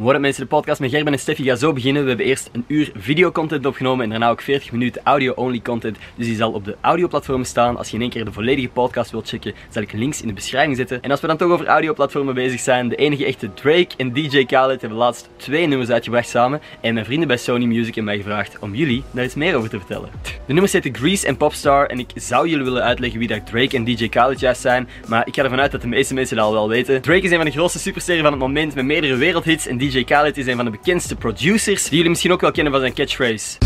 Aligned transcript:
What 0.00 0.14
up 0.14 0.20
mensen, 0.20 0.42
de 0.42 0.48
podcast 0.48 0.80
met 0.80 0.90
Gerben 0.90 1.12
en 1.12 1.18
Steffi 1.18 1.44
gaat 1.44 1.58
zo 1.58 1.72
beginnen. 1.72 2.02
We 2.02 2.08
hebben 2.08 2.26
eerst 2.26 2.50
een 2.52 2.64
uur 2.66 2.92
videocontent 2.94 3.66
opgenomen 3.66 4.04
en 4.04 4.10
daarna 4.10 4.30
ook 4.30 4.40
40 4.40 4.72
minuten 4.72 5.02
audio-only 5.04 5.60
content. 5.60 5.98
Dus 6.14 6.26
die 6.26 6.36
zal 6.36 6.52
op 6.52 6.64
de 6.64 6.76
audioplatformen 6.80 7.46
staan. 7.46 7.76
Als 7.76 7.88
je 7.88 7.94
in 7.94 8.00
één 8.00 8.10
keer 8.10 8.24
de 8.24 8.32
volledige 8.32 8.68
podcast 8.68 9.10
wilt 9.10 9.28
checken, 9.28 9.54
zal 9.70 9.82
ik 9.82 9.92
links 9.92 10.20
in 10.20 10.28
de 10.28 10.34
beschrijving 10.34 10.76
zetten. 10.76 11.02
En 11.02 11.10
als 11.10 11.20
we 11.20 11.26
dan 11.26 11.36
toch 11.36 11.50
over 11.50 11.66
audioplatformen 11.66 12.34
bezig 12.34 12.60
zijn, 12.60 12.88
de 12.88 12.96
enige 12.96 13.24
echte 13.24 13.54
Drake 13.54 13.88
en 13.96 14.12
DJ 14.12 14.44
Khaled 14.44 14.80
hebben 14.80 14.98
laatst 14.98 15.28
twee 15.36 15.66
nummers 15.66 15.90
uitgebracht 15.90 16.28
samen. 16.28 16.60
En 16.80 16.94
mijn 16.94 17.06
vrienden 17.06 17.28
bij 17.28 17.36
Sony 17.36 17.64
Music 17.64 17.94
hebben 17.94 18.04
mij 18.04 18.16
gevraagd 18.16 18.58
om 18.58 18.74
jullie 18.74 19.02
daar 19.10 19.24
iets 19.24 19.34
meer 19.34 19.56
over 19.56 19.70
te 19.70 19.78
vertellen. 19.78 20.08
De 20.22 20.52
nummers 20.52 20.72
heten 20.72 20.96
Grease 20.96 21.26
en 21.26 21.36
Popstar 21.36 21.86
en 21.86 21.98
ik 21.98 22.10
zou 22.14 22.48
jullie 22.48 22.64
willen 22.64 22.82
uitleggen 22.82 23.18
wie 23.18 23.28
dat 23.28 23.46
Drake 23.46 23.76
en 23.76 23.84
DJ 23.84 24.08
Khaled 24.08 24.40
juist 24.40 24.60
zijn. 24.60 24.88
Maar 25.08 25.26
ik 25.26 25.34
ga 25.34 25.42
ervan 25.42 25.60
uit 25.60 25.72
dat 25.72 25.80
de 25.80 25.88
meeste 25.88 26.14
mensen 26.14 26.36
dat 26.36 26.44
al 26.44 26.52
wel 26.52 26.68
weten. 26.68 27.02
Drake 27.02 27.22
is 27.22 27.30
een 27.30 27.36
van 27.36 27.46
de 27.46 27.52
grootste 27.52 27.78
supersterren 27.78 28.22
van 28.22 28.32
het 28.32 28.40
moment 28.40 28.74
met 28.74 28.84
meerdere 28.84 29.16
wereldhits 29.16 29.66
en 29.66 29.78
DJ 29.78 29.89
Khaled 29.98 30.36
is 30.36 30.46
een 30.46 30.56
van 30.56 30.64
de 30.64 30.70
bekendste 30.70 31.16
producers 31.16 31.82
die 31.82 31.94
jullie 31.94 32.08
misschien 32.08 32.32
ook 32.32 32.40
wel 32.40 32.50
kennen 32.50 32.72
van 32.72 32.80
zijn 32.80 32.94
catchphrase. 32.94 33.58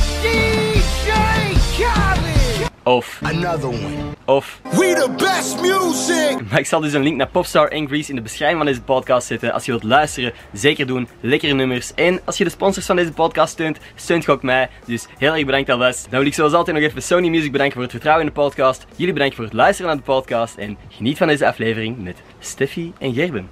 Of, 2.83 3.21
Another 3.23 3.69
one. 3.69 4.13
of. 4.25 4.61
We 4.63 4.95
the 4.95 5.11
best 5.17 5.61
music. 5.61 6.51
Maar 6.51 6.59
ik 6.59 6.67
zal 6.67 6.81
dus 6.81 6.93
een 6.93 7.03
link 7.03 7.17
naar 7.17 7.29
Popstar 7.29 7.69
en 7.69 7.87
Grease 7.87 8.11
in 8.11 8.17
de 8.17 8.23
beschrijving 8.23 8.59
van 8.59 8.67
deze 8.67 8.83
podcast 8.83 9.27
zetten. 9.27 9.53
Als 9.53 9.65
je 9.65 9.71
wilt 9.71 9.83
luisteren, 9.85 10.33
zeker 10.53 10.87
doen. 10.87 11.09
Lekkere 11.21 11.53
nummers. 11.53 11.95
En 11.95 12.21
als 12.25 12.39
je 12.39 12.45
de 12.45 12.51
sponsors 12.51 12.87
van 12.87 12.97
deze 12.97 13.13
podcast 13.13 13.53
steunt, 13.53 13.79
steunt 13.95 14.25
je 14.25 14.31
ook 14.31 14.43
mij. 14.43 14.69
Dus 14.87 15.07
heel 15.19 15.35
erg 15.35 15.45
bedankt 15.45 15.71
alvast. 15.71 16.07
Dan 16.11 16.19
wil 16.19 16.29
ik 16.29 16.35
zoals 16.35 16.53
altijd 16.53 16.77
nog 16.77 16.87
even 16.87 17.03
Sony 17.03 17.29
Music 17.29 17.53
bedanken 17.53 17.75
voor 17.75 17.83
het 17.83 17.93
vertrouwen 17.93 18.27
in 18.27 18.33
de 18.35 18.41
podcast. 18.41 18.87
Jullie 18.97 19.13
bedankt 19.13 19.35
voor 19.35 19.45
het 19.45 19.53
luisteren 19.53 19.91
naar 19.91 19.99
de 20.05 20.13
podcast. 20.13 20.57
En 20.57 20.77
geniet 20.89 21.19
van 21.19 21.27
deze 21.27 21.47
aflevering 21.47 22.03
met 22.03 22.17
Steffi 22.39 22.93
en 22.99 23.15
Gerben. 23.15 23.49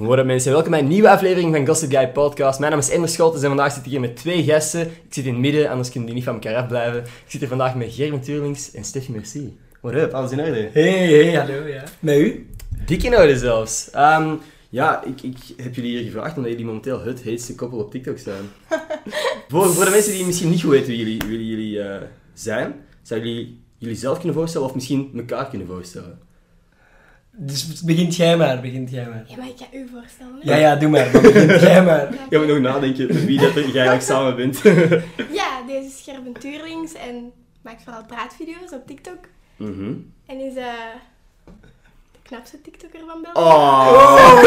Up 0.00 0.24
mensen, 0.24 0.52
welkom 0.52 0.70
bij 0.70 0.80
een 0.80 0.88
nieuwe 0.88 1.10
aflevering 1.10 1.54
van 1.54 1.66
Gossip 1.66 1.90
Guy 1.90 2.08
Podcast. 2.08 2.58
Mijn 2.58 2.70
naam 2.70 2.80
is 2.80 2.90
Ender 2.90 3.08
Scholtes 3.08 3.42
en 3.42 3.48
vandaag 3.48 3.72
zit 3.72 3.84
ik 3.84 3.90
hier 3.90 4.00
met 4.00 4.16
twee 4.16 4.44
gasten. 4.44 4.80
Ik 4.80 5.14
zit 5.14 5.24
in 5.24 5.32
het 5.32 5.40
midden, 5.40 5.68
anders 5.68 5.88
kunnen 5.90 6.06
die 6.06 6.14
niet 6.14 6.24
van 6.24 6.34
elkaar 6.34 6.56
afblijven. 6.56 7.00
Ik 7.00 7.24
zit 7.26 7.40
hier 7.40 7.48
vandaag 7.48 7.74
met 7.74 7.94
Gerben 7.94 8.20
Tuurlings 8.20 8.70
en 8.74 8.84
Steffi 8.84 9.12
Merci. 9.12 9.58
What 9.80 9.94
up, 9.94 10.12
alles 10.12 10.30
in 10.30 10.40
orde? 10.40 10.70
Hey, 10.72 11.06
hey, 11.06 11.34
hallo, 11.34 11.66
ja. 11.66 11.84
Met 12.00 12.18
u? 12.18 12.46
Dik 12.86 13.02
in 13.02 13.16
orde 13.16 13.38
zelfs. 13.38 13.90
Ehm, 13.90 14.34
ja, 14.68 15.04
ik, 15.04 15.22
ik 15.22 15.36
heb 15.56 15.74
jullie 15.74 15.90
hier 15.90 16.04
gevraagd 16.04 16.36
omdat 16.36 16.50
jullie 16.50 16.66
momenteel 16.66 17.02
het 17.04 17.20
heetste 17.20 17.54
koppel 17.54 17.78
op 17.78 17.90
TikTok 17.90 18.18
zijn. 18.18 18.44
voor, 19.48 19.66
voor 19.66 19.84
de 19.84 19.90
mensen 19.90 20.12
die 20.12 20.26
misschien 20.26 20.50
niet 20.50 20.62
goed 20.62 20.70
weten 20.70 20.88
wie 20.88 20.98
jullie, 20.98 21.22
wie 21.26 21.46
jullie 21.46 21.80
eh, 21.80 22.02
zijn, 22.32 22.74
zouden 23.02 23.28
jullie 23.28 23.60
jullie 23.78 23.96
zelf 23.96 24.16
kunnen 24.16 24.36
voorstellen 24.36 24.66
of 24.66 24.74
misschien 24.74 25.10
elkaar 25.16 25.48
kunnen 25.48 25.66
voorstellen? 25.66 26.18
Dus 27.36 27.82
begint 27.82 28.16
jij 28.16 28.36
maar, 28.36 28.60
begint 28.60 28.90
jij 28.90 29.06
maar. 29.08 29.24
Ja, 29.26 29.36
maar 29.36 29.46
ik 29.48 29.56
ga 29.56 29.66
u 29.72 29.88
voorstellen. 29.92 30.34
Ja, 30.42 30.56
ja, 30.56 30.76
doe 30.76 30.88
maar, 30.88 31.08
maar 31.12 31.22
begint 31.22 31.60
jij 31.70 31.84
maar. 31.84 32.08
Ik 32.28 32.38
moet 32.38 32.46
nog 32.46 32.58
nadenken 32.58 33.06
met 33.06 33.24
wie 33.24 33.40
dat 33.40 33.54
jij 33.54 33.64
eigenlijk 33.64 34.02
samen 34.02 34.36
bent. 34.36 34.62
Ja, 35.40 35.62
deze 35.66 35.86
is 35.86 36.02
Gerben 36.04 36.32
Tuurlings 36.32 36.92
en 36.92 37.32
maakt 37.62 37.82
vooral 37.82 38.04
praatvideo's 38.04 38.72
op 38.72 38.86
TikTok. 38.86 39.18
Mhm. 39.56 39.92
En 40.26 40.40
is 40.40 40.54
eh 40.56 40.64
de 42.12 42.30
knapste 42.30 42.60
TikToker 42.60 43.00
van 43.06 43.22
België. 43.22 43.48
Oh! 43.48 44.42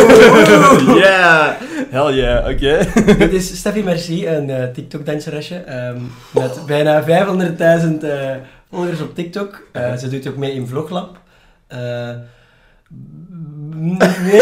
Yeah! 1.04 1.54
Hell 1.90 2.14
yeah, 2.16 2.50
oké. 2.50 2.88
Dit 3.18 3.34
is 3.34 3.58
Steffi 3.58 3.84
Merci, 3.84 4.28
een 4.28 4.50
eh, 4.50 4.72
TikTok-danseresje 4.74 5.56
ehm, 5.56 6.02
met 6.32 6.66
bijna 6.66 7.04
500.000 7.04 7.08
eh 8.02 8.36
volgers 8.72 9.02
op 9.02 9.16
TikTok. 9.16 9.68
Eh, 9.72 9.96
ze 9.96 10.10
doet 10.10 10.28
ook 10.28 10.38
mee 10.38 10.54
in 10.54 10.68
Vloglab. 10.68 11.20
Nee, 12.90 14.40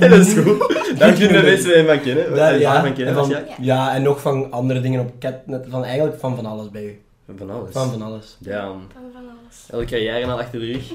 dat 0.08 0.12
is 0.12 0.32
goed. 0.32 0.98
Daar 0.98 1.12
kunnen 1.12 1.44
mensen 1.44 1.86
van 1.86 2.00
kennen. 2.00 2.34
Daar, 2.34 2.50
Van 2.50 2.60
ja, 2.60 2.80
van 2.82 2.94
kennen, 2.94 3.14
en 3.16 3.20
van, 3.20 3.28
ja. 3.28 3.44
ja, 3.60 3.94
en 3.94 4.02
nog 4.02 4.20
van 4.20 4.50
andere 4.52 4.80
dingen 4.80 5.00
op 5.00 5.12
Catnet. 5.18 5.66
Van 5.68 5.84
eigenlijk 5.84 6.18
van 6.18 6.36
van 6.36 6.46
alles 6.46 6.70
bij 6.70 6.84
u. 6.84 6.98
Van 7.36 7.50
alles. 7.50 7.72
Van 7.72 7.90
van 7.90 8.02
alles. 8.02 8.36
Ja, 8.40 8.66
Van 8.66 8.82
van 9.12 9.22
alles. 9.22 9.66
elke 9.70 9.84
carrière 9.84 10.26
al 10.26 10.38
achter 10.38 10.60
de 10.60 10.66
rug. 10.66 10.92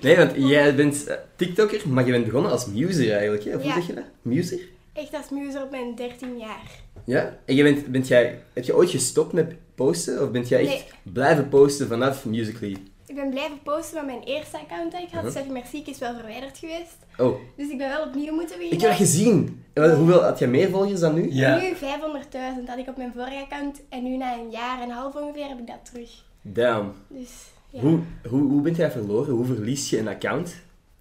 Nee, 0.00 0.16
want 0.16 0.32
jij 0.36 0.74
bent 0.74 1.06
eh, 1.06 1.16
TikToker, 1.36 1.80
maar 1.88 2.04
je 2.06 2.10
bent 2.12 2.24
begonnen 2.24 2.50
als 2.50 2.66
muser 2.66 3.12
eigenlijk, 3.12 3.44
hè? 3.44 3.50
Of 3.54 3.56
hoe 3.62 3.64
Ja. 3.68 3.74
zeg 3.74 3.86
je 3.86 3.94
dat? 3.94 4.04
Muser? 4.22 4.58
Echt 4.92 5.14
als 5.14 5.30
muzer 5.30 5.62
op 5.62 5.70
mijn 5.70 5.94
13 5.96 6.38
jaar. 6.38 6.70
Ja? 7.04 7.36
En 7.44 7.54
je 7.54 7.62
bent, 7.62 7.86
bent 7.86 8.08
jij, 8.08 8.38
heb 8.52 8.64
je 8.64 8.76
ooit 8.76 8.90
gestopt 8.90 9.32
met 9.32 9.52
posten? 9.74 10.22
Of 10.22 10.30
bent 10.30 10.48
jij 10.48 10.60
echt 10.60 10.68
Nee. 10.70 11.12
blijven 11.12 11.48
posten 11.48 11.88
vanaf 11.88 12.24
Musical.ly? 12.24 12.76
Ik 13.06 13.14
ben 13.14 13.30
blijven 13.30 13.62
posten, 13.62 13.94
maar 13.94 14.04
mijn 14.04 14.22
eerste 14.22 14.58
account 14.58 14.92
dat 14.92 15.00
ik 15.00 15.08
had, 15.10 15.22
Mhm. 15.22 15.30
Steffi 15.30 15.50
Merci, 15.50 15.82
is 15.86 15.98
wel 15.98 16.14
verwijderd 16.14 16.58
geweest. 16.58 16.96
Oh, 17.18 17.36
Dus 17.56 17.68
ik 17.70 17.78
ben 17.78 17.88
wel 17.88 18.06
opnieuw 18.06 18.34
moeten 18.34 18.54
ik 18.54 18.60
beginnen. 18.60 18.80
heb 18.88 18.98
dat 18.98 19.06
gezien. 19.08 19.64
En 19.72 19.94
Hoeveel, 19.96 20.22
had 20.22 20.38
jij 20.38 20.48
meer 20.48 20.70
volgers 20.70 21.00
dan 21.00 21.14
nu? 21.14 21.32
Ja. 21.32 21.56
Nu 21.60 21.74
500.000 21.74 22.68
had 22.68 22.78
ik 22.78 22.88
op 22.88 22.96
mijn 22.96 23.12
vorige 23.16 23.36
account 23.42 23.80
en 23.88 24.02
nu 24.02 24.16
na 24.16 24.34
een 24.38 24.50
jaar 24.50 24.82
en 24.82 24.88
een 24.88 24.94
half 24.94 25.14
ongeveer 25.14 25.48
heb 25.48 25.58
ik 25.58 25.66
dat 25.66 25.78
terug. 25.82 26.10
Damn. 26.42 26.92
Dus 27.08 27.30
ja, 27.70 27.80
Hoe, 27.80 27.98
hoe, 28.28 28.42
hoe 28.42 28.60
bent 28.60 28.76
jij 28.76 28.90
verloren? 28.90 29.34
Hoe 29.34 29.44
verlies 29.44 29.90
je 29.90 29.98
een 29.98 30.08
account? 30.08 30.54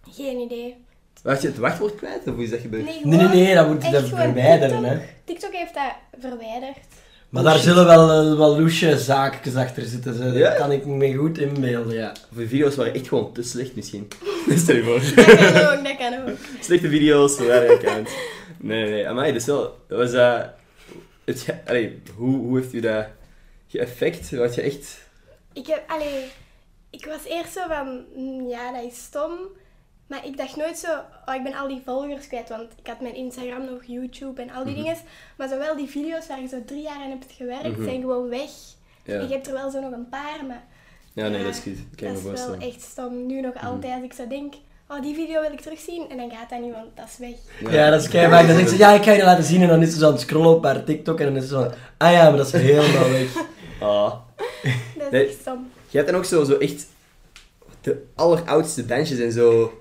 geen 0.10 0.38
idee. 0.40 0.76
Was 1.24 1.42
je 1.42 1.48
het 1.48 1.58
wachtwoord 1.58 1.96
kwijt? 1.96 2.28
Of 2.28 2.34
hoe 2.34 2.44
is 2.44 2.50
dat 2.50 2.60
gebeurd? 2.60 2.86
Nee, 2.86 3.00
Nee, 3.18 3.28
nee, 3.28 3.56
dat 3.56 3.68
moet 3.68 3.84
je 3.86 3.90
verwijderen, 4.06 4.70
TikTok. 4.70 4.86
hè. 4.86 5.00
TikTok 5.24 5.52
heeft 5.54 5.74
dat 5.74 5.94
verwijderd. 6.20 6.78
Maar 7.34 7.44
daar 7.44 7.60
zullen 7.60 7.86
wel, 7.86 8.12
eh, 8.12 8.38
wel 8.38 8.60
loesje 8.60 9.00
zaakjes 9.00 9.56
achter 9.56 9.84
zitten. 9.84 10.16
Zo. 10.16 10.24
Ja? 10.24 10.50
Dat 10.50 10.58
kan 10.58 10.72
ik 10.72 10.86
me 10.86 11.14
goed 11.14 11.38
inbeelden, 11.38 11.94
ja. 11.94 12.12
Of 12.32 12.38
de 12.38 12.48
video's 12.48 12.76
waren 12.76 12.94
echt 12.94 13.08
gewoon 13.08 13.34
te 13.34 13.44
slecht 13.44 13.76
misschien. 13.76 14.08
Stel 14.56 14.76
je 14.76 14.84
voor. 14.84 15.00
Dat 15.16 15.36
kan 15.36 15.78
ook, 15.78 15.84
dat 15.84 15.98
kan 15.98 16.14
ook. 16.14 16.38
Slechte 16.60 16.90
video's, 16.90 17.36
verwijderen 17.36 17.76
account. 17.78 18.10
Nee, 18.60 18.84
nee, 18.84 18.92
nee. 18.92 19.08
Amai, 19.08 19.34
dus 19.34 19.46
wel... 19.46 19.78
Dat 19.88 19.98
was... 19.98 20.14
eh 20.14 20.40
het, 21.26 21.46
allee, 21.66 22.02
hoe, 22.16 22.38
hoe 22.38 22.58
heeft 22.58 22.74
u 22.74 22.80
dat 22.80 23.06
geëffect? 23.68 24.32
Was 24.32 24.56
je 24.56 24.62
echt... 24.62 24.98
Ik 25.54 25.68
heb, 25.68 25.84
allee, 25.88 26.26
ik 26.90 27.06
was 27.06 27.24
eerst 27.26 27.54
zo 27.54 27.62
van, 27.68 28.06
mm, 28.16 28.50
ja, 28.50 28.72
dat 28.72 28.92
is 28.92 28.98
stom. 28.98 29.32
Maar 30.14 30.26
ik 30.26 30.38
dacht 30.38 30.56
nooit 30.56 30.78
zo, 30.78 30.88
oh, 31.26 31.36
ik 31.36 31.44
ben 31.44 31.54
al 31.54 31.68
die 31.68 31.82
volgers 31.86 32.28
kwijt. 32.28 32.50
Want 32.50 32.72
ik 32.82 32.88
had 32.88 33.02
mijn 33.02 33.16
Instagram 33.16 33.66
nog, 33.66 33.80
YouTube 33.86 34.42
en 34.42 34.50
al 34.52 34.64
die 34.64 34.74
Mhm. 34.74 34.84
dingen. 34.84 34.98
Maar 35.38 35.48
zowel 35.50 35.76
die 35.76 35.88
video's 35.88 36.28
waar 36.28 36.42
je 36.42 36.48
zo 36.48 36.58
drie 36.66 36.82
jaar 36.82 37.02
aan 37.04 37.10
hebt 37.10 37.26
gewerkt, 37.38 37.78
Mhm. 37.78 37.84
zijn 37.84 38.02
gewoon 38.02 38.30
weg. 38.30 38.50
Ja, 39.06 39.20
Ik 39.20 39.30
heb 39.30 39.46
er 39.46 39.54
wel 39.54 39.70
zo 39.72 39.82
nog 39.82 39.92
een 39.92 40.10
paar, 40.10 40.40
maar 40.48 40.64
ja 41.14 41.28
nee, 41.28 41.38
ja, 41.40 41.44
dat 41.46 41.54
is 41.56 41.60
goed. 41.62 41.76
Dat 41.76 42.00
dat 42.14 42.24
me 42.24 42.32
is 42.32 42.40
wel. 42.46 42.56
Mhm. 42.56 42.62
echt 42.62 42.82
stom. 42.82 43.26
Nu 43.26 43.42
nog 43.42 43.54
altijd, 43.64 43.94
als 43.94 44.04
ik 44.04 44.14
zo 44.14 44.28
denk, 44.28 44.54
oh, 44.88 45.02
die 45.02 45.16
video 45.16 45.42
wil 45.42 45.52
ik 45.52 45.62
terugzien. 45.62 46.10
En 46.10 46.18
dan 46.18 46.32
gaat 46.32 46.50
dat 46.50 46.60
niet, 46.62 46.72
want 46.74 46.86
dat 46.96 47.06
is 47.08 47.18
weg. 47.18 47.72
Ja, 47.74 47.90
dat 47.90 48.02
is 48.02 48.08
keihard. 48.10 48.48
Dan 48.48 48.56
denk 48.56 48.68
ze, 48.70 48.78
ja, 48.78 48.92
ik 48.94 49.04
ga 49.04 49.12
je 49.12 49.24
laten 49.24 49.44
zien. 49.44 49.62
En 49.62 49.68
dan 49.68 49.82
is 49.82 49.92
ze 49.92 49.98
zo 50.00 50.06
aan 50.06 50.12
het 50.12 50.22
scrollen 50.22 50.50
op 50.56 50.64
haar 50.64 50.84
TikTok. 50.84 51.20
En 51.20 51.26
dan 51.26 51.36
is 51.36 51.42
ze 51.44 51.50
zo, 51.50 51.72
ah 51.98 52.12
ja, 52.12 52.24
maar 52.30 52.38
dat 52.38 52.46
is 52.46 52.62
helemaal 52.62 53.10
weg. 53.10 53.34
Ah. 53.82 54.14
Dat 54.98 55.06
is 55.06 55.12
Nee. 55.12 55.28
echt 55.28 55.40
stom. 55.40 55.70
Je 55.90 55.98
hebt 55.98 56.10
dan 56.10 56.18
ook 56.20 56.26
zo, 56.26 56.44
zo 56.44 56.58
echt 56.58 56.86
de 57.82 58.06
alleroudste 58.16 58.86
dansjes 58.86 59.20
en 59.20 59.32
zo. 59.32 59.74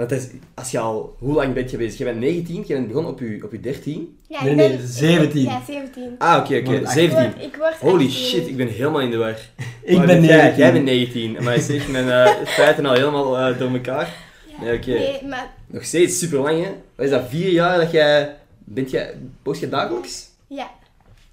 Want 0.00 0.12
dat 0.12 0.20
is, 0.20 0.28
als 0.54 0.70
je 0.70 0.78
al... 0.78 1.16
Hoe 1.18 1.34
lang 1.34 1.54
ben 1.54 1.70
je 1.70 1.76
bezig? 1.76 1.98
Je 1.98 2.04
bent 2.04 2.18
19, 2.20 2.64
je 2.66 2.74
bent 2.74 2.86
begonnen 2.86 3.12
op 3.12 3.20
je, 3.20 3.40
op 3.44 3.52
je 3.52 3.60
13. 3.60 4.18
Ja, 4.28 4.42
Nee, 4.42 4.50
ik 4.50 4.56
nee, 4.56 4.76
ben, 4.76 4.88
17. 4.88 5.42
Ja, 5.42 5.62
17. 5.66 6.14
Ah, 6.18 6.36
oké, 6.40 6.56
oké. 6.56 6.64
Wordt 6.64 6.82
Ik 6.82 6.88
17. 6.88 7.30
word, 7.32 7.42
ik 7.44 7.56
word 7.56 7.74
Holy 7.74 8.04
18. 8.04 8.10
shit, 8.10 8.46
ik 8.46 8.56
ben 8.56 8.68
helemaal 8.68 9.00
in 9.00 9.10
de 9.10 9.16
war. 9.16 9.30
Ik 9.82 9.96
Maar 9.96 10.06
ben 10.06 10.24
jij, 10.24 10.36
19. 10.36 10.58
Jij 10.58 10.72
bent 10.72 10.84
19. 10.84 11.36
Maar 11.44 11.54
je 11.54 11.60
zegt 11.60 11.88
mijn 11.88 12.10
eh, 12.10 12.44
feiten 12.56 12.86
al 12.86 12.92
helemaal 12.92 13.38
eh, 13.38 13.58
door 13.58 13.70
elkaar. 13.72 14.16
Ja. 14.60 14.66
Ja, 14.66 14.74
oké. 14.74 14.90
Nee, 14.90 15.24
maar 15.26 15.50
Nog 15.66 15.84
steeds 15.84 16.18
super 16.18 16.38
lang, 16.38 16.64
hè? 16.64 16.70
Wat 16.94 17.04
is 17.06 17.10
dat? 17.10 17.28
Vier 17.28 17.50
jaar 17.50 17.78
dat 17.78 17.90
jij... 17.90 18.36
Bent 18.58 18.90
jij... 18.90 19.14
Post 19.42 19.60
je 19.60 19.68
dagelijks? 19.68 20.28
ja, 20.46 20.70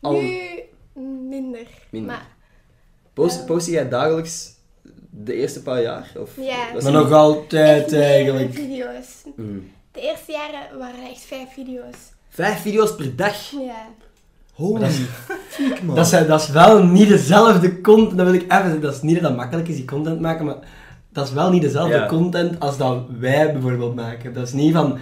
Al- 0.02 0.22
nu 0.22 0.40
minder. 1.30 1.68
Minder. 1.90 2.12
Maar 2.12 2.28
Post, 3.14 3.46
post 3.46 3.68
jij 3.68 3.90
dagelijks 3.90 4.56
de 5.24 5.34
eerste 5.34 5.62
paar 5.62 5.82
jaar? 5.82 6.12
Of 6.18 6.30
Ja. 6.40 6.74
was 6.74 6.84
Maar 6.84 6.92
nog 6.92 7.12
altijd 7.12 7.94
eigenlijk. 7.94 8.54
video's. 8.54 9.08
Mm. 9.36 9.72
De 9.92 10.02
eerste 10.02 10.32
jaren 10.32 10.78
waren 10.80 11.04
er 11.04 11.10
echt 11.10 11.26
vijf 11.26 11.54
video's. 11.54 11.96
Vijf 12.30 12.62
video's 12.62 12.96
per 12.96 13.16
dag? 13.16 13.50
Ja. 13.52 13.88
Holy 14.54 14.80
Dat 14.80 14.90
is- 14.90 15.00
fuck, 15.48 15.84
man. 15.84 15.96
Dat 15.96 16.06
is, 16.06 16.28
dat 16.28 16.42
is 16.42 16.50
wel 16.50 16.84
niet 16.84 17.08
dezelfde 17.08 17.82
content. 17.82 18.18
Dat 18.18 18.26
wil 18.26 18.36
ik 18.36 18.42
even 18.42 18.64
zeggen. 18.64 18.82
Dat 18.82 18.94
is 18.96 19.02
niet 19.02 19.16
dat 19.20 19.24
het 19.30 19.36
makkelijk 19.36 19.68
is, 19.68 19.76
die 19.76 19.86
content 19.86 20.20
maken. 20.20 20.46
Maar 20.46 20.58
dat 21.10 21.28
is 21.28 21.34
wel 21.34 21.50
niet 21.52 21.62
dezelfde 21.62 21.96
Ja. 21.96 22.06
content 22.08 22.60
als 22.60 22.78
dat 22.78 23.04
wij 23.20 23.52
bijvoorbeeld 23.54 23.96
maken. 23.96 24.34
Dat 24.34 24.48
is 24.48 24.54
niet 24.54 24.74
van... 24.74 24.98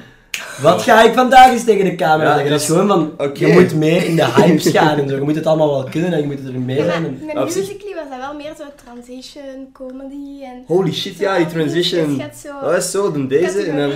Wat 0.61 0.81
ga 0.81 1.03
ik 1.03 1.13
vandaag 1.13 1.51
eens 1.51 1.63
tegen 1.63 1.85
de 1.85 1.95
camera 1.95 2.29
Ja, 2.29 2.33
zeggen? 2.33 2.51
Dat 2.51 2.61
is 2.61 2.67
dus- 2.67 2.77
gewoon 2.77 2.87
van... 3.17 3.27
oké. 3.27 3.45
Je 3.45 3.53
moet 3.53 3.75
mee 3.75 4.05
in 4.05 4.15
de 4.15 4.25
hypes 4.25 4.67
gaan 4.67 4.97
en 4.99 5.09
zo. 5.09 5.15
Je 5.15 5.21
moet 5.21 5.35
het 5.35 5.45
allemaal 5.45 5.69
wel 5.69 5.83
kunnen 5.83 6.13
en 6.13 6.19
je 6.21 6.25
moet 6.25 6.53
er 6.53 6.59
mee 6.59 6.83
zijn. 6.83 7.05
En... 7.05 7.21
met 7.25 7.35
Musical.ly 7.35 7.95
was 7.95 8.09
dat 8.09 8.19
wel 8.19 8.33
meer 8.35 8.53
zo 8.57 8.63
transition, 8.85 9.69
comedy 9.73 10.43
en... 10.43 10.63
Holy 10.67 10.93
shit, 10.93 11.17
ja, 11.17 11.37
die 11.37 11.47
transition. 11.47 12.17
Dat 12.17 12.71
was 12.71 12.91
zo, 12.91 13.11
dan 13.11 13.27
deze. 13.27 13.61
En 13.61 13.77
dan... 13.77 13.91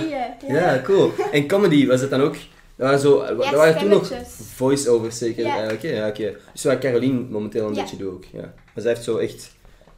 Ja, 0.48 0.80
cool. 0.84 1.12
En 1.32 1.46
comedy, 1.46 1.86
was 1.86 2.00
het 2.00 2.10
dan 2.10 2.20
ook... 2.20 2.34
Dat 2.76 2.88
waren, 2.88 2.98
zo, 3.00 3.36
dat 3.36 3.50
waren 3.50 3.78
toen 3.78 3.88
nog 3.88 4.12
voice-overs 4.54 5.18
zeker. 5.18 5.44
Ja. 5.46 5.62
Ja, 5.62 5.72
oké. 5.72 5.88
ja, 5.88 6.08
oké. 6.08 6.32
Dus 6.52 6.64
wat 6.64 6.78
Caroline 6.78 7.20
momenteel 7.30 7.66
een 7.68 7.74
Ja. 7.74 7.80
beetje 7.80 7.96
doet 7.96 8.12
ook. 8.12 8.24
Ja. 8.32 8.40
Maar 8.74 8.82
zij 8.82 8.92
heeft 8.92 9.04
zo 9.04 9.16
echt 9.16 9.50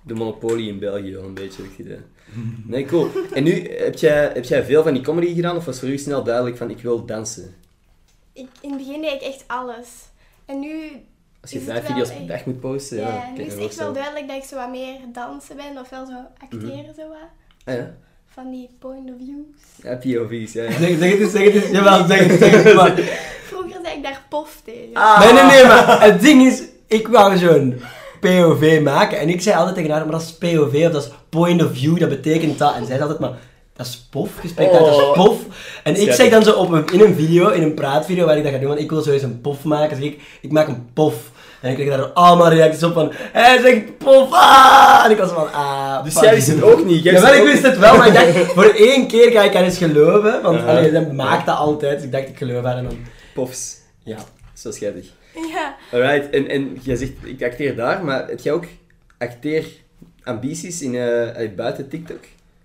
de 0.02 0.14
monopolie 0.14 0.68
in 0.68 0.78
België 0.78 1.14
wel 1.14 1.24
een 1.24 1.34
beetje, 1.34 1.62
heb 1.62 1.70
ik 1.70 1.76
het 1.76 1.86
idee. 1.86 1.98
Nee, 2.66 2.84
cool. 2.84 3.10
En 3.32 3.42
nu, 3.42 3.68
heb 3.70 3.94
jij, 3.96 4.30
heb 4.34 4.44
jij 4.44 4.64
veel 4.64 4.82
van 4.82 4.92
die 4.94 5.02
comedy 5.02 5.34
gedaan 5.34 5.56
of 5.56 5.64
was 5.64 5.78
voor 5.78 5.88
u 5.88 5.98
snel 5.98 6.24
duidelijk 6.24 6.56
van 6.56 6.70
ik 6.70 6.78
wil 6.82 7.04
dansen? 7.04 7.54
ik, 8.32 8.48
in 8.60 8.68
het 8.70 8.78
begin 8.78 9.00
deed 9.00 9.12
ik 9.12 9.20
echt 9.20 9.44
alles. 9.46 9.88
En 10.46 10.60
nu, 10.60 10.82
Als 11.40 11.50
je 11.50 11.58
Is 11.58 11.64
vijf 11.64 11.76
het 11.78 11.86
wel 11.86 11.96
video's 11.96 12.18
per 12.18 12.26
dag 12.26 12.44
moet 12.46 12.60
posten, 12.60 12.98
ja, 12.98 13.08
ja, 13.08 13.30
nu 13.34 13.40
ik 13.40 13.46
is 13.46 13.52
het 13.52 13.62
echt 13.62 13.76
wel 13.76 13.92
duidelijk 13.92 14.28
dat 14.28 14.36
ik 14.36 14.44
zo 14.44 14.56
wat 14.56 14.70
meer 14.70 14.96
dansen 15.12 15.56
ben, 15.56 15.78
ofwel 15.78 16.06
zo 16.06 16.12
acteren 16.38 16.68
Mhm. 16.84 16.94
zo 17.00 17.08
wat. 17.08 17.28
Ah, 17.64 17.74
ja. 17.74 17.94
Van 18.26 18.50
die 18.50 18.68
point 18.78 19.10
of 19.10 19.16
views. 19.18 19.56
Ja, 19.82 19.96
POV's, 19.96 20.52
ja. 20.52 20.62
ja. 20.62 20.70
Zeg, 20.70 20.98
zeg 20.98 21.10
het 21.10 21.20
eens, 21.20 21.30
zeg 21.32 21.44
het 21.44 21.54
eens. 21.54 21.70
Jawel, 21.70 22.06
zeg 22.06 22.26
het, 22.26 22.38
zeg 22.38 22.62
het 22.62 22.74
maar. 22.74 22.96
Vroeger 23.50 23.78
zei 23.82 23.96
ik 23.96 24.02
daar 24.02 24.22
pof 24.28 24.60
tegen. 24.64 24.94
Ah. 24.94 25.20
Nee, 25.20 25.32
nee, 25.32 25.42
nee, 25.44 25.64
maar 25.64 26.02
het 26.02 26.20
ding 26.20 26.42
is, 26.46 26.62
ik 26.86 27.08
wou 27.08 27.36
zo'n 27.36 27.80
POV 28.22 28.80
maken 28.82 29.18
en 29.18 29.28
ik 29.28 29.40
zei 29.42 29.56
altijd 29.56 29.74
tegen 29.74 29.90
haar, 29.90 30.00
maar 30.02 30.12
dat 30.12 30.20
is 30.22 30.32
POV 30.32 30.84
of 30.86 30.92
dat 30.92 31.02
is 31.02 31.10
point 31.28 31.64
of 31.64 31.70
view, 31.72 31.98
dat 31.98 32.08
betekent 32.08 32.58
dat. 32.58 32.70
En 32.74 32.78
zij 32.78 32.86
zei 32.86 33.00
altijd, 33.00 33.18
maar 33.18 33.32
dat 33.76 33.86
is 33.86 34.06
pof, 34.10 34.30
je 34.42 34.48
spreekt 34.48 34.72
uit 34.72 34.86
als 34.86 35.02
Oh. 35.02 35.12
pof. 35.12 35.36
En 35.82 36.00
ik 36.00 36.12
zeg 36.12 36.30
dan 36.30 36.42
zo 36.42 36.52
op 36.52 36.70
een, 36.70 36.84
in 36.92 37.00
een 37.00 37.14
video, 37.14 37.48
in 37.48 37.62
een 37.62 37.74
praatvideo 37.74 38.26
waar 38.26 38.36
ik 38.36 38.42
dat 38.42 38.52
ga 38.52 38.58
doen, 38.58 38.68
want 38.68 38.80
ik 38.80 38.90
wil 38.90 39.00
zo 39.02 39.10
eens 39.10 39.22
een 39.22 39.40
pof 39.40 39.64
maken, 39.64 39.96
zeg 39.96 40.04
ik, 40.06 40.20
ik 40.40 40.52
maak 40.52 40.68
een 40.68 40.86
pof. 40.92 41.14
En 41.60 41.70
ik 41.70 41.76
kreeg 41.76 41.88
daar 41.88 42.04
allemaal 42.06 42.48
reacties 42.48 42.82
op 42.82 42.92
van, 42.92 43.12
hij 43.32 43.60
zegt 43.60 43.98
pof, 43.98 44.32
ah! 44.32 45.02
En 45.04 45.10
ik 45.10 45.18
was 45.18 45.30
van, 45.30 45.52
ah, 45.52 46.04
Dus 46.04 46.20
jij 46.20 46.34
wist 46.34 46.46
het 46.46 46.62
ook 46.62 46.84
niet? 46.84 47.02
Jij 47.02 47.12
Jawel, 47.12 47.34
ik 47.34 47.42
wist 47.42 47.62
het 47.62 47.78
wel, 47.78 47.96
maar 47.96 48.06
ik 48.06 48.14
dacht, 48.14 48.52
voor 48.52 48.64
één 48.76 49.06
keer 49.06 49.30
ga 49.30 49.42
ik 49.42 49.54
haar 49.54 49.62
eens 49.64 49.78
geloven, 49.78 50.42
want 50.42 50.66
allee, 50.66 50.90
zij 50.90 51.06
maakt 51.12 51.46
dat 51.46 51.56
altijd, 51.56 51.96
dus 51.96 52.04
ik 52.04 52.12
dacht, 52.12 52.28
ik 52.28 52.36
geloof 52.36 52.64
haar 52.64 52.76
en 52.76 52.84
dan, 52.84 52.98
Pofs. 53.34 53.76
ja. 54.04 54.16
Zo 54.54 54.70
schattig. 54.70 55.06
Ja. 55.34 55.76
Alright, 55.92 56.30
en, 56.30 56.48
en 56.48 56.78
jij 56.82 56.96
zegt, 56.96 57.12
ik 57.24 57.42
acteer 57.42 57.76
daar, 57.76 58.04
maar 58.04 58.28
heb 58.28 58.40
jij 58.40 58.52
ook 58.52 58.64
acteerambities 59.18 60.82
in, 60.82 60.94
eh, 60.94 61.54
buiten 61.56 61.88
TikTok? 61.88 62.20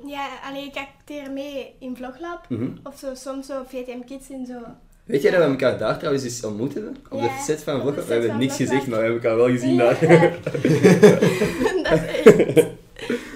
Ja, 0.06 0.28
alleen 0.50 0.66
ik 0.66 0.76
acteer 0.76 1.32
mee 1.32 1.74
in 1.80 1.96
Vloglab. 1.96 2.46
Mhm. 2.50 2.70
Of 2.84 2.98
zo, 2.98 3.14
soms 3.16 3.46
zo 3.48 3.64
VTM 3.68 4.00
Kids 4.06 4.30
en 4.30 4.46
zo. 4.46 4.60
Weet 5.04 5.22
jij 5.22 5.32
dat 5.32 5.44
we 5.44 5.50
elkaar 5.50 5.78
daar 5.78 5.98
trouwens 5.98 6.24
eens 6.24 6.44
ontmoet 6.44 6.74
hebben? 6.74 6.96
Op 7.10 7.20
Ja, 7.20 7.26
de 7.28 7.44
set 7.46 7.64
van 7.64 7.76
op 7.82 7.86
de 7.86 7.94
Vlog? 7.94 8.06
We 8.08 8.14
hebben 8.14 8.38
niks 8.38 8.56
Vlog 8.56 8.68
gezegd, 8.68 8.88
maar 8.88 9.00
we 9.00 9.06
hebben 9.06 9.22
elkaar 9.24 9.38
wel 9.38 9.50
gezien 9.50 9.74
Ja. 9.76 9.94
daar. 9.94 10.00
dat 11.84 11.94
is 11.94 12.06
echt. 12.06 12.56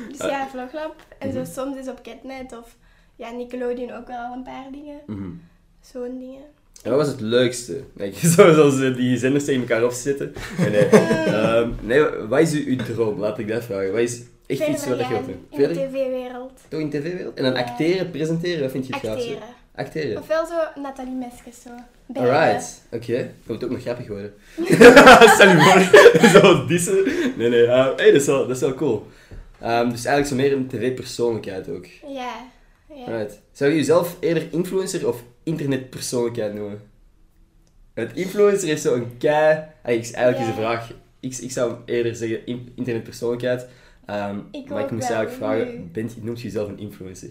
Dus 0.09 0.17
ja, 0.29 0.47
Vloglab. 0.49 0.95
En 1.19 1.27
Mhm. 1.29 1.45
zo 1.45 1.51
soms 1.61 1.77
is 1.77 1.87
op 1.87 1.99
Catnet 2.03 2.57
of 2.57 2.75
ja, 3.15 3.31
Nickelodeon 3.31 3.91
ook 3.91 4.07
wel 4.07 4.33
een 4.33 4.43
paar 4.43 4.67
dingen. 4.71 4.99
Mhm. 5.07 5.29
Zo'n 5.81 6.19
dingen. 6.19 6.43
En 6.83 6.89
wat 6.89 6.99
was 6.99 7.07
het 7.07 7.21
leukste? 7.21 7.81
Like, 7.93 8.27
zoals 8.27 8.81
eh, 8.81 8.95
die 8.95 9.17
zenders 9.17 9.45
tegen 9.45 9.61
elkaar 9.61 9.83
opzetten. 9.83 10.33
Nee, 10.57 10.69
nee. 10.69 10.85
Ehm, 11.31 11.69
nee, 11.81 12.03
wat 12.29 12.39
is 12.39 12.53
uw, 12.53 12.65
uw 12.65 12.75
droom? 12.75 13.19
Laat 13.19 13.39
ik 13.39 13.47
dat 13.47 13.63
vragen. 13.63 13.91
Wat 13.91 14.01
is 14.01 14.21
echt 14.45 14.59
Verder 14.59 14.75
iets 14.75 14.87
wat 14.87 14.99
je 14.99 15.07
wilt 15.07 15.25
doen? 15.25 15.45
in 15.49 15.67
de 15.67 15.73
tv-wereld. 15.73 16.51
Toch 16.67 16.79
in 16.79 16.89
tv-wereld? 16.89 17.37
En 17.37 17.43
dan 17.43 17.55
acteren, 17.55 18.11
presenteren, 18.11 18.61
wat 18.61 18.71
vind 18.71 18.87
je 18.87 18.93
het 18.93 19.03
gaafste? 19.03 19.29
Acteren. 19.29 19.59
Acteren. 19.75 20.17
Ofwel 20.17 20.45
zo 20.45 20.81
Nathalie 20.81 21.13
Meskes 21.13 21.61
zo. 21.63 21.69
Alright, 22.13 22.81
oké. 22.91 23.17
Dat 23.17 23.47
moet 23.47 23.63
ook 23.63 23.69
nog 23.69 23.81
grappig 23.81 24.07
worden. 24.07 24.33
Stel 25.33 25.49
je 25.49 25.89
voor, 26.19 26.41
zo 26.41 26.65
dissen. 26.65 27.03
Nee, 27.37 27.49
nee, 27.49 27.61
ja. 27.61 27.93
hey, 27.95 28.11
dat, 28.11 28.21
is 28.21 28.27
wel, 28.27 28.47
dat 28.47 28.55
is 28.55 28.61
wel 28.61 28.73
cool. 28.73 29.07
Ehm, 29.59 29.89
dus 29.89 30.05
eigenlijk 30.05 30.27
zo 30.27 30.35
meer 30.35 30.53
een 30.53 30.67
tv-persoonlijkheid 30.67 31.69
ook. 31.69 31.85
Ja. 32.07 32.35
ja. 32.89 33.05
Alright. 33.05 33.41
Zou 33.51 33.69
je 33.71 33.75
jezelf 33.75 34.17
eerder 34.19 34.47
influencer 34.51 35.07
of 35.07 35.23
internetpersoonlijkheid 35.43 36.53
noemen? 36.53 36.81
Het 37.93 38.13
influencer 38.13 38.67
heeft 38.67 38.81
zo 38.81 38.93
een 38.93 39.17
kei... 39.17 39.63
Eigenlijk 39.83 40.37
is 40.39 40.45
de 40.45 40.53
vraag... 40.53 40.91
Ik, 41.19 41.37
ik 41.37 41.51
zou 41.51 41.75
eerder 41.85 42.15
zeggen 42.15 42.45
in- 42.45 42.71
internetpersoonlijkheid. 42.75 43.67
Ehm, 44.05 44.39
Ik 44.51 44.69
maar 44.69 44.83
ik 44.83 44.91
moest 44.91 45.09
eigenlijk 45.09 45.35
vragen, 45.37 45.75
nu. 45.75 45.81
bent, 45.91 46.23
noemt 46.23 46.37
je 46.41 46.43
jezelf 46.47 46.67
een 46.67 46.79
influencer? 46.79 47.29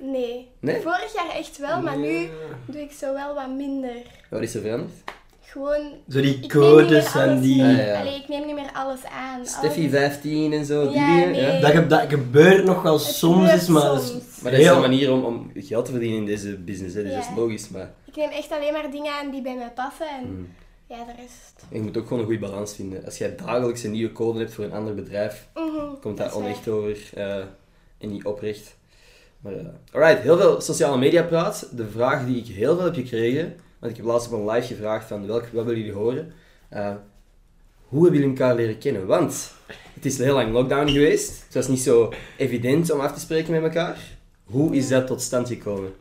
Nee. 0.00 0.48
Nee? 0.60 0.80
Vorig 0.80 1.14
jaar 1.14 1.30
echt 1.36 1.58
wel, 1.58 1.82
maar 1.82 1.98
nu 1.98 2.28
doe 2.66 2.80
ik 2.80 2.92
zo 2.92 3.14
wel 3.14 3.34
wat 3.34 3.48
minder. 3.56 3.96
Wat 4.30 4.42
is 4.42 4.54
er 4.54 4.60
veranderd? 4.60 4.92
Gewoon... 5.52 5.92
Zo 6.08 6.20
die 6.20 6.36
niet 6.38 6.52
codes 6.52 7.14
en 7.14 7.40
die... 7.40 7.62
Ah, 7.62 7.76
ja. 7.76 8.00
Allee, 8.00 8.14
ik 8.14 8.28
neem 8.28 8.46
niet 8.46 8.54
meer 8.54 8.70
alles 8.74 9.04
aan. 9.04 9.46
Steffi 9.46 9.80
Alles- 9.80 9.90
15 10.00 10.52
en 10.52 10.64
zo, 10.64 10.82
die 10.82 10.92
dingen. 10.92 11.30
nee. 11.30 11.40
Ja? 11.40 11.60
Dat, 11.60 11.70
ge- 11.70 11.86
dat 11.86 12.02
gebeurt 12.08 12.64
nog 12.64 12.82
wel 12.82 12.92
Het 12.92 13.02
soms 13.02 13.50
eens, 13.50 13.66
maar... 13.68 13.82
dat 13.82 14.02
is 14.02 14.08
soms. 14.08 14.40
Maar 14.42 14.50
dat 14.52 14.60
is 14.60 14.66
een 14.66 14.80
manier 14.80 15.12
om, 15.12 15.24
om 15.24 15.50
geld 15.54 15.84
te 15.84 15.90
verdienen 15.90 16.18
in 16.18 16.26
deze 16.26 16.56
business, 16.56 16.94
hè, 16.94 17.02
dus 17.02 17.12
dat 17.14 17.22
is 17.22 17.28
logisch. 17.36 17.68
Maar 17.68 17.90
Ik 18.04 18.16
neem 18.16 18.30
echt 18.30 18.50
alleen 18.52 18.72
maar 18.72 18.90
dingen 18.90 19.12
aan 19.12 19.30
die 19.30 19.42
bij 19.42 19.54
mij 19.56 19.70
passen 19.74 20.06
en 20.20 20.28
mm, 20.28 20.48
ja, 20.86 20.96
de 21.04 21.12
rest. 21.22 21.64
je 21.72 21.80
moet 21.80 21.96
ook 21.96 22.02
gewoon 22.06 22.18
een 22.18 22.24
goede 22.24 22.46
balans 22.46 22.74
vinden. 22.74 23.04
Als 23.04 23.18
jij 23.18 23.36
dagelijks 23.36 23.82
een 23.82 23.90
nieuwe 23.90 24.12
code 24.12 24.38
hebt 24.38 24.52
voor 24.54 24.64
een 24.64 24.72
ander 24.72 24.94
bedrijf, 24.94 25.46
Mhm, 25.54 25.94
komt 26.00 26.16
dat 26.16 26.26
is 26.26 26.32
waar. 26.32 26.42
onecht 26.42 26.68
over 26.68 26.96
eh, 27.14 27.36
en 27.98 28.08
niet 28.12 28.24
oprecht. 28.24 28.76
Maar, 29.40 29.52
eh, 29.52 29.64
alright, 29.92 30.22
heel 30.22 30.36
veel 30.38 30.60
sociale 30.60 30.98
media 30.98 31.22
praat. 31.22 31.68
De 31.76 31.86
vraag 31.88 32.26
die 32.26 32.36
ik 32.36 32.46
heel 32.46 32.74
veel 32.76 32.84
heb 32.84 32.94
gekregen, 32.94 33.54
want 33.80 33.92
ik 33.92 33.96
heb 33.96 34.06
laatst 34.06 34.32
op 34.32 34.38
een 34.38 34.50
live 34.50 34.66
gevraagd 34.66 35.08
van 35.08 35.26
welk, 35.26 35.46
wat 35.52 35.64
willen 35.64 35.80
jullie 35.80 35.92
horen? 35.94 36.32
Eh, 36.68 36.94
hoe 37.88 38.02
hebben 38.02 38.20
jullie 38.20 38.36
elkaar 38.36 38.54
leren 38.54 38.78
kennen? 38.78 39.06
Want 39.06 39.52
het 39.94 40.04
is 40.04 40.18
heel 40.18 40.34
lang 40.34 40.52
lockdown 40.52 40.88
geweest. 40.88 41.42
Het 41.44 41.54
was 41.54 41.68
niet 41.68 41.80
zo 41.80 42.12
evident 42.36 42.92
om 42.92 43.00
af 43.00 43.12
te 43.12 43.20
spreken 43.20 43.52
met 43.52 43.62
elkaar. 43.62 43.98
Hoe 44.44 44.76
is 44.76 44.88
dat 44.88 45.06
tot 45.06 45.22
stand 45.22 45.48
gekomen? 45.48 45.92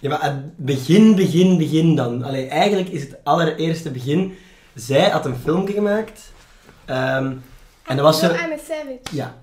Ja, 0.00 0.08
maar 0.08 0.22
het 0.22 0.56
begin, 0.56 1.14
begin, 1.14 1.58
begin 1.58 1.96
dan. 1.96 2.22
Allee, 2.22 2.46
eigenlijk 2.46 2.88
is 2.88 3.02
het 3.02 3.16
allereerste 3.22 3.90
begin... 3.90 4.34
Zij 4.74 5.08
had 5.08 5.26
een 5.26 5.36
filmpje 5.36 5.74
gemaakt. 5.74 6.32
ehm, 6.84 7.32
en 7.86 7.96
dat 7.96 8.00
was 8.00 8.18
zo... 8.18 8.26
I'm 8.26 8.34
a 8.34 8.56
savage. 8.68 8.98
Ja. 9.10 9.36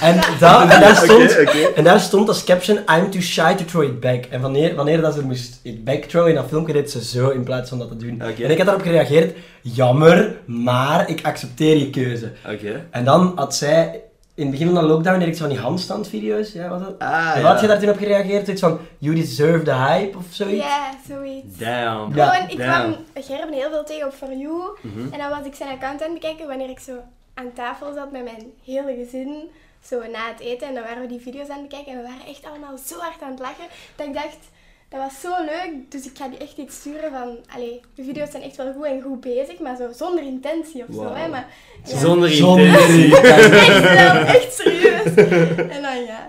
En, 0.00 0.20
daar, 0.38 0.70
en, 0.70 0.80
daar 0.80 0.96
stond, 1.04 1.36
en 1.74 1.84
daar 1.84 2.00
stond 2.00 2.28
als 2.28 2.44
caption, 2.44 2.76
I'm 2.76 3.10
too 3.10 3.20
shy 3.20 3.54
to 3.54 3.64
throw 3.64 3.82
it 3.82 4.00
back. 4.00 4.24
En 4.24 4.40
wanneer, 4.40 4.74
wanneer 4.74 5.00
dat 5.00 5.14
ze 5.14 5.24
moest 5.24 5.60
it 5.62 5.84
back 5.84 6.02
throwen 6.02 6.28
in 6.28 6.34
dat 6.34 6.48
filmpje, 6.48 6.72
deed 6.72 6.90
ze 6.90 7.04
zo 7.04 7.28
in 7.28 7.44
plaats 7.44 7.68
van 7.68 7.78
dat 7.78 7.88
te 7.88 7.96
doen. 7.96 8.20
En 8.20 8.50
ik 8.50 8.56
had 8.56 8.66
daarop 8.66 8.82
gereageerd, 8.82 9.36
jammer, 9.62 10.36
maar 10.44 11.08
ik 11.08 11.20
accepteer 11.22 11.76
je 11.76 11.90
keuze. 11.90 12.32
Oké. 12.52 12.86
En 12.90 13.04
dan 13.04 13.32
had 13.36 13.54
zij, 13.54 14.02
in 14.34 14.42
het 14.42 14.50
begin 14.50 14.66
van 14.74 14.82
de 14.82 14.88
lockdown, 14.88 15.18
deed 15.18 15.28
ik 15.28 15.34
zo 15.34 15.40
van 15.40 15.48
die 15.48 15.58
handstandvideo's, 15.58 16.52
ja, 16.52 16.68
wat 16.68 16.80
dat? 16.80 16.98
Ah, 16.98 17.36
en 17.36 17.42
wat 17.42 17.52
had 17.52 17.60
je 17.60 17.66
daar 17.66 17.78
toen 17.78 17.90
op 17.90 17.98
gereageerd? 17.98 18.44
Zoiets 18.44 18.62
van, 18.62 18.78
you 18.98 19.14
deserve 19.14 19.64
the 19.64 19.74
hype 19.74 20.16
of 20.16 20.24
zoiets? 20.30 20.64
Ja, 20.64 20.90
zoiets. 21.08 21.58
Damn. 21.58 22.14
Ja. 22.14 22.30
Gewoon, 22.30 22.50
ik 22.50 22.58
damn. 22.58 22.92
kwam 22.92 22.96
Gerben 23.24 23.54
heel 23.54 23.70
veel 23.70 23.84
tegen 23.84 24.06
op 24.06 24.14
For 24.14 24.32
You. 24.36 24.62
Mhm. 24.82 25.12
En 25.12 25.18
dan 25.18 25.28
was 25.28 25.46
ik 25.46 25.54
zijn 25.54 25.70
account 25.70 26.02
aan 26.02 26.10
het 26.10 26.20
bekijken 26.20 26.46
wanneer 26.46 26.70
ik 26.70 26.78
zo 26.78 26.92
aan 27.34 27.52
tafel 27.54 27.92
zat 27.94 28.12
met 28.12 28.24
mijn 28.24 28.52
hele 28.64 28.94
gezin. 29.04 29.50
Zo 29.88 29.96
na 30.12 30.28
het 30.32 30.40
eten. 30.40 30.68
En 30.68 30.74
dan 30.74 30.82
waren 30.82 31.02
we 31.02 31.08
die 31.08 31.20
video's 31.20 31.48
aan 31.48 31.58
het 31.60 31.68
bekijken. 31.68 31.92
En 31.92 31.98
we 31.98 32.04
waren 32.04 32.26
echt 32.28 32.44
allemaal 32.50 32.76
zo 32.86 32.96
hard 32.98 33.22
aan 33.22 33.30
het 33.30 33.38
lachen. 33.40 33.64
Dat 33.96 34.06
ik 34.06 34.14
dacht, 34.14 34.38
dat 34.88 35.00
was 35.00 35.20
zo 35.20 35.44
leuk. 35.44 35.90
Dus 35.90 36.04
ik 36.06 36.16
ga 36.18 36.28
die 36.28 36.38
echt 36.38 36.56
iets 36.56 36.74
sturen 36.76 37.10
van... 37.10 37.36
Allee, 37.54 37.80
de 37.94 38.02
video's 38.04 38.30
zijn 38.30 38.42
echt 38.42 38.56
wel 38.56 38.72
goed 38.72 38.84
en 38.84 39.02
goed 39.02 39.20
bezig. 39.20 39.58
Maar 39.58 39.76
zo 39.76 39.88
zonder 39.96 40.24
intentie 40.24 40.84
of 40.88 40.94
zo. 40.94 41.14
Hè, 41.14 41.28
maar, 41.28 41.46
ja. 41.84 41.98
Zonder 41.98 42.30
Zonder 42.30 42.66
intentie. 42.66 43.16
Echt 43.38 43.80
wel, 43.80 44.14
echt 44.24 44.54
serieus. 44.54 45.14
En 45.76 45.82
dan 45.82 46.02
ja. 46.04 46.26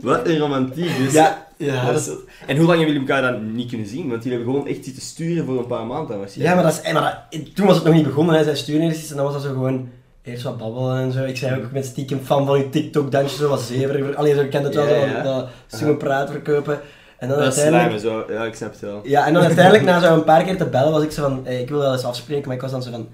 Wat 0.00 0.26
een 0.28 0.38
romantiek. 0.38 0.96
Dus. 0.96 1.12
Ja, 1.12 1.46
ja, 1.56 1.90
is- 1.90 2.08
En 2.46 2.56
hoe 2.56 2.66
lang 2.66 2.78
hebben 2.78 2.86
jullie 2.86 3.00
elkaar 3.08 3.22
dan 3.32 3.54
niet 3.54 3.68
kunnen 3.68 3.86
zien? 3.86 4.08
Want 4.08 4.22
jullie 4.24 4.38
hebben 4.38 4.54
gewoon 4.54 4.68
echt 4.74 4.84
zitten 4.84 5.02
sturen 5.02 5.44
voor 5.46 5.58
een 5.58 5.66
paar 5.66 5.86
maanden. 5.86 6.08
dan 6.08 6.18
waarschijnlijk. 6.18 6.56
Ja, 6.56 6.62
maar, 6.62 6.72
dat 6.72 6.82
is, 6.84 6.92
maar 6.92 7.26
dat- 7.30 7.54
toen 7.54 7.66
was 7.66 7.76
het 7.76 7.84
nog 7.84 7.94
niet 7.94 8.04
begonnen. 8.04 8.34
Hè. 8.36 8.44
Zij 8.44 8.56
stuurde 8.56 8.84
eerst 8.84 9.00
iets 9.00 9.10
en 9.10 9.16
dan 9.16 9.24
was 9.24 9.34
dat 9.34 9.42
zo 9.42 9.48
gewoon 9.52 9.88
eerst 10.22 10.42
wat 10.42 10.58
babbelen 10.58 10.98
en 10.98 11.12
zo. 11.12 11.24
Ik 11.24 11.36
zei 11.36 11.56
ook, 11.56 11.62
ik 11.62 11.72
ben 11.72 11.84
stiekem 11.84 12.20
fan 12.24 12.46
van 12.46 12.58
je 12.58 12.68
TikTok-dansje, 12.68 13.36
zo 13.36 13.48
wat 13.48 13.60
zever. 13.60 14.16
Allee, 14.16 14.34
zo, 14.34 14.40
ik 14.40 14.50
ken 14.50 14.64
het 14.64 14.74
wel, 14.74 15.22
dat 15.24 15.48
stomme 15.66 15.96
praat 15.96 16.30
verkopen. 16.30 16.80
En 17.18 17.28
dan 17.28 17.38
Dat 17.38 17.52
is 17.52 17.58
uiteindelijk... 17.60 18.00
slijmen, 18.00 18.26
zo. 18.28 18.32
Ja, 18.34 18.44
ik 18.44 18.54
snap 18.54 18.70
het 18.70 18.80
wel. 18.80 19.00
Ja, 19.04 19.26
en 19.26 19.32
dan 19.34 19.42
uiteindelijk, 19.42 19.84
na 19.90 20.00
zo 20.00 20.14
een 20.14 20.24
paar 20.24 20.44
keer 20.44 20.56
te 20.56 20.64
bellen, 20.64 20.92
was 20.92 21.02
ik 21.02 21.12
zo 21.12 21.22
van, 21.22 21.40
hey, 21.44 21.60
ik 21.60 21.68
wil 21.68 21.78
wel 21.78 21.92
eens 21.92 22.04
afspreken, 22.04 22.46
maar 22.46 22.56
ik 22.56 22.62
was 22.62 22.70
dan 22.70 22.82
zo 22.82 22.90
van, 22.90 23.08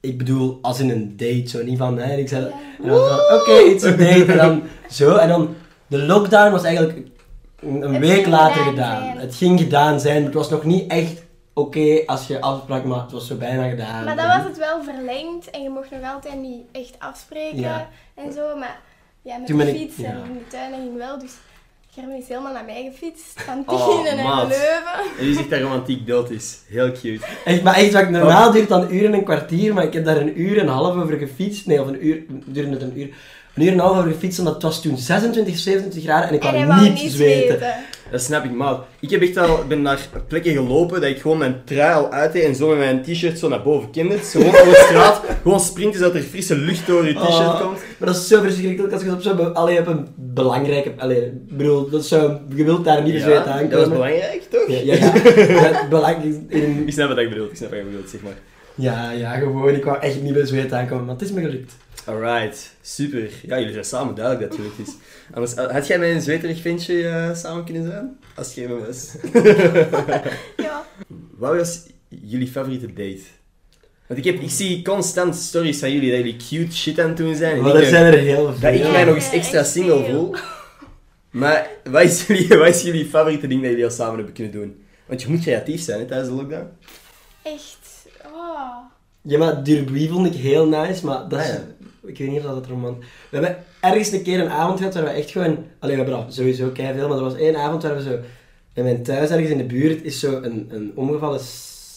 ik 0.00 0.18
bedoel, 0.18 0.58
als 0.62 0.80
in 0.80 0.90
een 0.90 1.14
date, 1.16 1.48
zo 1.48 1.62
niet 1.62 1.78
van, 1.78 1.98
hè. 1.98 2.12
En 2.12 2.18
ik 2.18 2.28
zei, 2.28 2.42
Ja. 2.42 2.50
en 2.82 2.88
dan 2.88 2.98
zo, 3.08 3.34
oké, 3.34 3.52
it's 3.52 3.84
a 3.84 3.90
date, 3.90 4.24
en 4.24 4.36
dan 4.36 4.62
zo. 4.90 5.16
En 5.16 5.28
dan, 5.28 5.54
de 5.86 5.98
lockdown 5.98 6.50
was 6.52 6.62
eigenlijk 6.62 6.98
een, 7.60 8.00
week 8.00 8.26
later 8.26 8.62
gedaan 8.62 8.96
gedaan. 9.02 9.18
Het 9.18 9.34
ging 9.34 9.60
gedaan 9.60 10.00
zijn, 10.00 10.16
maar 10.16 10.24
het 10.24 10.34
was 10.34 10.50
nog 10.50 10.64
niet 10.64 10.90
echt 10.90 11.22
oké 11.60 12.02
als 12.06 12.26
je 12.26 12.40
afsprak, 12.40 12.84
maar 12.84 13.00
het 13.02 13.12
was 13.12 13.26
zo 13.26 13.34
bijna 13.36 13.68
gedaan. 13.68 14.04
Maar 14.04 14.16
dan 14.16 14.26
was 14.26 14.44
het 14.44 14.58
wel 14.58 14.82
verlengd. 14.82 15.50
En 15.50 15.62
je 15.62 15.70
mocht 15.70 15.90
nog 15.90 16.12
altijd 16.14 16.34
niet 16.40 16.62
echt 16.72 16.94
afspreken. 16.98 17.60
Ja. 17.60 17.88
En 18.14 18.32
zo. 18.32 18.56
Maar 18.56 18.80
ja, 19.22 19.36
met 19.36 19.46
Toen 19.46 19.58
de 19.58 19.68
ik- 19.70 19.76
fiets 19.76 20.02
en 20.02 20.16
in 20.26 20.32
de 20.32 20.46
tuin 20.48 20.72
ging 20.72 20.96
wel. 20.96 21.18
Dus 21.18 21.32
Gerben 21.94 22.16
is 22.16 22.28
helemaal 22.28 22.52
naar 22.52 22.64
mij 22.64 22.90
gefietst. 22.92 23.42
Van 23.42 23.62
Oh, 23.66 23.88
Tienen 23.88 24.18
en 24.18 24.24
maat. 24.24 24.48
Leuven. 24.48 25.00
En 25.18 25.24
wie 25.24 25.34
zegt 25.34 25.50
dat 25.50 25.60
romantiek 25.60 26.06
dood 26.06 26.30
is? 26.30 26.58
Heel 26.68 26.92
cute. 26.92 27.26
Echt, 27.44 27.62
maar 27.62 27.74
echt, 27.74 27.92
wat 27.92 28.08
normaal 28.10 28.50
duurt 28.52 28.68
dan 28.68 28.82
een 28.82 28.94
uur 28.94 29.04
en 29.04 29.12
een 29.12 29.24
kwartier, 29.24 29.74
maar 29.74 29.84
ik 29.84 29.92
heb 29.92 30.04
daar 30.04 30.16
een 30.16 30.40
uur 30.40 30.56
en 30.58 30.62
een 30.66 30.72
half 30.72 30.94
over 30.96 31.18
gefietst. 31.18 31.66
Nee, 31.66 31.80
of 31.80 31.86
een 31.86 32.06
uur, 32.06 32.22
duurde 32.28 32.70
het 32.70 32.82
een 32.82 32.98
uur. 33.00 33.08
Een 33.54 33.62
uur 33.62 33.68
en 33.68 33.74
een 33.74 33.80
half 33.80 33.96
over 33.98 34.10
gefietst, 34.12 34.38
omdat 34.38 34.54
het 34.54 34.62
was 34.62 34.82
toen 34.82 34.96
26, 34.98 35.58
27 35.58 36.02
graden 36.02 36.28
en 36.28 36.34
ik 36.34 36.42
En 36.44 36.48
hij 36.48 36.66
wou 36.66 36.68
wou 36.80 36.90
niet 36.92 37.02
niet 37.02 37.12
zweten. 37.12 37.46
zweten. 37.58 37.74
Dat 38.10 38.22
snap 38.22 38.44
ik, 38.44 38.52
maat. 38.52 38.84
Ik 39.00 39.10
heb 39.10 39.22
echt 39.22 39.36
al, 39.36 39.64
ben 39.68 39.82
naar 39.82 39.98
plekken 40.28 40.52
gelopen 40.52 41.00
dat 41.00 41.10
ik 41.10 41.20
gewoon 41.20 41.38
mijn 41.38 41.60
trui 41.64 41.94
al 41.94 42.10
uit 42.12 42.32
deed 42.32 42.44
en 42.44 42.54
zo 42.54 42.68
met 42.68 42.78
mijn 42.78 43.02
t-shirt 43.02 43.38
zo 43.38 43.48
naar 43.48 43.62
boven 43.62 43.90
kende. 43.90 44.16
Zo 44.24 44.38
gewoon 44.40 44.54
over 44.54 44.66
de 44.66 44.84
straat, 44.88 45.20
gewoon 45.42 45.60
sprinten 45.60 45.98
zodat 46.00 46.14
er 46.14 46.22
frisse 46.22 46.56
lucht 46.56 46.86
door 46.86 47.06
je 47.06 47.12
t-shirt 47.12 47.28
Oh, 47.28 47.60
komt. 47.60 47.78
Maar 47.98 48.08
dat 48.08 48.16
is 48.16 48.28
zo 48.28 48.40
verschrikkelijk 48.40 48.92
als 48.92 49.02
je 49.02 49.12
op 49.12 49.22
zo'n 49.22 49.54
allee, 49.54 49.78
op 49.78 49.86
een 49.86 50.06
belangrijke... 50.14 50.92
Allee, 50.96 51.22
ik 51.24 51.56
bedoel, 51.56 51.90
dat 51.90 52.02
is 52.02 52.08
zo, 52.08 52.38
je 52.54 52.64
wilt 52.64 52.84
daar 52.84 53.02
niet 53.02 53.12
de 53.12 53.20
zweet 53.20 53.46
aankomen. 53.46 53.70
dat 53.70 53.78
was 53.80 53.88
belangrijk, 53.88 54.42
toch? 54.50 54.68
Ja, 54.68 54.78
ja, 54.84 54.94
ja. 54.94 55.12
ja 55.70 55.86
belangrijk 55.88 56.24
in, 56.48 56.82
Ik 56.86 56.92
snap 56.92 57.08
wat 57.08 57.18
ik 57.18 57.28
bedoel, 57.28 57.46
ik 57.46 57.56
snap 57.56 57.70
wat 57.70 57.78
je 57.78 57.84
bedoelt, 57.84 58.10
zeg 58.10 58.20
maar. 58.22 58.32
ja, 58.74 59.10
ja, 59.10 59.32
gewoon. 59.34 59.74
Ik 59.74 59.84
wou 59.84 59.98
echt 60.00 60.22
niet 60.22 60.32
bij 60.32 60.46
zweet 60.46 60.72
aankomen, 60.72 61.04
maar 61.04 61.14
het 61.14 61.22
is 61.24 61.32
me 61.32 61.40
gelukt. 61.40 61.72
Alright, 62.06 62.70
super. 62.82 63.30
Ja, 63.42 63.58
jullie 63.58 63.72
zijn 63.72 63.84
samen 63.84 64.14
duidelijk 64.14 64.50
dat 64.50 64.58
het 64.58 64.66
gelukt 64.66 64.88
is. 64.88 64.94
Anders, 65.34 65.54
eh, 65.54 65.70
had 65.70 65.86
jij 65.86 65.98
met 65.98 66.10
een 66.10 66.20
zweterig 66.20 66.60
ventje 66.60 67.08
eh, 67.08 67.34
samen 67.34 67.64
kunnen 67.64 67.84
zijn? 67.84 68.18
Als 68.34 68.46
het 68.46 68.54
geen 68.54 68.78
was. 68.86 69.08
Ja. 70.56 70.86
Wat 71.36 71.56
was 71.56 71.82
jullie 72.08 72.48
favoriete 72.48 72.86
date? 72.86 73.20
Want 74.06 74.18
ik, 74.18 74.24
heb, 74.32 74.40
ik 74.40 74.50
zie 74.50 74.82
constant 74.82 75.36
stories 75.36 75.78
van 75.78 75.92
jullie 75.92 76.10
dat 76.10 76.18
jullie 76.18 76.36
cute 76.36 76.76
shit 76.76 77.00
aan 77.00 77.08
het 77.08 77.16
doen 77.16 77.34
zijn. 77.34 77.56
En 77.56 77.62
Maar 77.62 77.74
er 77.74 77.80
denk 77.80 77.92
zijn 77.92 78.04
er 78.12 78.18
heel 78.18 78.52
veel. 78.52 78.60
dat 78.60 78.74
ik 78.86 78.92
mij 78.92 79.04
nog 79.04 79.14
eens 79.14 79.30
extra 79.30 79.62
single 79.62 80.04
voel. 80.04 80.34
Maar 81.30 81.68
wat 81.84 82.02
is, 82.02 82.26
jullie, 82.26 82.48
wat 82.58 82.68
is 82.68 82.82
jullie 82.82 83.04
favoriete 83.06 83.46
ding 83.46 83.60
dat 83.60 83.70
jullie 83.70 83.84
al 83.84 83.90
samen 83.90 84.14
hebben 84.14 84.34
kunnen 84.34 84.52
doen? 84.52 84.84
Want 85.06 85.22
je 85.22 85.28
moet 85.28 85.40
creatief 85.40 85.82
zijn 85.82 86.00
hè, 86.00 86.06
tijdens 86.06 86.28
de 86.28 86.34
lockdown. 86.34 86.68
Echt. 87.42 87.78
Oh. 88.24 88.76
Ja, 89.22 89.38
maar 89.38 89.64
Derby 89.64 90.08
vond 90.08 90.26
ik 90.26 90.34
heel 90.34 90.66
nice, 90.68 91.06
maar 91.06 91.28
dat 91.28 91.40
is... 91.40 91.46
Ah, 91.46 91.52
ja. 91.54 91.64
Ik 92.10 92.18
weet 92.18 92.28
niet 92.28 92.38
of 92.38 92.44
dat 92.44 92.56
het 92.56 92.66
romantisch... 92.66 93.06
We 93.30 93.36
hebben 93.36 93.64
ergens 93.80 94.12
een 94.12 94.22
keer 94.22 94.40
een 94.40 94.50
avond 94.50 94.78
gehad 94.78 94.94
waar 94.94 95.04
we 95.04 95.10
echt 95.10 95.30
gewoon... 95.30 95.58
Allee, 95.78 95.96
we 95.96 96.02
hebben 96.02 96.14
al 96.14 96.26
sowieso 96.28 96.70
veel, 96.74 97.08
maar 97.08 97.16
er 97.16 97.22
was 97.22 97.36
één 97.36 97.56
avond 97.56 97.82
waar 97.82 97.96
we 97.96 98.02
zo... 98.02 98.18
In 98.74 98.84
mijn 98.84 99.02
thuis, 99.02 99.30
ergens 99.30 99.50
in 99.50 99.58
de 99.58 99.64
buurt, 99.64 100.04
is 100.04 100.20
zo 100.20 100.40
een, 100.42 100.68
een 100.70 100.92
omgevallen 100.94 101.40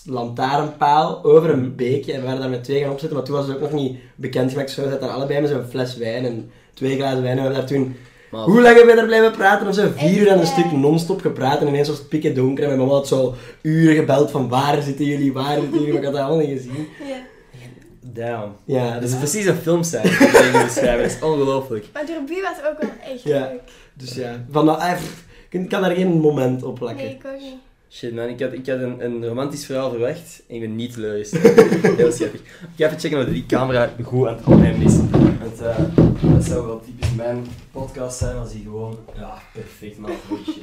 lantaarnpaal 0.05 1.23
over 1.23 1.49
een 1.49 1.75
beekje. 1.75 2.13
En 2.13 2.19
we 2.19 2.25
waren 2.25 2.41
daar 2.41 2.49
met 2.49 2.63
twee 2.63 2.81
gaan 2.81 2.91
opzetten, 2.91 3.17
maar 3.17 3.27
toen 3.27 3.35
was 3.35 3.47
het 3.47 3.55
ook 3.55 3.61
nog 3.61 3.71
niet 3.71 3.97
bekend 4.15 4.51
gemaakt. 4.51 4.71
Zo, 4.71 4.81
we 4.81 4.89
zaten 4.89 5.07
daar 5.07 5.15
allebei 5.15 5.41
met 5.41 5.49
zo'n 5.49 5.65
fles 5.69 5.97
wijn 5.97 6.25
en 6.25 6.51
twee 6.73 6.95
glazen 6.95 7.21
wijn. 7.21 7.37
En 7.37 7.43
we 7.43 7.49
hebben 7.49 7.59
daar 7.59 7.69
toen... 7.77 7.95
Maar 8.31 8.43
Hoe 8.43 8.61
lang 8.61 8.75
hebben 8.75 8.93
we 8.93 8.99
daar 8.99 9.05
blijven 9.09 9.31
praten? 9.31 9.67
Of 9.67 9.75
zo 9.75 9.87
vier 9.95 10.21
uur 10.21 10.29
aan 10.29 10.37
een 10.37 10.43
Echt, 10.43 10.51
stuk 10.51 10.71
non-stop 10.71 11.21
gepraat. 11.21 11.61
En 11.61 11.67
ineens 11.67 11.87
was 11.87 11.97
het 11.97 12.09
pikken 12.09 12.35
donker. 12.35 12.63
En 12.63 12.69
mijn 12.69 12.81
mama 12.81 12.93
had 12.93 13.07
zo 13.07 13.33
uren 13.61 13.95
gebeld 13.95 14.31
van 14.31 14.49
waar 14.49 14.81
zitten 14.81 15.05
jullie, 15.05 15.33
waar 15.33 15.59
zitten 15.59 15.79
jullie. 15.79 15.87
Maar 15.87 15.97
ik 15.97 16.03
had 16.03 16.13
dat 16.13 16.23
allemaal 16.23 16.45
niet 16.45 16.57
gezien. 16.57 16.87
Ja. 17.07 17.31
Damn. 18.13 18.55
Ja, 18.65 18.93
Dat 18.99 19.09
is 19.09 19.15
precies 19.15 19.45
een 19.45 19.55
film 19.55 19.83
zijn. 19.83 20.03
Dat 20.03 20.11
je 20.19 20.61
beschrijven. 20.65 21.03
Dat 21.03 21.11
is 21.11 21.21
ongelooflijk. 21.21 21.85
Maar 21.93 22.05
Derby 22.05 22.33
was 22.41 22.57
ook 22.71 22.81
wel 22.81 22.89
echt 23.13 23.23
Ja. 23.23 23.39
leuk. 23.39 23.61
dus 23.93 24.13
ja. 24.15 24.45
Van, 24.51 24.65
nou, 24.65 24.95
ik 25.49 25.69
kan 25.69 25.81
daar 25.81 25.95
geen 25.95 26.19
moment 26.19 26.63
op 26.63 26.75
plakken. 26.75 27.05
Nee, 27.05 27.13
ik 27.15 27.25
ook 27.25 27.39
niet. 27.39 27.53
Shit 27.89 28.13
man, 28.15 28.27
ik 28.27 28.39
had, 28.39 28.53
ik 28.53 28.67
had 28.67 28.79
een, 28.79 29.03
een 29.05 29.25
romantisch 29.27 29.65
verhaal 29.65 29.89
verwacht 29.89 30.41
en 30.47 30.55
ik 30.55 30.61
ben 30.61 30.75
niet 30.75 30.93
teleurgesteld. 30.93 31.43
Heel 31.97 32.11
schattig. 32.11 32.39
Ik 32.41 32.75
ga 32.77 32.85
even 32.85 32.99
checken 32.99 33.19
of 33.19 33.25
die 33.25 33.45
camera 33.45 33.89
goed 34.03 34.27
aan 34.27 34.35
het 34.35 34.45
opnemen 34.45 34.81
is. 34.81 34.95
Want 35.41 35.61
eh, 35.61 35.77
dat 36.33 36.43
zou 36.45 36.65
wel 36.65 36.79
typisch 36.79 37.13
mijn 37.15 37.45
podcast 37.71 38.17
zijn 38.17 38.35
als 38.37 38.51
die 38.51 38.63
gewoon, 38.63 38.97
ja, 39.15 39.37
perfect 39.53 39.97
man. 39.97 40.11
Shit. 40.43 40.55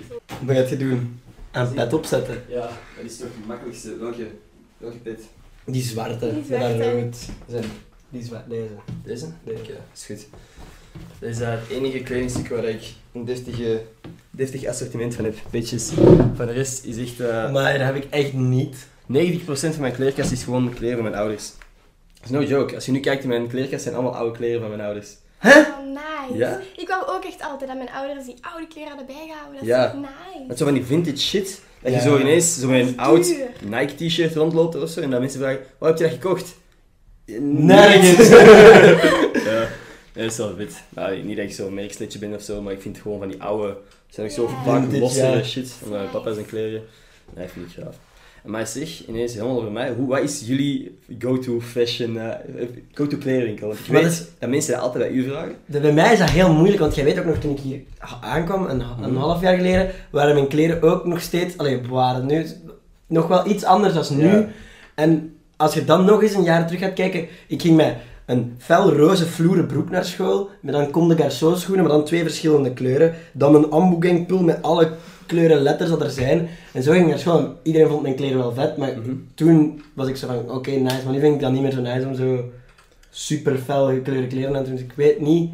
Wat 0.46 0.56
gaat 0.56 0.68
je 0.68 0.76
doen? 0.76 1.20
Aan 1.50 1.72
pet 1.74 1.92
opzetten. 1.92 2.42
Ja, 2.48 2.68
dat 2.96 3.04
is 3.04 3.16
toch 3.16 3.28
het 3.36 3.46
makkelijkste. 3.46 3.98
Welke, 3.98 4.26
welke 4.78 4.96
pet? 4.96 5.20
Die 5.72 5.82
zwarte. 5.82 6.18
Die 6.18 6.32
met 6.32 6.48
dat 6.48 6.58
zwarte. 6.58 6.92
rood. 6.92 7.16
Zijn. 7.48 7.64
Die 8.08 8.24
zwarte. 8.24 8.48
Deze. 8.48 8.68
Deze? 9.04 9.26
Deze. 9.44 9.58
Oké, 9.60 9.72
is 9.94 10.04
goed. 10.06 10.26
Dit 11.18 11.30
is 11.30 11.38
het 11.38 11.68
enige 11.70 12.00
kledingstuk 12.02 12.48
waar 12.48 12.64
ik 12.64 12.82
een 13.12 13.24
deftige, 13.24 13.82
deftig 14.30 14.66
assortiment 14.66 15.14
van 15.14 15.24
heb. 15.24 15.36
Bitches. 15.50 15.90
Van 16.34 16.46
de 16.46 16.52
rest 16.52 16.84
is 16.84 16.96
echt... 16.96 17.20
eh, 17.20 17.52
Maar 17.52 17.78
dat 17.78 17.86
heb 17.86 17.96
ik 17.96 18.06
echt 18.10 18.32
niet. 18.32 18.76
90% 18.76 18.84
van 19.44 19.80
mijn 19.80 19.92
kleerkast 19.94 20.30
is 20.32 20.42
gewoon 20.42 20.74
kleren 20.74 20.94
van 20.96 21.04
mijn 21.10 21.20
ouders. 21.20 21.52
Dat 22.20 22.24
is 22.24 22.30
no 22.30 22.42
joke. 22.42 22.74
Als 22.74 22.86
je 22.86 22.92
nu 22.92 23.00
kijkt 23.00 23.22
in 23.22 23.28
mijn 23.28 23.48
kleerkast, 23.48 23.82
zijn 23.82 23.94
allemaal 23.94 24.14
oude 24.16 24.36
kleren 24.36 24.60
van 24.60 24.68
mijn 24.68 24.80
ouders. 24.82 25.08
Oh, 25.44 25.54
nice. 25.86 26.38
Ja? 26.38 26.60
Ik 26.76 26.88
wou 26.88 27.06
ook 27.08 27.24
echt 27.24 27.42
altijd 27.42 27.70
dat 27.70 27.76
mijn 27.78 27.90
ouders 27.90 28.24
die 28.26 28.36
oude 28.40 28.66
kleren 28.66 28.88
hadden 28.88 29.06
bijgehouden. 29.06 29.52
Dat 29.52 29.62
is 29.62 29.68
Ja. 29.68 29.84
echt 29.84 29.94
nice. 29.94 30.44
Met 30.48 30.58
zo 30.58 30.64
van 30.64 30.74
die 30.74 30.84
vintage 30.84 31.16
shit. 31.16 31.60
Dat 31.82 31.92
Ja. 31.92 31.98
je 31.98 32.04
zo 32.04 32.18
ineens 32.18 32.60
zo 32.60 32.68
met 32.68 32.86
een 32.86 32.98
oud. 32.98 33.34
Nike 33.64 33.94
t-shirt 34.06 34.34
rondloopt 34.34 34.82
of 34.82 34.88
zo. 34.90 35.00
En 35.00 35.10
dat 35.10 35.20
mensen 35.20 35.40
vragen, 35.40 35.60
waar 35.78 35.88
heb 35.88 35.98
je 35.98 36.04
dat 36.04 36.12
gekocht? 36.12 36.56
Nergens. 37.40 38.28
ja, 39.48 39.68
dat 40.12 40.24
is 40.24 40.36
wel 40.36 40.54
wit. 40.54 40.82
Nou, 40.88 41.22
niet 41.22 41.36
dat 41.36 41.44
ik 41.44 41.52
zo'n 41.52 41.74
merksletje 41.74 42.18
ben 42.18 42.34
of 42.34 42.42
zo, 42.42 42.62
maar 42.62 42.72
ik 42.72 42.80
vind 42.80 42.98
gewoon 42.98 43.18
van 43.18 43.28
die 43.28 43.42
oude... 43.42 43.76
zijn 44.08 44.26
ook 44.26 44.32
zo 44.32 44.50
vaak 44.64 44.92
ja. 45.12 45.42
shit. 45.42 45.70
Van 45.70 45.88
mijn 45.90 46.10
papa 46.10 46.32
zijn 46.32 46.46
kleren. 46.46 46.82
Nee, 47.34 47.48
vind 47.48 47.66
ik 47.66 47.82
gaaf. 47.82 47.96
Maar 48.44 48.66
zeg, 48.66 49.06
ineens 49.06 49.32
helemaal 49.34 49.56
over 49.56 49.72
mij. 49.72 49.92
Hoe, 49.92 50.08
wat 50.08 50.20
is 50.22 50.42
jullie 50.44 50.98
go-to 51.18 51.60
fashion, 51.60 52.18
eh, 52.18 52.28
go-to? 52.92 53.16
Want 53.16 53.34
ik 53.34 53.60
Maar 53.60 53.70
weet 53.88 54.02
dat 54.02 54.10
is- 54.12 54.24
dat 54.38 54.48
mensen 54.48 54.72
dat 54.72 54.82
altijd 54.82 55.04
bij 55.04 55.12
u 55.12 55.24
vragen. 55.24 55.54
De- 55.66 55.80
Bij 55.80 55.92
mij 55.92 56.12
is 56.12 56.18
dat 56.18 56.30
heel 56.30 56.52
moeilijk, 56.52 56.78
want 56.80 56.94
jij 56.94 57.04
weet 57.04 57.18
ook 57.18 57.24
nog 57.24 57.36
toen 57.38 57.50
ik 57.50 57.58
hier 57.58 57.80
aankwam, 58.20 58.66
een, 58.66 58.82
een 59.02 59.16
half 59.16 59.40
jaar 59.40 59.56
geleden, 59.56 59.90
waren 60.10 60.34
mijn 60.34 60.48
kleren 60.48 60.82
ook 60.82 61.04
nog 61.04 61.20
steeds, 61.20 61.58
allee, 61.58 61.80
waren 61.88 62.26
nu 62.26 62.46
nog 63.06 63.26
wel 63.26 63.46
iets 63.48 63.64
anders 63.64 63.94
dan 64.08 64.18
nu. 64.18 64.26
Ja. 64.28 64.48
En 64.94 65.36
als 65.56 65.74
je 65.74 65.84
dan 65.84 66.04
nog 66.04 66.22
eens 66.22 66.34
een 66.34 66.42
jaar 66.42 66.66
terug 66.66 66.80
gaat 66.82 66.92
kijken, 66.92 67.26
ik 67.48 67.60
ging 67.62 67.76
met 67.76 67.94
een 68.26 68.54
fel 68.58 68.92
roze 68.92 69.26
vloeren 69.26 69.66
broek 69.66 69.90
naar 69.90 70.04
school, 70.04 70.48
met 70.60 70.74
dan 70.74 70.90
Comme 70.90 71.14
de 71.14 71.22
Garçon 71.22 71.56
schoenen, 71.56 71.84
maar 71.84 71.94
dan 71.94 72.04
twee 72.04 72.22
verschillende 72.22 72.72
kleuren, 72.72 73.14
dan 73.32 73.54
een 73.54 73.70
Ambu 73.70 74.40
met 74.42 74.62
alle 74.62 74.90
kleuren 75.30 75.62
letters 75.62 75.90
dat 75.90 76.00
er 76.02 76.10
zijn. 76.10 76.48
En 76.72 76.82
zo 76.82 76.90
ging 76.92 77.02
ik 77.04 77.08
naar 77.10 77.18
school 77.18 77.38
en 77.38 77.54
iedereen 77.62 77.88
vond 77.88 78.02
mijn 78.02 78.14
kleren 78.14 78.38
wel 78.38 78.52
vet, 78.54 78.76
maar 78.76 78.88
Mhm. 78.98 79.10
toen 79.34 79.82
was 79.94 80.08
ik 80.08 80.16
zo 80.16 80.26
van, 80.26 80.50
oké, 80.50 80.70
nice, 80.70 81.04
maar 81.04 81.12
nu 81.14 81.20
vind 81.20 81.34
ik 81.34 81.40
dat 81.40 81.52
niet 81.52 81.62
meer 81.62 81.72
zo 81.72 81.80
nice 81.80 82.06
om 82.06 82.14
zo 82.14 82.44
super 83.10 83.56
fel 83.58 83.86
gekleurde 83.86 84.26
kleren 84.26 84.56
aan 84.56 84.62
te 84.64 84.68
doen. 84.68 84.78
Dus 84.78 84.84
ik 84.88 84.92
weet 84.96 85.20
niet... 85.20 85.50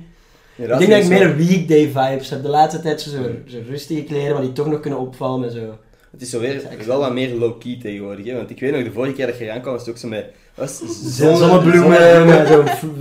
Ja, 0.54 0.64
ik 0.72 0.78
denk 0.78 0.90
dat 0.90 1.02
ik 1.02 1.08
meer 1.08 1.36
weekday 1.36 1.84
vibes 1.86 2.30
heb. 2.30 2.42
De 2.42 2.48
laatste 2.48 2.80
tijd 2.80 3.00
zo, 3.00 3.10
zo, 3.10 3.18
Mhm. 3.18 3.28
zo 3.46 3.58
rustige 3.68 4.02
kleren, 4.02 4.32
maar 4.32 4.42
die 4.42 4.52
toch 4.52 4.66
nog 4.66 4.80
kunnen 4.80 4.98
opvallen 5.00 5.40
met 5.40 5.52
zo. 5.52 5.78
Het 6.10 6.22
is 6.22 6.30
zo 6.30 6.40
weer 6.40 6.62
wel 6.86 6.98
wat 7.00 7.12
meer 7.12 7.34
low-key 7.34 7.78
tegenwoordig. 7.82 8.26
Hè? 8.26 8.34
Want 8.36 8.50
ik 8.50 8.60
weet 8.60 8.72
nog, 8.72 8.82
de 8.84 8.92
vorige 8.92 9.14
keer 9.14 9.26
dat 9.26 9.38
je 9.38 9.44
eraan 9.44 9.60
kwam, 9.60 9.72
was 9.72 9.82
het 9.82 9.90
ook 9.90 9.98
zo 10.00 10.08
met... 10.08 10.24
Was 10.54 10.80
het 10.80 10.90
zonne- 10.90 11.36
Zonnebloemen, 11.36 12.26
met 12.26 12.48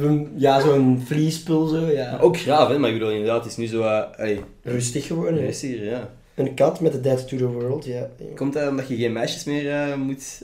zo'n 0.02 0.30
ja, 0.38 0.60
zo'n 0.62 1.04
vliespul 1.06 1.68
zo, 1.68 1.86
ja. 1.92 2.18
Ook 2.22 2.38
graaf, 2.38 2.68
hè? 2.70 2.78
maar 2.80 2.90
ik 2.90 2.96
bedoel 2.98 3.12
inderdaad, 3.14 3.44
het 3.44 3.52
is 3.52 3.58
nu 3.58 3.66
zo... 3.68 3.82
hey, 4.16 4.42
Rustig 4.64 5.08
geworden. 5.08 5.40
rustiger, 5.46 5.86
ja. 5.86 6.10
Een 6.36 6.54
kat 6.54 6.80
met 6.80 6.92
de 6.92 7.02
Dead 7.02 7.28
to 7.28 7.38
the 7.38 7.48
World, 7.48 7.86
ja. 7.86 8.08
Komt 8.36 8.54
dat 8.54 8.70
omdat 8.70 8.88
je 8.88 8.96
geen 8.96 9.14
meisjes 9.14 9.44
meer 9.44 9.72
eh, 9.72 9.96
moet 9.96 10.42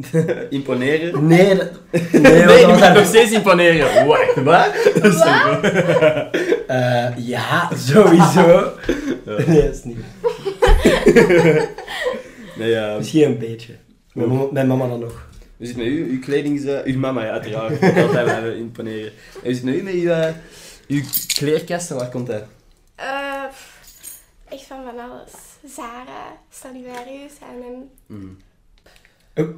imponeren? 0.50 1.26
Nee, 1.26 1.54
dat, 1.56 1.70
nee, 2.12 2.20
Nee, 2.22 2.44
dat 2.46 2.60
je 2.60 2.66
moet 2.66 2.94
nog 2.94 3.06
steeds 3.06 3.30
imponeren. 3.32 4.06
Wacht, 4.06 4.34
wat? 4.50 4.92
Dat 5.02 5.12
is 5.12 5.18
zo 5.18 5.26
goed. 5.26 5.64
Eh, 6.66 7.06
ja, 7.16 7.70
sowieso. 7.76 8.72
Ja. 9.26 9.44
Nee, 9.46 9.62
dat 9.62 9.74
is 9.74 9.84
niet. 9.84 9.96
Nee, 12.58 12.70
ja. 12.70 12.96
Misschien 12.96 13.24
een 13.24 13.38
beetje. 13.38 13.72
Mijn 14.12 14.28
mama, 14.28 14.46
mijn 14.52 14.66
mama 14.66 14.88
dan 14.88 15.00
nog. 15.00 15.28
Hoe 15.56 15.66
zit 15.66 15.76
het 15.76 15.84
met 15.84 15.86
u? 15.94 16.10
Uw 16.10 16.20
kledings... 16.20 16.64
eh, 16.64 16.78
uw 16.84 16.98
mama, 16.98 17.24
ja, 17.24 17.30
uiteraard. 17.30 17.82
Altijd 17.82 18.10
blijven 18.10 18.56
imponeren. 18.56 19.10
En 19.10 19.12
Hoe 19.42 19.54
zit 19.54 19.64
het 19.64 19.64
met 19.64 19.74
u 19.74 19.82
met 19.82 19.94
uw, 19.94 20.10
eh, 20.10 20.32
uw 20.88 21.00
kleerkast 21.34 21.90
en 21.90 21.96
waar 21.96 22.08
komt 22.10 22.26
dat? 22.26 22.42
Eh, 22.94 23.33
echt 24.54 24.66
van 24.66 24.78
van 24.84 25.10
alles. 25.10 25.32
Zara, 25.74 26.22
Stradivarius, 26.50 27.32
H&M. 27.40 27.82
Mm. 28.06 28.36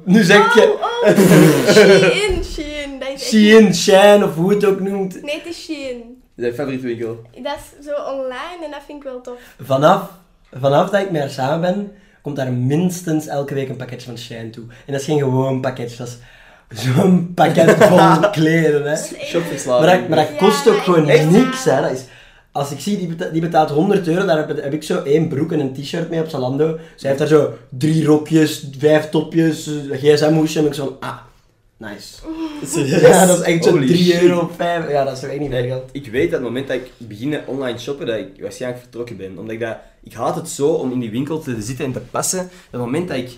Nu 0.03 0.23
zeg 0.23 0.53
je 0.53 0.61
Oh, 0.61 0.81
oh, 0.81 1.17
Shein, 1.73 2.43
Shein. 2.43 2.99
Dat 2.99 3.07
is 3.07 3.13
echt... 3.13 3.21
Shein, 3.21 3.75
Shine 3.75 4.25
of 4.25 4.35
hoe 4.35 4.53
het 4.53 4.65
ook 4.65 4.79
noemt. 4.79 5.21
Nee, 5.21 5.35
het 5.35 5.45
is 5.45 5.63
Shein. 5.63 6.21
Zijn 6.35 6.53
favoriete 6.53 6.85
winkel? 6.85 7.21
Dat 7.41 7.57
is 7.57 7.85
zo 7.85 7.93
online 7.93 8.65
en 8.65 8.71
dat 8.71 8.81
vind 8.85 8.97
ik 8.97 9.03
wel 9.03 9.21
tof. 9.21 9.39
Vanaf, 9.61 10.09
vanaf 10.59 10.89
dat 10.89 11.01
ik 11.01 11.11
met 11.11 11.21
haar 11.21 11.29
samen 11.29 11.61
ben, 11.61 11.91
komt 12.21 12.35
daar 12.35 12.51
minstens 12.51 13.27
elke 13.27 13.53
week 13.53 13.69
een 13.69 13.75
pakketje 13.75 14.07
van 14.07 14.17
Shine 14.17 14.49
toe. 14.49 14.63
En 14.85 14.91
dat 14.91 15.01
is 15.01 15.07
geen 15.07 15.19
gewoon 15.19 15.61
pakketje, 15.61 15.97
dat 15.97 16.07
is 16.07 16.17
zo'n 16.83 17.33
pakket 17.33 17.75
vol 17.83 18.29
kleren. 18.29 18.83
Hè. 18.83 18.97
Shopverslaving. 19.25 19.85
Maar 19.85 19.99
dat, 19.99 20.07
maar 20.09 20.17
dat 20.17 20.35
kost 20.35 20.67
ook 20.67 20.81
gewoon 20.81 21.09
echt? 21.09 21.29
niks. 21.29 21.63
Hè. 21.63 21.81
Dat 21.81 21.91
is, 21.91 22.03
als 22.57 22.71
ik 22.71 22.79
zie, 22.79 22.97
die 22.97 23.07
betaalt, 23.07 23.31
die 23.31 23.41
betaalt 23.41 23.69
100 23.69 24.07
euro, 24.07 24.25
daar 24.25 24.47
heb, 24.47 24.61
heb 24.61 24.73
ik 24.73 24.83
zo 24.83 25.03
één 25.03 25.27
broek 25.27 25.51
en 25.51 25.59
een 25.59 25.73
t-shirt 25.73 26.09
mee 26.09 26.19
op 26.19 26.27
Zalando. 26.27 26.77
Zij 26.95 27.09
heeft 27.09 27.19
daar 27.19 27.39
zo 27.39 27.53
drie 27.69 28.05
rokjes, 28.05 28.67
vijf 28.77 29.09
topjes, 29.09 29.69
gsm-hoesje. 29.91 30.59
En 30.59 30.65
ik 30.65 30.73
zo 30.73 30.83
van, 30.83 31.09
ah, 31.09 31.17
nice. 31.77 32.15
Serieus? 32.65 33.01
Ja, 33.01 33.25
dat 33.25 33.39
is 33.39 33.43
echt 33.43 33.63
zo 33.63 33.69
Holy 33.69 33.87
3 33.87 34.03
shit. 34.03 34.21
euro, 34.21 34.51
5 34.55 34.89
Ja, 34.89 35.03
dat 35.03 35.13
is 35.13 35.19
toch 35.19 35.29
echt 35.29 35.39
niet 35.39 35.49
veel 35.49 35.67
geld. 35.67 35.89
Ik 35.91 36.07
weet 36.07 36.31
dat 36.31 36.39
het 36.39 36.49
moment 36.49 36.67
dat 36.67 36.75
ik 36.75 36.91
begin 36.97 37.39
online 37.45 37.77
shoppen, 37.77 38.05
dat 38.05 38.17
ik 38.17 38.41
waarschijnlijk 38.41 38.81
vertrokken 38.81 39.17
ben. 39.17 39.37
Omdat 39.37 39.53
ik 39.53 39.59
dat... 39.59 39.77
Ik 40.03 40.13
haat 40.13 40.35
het 40.35 40.49
zo 40.49 40.67
om 40.67 40.91
in 40.91 40.99
die 40.99 41.11
winkel 41.11 41.39
te 41.39 41.61
zitten 41.61 41.85
en 41.85 41.91
te 41.91 41.99
passen. 41.99 42.49
Dat 42.69 42.81
moment 42.81 43.07
dat 43.07 43.17
ik 43.17 43.37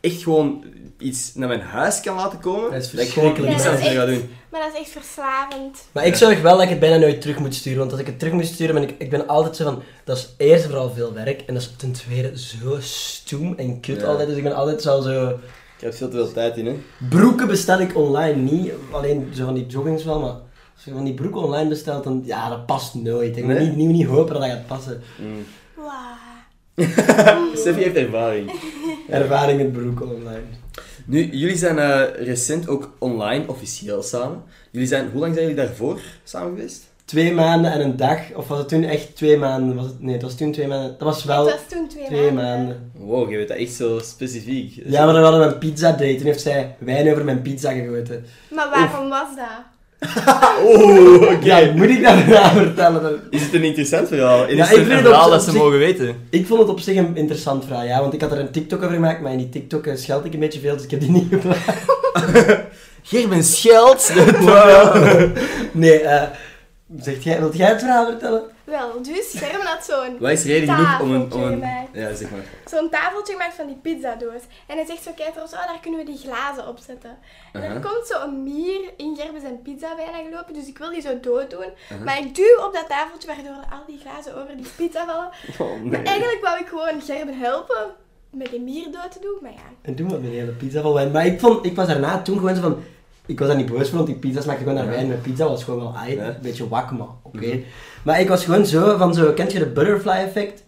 echt 0.00 0.22
gewoon 0.22 0.64
iets 0.98 1.34
naar 1.34 1.48
mijn 1.48 1.60
huis 1.60 2.00
kan 2.00 2.16
laten 2.16 2.38
komen, 2.40 2.70
Dat 2.72 2.80
is 2.82 2.92
ik 2.92 2.92
gewoon 2.92 3.06
verschrikkelijk. 3.08 3.50
niks 3.52 3.64
Ja, 3.64 3.70
dat 3.70 3.80
ga 3.80 3.86
echt- 3.86 4.06
doen. 4.06 4.28
Maar 4.50 4.60
dat 4.62 4.72
is 4.72 4.78
echt 4.78 4.90
verslavend. 4.90 5.84
Maar 5.92 6.06
ik 6.06 6.14
zorg 6.14 6.40
wel 6.40 6.52
dat 6.54 6.62
ik 6.62 6.68
het 6.68 6.78
bijna 6.80 6.96
nooit 6.96 7.20
terug 7.20 7.38
moet 7.38 7.54
sturen. 7.54 7.78
Want 7.78 7.90
als 7.90 8.00
ik 8.00 8.06
het 8.06 8.18
terug 8.18 8.34
moet 8.34 8.46
sturen, 8.46 8.74
ben 8.74 8.82
ik, 8.82 8.94
ik 8.98 9.10
ben 9.10 9.26
altijd 9.28 9.56
zo 9.56 9.64
van... 9.64 9.82
Dat 10.04 10.16
is 10.16 10.34
eerst 10.36 10.64
en 10.64 10.70
vooral 10.70 10.90
veel 10.90 11.12
werk. 11.12 11.40
En 11.40 11.54
dat 11.54 11.62
is 11.62 11.72
ten 11.76 11.92
tweede 11.92 12.38
zo 12.38 12.76
stoem 12.80 13.54
en 13.56 13.80
kut 13.80 14.00
Ja. 14.00 14.06
altijd. 14.06 14.28
Dus 14.28 14.36
ik 14.36 14.42
ben 14.42 14.54
altijd 14.54 14.82
zo... 14.82 15.00
zo 15.00 15.28
Ik 15.28 15.80
heb 15.80 15.94
veel 15.94 16.08
te 16.08 16.16
veel 16.16 16.32
tijd 16.32 16.56
in, 16.56 16.66
hè. 16.66 16.74
broeken 17.08 17.46
bestel 17.46 17.80
ik 17.80 17.96
online 17.96 18.36
niet. 18.36 18.72
Alleen 18.90 19.30
zo 19.34 19.44
van 19.44 19.54
die 19.54 19.66
joggings 19.66 20.04
wel, 20.04 20.20
maar... 20.20 20.34
Als 20.74 20.84
je 20.84 20.90
van 20.92 21.04
die 21.04 21.14
broeken 21.14 21.42
online 21.42 21.68
bestelt, 21.68 22.04
dan... 22.04 22.22
Ja, 22.24 22.48
dat 22.48 22.66
past 22.66 22.94
nooit. 22.94 23.36
Ik 23.36 23.44
moet 23.44 23.54
Nee? 23.54 23.66
niet, 23.66 23.76
niet, 23.76 23.88
niet 23.88 24.06
hopen 24.06 24.32
dat 24.34 24.42
dat 24.42 24.50
gaat 24.52 24.66
passen. 24.66 25.02
Mm. 25.18 25.44
Wauw. 25.76 25.92
Steffi 27.54 27.82
heeft 27.82 27.96
ervaring. 27.96 28.50
Ervaring 29.08 29.58
met 29.58 29.72
broeken 29.72 30.08
online. 30.14 30.42
Nu, 31.06 31.24
jullie 31.24 31.56
zijn 31.56 31.78
eh, 31.78 32.26
recent 32.26 32.68
ook 32.68 32.90
online, 32.98 33.48
officieel 33.48 34.02
samen. 34.02 34.42
Jullie 34.70 34.88
zijn, 34.88 35.10
hoe 35.10 35.20
lang 35.20 35.34
zijn 35.34 35.46
jullie 35.46 35.64
daarvoor 35.64 36.00
samen 36.24 36.54
geweest? 36.54 36.92
Twee 37.04 37.32
maanden 37.32 37.72
en 37.72 37.80
een 37.80 37.96
dag. 37.96 38.18
Of 38.34 38.48
was 38.48 38.58
het 38.58 38.68
toen 38.68 38.84
echt 38.84 39.16
twee 39.16 39.36
maanden? 39.38 39.76
Was 39.76 39.86
het, 39.86 40.02
nee, 40.02 40.12
het 40.12 40.22
was 40.22 40.34
toen 40.36 40.52
twee 40.52 40.66
maanden. 40.66 40.90
Dat 40.90 41.00
was 41.00 41.24
wel 41.24 41.46
Het 41.46 41.54
was 41.54 41.78
toen 41.78 41.88
twee, 41.88 42.06
twee 42.06 42.32
maanden. 42.32 42.66
maanden. 42.66 42.90
Wow, 42.94 43.30
je 43.30 43.36
weet 43.36 43.48
dat 43.48 43.56
echt 43.56 43.72
zo 43.72 43.98
specifiek. 43.98 44.82
Ja, 44.86 45.04
maar 45.04 45.14
dan 45.14 45.22
hadden 45.22 45.40
we 45.40 45.46
een 45.46 45.58
pizza 45.58 45.90
date. 45.90 46.14
Toen 46.16 46.26
heeft 46.26 46.40
zij 46.40 46.76
wijn 46.78 47.10
over 47.10 47.24
mijn 47.24 47.42
pizza 47.42 47.72
gegoten. 47.72 48.24
Maar 48.50 48.70
waarom 48.70 49.08
was 49.08 49.36
dat? 49.36 49.72
Oeh, 50.66 51.22
oké. 51.22 51.38
Ja, 51.56 51.72
moet 51.74 51.88
ik 51.88 52.02
dat 52.02 52.26
nou 52.26 52.56
vertellen? 52.56 53.02
Dan- 53.02 53.18
Is 53.30 53.42
het 53.42 53.54
een 53.54 53.62
interessant 53.64 54.08
verhaal? 54.08 54.46
Is 54.46 54.56
Ja, 54.56 54.64
het 54.64 54.72
ik 54.72 54.78
een 54.78 54.84
vind 54.90 55.00
verhaal 55.00 55.24
op- 55.24 55.30
dat 55.30 55.42
ze 55.44 55.50
zich- 55.50 55.60
mogen 55.60 55.78
weten? 55.78 56.16
Ik 56.30 56.46
vond 56.46 56.60
het 56.60 56.68
op 56.68 56.80
zich 56.80 56.96
een 56.96 57.16
interessant 57.16 57.64
verhaal, 57.64 57.84
ja. 57.84 58.00
Want 58.00 58.12
ik 58.14 58.20
had 58.20 58.32
er 58.32 58.38
een 58.38 58.50
TikTok 58.50 58.82
over 58.82 58.94
gemaakt, 58.94 59.20
maar 59.20 59.32
in 59.32 59.38
die 59.38 59.48
TikTok 59.48 59.86
eh, 59.86 59.96
scheld 59.96 60.24
ik 60.24 60.32
een 60.34 60.40
beetje 60.40 60.60
veel, 60.60 60.74
dus 60.74 60.84
ik 60.84 60.90
heb 60.90 61.00
die 61.00 61.10
niet 61.10 61.26
geplaatst. 61.30 61.62
Gerben 63.02 63.44
Scheld. 63.44 64.12
Nee, 65.72 66.00
eh... 66.00 66.22
Zegt 67.00 67.22
jij, 67.24 67.38
wilt 67.40 67.56
jij 67.56 67.68
het 67.68 67.78
verhaal 67.80 68.06
vertellen? 68.06 68.42
Wel, 68.64 69.02
dus 69.02 69.32
Gerben 69.36 69.66
had 69.66 69.84
zo'n 69.84 70.18
Wat 70.18 70.30
is 70.30 70.44
reden 70.44 70.74
genoeg 70.74 71.00
om 71.00 71.10
een... 71.10 71.22
Om 71.22 71.28
tafeltje 71.28 71.46
een... 71.46 71.52
gemaakt. 71.52 71.88
Ja, 71.92 72.14
zeg 72.14 72.30
maar. 72.30 72.44
Zo'n 72.64 72.90
tafeltje 72.90 73.32
gemaakt 73.32 73.54
van 73.54 73.66
die 73.66 73.76
pizzadoos. 73.76 74.42
En 74.66 74.76
hij 74.76 74.86
zegt 74.86 75.02
zo, 75.02 75.10
kijk 75.16 75.28
trouwens, 75.28 75.54
oh, 75.54 75.66
daar 75.66 75.80
kunnen 75.80 76.00
we 76.00 76.06
die 76.06 76.18
glazen 76.18 76.68
op 76.68 76.78
zetten. 76.86 77.18
En 77.52 77.62
er 77.62 77.80
komt 77.80 78.06
zo 78.06 78.22
een 78.22 78.42
mier 78.42 78.80
in 78.96 79.16
Gerben 79.16 79.40
zijn 79.40 79.62
pizza 79.62 79.94
bijna 79.94 80.22
gelopen, 80.28 80.54
dus 80.54 80.66
ik 80.66 80.78
wil 80.78 80.90
die 80.90 81.00
zo 81.00 81.20
dood 81.20 81.50
doen. 81.50 81.70
Maar 82.04 82.18
ik 82.18 82.34
duw 82.34 82.64
op 82.66 82.72
dat 82.72 82.88
tafeltje, 82.88 83.28
waardoor 83.28 83.64
al 83.70 83.84
die 83.86 84.00
glazen 84.00 84.36
over 84.42 84.56
die 84.56 84.70
pizza 84.76 85.06
vallen. 85.06 85.30
Oh, 85.58 85.82
Maar 85.82 86.04
eigenlijk 86.04 86.40
wou 86.42 86.58
ik 86.58 86.66
gewoon 86.66 87.00
Gerben 87.02 87.38
helpen 87.38 87.94
met 88.30 88.50
die 88.50 88.60
mier 88.60 88.84
dood 88.84 89.12
te 89.12 89.18
doen, 89.20 89.38
maar 89.42 89.52
ja. 89.52 89.68
En 89.82 89.94
toen 89.94 90.08
was 90.08 90.18
mijn 90.18 90.32
hele 90.32 90.52
pizza 90.52 90.92
wijn. 90.92 91.10
Maar 91.10 91.26
ik, 91.26 91.40
vond, 91.40 91.64
ik 91.66 91.76
was 91.76 91.86
daarna 91.86 92.22
toen 92.22 92.38
gewoon 92.38 92.54
zo 92.54 92.60
van... 92.60 92.82
Ik 93.26 93.38
was 93.38 93.48
daar 93.48 93.56
niet 93.56 93.66
boos 93.66 93.88
voor, 93.88 93.96
want 93.96 94.06
die 94.06 94.16
pizza 94.16 94.40
smaakte 94.40 94.62
gewoon 94.62 94.78
naar 94.78 94.88
wijn. 94.88 95.08
Mijn 95.08 95.20
pizza 95.20 95.48
was 95.48 95.64
gewoon 95.64 95.80
wel 95.80 95.96
ai, 95.96 96.18
een 96.18 96.36
beetje 96.42 96.68
wak, 96.68 96.90
maar 96.90 97.06
oké. 97.22 97.46
Mhm. 97.46 97.58
Maar 98.02 98.20
ik 98.20 98.28
was 98.28 98.44
gewoon 98.44 98.66
zo 98.66 98.96
van 98.96 99.14
zo... 99.14 99.32
Kent 99.32 99.52
je 99.52 99.58
de 99.58 99.66
butterfly 99.66 100.12
effect? 100.12 100.62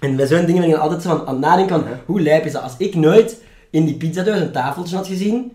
En 0.00 0.16
bij 0.16 0.26
zo'n 0.26 0.44
dingen 0.44 0.60
ben 0.60 0.70
ik 0.70 0.76
altijd 0.76 1.02
zo 1.02 1.08
van, 1.08 1.26
aan 1.26 1.34
het 1.34 1.44
nadenken 1.44 1.80
van... 1.80 1.84
Hoe 2.06 2.20
lijp 2.20 2.44
is 2.44 2.52
dat? 2.52 2.62
Als 2.62 2.74
ik 2.78 2.94
nooit 2.94 3.42
in 3.70 3.84
die 3.84 3.96
pizzadoos 3.96 4.40
een 4.40 4.52
tafeltje 4.52 4.96
had 4.96 5.06
gezien... 5.06 5.52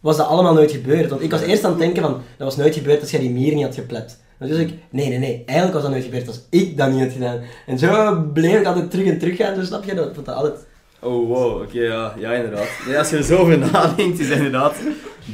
Was 0.00 0.16
dat 0.16 0.26
allemaal 0.26 0.54
nooit 0.54 0.70
gebeurd. 0.70 1.10
Want 1.10 1.22
ik 1.22 1.30
was 1.30 1.40
eerst 1.40 1.64
aan 1.64 1.70
het 1.70 1.80
denken 1.80 2.02
van... 2.02 2.12
Dat 2.12 2.46
was 2.46 2.56
nooit 2.56 2.74
gebeurd 2.74 3.00
als 3.00 3.10
jij 3.10 3.20
die 3.20 3.30
mier 3.30 3.54
niet 3.54 3.64
had 3.64 3.74
geplet. 3.74 4.18
En 4.38 4.46
toen 4.46 4.56
zei 4.56 4.68
ik... 4.68 4.74
Nee, 4.90 5.08
nee, 5.08 5.18
nee. 5.18 5.42
Eigenlijk 5.46 5.72
was 5.72 5.82
dat 5.82 5.90
nooit 5.90 6.04
gebeurd 6.04 6.26
als 6.26 6.40
ik 6.50 6.76
dat 6.76 6.90
niet 6.90 7.00
had 7.00 7.12
gedaan. 7.12 7.40
En 7.66 7.78
zo 7.78 8.20
bleef 8.32 8.58
ik 8.58 8.66
altijd 8.66 8.90
terug 8.90 9.06
en 9.06 9.18
terug 9.18 9.36
gaan. 9.36 9.54
Zo 9.54 9.62
snap 9.62 9.84
je? 9.84 9.94
Dat 9.94 10.14
dat 10.14 10.28
altijd... 10.28 10.54
Oh, 11.00 11.28
wow. 11.28 11.62
Oké, 11.62 11.80
ja. 11.80 12.14
Ja, 12.18 12.32
inderdaad. 12.32 12.68
Nee, 12.86 12.98
als 12.98 13.10
je 13.10 13.16
er 13.16 13.22
zo 13.22 13.36
over 13.36 13.58
nadenkt, 13.58 14.18
is 14.18 14.28
inderdaad 14.28 14.74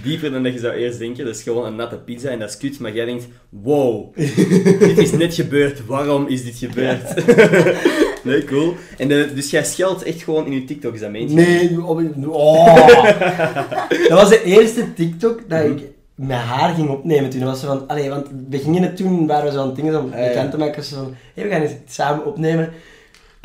dieper 0.03 0.31
dan 0.31 0.43
dat 0.43 0.53
je 0.53 0.59
zou 0.59 0.75
eerst 0.75 0.99
denken. 0.99 1.25
Dat 1.25 1.35
is 1.35 1.43
gewoon 1.43 1.67
een 1.67 1.76
natte 1.76 1.97
pizza 1.97 2.29
en 2.29 2.38
dat 2.38 2.49
is 2.49 2.57
kut. 2.57 2.79
Maar 2.79 2.95
jij 2.95 3.05
denkt, 3.05 3.26
wow. 3.49 4.15
dit 4.79 4.99
is 4.99 5.11
net 5.12 5.35
gebeurd. 5.35 5.87
Waarom 5.87 6.26
is 6.29 6.45
dit 6.45 6.57
gebeurd? 6.57 7.26
nee, 8.25 8.45
cool. 8.45 8.75
En 8.99 9.09
de, 9.09 9.31
dus 9.35 9.50
jij 9.50 9.65
scheldt 9.65 10.03
echt 10.03 10.23
gewoon 10.23 10.47
in 10.47 10.53
je 10.53 10.65
TikTok, 10.65 10.95
is 10.95 11.00
dat 11.00 11.11
meentje? 11.11 11.37
Nee, 11.37 11.85
op- 11.85 12.26
oh. 12.26 13.05
dat 14.09 14.21
was 14.21 14.29
de 14.29 14.43
eerste 14.45 14.95
TikTok 14.95 15.41
dat 15.49 15.65
ik 15.65 15.83
met 16.15 16.37
haar 16.37 16.75
ging 16.75 16.88
opnemen 16.88 17.31
toen. 17.31 17.41
Dat 17.41 17.49
was 17.49 17.61
zo 17.61 17.67
van, 17.67 17.88
allee, 17.88 18.09
want 18.09 18.26
we 18.50 18.59
gingen 18.59 18.83
het 18.83 18.97
toen, 18.97 19.26
waren 19.26 19.45
we 19.45 19.53
zo 19.53 19.61
aan 19.61 19.67
het 19.67 19.76
dingen 19.76 20.00
om 20.00 20.12
Ah, 20.12 20.26
bekend 20.26 20.50
te 20.50 20.59
maken. 20.59 20.83
Zo 20.85 20.97
van, 20.97 21.15
hey, 21.35 21.45
we 21.45 21.50
gaan 21.50 21.62
eens 21.62 21.73
samen 21.87 22.26
opnemen. 22.26 22.73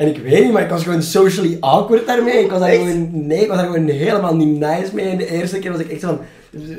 En 0.02 0.08
ik 0.08 0.18
weet 0.18 0.42
niet, 0.44 0.52
maar 0.52 0.62
ik 0.62 0.68
was 0.70 0.82
gewoon 0.82 1.02
socially 1.02 1.56
awkward 1.60 2.06
daarmee. 2.06 2.44
Ik 2.44 2.50
was 2.50 2.60
daar 2.60 2.68
Echt? 2.68 2.80
gewoon, 2.82 3.26
nee, 3.26 3.40
ik 3.42 3.48
was 3.48 3.56
daar 3.56 3.66
gewoon 3.66 3.88
helemaal 3.88 4.36
niet 4.36 4.58
nice 4.58 4.94
mee. 4.94 5.04
En 5.08 5.16
de 5.18 5.26
eerste 5.30 5.58
keer 5.58 5.70
was 5.72 5.80
ik 5.80 5.90
echt 5.90 6.00
zo 6.00 6.06
van, 6.06 6.20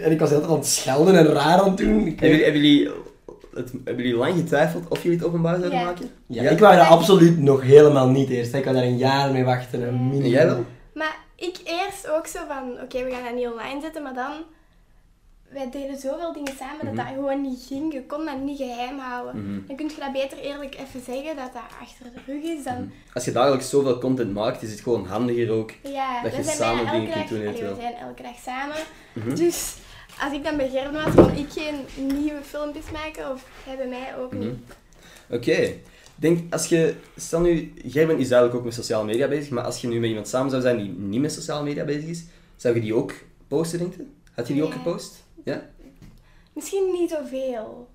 en 0.01 0.11
ik 0.11 0.19
was 0.19 0.31
altijd 0.31 0.49
aan 0.51 0.57
het 0.57 0.65
schelden 0.67 1.15
en 1.15 1.25
raar 1.25 1.59
aan 1.61 1.67
het 1.67 1.77
doen. 1.77 2.07
Ik 2.07 2.19
Hebben 2.19 2.29
jullie, 2.29 2.35
weet- 2.35 2.43
hebben, 2.43 2.61
jullie, 2.61 2.89
het, 3.55 3.71
hebben 3.83 4.03
jullie 4.03 4.19
lang 4.19 4.35
getwijfeld 4.35 4.83
of 4.87 5.03
jullie 5.03 5.17
het 5.17 5.27
openbaar 5.27 5.55
zouden 5.59 5.79
Ja. 5.79 5.85
maken? 5.85 6.09
ja, 6.27 6.49
ik 6.49 6.59
wou 6.59 6.75
dat 6.77 6.87
absoluut 6.87 7.39
nog 7.39 7.61
helemaal 7.61 8.07
niet 8.09 8.29
eerst. 8.29 8.53
Ik 8.53 8.63
wou 8.63 8.75
daar 8.75 8.85
een 8.85 8.97
jaar 8.97 9.31
mee 9.31 9.43
wachten. 9.43 9.81
Een 9.81 9.87
En 9.87 9.93
minimum. 10.03 10.23
En 10.23 10.29
jij 10.29 10.45
wel? 10.45 10.63
Maar 10.93 11.15
ik 11.35 11.55
eerst 11.63 12.09
ook 12.17 12.27
zo 12.27 12.39
van, 12.47 12.71
oké, 12.83 13.03
we 13.03 13.11
gaan 13.11 13.23
dat 13.23 13.35
niet 13.35 13.47
online 13.47 13.81
zetten, 13.81 14.03
maar 14.03 14.13
dan... 14.13 14.31
Wij 15.53 15.69
deden 15.71 15.97
zoveel 15.97 16.33
dingen 16.33 16.53
samen 16.59 16.85
dat 16.85 16.93
Mhm. 16.93 16.95
dat 17.05 17.13
gewoon 17.13 17.41
niet 17.41 17.65
ging. 17.67 17.93
Je 17.93 18.03
kon 18.05 18.25
dat 18.25 18.39
niet 18.41 18.57
geheim 18.57 18.99
houden. 18.99 19.41
Mhm. 19.43 19.67
Dan 19.67 19.75
kun 19.75 19.87
je 19.87 19.95
dat 19.99 20.11
beter 20.11 20.37
eerlijk 20.37 20.75
even 20.75 21.01
zeggen, 21.05 21.35
dat 21.35 21.53
dat 21.53 21.61
achter 21.81 22.05
de 22.13 22.31
rug 22.31 22.43
is. 22.57 22.63
Dan, 22.63 22.91
Als 23.13 23.25
je 23.25 23.31
dagelijks 23.31 23.69
zoveel 23.69 23.97
content 23.97 24.33
maakt, 24.33 24.61
is 24.61 24.71
het 24.71 24.79
gewoon 24.79 25.05
handiger 25.05 25.51
ook. 25.51 25.71
ja, 25.83 26.21
Dat 26.21 26.31
we 26.31 26.37
je 26.37 26.43
zijn 26.43 26.55
samen 26.55 26.91
dingen 26.91 27.11
kunt 27.11 27.29
doen 27.29 27.39
allee, 27.47 27.61
we 27.63 27.75
zijn 27.79 27.93
elke 27.95 28.21
dag 28.21 28.35
samen. 28.43 28.75
Mhm. 29.13 29.35
Dus 29.35 29.75
als 30.21 30.33
ik 30.33 30.43
dan 30.43 30.57
bij 30.57 30.69
Gerben 30.69 31.03
was, 31.03 31.13
kon 31.13 31.35
ik 31.37 31.49
geen 31.51 31.75
nieuwe 32.21 32.41
filmpjes 32.43 32.91
maken 32.91 33.31
of 33.31 33.45
hij 33.65 33.77
bij 33.77 33.87
mij 33.87 34.17
ook 34.19 34.33
niet. 34.33 34.41
Mhm. 35.27 35.35
Oké. 35.35 35.73
Denk, 36.15 36.53
als 36.53 36.65
je, 36.67 36.95
stel 37.15 37.39
nu, 37.39 37.73
Gerben 37.85 38.17
is 38.19 38.27
duidelijk 38.27 38.57
ook 38.59 38.65
met 38.65 38.73
sociale 38.73 39.05
media 39.05 39.27
bezig, 39.27 39.49
maar 39.49 39.63
als 39.63 39.81
je 39.81 39.87
nu 39.87 39.99
met 39.99 40.09
iemand 40.09 40.27
samen 40.27 40.49
zou 40.49 40.61
zijn 40.61 40.77
die 40.77 40.89
niet 40.97 41.21
met 41.21 41.31
sociale 41.33 41.63
media 41.63 41.83
bezig 41.83 42.09
is, 42.09 42.23
zou 42.55 42.75
je 42.75 42.81
die 42.81 42.93
ook 42.95 43.13
posten, 43.47 43.79
denk 43.79 43.93
je? 43.95 44.05
Had 44.33 44.47
je 44.47 44.53
die 44.53 44.63
ook 44.63 44.71
gepost? 44.73 45.22
Ja? 45.43 45.61
Misschien 46.53 46.91
niet 46.99 47.09
zoveel. 47.09 47.87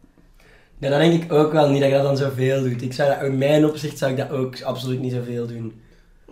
Ja, 0.79 0.89
dat 0.89 0.99
denk 0.99 1.23
ik 1.23 1.33
ook 1.33 1.53
wel 1.53 1.69
niet 1.71 1.81
dat 1.81 1.89
je 1.89 1.95
dat 1.95 2.05
dan 2.05 2.17
zoveel 2.17 2.63
doet. 2.63 2.83
Ik 2.83 2.93
zou 2.93 3.09
dat, 3.09 3.23
in 3.23 3.39
mijn 3.39 3.67
opzicht 3.67 3.99
zou 3.99 4.11
ik 4.11 4.17
dat 4.17 4.31
ook 4.31 4.63
absoluut 4.63 5.01
niet 5.01 5.13
zoveel 5.13 5.47
doen. 5.47 5.81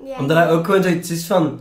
Ja. 0.04 0.18
Omdat 0.18 0.36
dat 0.36 0.48
ook 0.48 0.64
gewoon 0.64 0.82
zoiets 0.82 1.10
is 1.10 1.24
van... 1.26 1.60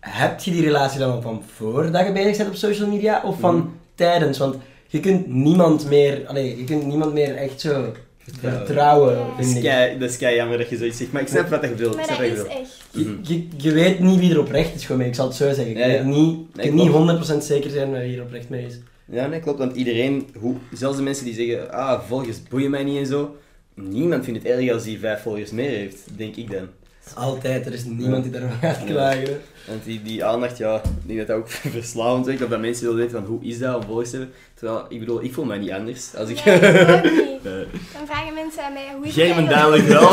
Heb 0.00 0.40
je 0.40 0.50
die 0.50 0.62
relatie 0.62 0.98
dan 0.98 1.10
al 1.12 1.22
van 1.22 1.42
voordat 1.56 2.06
je 2.06 2.12
bezig 2.12 2.36
bent 2.36 2.48
op 2.48 2.54
social 2.54 2.88
media 2.88 3.22
of 3.24 3.40
van 3.40 3.56
Mhm. 3.56 3.66
tijdens? 3.94 4.38
Want 4.38 4.56
je 4.86 5.00
kunt 5.00 5.26
niemand 5.26 5.88
meer... 5.88 6.26
Allee, 6.26 6.56
je 6.58 6.64
kunt 6.64 6.86
niemand 6.86 7.12
meer 7.12 7.36
echt 7.36 7.60
zo 7.60 7.92
Vertrouwen. 8.40 9.14
Dat 9.16 9.26
is, 9.38 9.44
vind 9.44 9.56
ik. 9.56 9.62
kei, 9.62 9.98
dat 9.98 10.10
is 10.10 10.16
kei 10.16 10.36
jammer 10.36 10.58
dat 10.58 10.68
je 10.68 10.76
zoiets 10.76 10.96
zegt, 10.98 11.12
maar 11.12 11.22
ik 11.22 11.28
snap 11.28 11.48
wat 11.48 11.62
je 11.62 11.68
bedoelt. 11.68 11.92
Ik 11.98 12.06
maar 12.06 12.18
dat 12.18 12.20
is 12.20 12.42
echt. 12.44 12.84
Je, 12.90 13.18
je, 13.22 13.46
je 13.56 13.72
weet 13.72 13.98
niet 14.00 14.18
wie 14.18 14.30
er 14.32 14.38
oprecht 14.40 14.74
is, 14.74 14.82
gewoon 14.84 14.98
mee. 15.00 15.08
Ik 15.08 15.14
zal 15.14 15.26
het 15.26 15.36
zo 15.36 15.52
zeggen. 15.52 15.76
Ja, 15.76 15.86
ja. 15.86 15.92
weet 15.92 16.04
niet, 16.04 16.16
je 16.36 16.46
Nee, 16.54 16.66
kunt 16.66 16.74
niet 16.74 16.90
klopt. 17.18 17.42
100% 17.42 17.46
zeker 17.46 17.70
zijn 17.70 17.92
wie 17.92 18.16
er 18.16 18.22
oprecht 18.22 18.48
mee 18.48 18.64
is. 18.66 18.78
Ja, 19.10 19.26
nee, 19.26 19.40
klopt. 19.40 19.58
Want 19.58 19.76
iedereen, 19.76 20.28
hoe, 20.38 20.54
zelfs 20.72 20.96
de 20.96 21.02
mensen 21.02 21.24
die 21.24 21.34
zeggen, 21.34 21.72
ah, 21.72 22.00
volgers 22.08 22.42
boeien 22.42 22.70
mij 22.70 22.84
niet 22.84 22.98
en 22.98 23.06
zo, 23.06 23.36
niemand 23.74 24.24
vindt 24.24 24.42
het 24.42 24.52
erg 24.52 24.72
als 24.72 24.84
hij 24.84 24.96
vijf 25.00 25.22
volgers 25.22 25.50
meer 25.50 25.70
heeft, 25.70 25.98
denk 26.16 26.36
ik 26.36 26.50
dan. 26.50 26.66
Altijd, 27.14 27.66
er 27.66 27.72
is 27.72 27.84
niemand 27.84 28.22
die 28.22 28.32
daarvan 28.32 28.58
gaat 28.60 28.78
Ja. 28.78 28.84
klagen. 28.86 29.40
Want 29.68 29.84
die, 29.84 30.02
die 30.02 30.24
aandacht, 30.24 30.58
ja, 30.58 30.74
ik 30.76 30.82
denk 31.06 31.18
dat 31.18 31.26
dat 31.26 31.36
ook 31.36 31.48
verslavend 31.80 32.26
werkt, 32.26 32.42
of 32.42 32.48
dat 32.48 32.60
mensen 32.60 32.84
willen 32.84 32.98
weten 33.00 33.16
van 33.18 33.26
hoe 33.28 33.42
is 33.44 33.58
dat 33.58 33.74
om 33.76 33.82
volgers 33.82 34.10
te 34.10 34.16
hebben. 34.16 34.34
Terwijl, 34.54 34.86
ik 34.88 34.98
bedoel, 34.98 35.22
ik 35.22 35.32
voel 35.34 35.44
mij 35.44 35.58
niet 35.58 35.70
anders. 35.70 36.14
Als 36.14 36.28
ik... 36.28 36.44
Niet. 36.44 37.26
Nee. 37.42 37.66
Dan 37.92 38.06
vragen 38.06 38.34
mensen 38.34 38.64
aan 38.64 38.72
mij, 38.72 38.86
hoe 38.96 39.06
is 39.06 39.14
het 39.14 39.24
Gerben 39.24 39.48
eigenlijk, 39.48 39.88
duidelijk 39.88 39.88
wel. 39.88 40.10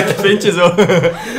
dat 0.06 0.20
vind 0.26 0.42
je 0.42 0.52
zo. 0.52 0.70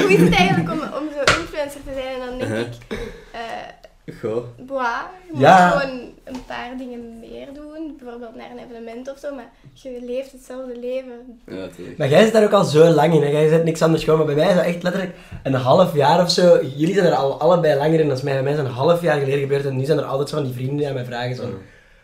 hoe 0.01 0.13
is 0.13 0.19
het 0.19 0.33
eigenlijk 0.35 0.71
om, 0.71 0.79
om 0.79 1.07
zo 1.15 1.39
influencer 1.41 1.79
te 1.85 1.93
zijn? 1.93 2.21
En 2.21 2.27
dan 2.27 2.37
denk 2.37 2.49
Uh-huh. 2.51 2.59
ik, 2.59 2.97
eh 3.31 4.19
Goh. 4.21 4.43
boah, 4.57 4.99
je 5.27 5.31
moet 5.31 5.41
Ja. 5.41 5.69
gewoon 5.69 6.11
een 6.33 6.45
paar 6.45 6.77
dingen 6.77 7.19
meer 7.19 7.47
doen. 7.53 7.95
Bijvoorbeeld 7.99 8.35
naar 8.35 8.51
een 8.51 8.63
evenement 8.65 9.11
of 9.11 9.17
zo, 9.19 9.35
maar 9.35 9.49
je 9.73 9.99
leeft 10.01 10.31
hetzelfde 10.31 10.79
leven. 10.79 11.39
Ja, 11.47 11.53
natuurlijk. 11.53 11.97
Maar 11.97 12.09
jij 12.09 12.23
zit 12.23 12.33
daar 12.33 12.43
ook 12.43 12.51
al 12.51 12.63
zo 12.63 12.87
lang 12.89 13.13
in 13.13 13.23
en 13.23 13.31
jij 13.31 13.47
zit 13.49 13.63
niks 13.63 13.81
anders 13.81 14.03
gewoon. 14.03 14.17
Maar 14.17 14.27
bij 14.27 14.35
mij 14.35 14.47
is 14.49 14.55
dat 14.55 14.65
echt 14.65 14.83
letterlijk 14.83 15.13
een 15.43 15.53
half 15.53 15.95
jaar 15.95 16.21
of 16.21 16.31
zo. 16.31 16.59
Jullie 16.75 16.93
zijn 16.93 17.05
er 17.05 17.13
al 17.15 17.39
allebei 17.39 17.77
langer 17.77 17.99
in 17.99 18.07
dan 18.07 18.17
mij. 18.23 18.33
Bij 18.33 18.43
mij 18.43 18.51
is 18.51 18.57
dat 18.57 18.65
een 18.67 18.71
half 18.71 19.01
jaar 19.01 19.19
geleden 19.19 19.39
gebeurd 19.39 19.65
en 19.65 19.75
nu 19.77 19.85
zijn 19.85 19.97
er 19.97 20.03
altijd 20.03 20.29
zo 20.29 20.35
van 20.35 20.45
die 20.45 20.53
vrienden 20.53 20.77
die 20.77 20.87
aan 20.87 20.93
mij 20.93 21.05
vragen 21.05 21.35
zo, 21.35 21.43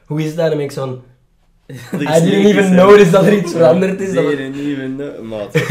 hoe 0.05 0.19
is 0.19 0.25
het 0.25 0.35
dan? 0.35 0.43
En 0.43 0.49
dan 0.49 0.57
ben 0.59 0.67
ik 0.67 0.73
zo 0.73 0.81
van, 0.85 1.03
is 1.67 2.17
I 2.19 2.23
didn't 2.23 2.45
even 2.45 2.75
notice 2.75 3.11
dat 3.11 3.25
er 3.25 3.33
iets 3.33 3.51
veranderd 3.57 3.99
is. 4.01 4.13
Was- 4.13 4.25
Didn't 4.25 4.55
even. 4.55 4.97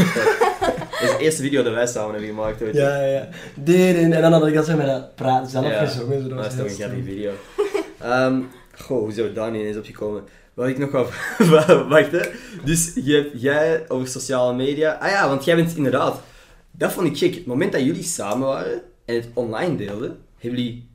Dat 0.99 1.03
is 1.03 1.17
de 1.17 1.23
eerste 1.23 1.41
video 1.41 1.63
dat 1.63 1.73
wij 1.73 1.87
samen 1.87 2.11
hebben 2.11 2.29
gemaakt 2.29 2.61
ooit. 2.63 2.75
Ja, 2.75 3.01
ja. 3.05 3.27
Dit 3.55 3.95
en 3.95 4.09
dan 4.21 4.31
had 4.33 4.47
ik 4.47 4.53
dat 4.53 4.65
zo 4.65 4.75
met 4.75 4.85
dat 4.85 5.15
praat 5.15 5.49
zelf 5.49 5.65
Ja, 5.67 5.85
gezongen. 5.85 6.21
Zo, 6.29 6.35
dat 6.35 6.45
is 6.45 6.55
toch 6.57 6.65
een 6.65 6.69
grappige 6.75 7.03
video. 7.03 7.31
Ehm 8.05 8.41
goh, 8.77 8.99
hoe 8.99 9.11
zou 9.11 9.33
daar 9.33 9.51
niet 9.51 9.61
eens 9.61 9.77
opgekomen? 9.77 10.23
Wat 10.53 10.67
ik 10.67 10.77
nog 10.77 10.91
wou... 10.91 11.07
Wacht, 11.89 12.11
hè. 12.11 12.21
Dus 12.63 12.91
je 13.03 13.13
hebt, 13.13 13.41
jij 13.41 13.85
over 13.87 14.07
sociale 14.07 14.53
media... 14.53 14.97
Ah 15.01 15.09
ja, 15.09 15.27
want 15.27 15.45
jij 15.45 15.55
bent 15.55 15.75
inderdaad... 15.75 16.21
Dat 16.71 16.91
vond 16.91 17.07
ik 17.07 17.17
gek. 17.17 17.35
Het 17.35 17.45
moment 17.45 17.71
dat 17.71 17.81
jullie 17.81 18.03
samen 18.03 18.47
waren 18.47 18.81
en 19.05 19.15
het 19.15 19.27
online 19.33 19.75
deelden, 19.75 20.17
hebben 20.37 20.59
jullie 20.59 20.89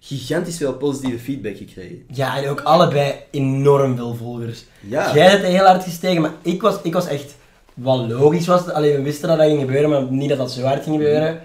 gigantisch 0.00 0.56
veel 0.56 0.74
positieve 0.74 1.18
feedback 1.18 1.56
gekregen. 1.56 2.04
Ja, 2.12 2.36
en 2.36 2.48
ook 2.48 2.60
allebei 2.60 3.14
enorm 3.30 3.96
veel 3.96 4.14
volgers. 4.14 4.64
Ja. 4.80 5.14
Jij 5.14 5.30
bent 5.30 5.44
heel 5.44 5.66
hard 5.66 5.82
gestegen, 5.82 6.22
maar 6.22 6.32
ik 6.42 6.62
was, 6.62 6.76
ik 6.82 6.92
was 6.92 7.06
echt... 7.06 7.36
Wat 7.74 8.08
logisch 8.08 8.46
was, 8.46 8.68
alleen 8.68 8.96
we 8.96 9.02
wisten 9.02 9.28
dat 9.28 9.38
dat 9.38 9.46
ging 9.46 9.60
gebeuren, 9.60 9.90
maar 9.90 10.02
niet 10.02 10.28
dat 10.28 10.38
dat 10.38 10.50
zo 10.50 10.62
hard 10.62 10.82
ging 10.82 10.96
gebeuren. 10.96 11.40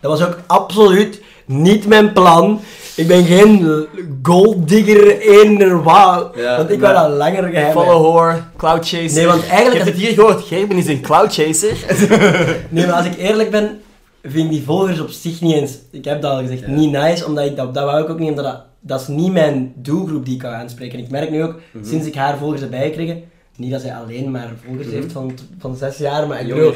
Dat 0.00 0.18
was 0.18 0.28
ook 0.28 0.38
absoluut 0.46 1.20
niet 1.46 1.86
mijn 1.86 2.12
plan. 2.12 2.60
Ik 2.96 3.06
ben 3.06 3.24
geen 3.24 3.86
golddigger, 4.22 5.18
eender 5.20 5.82
wat. 5.82 6.30
Ja, 6.36 6.56
want 6.56 6.70
ik 6.70 6.80
wou 6.80 6.94
dat 6.94 7.16
langer 7.16 7.42
geheim 7.42 7.74
houden. 7.76 7.94
Follower, 7.94 8.44
cloud 8.56 8.88
chaser. 8.88 9.16
Nee, 9.16 9.26
want 9.26 9.46
eigenlijk 9.46 9.72
Je 9.72 9.78
hebt 9.82 9.96
het 9.96 10.06
hier 10.06 10.12
gehoord, 10.14 10.42
Gerben 10.44 10.76
is 10.76 10.86
een 10.86 11.00
cloud 11.00 11.34
chaser. 11.34 11.76
Nee, 12.68 12.86
maar 12.86 12.94
als 12.94 13.06
ik 13.06 13.16
eerlijk 13.16 13.50
ben, 13.50 13.80
vind 14.22 14.44
ik 14.44 14.50
die 14.50 14.62
volgers 14.62 15.00
op 15.00 15.08
zich 15.08 15.40
niet 15.40 15.54
eens, 15.54 15.78
ik 15.90 16.04
heb 16.04 16.22
dat 16.22 16.32
al 16.32 16.38
gezegd, 16.40 16.60
Ja. 16.60 16.68
niet 16.68 16.90
nice, 16.92 17.26
omdat 17.26 17.44
ik 17.44 17.56
dat, 17.56 17.74
dat 17.74 17.84
wou 17.84 18.02
ik 18.02 18.10
ook 18.10 18.18
niet, 18.18 18.28
omdat 18.30 18.44
dat, 18.44 18.60
dat 18.80 19.00
is 19.00 19.06
niet 19.08 19.32
mijn 19.32 19.72
doelgroep 19.76 20.24
die 20.24 20.34
ik 20.34 20.40
kan 20.40 20.52
aanspreken. 20.52 20.98
Ik 20.98 21.10
merk 21.10 21.30
nu 21.30 21.42
ook, 21.42 21.54
Mhm. 21.72 21.84
sinds 21.84 22.06
ik 22.06 22.14
haar 22.14 22.38
volgers 22.38 22.60
heb 22.60 22.70
bijgekregen, 22.70 23.22
niet 23.56 23.70
dat 23.70 23.80
zij 23.80 23.94
alleen 23.94 24.30
maar 24.30 24.50
volgers 24.66 24.88
heeft 24.90 25.12
van, 25.12 25.32
van 25.58 25.76
zes 25.76 25.96
jaar, 25.96 26.26
maar 26.26 26.40
ik 26.40 26.48
bedoel, 26.48 26.72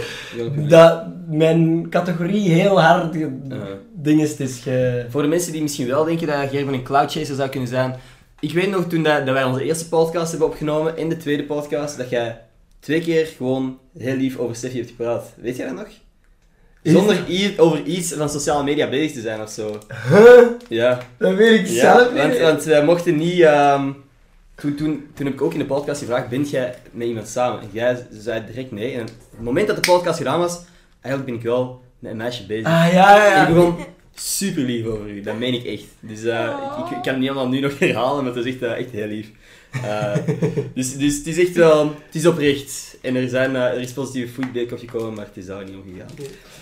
dat 0.69 1.03
mijn 1.29 1.87
categorie 1.91 2.49
heel 2.51 2.81
hard. 2.83 3.17
Ding 4.03 4.21
is, 4.23 4.31
het 4.31 4.41
is 4.41 4.59
ge... 4.59 5.07
Voor 5.09 5.23
de 5.23 5.29
mensen 5.29 5.53
die 5.53 5.63
misschien 5.63 5.87
wel 5.87 6.05
denken 6.05 6.27
dat 6.27 6.51
Gerben 6.51 6.75
een 6.75 6.83
cloud 6.83 7.13
chaser 7.13 7.35
zou 7.35 7.49
kunnen 7.49 7.69
zijn. 7.69 7.95
Ik 8.41 8.53
weet 8.53 8.71
nog 8.71 8.85
toen 8.87 9.03
dat, 9.03 9.27
dat 9.27 9.35
wij 9.35 9.45
onze 9.45 9.65
eerste 9.65 9.89
podcast 9.89 10.31
hebben 10.31 10.49
opgenomen, 10.49 10.97
in 10.97 11.09
de 11.09 11.17
tweede 11.17 11.45
podcast, 11.45 11.97
dat 11.97 12.11
jij 12.11 12.41
twee 12.81 13.01
keer 13.01 13.27
gewoon 13.27 13.79
heel 13.99 14.17
lief 14.17 14.37
over 14.39 14.57
Steffi 14.57 14.77
hebt 14.79 14.91
gepraat. 14.91 15.33
Weet 15.37 15.57
jij 15.57 15.67
dat 15.67 15.77
nog? 15.77 15.89
Zonder 16.83 17.25
over 17.57 17.83
iets 17.85 18.13
van 18.13 18.31
sociale 18.31 18.65
media 18.65 18.89
bezig 18.89 19.13
te 19.13 19.21
zijn 19.21 19.41
of 19.43 19.51
zo. 19.51 19.79
Huh? 20.09 20.47
Ja. 20.69 21.01
Dat 21.19 21.35
weet 21.35 21.61
ik 21.61 21.67
Ja, 21.67 21.81
zelf 21.81 22.13
niet. 22.13 22.23
want, 22.23 22.39
want 22.39 22.65
wij 22.65 22.85
mochten 22.85 23.17
niet... 23.17 23.41
ehm, 23.41 23.91
toen, 24.55 24.75
toen, 24.75 25.07
toen 25.15 25.27
heb 25.27 25.35
ik 25.35 25.43
ook 25.43 25.53
in 25.53 25.59
de 25.59 25.65
podcast 25.65 26.01
gevraagd, 26.01 26.29
bent 26.29 26.51
jij 26.51 26.75
met 26.91 27.07
iemand 27.07 27.29
samen? 27.29 27.61
En 27.61 27.69
jij 27.73 28.07
zei 28.11 28.43
direct 28.47 28.71
nee. 28.73 28.93
En 28.95 29.03
op 29.03 29.09
het 29.31 29.41
moment 29.41 29.67
dat 29.67 29.85
de 29.85 29.91
podcast 29.93 30.19
gedaan 30.19 30.39
was, 30.39 30.61
eigenlijk 31.01 31.25
ben 31.25 31.35
ik 31.35 31.43
wel 31.51 31.81
met 32.01 32.11
een 32.11 32.17
meisje 32.17 32.47
bezig. 32.47 32.67
Ah, 32.67 32.93
ja, 32.93 33.27
ja, 33.27 33.49
ik 33.49 33.55
begon 33.55 33.77
super 34.15 34.63
lief 34.63 34.87
over 34.87 35.09
u, 35.09 35.21
dat 35.21 35.39
meen 35.39 35.55
ik 35.55 35.65
echt. 35.65 35.85
Dus 36.01 36.25
eh, 36.25 36.57
ik, 36.79 36.85
ik, 36.85 36.97
ik 36.97 37.03
kan 37.03 37.13
het 37.13 37.19
niet 37.19 37.29
allemaal 37.29 37.49
nu 37.49 37.61
nog 37.61 37.79
herhalen, 37.79 38.25
maar 38.25 38.35
het 38.35 38.45
is 38.45 38.53
echt, 38.53 38.63
eh, 38.63 38.79
echt 38.79 38.91
heel 38.91 39.07
lief. 39.07 39.31
Eh, 39.83 40.17
dus, 40.75 40.97
dus 40.97 41.17
het 41.17 41.27
is 41.27 41.39
echt 41.39 41.57
wel, 41.57 41.87
het 41.87 42.15
is 42.15 42.27
oprecht. 42.27 42.99
En 43.03 43.17
er, 43.17 43.29
zijn, 43.29 43.55
er 43.55 43.81
is 43.81 43.93
positieve 43.93 44.33
feedback 44.33 44.73
op 44.73 44.79
gekomen, 44.79 45.15
maar 45.15 45.27
het 45.27 45.37
is 45.37 45.47
daar 45.47 45.65
niet 45.65 45.75
om 45.75 45.83
gegaan. 45.93 46.11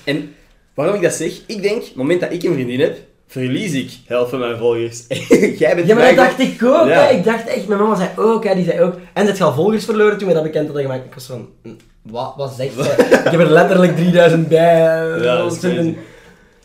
En 0.04 0.34
waarom 0.74 0.94
ik 0.94 1.02
dat 1.02 1.12
zeg, 1.12 1.40
ik 1.46 1.62
denk, 1.62 1.76
op 1.76 1.84
het 1.84 1.94
moment 1.94 2.20
dat 2.20 2.32
ik 2.32 2.42
een 2.42 2.52
vriendin 2.52 2.80
heb, 2.80 2.98
verlies 3.28 3.72
ik 3.72 3.90
helft 4.06 4.30
van 4.30 4.38
mijn 4.38 4.56
volgers. 4.58 5.04
Jij 5.58 5.74
bent 5.74 5.86
Ja, 5.86 5.94
maar 5.94 6.06
dat 6.06 6.16
dacht 6.16 6.38
ik 6.40 6.62
ook. 6.62 6.86
Ja. 6.86 7.06
hè. 7.06 7.10
Ik 7.16 7.24
dacht 7.24 7.46
echt, 7.48 7.68
mijn 7.68 7.80
mama 7.80 7.96
zei 7.96 8.08
ook, 8.16 8.44
hè, 8.44 8.54
die 8.54 8.64
zei 8.64 8.80
ook. 8.80 8.94
En 9.12 9.26
dat 9.26 9.36
je 9.38 9.44
al 9.44 9.52
volgers 9.54 9.84
verloren 9.84 10.18
toen 10.18 10.28
we 10.28 10.34
dat 10.34 10.42
bekend 10.42 10.64
hadden 10.66 10.82
gemaakt. 10.82 11.04
Ik 11.04 11.14
was 11.14 11.26
van, 11.26 11.48
hm, 11.62 11.68
wat, 12.02 12.34
wat 12.36 12.52
zegt 12.52 12.74
ze? 12.74 12.90
ik 13.24 13.30
heb 13.30 13.40
er 13.40 13.50
letterlijk 13.50 13.96
3000 13.96 14.48
bij. 14.48 14.58
eh, 15.14 15.24
Ja, 15.24 15.36
dat. 15.36 15.62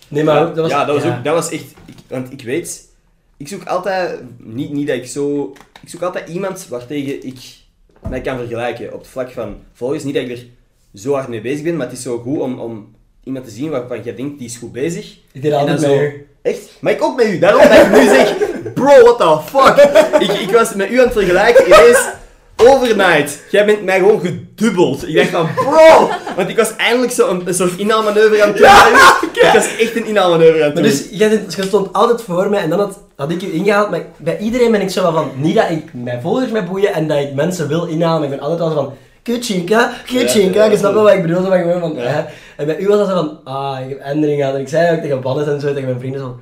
Nee, 0.07 0.23
maar 0.23 0.35
ja, 0.35 0.45
dat 0.45 0.55
was... 0.55 0.69
ja, 0.69 0.85
dat 0.85 0.95
was, 0.95 1.03
ja. 1.03 1.17
Ook, 1.17 1.23
dat 1.23 1.33
was 1.33 1.51
echt... 1.51 1.65
Ik, 1.85 1.95
want 2.07 2.31
ik 2.31 2.41
weet... 2.41 2.87
Ik 3.37 3.47
zoek 3.47 3.63
altijd... 3.65 4.19
Niet, 4.37 4.71
niet 4.73 4.87
dat 4.87 4.95
ik 4.95 5.07
zo... 5.07 5.53
Ik 5.81 5.89
zoek 5.89 6.01
altijd 6.01 6.29
iemand 6.29 6.67
waartegen 6.67 7.25
ik 7.25 7.37
mij 8.09 8.21
kan 8.21 8.37
vergelijken 8.37 8.93
op 8.93 8.99
het 8.99 9.07
vlak 9.09 9.31
van 9.31 9.55
volgers. 9.73 10.03
Niet 10.03 10.13
dat 10.13 10.23
ik 10.23 10.31
er 10.31 10.45
zo 10.93 11.13
hard 11.13 11.27
mee 11.27 11.41
bezig 11.41 11.63
ben, 11.63 11.75
maar 11.77 11.87
het 11.87 11.97
is 11.97 12.03
zo 12.03 12.17
goed 12.17 12.39
om, 12.39 12.59
om 12.59 12.95
iemand 13.23 13.45
te 13.45 13.51
zien 13.51 13.69
waarvan 13.69 14.01
jij 14.03 14.15
denkt, 14.15 14.37
die 14.37 14.47
is 14.47 14.57
goed 14.57 14.71
bezig. 14.71 15.17
Ik 15.31 15.41
deed 15.41 15.53
altijd 15.53 15.83
u. 15.83 16.27
Echt? 16.43 16.59
Maar 16.79 16.91
ik 16.93 17.03
ook 17.03 17.15
met 17.15 17.25
u. 17.25 17.39
Daarom 17.39 17.61
dat 17.61 17.77
ik 17.77 17.89
nu 17.91 18.03
zeg, 18.07 18.33
bro, 18.73 19.01
what 19.03 19.17
the 19.17 19.37
fuck? 19.57 19.87
Ik, 20.21 20.31
ik 20.39 20.49
was 20.51 20.73
met 20.73 20.89
u 20.91 20.97
aan 20.99 21.03
het 21.05 21.13
vergelijken, 21.13 21.65
ineens 21.65 21.99
overnight. 22.57 23.39
Jij 23.51 23.65
bent 23.65 23.83
mij 23.83 23.97
gewoon 23.99 24.19
gedubbeld. 24.19 25.07
Ik 25.07 25.15
dacht 25.15 25.29
van, 25.29 25.49
bro! 25.55 26.09
Want 26.35 26.49
ik 26.49 26.57
was 26.57 26.75
eindelijk 26.75 27.11
zo 27.11 27.29
een, 27.29 27.41
een 27.47 27.53
soort 27.53 27.77
inhaalmanoeuvre 27.77 28.43
aan 28.43 28.47
het 28.47 28.57
doen. 28.57 28.67
Ik 29.43 29.49
was 29.53 29.75
echt 29.77 29.95
een 29.95 30.05
inhaalmanoeuvre 30.05 30.59
aan 30.59 30.65
het 30.65 30.73
Maar 30.73 30.83
doen. 30.83 30.91
dus, 30.91 31.07
jij, 31.11 31.29
zit- 31.29 31.53
je 31.55 31.63
stond 31.63 31.93
altijd 31.93 32.21
voor 32.21 32.49
mij 32.49 32.61
en 32.61 32.69
dan 32.69 32.79
had, 32.79 32.99
had 33.15 33.31
ik 33.31 33.41
je 33.41 33.53
ingehaald. 33.53 33.89
Maar 33.89 34.01
bij 34.17 34.37
iedereen 34.37 34.71
ben 34.71 34.81
ik 34.81 34.89
zo 34.89 35.01
wel 35.01 35.11
van, 35.13 35.31
niet 35.35 35.55
dat 35.55 35.69
ik 35.69 35.83
mijn 35.93 36.21
volgers 36.21 36.51
mee 36.51 36.63
boeien 36.63 36.93
en 36.93 37.07
dat 37.07 37.17
ik 37.17 37.33
mensen 37.33 37.67
wil 37.67 37.85
inhalen. 37.85 38.19
Maar 38.21 38.29
ik 38.31 38.35
ben 38.39 38.39
altijd 38.49 38.59
wel 38.59 38.69
zo 38.69 38.75
van, 38.75 38.93
kutchinka, 39.23 40.63
ja, 40.65 40.71
je 40.71 40.77
snapt 40.77 40.93
wel 40.93 41.03
wat 41.03 41.13
ik 41.13 41.21
bedoel. 41.21 41.43
Van, 41.43 41.51
gewoon 41.57 41.79
van, 41.79 41.93
Ja. 41.95 42.01
hè. 42.01 42.23
En 42.57 42.65
bij 42.65 42.79
u 42.79 42.87
was 42.87 42.97
dat 42.97 43.07
zo 43.07 43.13
van, 43.15 43.39
ah, 43.53 43.79
ik 43.83 43.89
heb 43.89 43.99
ändering 43.99 44.39
gehad. 44.39 44.55
En 44.55 44.61
ik 44.61 44.67
zei 44.67 44.95
ook 44.95 45.01
tegen 45.01 45.21
Bannes 45.21 45.47
en 45.47 45.59
zo, 45.59 45.67
tegen 45.67 45.85
mijn 45.85 45.99
vrienden 45.99 46.19
zo, 46.21 46.39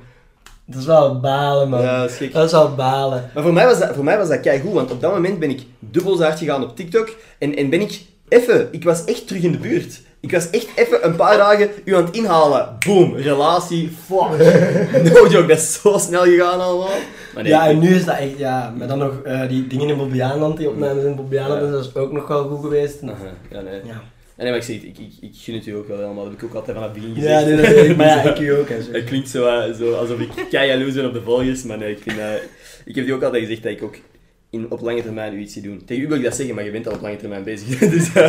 dat 0.66 0.80
is 0.80 0.86
wel 0.86 1.20
balen, 1.20 1.68
man. 1.68 1.82
Ja, 1.82 2.00
dat 2.00 2.20
is. 2.20 2.32
Dat 2.32 2.44
is 2.44 2.52
wel 2.52 2.74
balen. 2.74 3.30
Maar 3.34 3.42
voor 3.42 3.52
mij 3.52 3.66
was 3.66 3.78
dat, 3.78 3.94
voor 3.94 4.04
mij 4.04 4.18
was 4.18 4.28
dat 4.28 4.40
keigoed, 4.40 4.72
want 4.72 4.90
op 4.90 5.00
dat 5.00 5.12
moment 5.12 5.38
ben 5.38 5.50
ik 5.50 5.62
dubbel 5.78 6.16
zo 6.16 6.22
hard 6.22 6.38
gegaan 6.38 6.62
op 6.62 6.76
TikTok 6.76 7.16
en, 7.38 7.56
en 7.56 7.70
ben 7.70 7.80
ik 7.80 8.00
even, 8.28 8.68
ik 8.70 8.84
was 8.84 9.04
echt 9.04 9.26
terug 9.26 9.42
in 9.42 9.52
de 9.52 9.58
buurt. 9.58 10.00
Ik 10.22 10.30
was 10.32 10.50
echt 10.50 10.66
even 10.74 11.04
een 11.06 11.16
paar 11.16 11.36
dagen 11.36 11.70
u 11.84 11.94
aan 11.96 12.04
het 12.04 12.14
inhalen. 12.16 12.76
Boom, 12.86 13.14
relatie, 13.16 13.90
fuck. 14.06 14.38
No 15.12 15.26
joke, 15.28 15.46
dat 15.46 15.58
is 15.58 15.80
zo 15.80 15.98
snel 15.98 16.22
gegaan 16.22 16.60
allemaal. 16.60 16.88
Maar 17.34 17.42
nee, 17.42 17.52
Ja, 17.52 17.68
en 17.68 17.78
nu 17.78 17.94
is 17.94 18.04
dat 18.04 18.16
echt, 18.18 18.38
ja, 18.38 18.74
maar 18.78 18.88
dan 18.88 18.98
nog 18.98 19.20
eh, 19.24 19.48
die 19.48 19.66
dingen 19.66 19.88
in 19.88 19.96
Bobbejaanland, 19.96 20.56
die 20.56 20.68
opnames 20.68 21.04
in 21.04 21.14
Bobbejaanland, 21.16 21.60
Ja. 21.62 21.70
dat 21.70 21.84
is 21.84 21.94
ook 21.94 22.12
nog 22.12 22.28
wel 22.28 22.48
goed 22.48 22.60
geweest. 22.60 23.00
En- 23.00 23.14
ja, 23.50 23.60
nee. 23.60 23.74
Ja, 23.84 24.02
Ja, 24.36 24.42
nee, 24.42 24.48
maar 24.48 24.56
ik 24.56 24.62
zeg 24.62 24.76
ik, 24.76 24.98
ik, 24.98 25.12
ik 25.20 25.30
gun 25.34 25.54
het 25.54 25.66
u 25.66 25.76
ook 25.76 25.88
wel 25.88 25.96
helemaal. 25.96 26.24
Dat 26.24 26.32
heb 26.32 26.42
ik 26.42 26.48
ook 26.48 26.54
altijd 26.54 26.76
vanaf 26.76 26.92
het 26.92 27.00
begin 27.00 27.14
gezegd. 27.14 27.40
ja 27.40 27.46
nee, 27.46 27.56
weet 27.74 27.90
ik, 27.90 27.96
maar 27.96 28.06
ja, 28.06 28.22
ik 28.22 28.38
u 28.38 28.48
ook. 28.58 28.68
Hè. 28.68 28.76
Het 28.92 29.04
klinkt 29.04 29.28
zo, 29.28 29.46
eh, 29.46 29.72
zo 29.74 29.92
alsof 29.94 30.18
ik 30.18 30.30
kei 30.50 30.68
jaloers 30.68 30.94
ben 30.94 31.06
op 31.06 31.12
de 31.12 31.22
volgers, 31.24 31.62
maar 31.62 31.78
nee, 31.78 31.90
ik, 31.90 31.98
vind, 32.02 32.18
eh, 32.18 32.32
ik 32.84 32.94
heb 32.94 33.04
die 33.04 33.14
ook 33.14 33.22
altijd 33.22 33.42
gezegd 33.42 33.62
dat 33.62 33.72
ik 33.72 33.82
ook 33.82 33.94
in, 34.52 34.70
op 34.70 34.80
lange 34.80 35.02
termijn 35.02 35.34
u 35.34 35.38
iets 35.38 35.52
zie 35.52 35.62
doen. 35.62 35.84
Tegen 35.84 36.02
u 36.02 36.08
wil 36.08 36.16
ik 36.16 36.22
dat 36.24 36.36
zeggen, 36.36 36.54
maar 36.54 36.64
je 36.64 36.70
bent 36.70 36.86
al 36.88 36.94
op 36.94 37.00
lange 37.00 37.16
termijn 37.16 37.44
bezig. 37.44 37.78
dus 37.96 38.12
eh, 38.14 38.26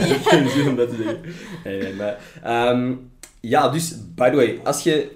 ik 0.00 0.08
heb 0.08 0.22
geen 0.32 0.48
zin 0.48 0.68
om 0.68 0.76
dat 0.76 0.88
te 0.88 0.96
zeggen. 0.96 1.20
Nee, 1.64 1.82
nee, 1.82 1.92
maar, 1.94 2.18
ehm, 2.42 2.94
ja, 3.40 3.68
dus, 3.68 3.94
by 4.14 4.30
the 4.30 4.36
way, 4.36 4.60
als 4.64 4.82
je 4.82 5.10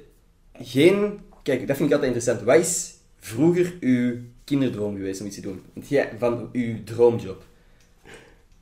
geen... 0.62 1.20
Kijk, 1.42 1.66
dat 1.66 1.76
vind 1.76 1.88
ik 1.88 1.94
altijd 1.94 2.14
interessant. 2.14 2.42
Wat 2.46 2.56
is 2.66 2.94
vroeger 3.18 3.72
uw 3.80 4.16
kinderdroom 4.44 4.96
geweest 4.96 5.20
om 5.20 5.26
iets 5.26 5.34
te 5.36 5.42
doen? 5.42 5.62
Want 5.72 5.88
jij, 5.88 6.10
van 6.18 6.48
uw 6.52 6.84
droomjob. 6.84 7.42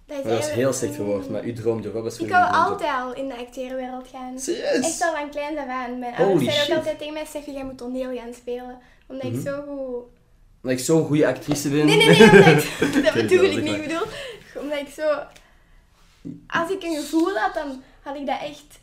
Dat 0.06 0.16
dat 0.16 0.24
is 0.26 0.30
eigenlijk- 0.30 0.58
heel 0.58 0.72
slecht 0.72 0.94
verwoord, 0.94 1.30
maar 1.30 1.42
uw 1.42 1.52
droomjob, 1.52 1.92
wat 1.92 2.02
was 2.02 2.12
Ik 2.18 2.26
vroeger 2.26 2.46
uw 2.46 2.50
wou 2.52 2.70
altijd 2.70 2.90
al 2.90 3.14
in 3.14 3.28
de 3.28 3.36
acteerwereld 3.36 4.08
gaan. 4.12 4.32
Echt 4.34 4.42
Serieus? 4.42 5.00
al 5.02 5.14
van 5.16 5.30
kleins 5.30 5.58
af 5.58 5.68
aan. 5.68 5.98
Mijn 5.98 6.14
ouders 6.14 6.54
zeiden 6.54 6.70
ook 6.76 6.78
altijd 6.78 6.98
tegen 6.98 7.12
mij, 7.12 7.24
Steffi, 7.24 7.52
jij 7.52 7.64
moet 7.64 7.78
toneel 7.78 8.16
gaan 8.16 8.34
spelen. 8.34 8.78
Omdat 9.06 9.24
ik 9.26 9.32
Mhm. 9.32 9.40
zo 9.42 9.62
goed... 9.68 10.04
Omdat 10.66 10.80
ik 10.80 10.86
zo'n 10.86 11.04
goede 11.06 11.26
actrice 11.26 11.68
ben. 11.68 11.86
Nee, 11.86 11.96
nee, 11.96 12.06
nee, 12.18 12.30
omdat 12.30 12.46
ik... 12.46 13.04
dat 13.04 13.14
bedoel 13.14 13.44
ik 13.44 13.62
niet. 13.62 13.74
Ik 13.74 13.82
bedoel, 13.82 14.06
omdat 14.62 14.78
ik 14.78 14.88
zo... 14.88 15.18
Als 16.46 16.70
ik 16.70 16.82
een 16.82 16.94
gevoel 16.96 17.36
had, 17.38 17.54
dan 17.54 17.82
had 18.02 18.16
ik 18.16 18.26
dat 18.26 18.40
echt 18.40 18.80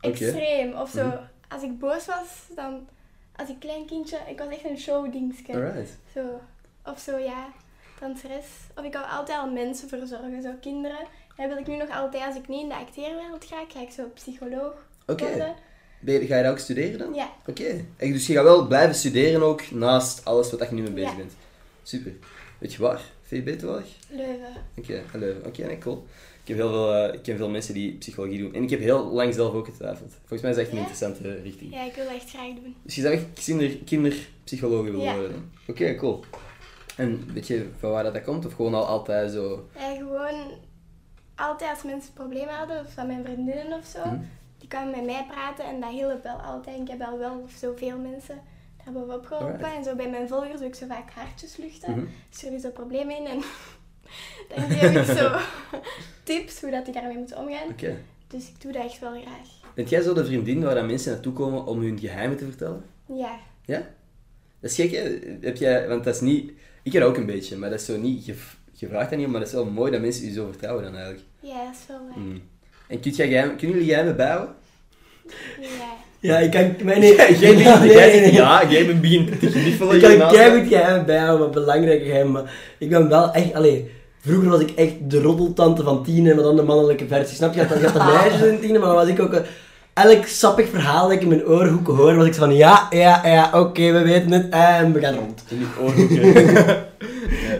extreem. 0.00 0.72
Of 0.72 0.90
zo, 0.90 1.06
Mhm. 1.06 1.16
als 1.48 1.62
ik 1.62 1.78
boos 1.78 2.06
was, 2.06 2.28
dan... 2.54 2.88
Als 3.36 3.48
ik 3.48 3.58
klein 3.60 3.86
kindje... 3.86 4.18
Ik 4.28 4.38
was 4.38 4.48
echt 4.48 4.64
een 4.64 4.78
showdingske. 4.78 5.52
Alright. 5.52 5.98
Zo. 6.14 6.40
Of 6.84 6.98
zo, 6.98 7.16
ja. 7.18 7.46
Danseres. 8.00 8.46
Of 8.76 8.84
ik 8.84 8.92
wou 8.92 9.06
altijd 9.06 9.38
al 9.38 9.50
mensen 9.50 9.88
verzorgen, 9.88 10.42
zo 10.42 10.50
kinderen. 10.60 11.06
Dat 11.36 11.46
wil 11.48 11.56
ik 11.56 11.66
nu 11.66 11.76
nog 11.76 11.90
altijd. 11.90 12.24
Als 12.26 12.36
ik 12.36 12.48
niet 12.48 12.62
in 12.62 12.68
de 12.68 12.74
acteerwereld 12.74 13.44
ga, 13.44 13.64
ga 13.68 13.80
ik 13.80 13.90
zo 13.90 14.04
psycholoog 14.14 14.74
Oké. 15.06 15.24
worden. 15.28 15.54
Ben 16.04 16.26
Ga 16.26 16.36
je 16.36 16.42
dat 16.42 16.52
ook 16.52 16.58
studeren 16.58 16.98
dan? 16.98 17.14
Ja. 17.14 17.30
Oké. 17.46 17.84
Dus 17.98 18.26
je 18.26 18.32
gaat 18.34 18.42
wel 18.44 18.66
blijven 18.66 18.94
studeren 18.94 19.42
ook, 19.42 19.70
naast 19.70 20.24
alles 20.24 20.50
wat 20.50 20.68
je 20.68 20.74
nu 20.74 20.82
mee 20.82 20.90
bezig 20.92 21.10
Ja. 21.10 21.16
bent. 21.16 21.32
Super. 21.82 22.12
Weet 22.58 22.72
je 22.72 22.82
waar? 22.82 23.00
VB 23.22 23.58
toevallig? 23.58 23.86
Leuven. 24.10 24.52
Oké, 24.78 25.02
hallo. 25.12 25.34
Oké, 25.46 25.66
nee, 25.66 25.78
cool. 25.78 26.06
Ik 26.42 26.48
heb 26.48 26.56
heel 26.56 26.68
veel, 26.68 26.94
eh, 26.94 27.14
ik 27.14 27.22
ken 27.22 27.36
veel 27.36 27.48
mensen 27.48 27.74
die 27.74 27.92
psychologie 27.96 28.38
doen. 28.38 28.54
En 28.54 28.62
ik 28.62 28.70
heb 28.70 28.80
heel 28.80 29.04
lang 29.12 29.34
zelf 29.34 29.54
ook 29.54 29.64
getwijfeld. 29.66 30.12
Volgens 30.18 30.40
mij 30.42 30.50
is 30.50 30.56
het 30.56 30.64
echt 30.66 30.68
een 30.74 30.82
Ja? 30.82 30.86
interessante 30.88 31.40
richting. 31.42 31.72
Ja, 31.74 31.84
ik 31.84 31.94
wil 31.94 32.04
dat 32.04 32.14
echt 32.14 32.28
graag 32.30 32.46
doen. 32.62 32.76
Dus 32.82 32.94
je 32.94 33.00
zou 33.00 33.14
echt 33.14 33.24
kinder, 33.44 33.76
kinderpsycholoog 33.84 34.84
willen 34.84 35.00
Ja. 35.00 35.14
worden? 35.16 35.50
Oké, 35.66 35.94
cool. 35.94 36.24
En 36.96 37.32
weet 37.32 37.46
je 37.46 37.66
van 37.78 37.90
waar 37.90 38.02
dat, 38.02 38.14
dat 38.14 38.22
komt? 38.24 38.46
Of 38.46 38.52
gewoon 38.54 38.74
al 38.74 38.86
altijd 38.86 39.32
zo... 39.32 39.68
Ja, 39.78 39.94
gewoon 39.94 40.50
altijd 41.34 41.70
als 41.70 41.82
mensen 41.82 42.12
problemen 42.12 42.54
hadden, 42.54 42.80
of 42.80 42.92
van 42.92 43.06
mijn 43.06 43.24
vriendinnen 43.24 43.78
of 43.78 43.86
zo, 43.86 43.98
Mhm. 44.10 44.18
Die 44.64 44.72
kwamen 44.72 44.90
met 44.90 45.04
mij 45.04 45.26
praten 45.28 45.64
en 45.64 45.80
dat 45.80 45.90
hielp 45.90 46.22
wel 46.22 46.36
altijd. 46.36 46.80
Ik 46.80 46.88
heb 46.88 47.00
al 47.02 47.18
wel 47.18 47.44
zoveel 47.58 47.98
mensen 47.98 48.40
daarbovenop 48.84 49.26
geholpen. 49.26 49.52
Alright. 49.52 49.76
En 49.76 49.84
zo 49.84 49.94
bij 49.94 50.10
mijn 50.10 50.28
volgers 50.28 50.58
doe 50.58 50.66
ik 50.66 50.74
zo 50.74 50.86
vaak 50.86 51.10
hartjes 51.10 51.56
luchten. 51.56 51.90
Mhm. 51.90 52.04
Stuur 52.30 52.52
je 52.52 52.58
zo 52.58 52.70
problemen 52.70 53.16
in 53.16 53.26
en 53.26 53.42
dan 54.48 54.70
geef 54.70 55.10
ik 55.10 55.16
zo 55.16 55.36
tips 56.22 56.60
hoe 56.60 56.70
dat 56.70 56.84
die 56.84 56.94
daarmee 56.94 57.16
moeten 57.16 57.38
omgaan. 57.38 57.96
Dus 58.26 58.48
ik 58.48 58.60
doe 58.60 58.72
dat 58.72 58.84
echt 58.84 58.98
wel 58.98 59.10
graag. 59.10 59.48
Bent 59.74 59.88
jij 59.88 60.02
zo 60.02 60.14
de 60.14 60.24
vriendin 60.24 60.62
waar 60.62 60.74
dan 60.74 60.86
mensen 60.86 61.12
naartoe 61.12 61.32
komen 61.32 61.66
om 61.66 61.80
hun 61.80 61.98
geheimen 61.98 62.36
te 62.36 62.44
vertellen? 62.44 62.84
Ja. 63.06 63.38
Ja? 63.64 63.78
Dat 64.60 64.70
is 64.70 64.74
gek, 64.74 64.90
hè? 64.90 65.18
Heb 65.40 65.56
jij, 65.56 65.88
want 65.88 66.04
dat 66.04 66.14
is 66.14 66.20
niet... 66.20 66.52
Ik 66.82 66.92
heb 66.92 67.02
ook 67.02 67.16
een 67.16 67.26
beetje, 67.26 67.56
maar 67.56 67.70
dat 67.70 67.80
is 67.80 67.86
zo 67.86 67.96
niet... 67.96 68.26
Je, 68.26 68.34
je 68.72 68.88
vraagt 68.88 69.10
dat 69.10 69.18
niet 69.18 69.28
maar 69.28 69.40
dat 69.40 69.48
is 69.48 69.54
wel 69.54 69.64
mooi 69.64 69.92
dat 69.92 70.00
mensen 70.00 70.26
je 70.26 70.32
zo 70.32 70.46
vertrouwen 70.46 70.84
dan 70.84 70.94
eigenlijk. 70.94 71.24
Ja, 71.40 71.64
dat 71.64 71.74
is 71.74 71.86
wel 71.86 72.06
waar. 72.08 72.18
Mm. 72.18 72.42
En 72.88 73.00
kun 73.00 73.10
jij 73.10 73.28
kunnen 73.42 73.58
jullie 73.76 73.84
geheimen 73.84 74.16
bijhouden? 74.16 74.54
Ja. 75.60 75.68
Ja, 76.20 76.38
ik 76.38 76.50
kan... 76.50 76.74
Maar 76.86 76.98
nee, 76.98 77.14
Jij 77.16 77.26
nee, 77.40 77.54
begint, 77.54 77.80
nee, 77.84 77.92
jij 77.92 78.20
nee, 78.20 78.32
ja, 78.32 78.70
jij 78.70 78.86
bent 78.86 79.00
begint 79.00 79.40
te 79.40 79.50
gniffelen 79.50 79.94
Ik 79.94 80.18
kan 80.18 80.30
keihard 80.30 80.68
geheimen 80.68 81.06
bijhouden, 81.06 81.38
maar 81.40 81.50
belangrijke 81.54 82.04
geheimen. 82.04 82.32
Maar 82.32 82.52
ik 82.78 82.88
ben 82.88 83.08
wel 83.08 83.32
echt... 83.32 83.54
Allee, 83.54 83.90
vroeger 84.20 84.48
was 84.48 84.60
ik 84.60 84.70
echt 84.70 84.94
de 85.08 85.20
roddeltante 85.20 85.82
van 85.82 86.04
Tine, 86.04 86.34
maar 86.34 86.44
dan 86.44 86.56
de 86.56 86.62
mannelijke 86.62 87.06
versie. 87.06 87.36
Snap 87.36 87.54
je? 87.54 87.60
Je 87.60 87.66
had, 87.66 87.78
je 87.78 87.84
had 87.86 87.92
de 87.94 88.12
meisjes 88.12 88.48
in 88.48 88.60
Tine, 88.60 88.78
maar 88.78 88.88
dan 88.88 88.96
was 88.96 89.08
ik 89.08 89.20
ook... 89.20 89.32
een- 89.32 89.44
elk 89.94 90.26
sappig 90.26 90.68
verhaal 90.68 91.02
dat 91.02 91.12
ik 91.16 91.22
in 91.22 91.28
mijn 91.28 91.46
oorhoeken 91.46 91.94
hoor, 91.94 92.14
was 92.14 92.26
ik 92.26 92.34
zo 92.34 92.40
van... 92.40 92.54
Ja, 92.56 92.86
ja, 92.90 93.26
ja, 93.26 93.50
oké, 93.60 93.92
we 93.92 94.02
weten 94.02 94.32
het. 94.32 94.46
En 94.50 94.92
we 94.92 95.00
gaan 95.00 95.14
rond. 95.14 95.44
In 95.48 95.58
die 95.58 95.66
oorhoeken. 95.80 96.82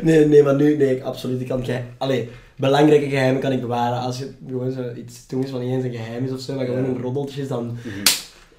Nee, 0.02 0.26
nee, 0.26 0.42
maar 0.42 0.54
nu... 0.54 0.76
Nee, 0.76 0.96
ik, 0.96 1.02
absoluut. 1.02 1.40
Ik 1.40 1.48
kan 1.48 1.64
geheim... 1.64 1.84
Allee, 1.98 2.30
belangrijke 2.56 3.08
geheimen 3.08 3.40
kan 3.40 3.52
ik 3.52 3.60
bewaren. 3.60 4.00
Als 4.00 4.18
je 4.18 4.30
gewoon 4.46 4.70
zo 4.70 4.82
iets 4.96 5.26
doen 5.26 5.42
is 5.44 5.50
van 5.50 5.60
niet 5.60 5.70
eens 5.70 5.84
een 5.84 5.92
geheim 5.92 6.24
is 6.24 6.32
of 6.32 6.40
zo, 6.40 6.54
maar 6.54 6.64
gewoon 6.66 6.84
een 6.84 7.00
roddeltje 7.00 7.42
is, 7.42 7.48
dan... 7.48 7.76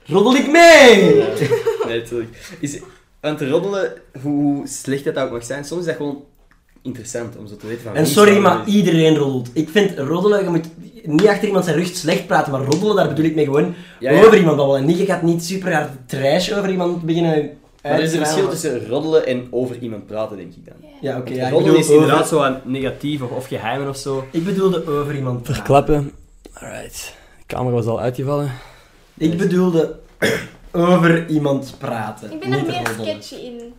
Roddel 0.05 0.35
ik 0.35 0.51
mee! 0.51 1.15
Ja. 1.15 1.27
Nee, 1.87 1.99
natuurlijk. 1.99 2.55
Is, 2.59 2.79
aan 3.19 3.37
te 3.37 3.49
roddelen, 3.49 3.93
hoe 4.21 4.67
slecht 4.67 5.03
dat 5.03 5.17
ook 5.17 5.31
mag 5.31 5.45
zijn, 5.45 5.65
soms 5.65 5.79
is 5.81 5.87
dat 5.87 5.95
gewoon 5.95 6.23
interessant 6.81 7.37
om 7.37 7.47
zo 7.47 7.55
te 7.55 7.67
weten 7.67 7.83
van... 7.83 7.95
En 7.95 8.07
sorry, 8.07 8.37
maar 8.37 8.67
iedereen 8.67 9.15
roddelt. 9.15 9.49
Ik 9.53 9.69
vind 9.69 9.97
roddelen, 9.97 10.43
je 10.43 10.49
moet 10.49 10.69
niet 11.03 11.27
achter 11.27 11.47
iemand 11.47 11.65
zijn 11.65 11.77
rug 11.77 11.87
slecht 11.87 12.27
praten, 12.27 12.51
maar 12.51 12.61
roddelen, 12.61 12.95
daar 12.95 13.07
bedoel 13.07 13.25
ik 13.25 13.35
mee 13.35 13.45
gewoon 13.45 13.75
Ja, 13.99 14.11
ja. 14.11 14.23
over 14.23 14.37
iemand 14.37 14.57
babbelen. 14.57 14.81
En 14.81 14.87
niet, 14.87 14.97
je 14.97 15.05
gaat 15.05 15.21
niet 15.21 15.43
super 15.43 15.73
hard 15.73 15.89
trash 16.05 16.51
over 16.51 16.69
iemand 16.69 17.01
beginnen 17.01 17.57
Maar 17.89 17.93
er 17.93 18.03
is 18.05 18.13
een 18.13 18.19
verschil 18.19 18.49
tussen 18.49 18.87
roddelen 18.87 19.25
en 19.25 19.47
over 19.51 19.77
iemand 19.77 20.07
praten, 20.07 20.37
denk 20.37 20.53
ik 20.55 20.65
dan. 20.65 20.75
Ja, 21.01 21.17
oké. 21.17 21.31
Ik 21.33 21.49
roddelen 21.51 21.79
is 21.79 21.89
inderdaad 21.89 22.15
over- 22.15 22.27
zo 22.27 22.39
aan 22.41 22.61
negatief 22.63 23.21
of, 23.21 23.29
of 23.29 23.47
geheimen 23.47 23.89
of 23.89 23.97
zo. 23.97 24.27
Ik 24.31 24.43
bedoelde 24.45 24.87
over 24.99 25.15
iemand 25.15 25.37
praten. 25.41 25.55
Verklappen. 25.55 26.11
Alright. 26.53 27.13
De 27.37 27.43
camera 27.55 27.75
was 27.75 27.85
al 27.85 27.99
uitgevallen. 27.99 28.51
Ik 29.17 29.37
bedoelde 29.37 29.95
over 30.71 31.27
iemand 31.27 31.75
praten. 31.77 32.31
Ik 32.31 32.39
ben 32.39 32.51
er 32.53 32.65
meer 32.65 32.75
roddelen. 32.87 33.23
sketchy 33.23 33.45
in. 33.45 33.73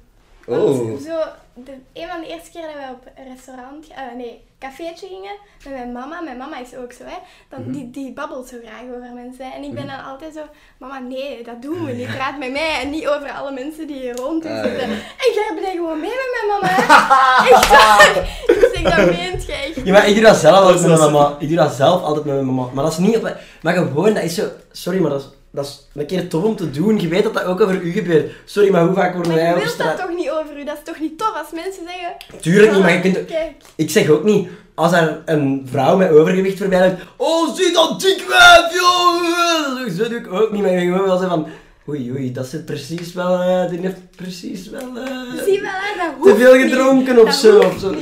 Oh. 0.47 0.57
Want 0.89 1.03
zo, 1.03 1.19
de, 1.55 1.73
een 1.93 2.09
van 2.09 2.21
de 2.21 2.27
eerste 2.27 2.51
keer 2.51 2.63
dat 2.63 2.75
wij 2.75 2.91
op 2.91 3.05
een 3.17 3.35
restaurant, 3.35 3.87
eh 3.89 4.17
nee, 4.17 4.45
cafeetje 4.59 5.07
gingen 5.07 5.37
met 5.65 5.73
mijn 5.73 5.93
mama, 5.93 6.21
mijn 6.21 6.37
mama 6.37 6.59
is 6.61 6.75
ook 6.77 6.93
zo, 6.93 7.05
hè, 7.05 7.17
dan, 7.51 7.61
Mhm. 7.63 7.71
die, 7.73 7.91
die 7.91 8.13
babbelt 8.13 8.49
zo 8.49 8.57
graag 8.65 8.83
over 8.97 9.13
mensen. 9.15 9.53
En 9.53 9.63
ik 9.63 9.75
ben 9.75 9.87
dan 9.87 10.05
altijd 10.05 10.35
zo, 10.35 10.41
mama, 10.79 10.99
nee, 10.99 11.43
dat 11.45 11.63
doen 11.63 11.85
we 11.85 11.93
niet. 11.93 12.07
Praat 12.17 12.39
met 12.39 12.53
mij 12.53 12.81
en 12.83 12.91
niet 12.91 13.09
over 13.09 13.31
alle 13.31 13.53
mensen 13.53 13.87
die 13.87 13.97
hier 14.01 14.17
rond 14.17 14.45
Ah, 14.47 14.63
zitten. 14.63 14.89
ja. 14.89 14.95
En 15.23 15.31
jij 15.35 15.51
bent 15.55 15.67
gewoon 15.69 16.01
mee 16.01 16.11
met 16.23 16.31
mijn 16.37 16.49
mama. 16.53 16.77
Echt 17.53 17.69
waar. 17.69 18.29
Dus 18.47 18.73
ik, 18.73 18.85
dat 18.85 19.07
meent 19.17 19.47
je 19.47 19.53
echt. 19.53 19.85
Ja, 19.87 19.93
maar 19.93 20.09
ik 20.09 20.15
doe 20.15 20.25
dat 20.25 20.37
zelf 20.37 20.57
altijd 20.57 20.81
met 20.87 20.99
mijn 20.99 21.13
mama. 21.13 21.37
Ik 21.39 21.49
doe 21.49 21.57
dat 21.57 21.73
zelf 21.73 22.03
altijd 22.03 22.25
met 22.25 22.35
mijn 22.35 22.47
mama. 22.47 22.69
Maar 22.73 22.85
dat 22.85 22.93
is 22.93 22.99
niet 22.99 23.17
op... 23.17 23.37
Maar 23.63 23.75
gewoon, 23.75 24.15
dat 24.15 24.23
is 24.23 24.35
zo... 24.35 24.45
Sorry, 24.73 25.01
maar 25.01 25.11
dat 25.11 25.21
is, 25.21 25.29
dat 25.57 25.65
is 25.67 25.87
een 26.01 26.07
keer 26.07 26.29
tof 26.29 26.45
om 26.45 26.57
te 26.57 26.71
doen. 26.71 27.01
Je 27.01 27.09
weet 27.09 27.23
dat 27.23 27.35
dat 27.35 27.45
ook 27.45 27.61
over 27.61 27.81
u 27.83 27.91
gebeurt. 27.93 28.33
Sorry, 28.45 28.71
maar 28.71 28.85
hoe 28.85 28.95
vaak 28.95 29.15
worden 29.15 29.33
Maar 29.33 29.41
wij 29.41 29.51
je 29.51 29.57
op 29.57 29.63
wilt 29.63 29.79
dat 29.79 29.87
straat... 29.87 30.07
toch 30.09 30.17
niet 30.17 30.31
over 30.31 30.59
u? 30.61 30.65
Dat 30.65 30.75
is 30.77 30.83
toch 30.85 31.01
niet 31.01 31.19
tof 31.19 31.33
als 31.35 31.51
mensen 31.53 31.83
zeggen... 31.87 32.41
Tuurlijk 32.41 32.73
niet, 32.73 32.81
maar 32.83 32.93
je 32.93 33.01
kunt... 33.01 33.17
"Ah, 33.17 33.27
Kijk. 33.27 33.53
Ik 33.77 33.91
zeg 33.91 34.09
ook 34.09 34.25
niet, 34.25 34.49
als 34.75 34.93
er 34.93 35.23
een 35.25 35.67
vrouw 35.71 35.97
met 35.97 36.11
overgewicht 36.11 36.59
voorbij 36.59 36.89
loopt, 36.89 37.03
oh 37.17 37.55
zie 37.57 37.73
dat 37.73 38.01
dik 38.01 38.25
wijf, 38.29 38.75
joh! 38.75 39.89
Zo 40.05 40.09
doe 40.09 40.19
ik 40.19 40.33
ook 40.33 40.53
niet, 40.53 40.63
maar 40.63 40.71
ben 40.71 40.81
gewoon 40.81 41.07
wel 41.07 41.19
zo 41.19 41.29
van, 41.29 41.47
oei 41.89 42.11
oei, 42.13 42.33
dat 42.33 42.47
zit 42.47 42.65
precies 42.65 43.13
wel, 43.13 43.41
eh, 43.41 43.71
die 43.71 43.79
heeft 43.81 44.17
precies 44.17 44.71
wel 44.71 44.81
eh, 44.97 45.45
Zie 45.45 45.61
wel, 45.61 45.71
hè, 45.71 46.23
dat 46.23 46.33
te 46.33 46.37
veel 46.43 46.55
niet. 46.55 46.63
gedronken 46.71 47.19
of 47.19 47.25
Dat 47.25 47.35
zo. 47.35 47.59
Of 47.59 47.79
zo. 47.81 47.95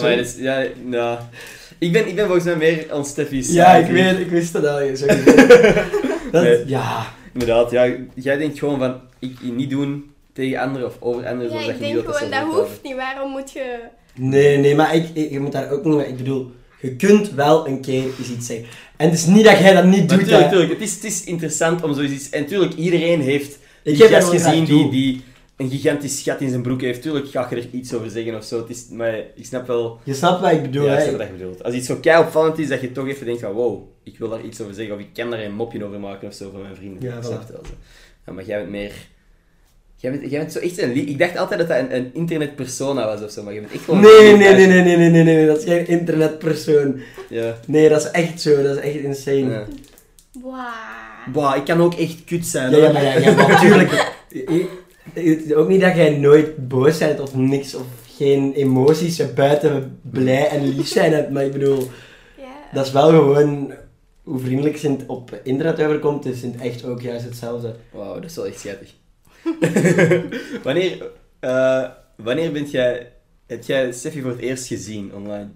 Maar 0.00 0.16
dus, 0.16 0.34
ja, 0.38 0.62
nou... 0.84 1.18
Ik 1.78 1.92
ben, 1.92 2.08
ik 2.08 2.14
ben 2.14 2.24
volgens 2.24 2.44
mij 2.46 2.56
meer 2.56 2.86
aan 2.92 3.04
Steffi's 3.04 3.52
Ja, 3.52 3.74
ik 3.74 3.86
weet, 3.90 4.18
ik 4.18 4.30
wist 4.30 4.52
het 4.52 4.66
al. 4.66 4.78
Sorry. 6.32 6.48
dat, 6.50 6.58
Nee. 6.58 6.68
Ja, 6.68 7.06
Inderdaad, 7.32 7.70
ja. 7.70 7.88
Jij 8.14 8.36
denkt 8.36 8.58
gewoon 8.58 8.78
van, 8.78 9.00
ik 9.18 9.36
niet 9.42 9.70
doen 9.70 10.10
tegen 10.32 10.58
anderen 10.60 10.86
of 10.86 10.96
over 11.00 11.26
anderen, 11.26 11.52
Ja, 11.52 11.60
ik 11.60 11.66
niet 11.70 11.78
denk 11.80 11.92
wilt 11.92 12.16
gewoon, 12.16 12.30
dat 12.30 12.42
hoeft 12.54 12.82
niet. 12.82 12.94
Waarom 12.96 13.30
moet 13.30 13.52
je... 13.52 13.78
nee, 14.14 14.56
nee, 14.58 14.74
maar 14.74 14.94
ik, 14.94 15.04
ik- 15.14 15.30
je 15.30 15.40
moet 15.40 15.52
daar 15.52 15.70
ook 15.70 15.84
niet, 15.84 15.94
maar 15.94 16.06
ik 16.08 16.16
bedoel, 16.16 16.50
je 16.80 16.96
kunt 16.96 17.30
wel 17.30 17.66
een 17.66 17.80
keer 17.80 18.02
eens 18.18 18.30
iets 18.36 18.46
zeggen. 18.46 18.66
En 18.96 19.08
het 19.10 19.18
is 19.18 19.26
niet 19.26 19.44
dat 19.44 19.58
jij 19.58 19.72
dat 19.74 19.84
niet 19.84 20.08
Maar 20.08 20.16
doet, 20.18 20.26
tuurlijk, 20.26 20.44
hè. 20.44 20.50
tuurlijk. 20.50 20.70
Het 20.72 20.80
is, 20.80 20.94
het 20.94 21.04
is 21.04 21.24
interessant 21.24 21.82
om 21.82 21.94
zoiets... 21.94 22.30
En 22.30 22.46
tuurlijk, 22.46 22.74
iedereen 22.74 23.20
heeft 23.20 23.58
Ik 23.82 23.94
die 23.94 24.02
heb 24.02 24.10
dat 24.10 24.24
gast 24.24 24.44
gezien 24.44 24.64
die, 24.64 24.90
die 24.90 25.22
een 25.60 25.70
gigantisch 25.70 26.22
gat 26.22 26.40
in 26.40 26.48
zijn 26.48 26.62
broek 26.62 26.80
heeft. 26.80 27.02
Tuurlijk 27.02 27.28
ga 27.28 27.46
je 27.50 27.56
er 27.56 27.66
iets 27.70 27.94
over 27.94 28.10
zeggen 28.10 28.36
of 28.36 28.44
zo. 28.44 28.58
Het 28.58 28.70
is, 28.70 28.88
maar 28.88 29.14
ik 29.34 29.44
snap 29.44 29.66
wel... 29.66 30.00
Je 30.04 30.14
snapt 30.14 30.40
wat 30.40 30.52
ik 30.52 30.62
bedoel, 30.62 30.86
ja, 30.86 30.96
ik 30.96 31.00
snap 31.06 31.18
wat 31.18 31.26
je 31.26 31.32
bedoelt. 31.32 31.62
Als 31.62 31.74
iets 31.74 31.86
zo 31.86 31.96
kei 31.96 32.22
opvallend 32.22 32.58
is, 32.58 32.68
dat 32.68 32.80
je 32.80 32.92
toch 32.92 33.06
even 33.08 33.26
denkt 33.26 33.40
van 33.40 33.52
wow, 33.52 33.82
ik 34.02 34.18
wil 34.18 34.28
daar 34.28 34.44
iets 34.44 34.60
over 34.60 34.74
zeggen. 34.74 34.94
Of 34.94 35.00
ik 35.00 35.08
kan 35.14 35.30
daar 35.30 35.40
een 35.40 35.54
mopje 35.54 35.84
over 35.84 36.00
maken 36.00 36.28
of 36.28 36.34
zo 36.34 36.50
van 36.50 36.62
mijn 36.62 36.76
vrienden. 36.76 37.02
Ja, 37.10 37.16
Ik 37.16 37.22
voilà. 37.22 37.26
snap 37.26 37.40
het 37.40 37.50
wel 37.50 37.64
zo. 37.64 37.72
Ja, 38.26 38.32
maar 38.32 38.44
jij 38.44 38.58
bent 38.58 38.70
meer... 38.70 38.92
Jij 39.96 40.10
bent, 40.10 40.30
jij 40.30 40.40
bent 40.40 40.52
zo 40.52 40.58
echt 40.58 40.78
een... 40.78 41.08
Ik 41.08 41.18
dacht 41.18 41.36
altijd 41.36 41.58
dat 41.60 41.68
dat 41.68 41.78
een, 41.78 41.94
een 41.96 42.10
internetpersona 42.14 43.06
was 43.06 43.22
of 43.22 43.30
zo, 43.30 43.42
maar 43.42 43.52
je 43.54 43.60
bent 43.60 43.72
echt 43.72 43.84
gewoon... 43.84 44.00
Nee, 44.00 44.32
een 44.32 44.38
nee, 44.38 44.54
nee, 44.54 44.66
nee, 44.66 44.82
nee, 44.82 44.96
nee, 44.96 45.10
nee, 45.10 45.22
nee, 45.22 45.46
dat 45.46 45.58
is 45.58 45.64
geen 45.64 45.86
internetpersoon. 45.86 47.00
Ja. 47.28 47.58
Nee, 47.66 47.88
dat 47.88 48.00
is 48.04 48.10
echt 48.10 48.40
zo, 48.40 48.62
dat 48.62 48.76
is 48.76 48.82
echt 48.82 48.94
insane. 48.96 49.50
ja. 49.50 49.66
Wauw. 50.42 51.32
Bah, 51.32 51.56
ik 51.56 51.64
kan 51.64 51.80
ook 51.80 51.94
echt 51.94 52.24
kut 52.24 52.46
zijn. 52.46 52.70
Ja, 52.70 52.76
ja, 52.76 52.92
maar 52.92 53.20
ja, 53.20 53.34
natuurlijk. 53.48 54.12
Ook 55.54 55.68
niet 55.68 55.80
dat 55.80 55.96
jij 55.96 56.18
nooit 56.18 56.68
boos 56.68 56.98
bent 56.98 57.20
of 57.20 57.34
niks, 57.34 57.74
of 57.74 57.86
geen 58.16 58.52
emoties 58.52 59.34
buiten 59.34 59.98
blij 60.02 60.48
en 60.48 60.68
lief 60.68 60.88
zijn 60.88 61.12
hebt, 61.12 61.30
maar 61.30 61.44
ik 61.44 61.52
bedoel, 61.52 61.88
Ja. 62.36 62.44
dat 62.72 62.86
is 62.86 62.92
wel 62.92 63.08
gewoon 63.08 63.72
hoe 64.22 64.38
vriendelijk 64.38 64.76
ze 64.76 64.96
op 65.06 65.40
internet 65.42 65.82
overkomt, 65.82 66.26
is 66.26 66.42
in 66.42 66.50
het 66.52 66.60
echt 66.60 66.84
ook 66.84 67.00
juist 67.00 67.24
hetzelfde. 67.24 67.74
Wauw, 67.92 68.14
dat 68.14 68.24
is 68.24 68.36
wel 68.36 68.46
echt 68.46 68.58
schattig. 68.60 68.94
wanneer, 70.62 71.10
eh, 71.40 71.88
wanneer 72.16 72.52
bent 72.52 72.70
jij, 72.70 73.12
heb 73.46 73.64
jij 73.64 73.92
Steffi 73.92 74.20
voor 74.20 74.30
het 74.30 74.40
eerst 74.40 74.66
gezien 74.66 75.14
online? 75.14 75.48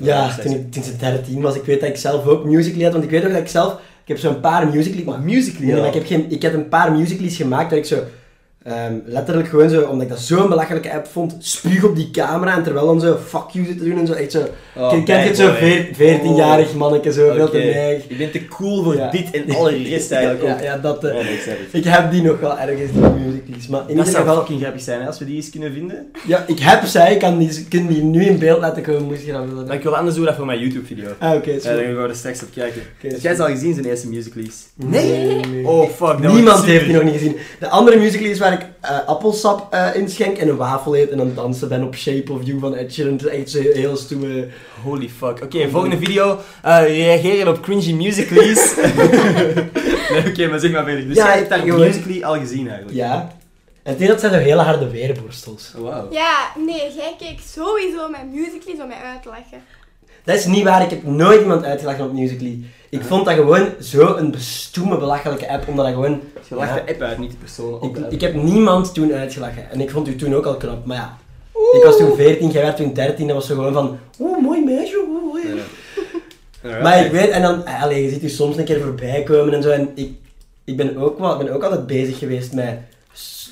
Ja, 0.00 0.36
toen 0.36 0.52
ik, 0.52 0.72
toen 0.72 0.82
ze 0.82 0.96
13 0.96 1.40
was, 1.40 1.56
ik 1.56 1.64
weet 1.64 1.80
dat 1.80 1.88
ik 1.88 1.96
zelf 1.96 2.26
ook 2.26 2.44
Musical.ly 2.44 2.84
had, 2.84 2.92
want 2.92 3.04
ik 3.04 3.10
weet 3.10 3.24
ook 3.24 3.30
dat 3.32 3.40
ik 3.40 3.48
zelf, 3.48 3.80
ik 4.02 4.08
heb 4.08 4.18
zo'n 4.18 4.40
paar 4.40 4.66
Musical.ly, 4.66 5.04
maar 5.04 5.20
Musical.ly 5.20 5.66
Nee, 5.66 5.74
maar 5.74 5.82
al? 5.82 5.88
ik 5.88 5.94
heb, 5.94 6.06
geen, 6.06 6.30
ik 6.30 6.42
heb 6.42 6.54
een 6.54 6.68
paar 6.68 6.92
Musical.ly's 6.92 7.36
gemaakt 7.36 7.70
dat 7.70 7.78
ik 7.78 7.84
zo, 7.84 8.02
ehm, 8.64 8.92
letterlijk 9.04 9.48
gewoon 9.48 9.68
zo, 9.70 9.82
omdat 9.82 10.02
ik 10.02 10.08
dat 10.08 10.20
zo'n 10.20 10.48
belachelijke 10.48 10.92
app 10.92 11.06
vond, 11.06 11.36
spuug 11.38 11.84
op 11.84 11.96
die 11.96 12.10
camera 12.10 12.56
en 12.56 12.62
terwijl 12.62 12.86
dan 12.86 13.00
zo 13.00 13.16
fuck 13.26 13.42
you 13.52 13.66
zit 13.66 13.78
te 13.78 13.84
doen 13.84 13.98
en 13.98 14.06
zo, 14.06 14.12
echt 14.12 14.32
zo, 14.32 14.42
Oh, 14.76 14.90
Kijk, 14.90 15.04
kent 15.04 15.24
het 15.28 15.36
zo 15.36 15.46
bijboy. 15.52 15.94
veer- 15.94 16.18
14-jarig 16.20 16.74
manneke, 16.74 17.12
zo 17.12 17.32
veel 17.34 17.50
te 17.50 17.58
neig. 17.58 18.08
Je 18.08 18.14
bent 18.14 18.32
te 18.32 18.44
cool 18.48 18.82
voor 18.82 18.96
Ja. 18.96 19.10
dit 19.10 19.30
en 19.30 19.54
alle 19.54 19.82
rest 19.82 20.12
eigenlijk 20.12 20.60
Ja, 20.68 20.76
dat, 20.78 21.04
eh, 21.04 21.16
ik 21.72 21.84
heb 21.84 22.10
die 22.10 22.22
nog 22.22 22.40
wel 22.40 22.58
ergens, 22.58 22.92
die 22.92 23.00
musicals. 23.00 23.66
Maar 23.68 23.80
in 23.88 23.96
Dat 23.96 24.06
ieder 24.06 24.20
geval, 24.20 24.36
fucking 24.36 24.60
grappig 24.60 24.82
zijn 24.82 25.00
hè, 25.00 25.06
als 25.06 25.18
we 25.18 25.24
die 25.24 25.36
eens 25.36 25.50
kunnen 25.50 25.72
vinden. 25.72 26.10
ja, 26.26 26.44
ik 26.46 26.58
heb 26.58 26.84
zij, 26.84 27.12
ik 27.12 27.18
kan 27.18 27.38
die, 27.88 28.02
nu 28.02 28.24
in 28.24 28.38
beeld 28.38 28.60
laten 28.60 28.82
komen, 28.82 29.02
moest 29.04 29.24
je 29.26 29.32
dat 29.32 29.44
willen 29.44 29.66
Maar 29.66 29.76
ik 29.76 29.82
wil 29.82 29.96
anders 29.96 30.16
doen 30.16 30.24
dat 30.24 30.34
voor 30.34 30.46
mijn 30.46 30.58
YouTube 30.58 30.86
video. 30.86 31.08
Ah, 31.18 31.34
oké, 31.34 31.50
is 31.50 31.62
Ja, 31.64 31.68
dan 31.74 31.78
goed. 31.84 31.92
gaan 31.94 32.02
we 32.02 32.08
er 32.08 32.14
straks 32.16 32.42
op 32.42 32.48
kijken. 32.54 32.82
Oké, 32.98 33.12
Heb 33.12 33.20
jij 33.22 33.34
ze 33.34 33.42
al 33.42 33.48
gezien, 33.48 33.74
zijn 33.74 33.86
eerste 33.86 34.08
musicals? 34.08 34.54
Nee, 34.76 35.40
nee. 35.50 35.66
Oh 35.66 35.88
fuck, 35.90 36.18
Niemand 36.18 36.64
heeft 36.64 36.84
die 36.84 36.94
nog 36.94 37.02
niet 37.02 37.12
gezien. 37.12 37.36
De 37.60 37.68
andere 37.68 37.98
musical 37.98 38.26
is 38.26 38.38
ik 38.52 38.66
eh, 38.80 38.98
appelsap 39.06 39.72
eh, 39.74 39.88
inschenk 39.94 40.36
en 40.38 40.48
een 40.48 40.56
wafel 40.56 40.96
eet 40.96 41.10
en 41.10 41.16
dan 41.16 41.34
dansen 41.34 41.68
ben 41.68 41.82
op 41.84 41.94
Shape 41.94 42.32
of 42.32 42.40
You 42.46 42.58
van 42.58 42.74
Ed 42.74 42.92
Sheeran. 42.92 43.12
Het 43.12 43.22
is 43.22 43.28
echt 43.28 43.50
zo 43.50 43.60
heel 43.60 43.96
stoere... 43.96 44.48
Holy 44.82 45.08
fuck. 45.08 45.42
Oké, 45.42 45.68
volgende 45.68 45.96
video. 45.98 46.38
eh, 46.62 46.78
reageren 46.86 47.48
op 47.48 47.60
cringy 47.62 47.92
musicals. 47.92 48.74
nee, 50.10 50.26
oké, 50.28 50.46
maar 50.48 50.58
zeg 50.60 50.70
maar 50.72 50.84
verder. 50.84 51.06
Dus 51.08 51.16
Ja, 51.16 51.26
jij 51.26 51.36
hebt 51.38 51.48
gewoon- 51.54 51.80
musically 51.86 52.22
al 52.22 52.38
gezien 52.38 52.66
eigenlijk? 52.68 52.96
Ja. 52.96 53.32
En 53.82 53.96
dat 54.06 54.20
zijn 54.20 54.32
zo 54.32 54.38
hele 54.38 54.62
harde 54.62 54.90
weerborstels. 54.90 55.72
Wauw. 55.76 56.06
Ja, 56.10 56.38
nee, 56.66 56.92
jij 56.96 57.14
keek 57.18 57.40
sowieso 57.54 58.08
mijn 58.08 58.30
musicals 58.30 58.80
om 58.80 58.88
mij 58.88 58.96
uit 58.96 59.22
te 59.22 59.28
lachen. 59.28 59.62
Dat 60.24 60.36
is 60.36 60.46
niet 60.46 60.64
waar, 60.64 60.82
ik 60.82 60.90
heb 60.90 61.04
nooit 61.04 61.40
iemand 61.40 61.64
uitgelachen 61.64 62.04
op 62.04 62.12
Musical.ly. 62.12 62.64
Ik 62.90 63.02
vond 63.02 63.24
dat 63.24 63.34
gewoon 63.34 63.68
zo 63.80 64.16
een 64.16 64.30
bestoeme, 64.30 64.98
belachelijke 64.98 65.48
app, 65.48 65.68
omdat 65.68 65.84
dat 65.84 65.94
gewoon... 65.94 66.20
Je 66.48 66.54
lacht 66.54 66.68
Ja. 66.68 66.74
de 66.74 66.92
app 66.92 67.00
uit, 67.00 67.18
niet 67.18 67.30
de 67.30 67.36
persoon 67.36 67.82
Ik, 67.82 67.96
ik 68.10 68.20
heb 68.20 68.34
niemand 68.34 68.94
toen 68.94 69.12
uitgelachen. 69.12 69.70
En 69.70 69.80
ik 69.80 69.90
vond 69.90 70.08
u 70.08 70.16
toen 70.16 70.34
ook 70.34 70.46
al 70.46 70.56
knap, 70.56 70.84
maar 70.86 70.96
ja. 70.96 71.18
Ik 71.76 71.82
was 71.84 71.96
toen 71.96 72.16
14, 72.16 72.50
jij 72.50 72.62
werd 72.62 72.76
toen 72.76 72.92
13, 72.92 73.26
dat 73.26 73.36
was 73.36 73.46
zo 73.46 73.54
gewoon 73.54 73.72
van... 73.72 73.98
Oeh, 74.20 74.42
mooi 74.42 74.64
meisje, 74.64 75.04
oeh, 75.08 75.22
mooi. 75.24 75.42
Ja. 75.48 75.62
Alright. 76.62 76.82
Maar 76.82 77.04
ik 77.04 77.12
weet, 77.12 77.28
en 77.30 77.42
dan, 77.42 77.64
allee, 77.64 78.02
je 78.02 78.08
ziet 78.10 78.22
u 78.22 78.28
soms 78.28 78.56
een 78.56 78.64
keer 78.64 78.80
voorbij 78.80 79.22
komen 79.22 79.54
en 79.54 79.62
zo. 79.62 79.70
En 79.70 79.88
ik, 79.94 80.12
ik 80.64 80.76
ben, 80.76 80.96
ook 80.96 81.18
wel, 81.18 81.36
ben 81.38 81.54
ook 81.54 81.62
altijd 81.62 81.86
bezig 81.86 82.18
geweest 82.18 82.52
met 82.52 82.78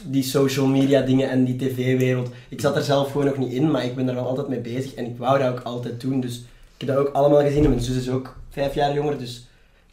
die 0.05 0.23
social 0.23 0.67
media 0.67 1.01
dingen 1.01 1.31
en 1.31 1.45
die 1.45 1.57
tv-wereld. 1.57 2.29
Ik 2.49 2.61
zat 2.61 2.77
er 2.77 2.83
zelf 2.83 3.11
gewoon 3.11 3.27
nog 3.27 3.37
niet 3.37 3.53
in, 3.53 3.71
maar 3.71 3.85
ik 3.85 3.95
ben 3.95 4.09
er 4.09 4.15
wel 4.15 4.27
altijd 4.27 4.49
mee 4.49 4.59
bezig. 4.61 4.95
En 4.95 5.05
ik 5.05 5.19
wou 5.19 5.39
dat 5.39 5.49
ook 5.51 5.61
altijd 5.63 6.01
doen. 6.01 6.21
Dus 6.21 6.45
heb 6.87 6.89
dat 6.89 6.97
ook 7.07 7.15
allemaal 7.15 7.41
gezien. 7.41 7.65
En 7.65 7.71
mijn 7.71 7.83
zus 7.83 7.97
is 7.97 8.11
ook 8.11 8.37
vijf 8.51 8.75
jaar 8.75 8.95
jonger, 8.95 9.19
dus 9.19 9.49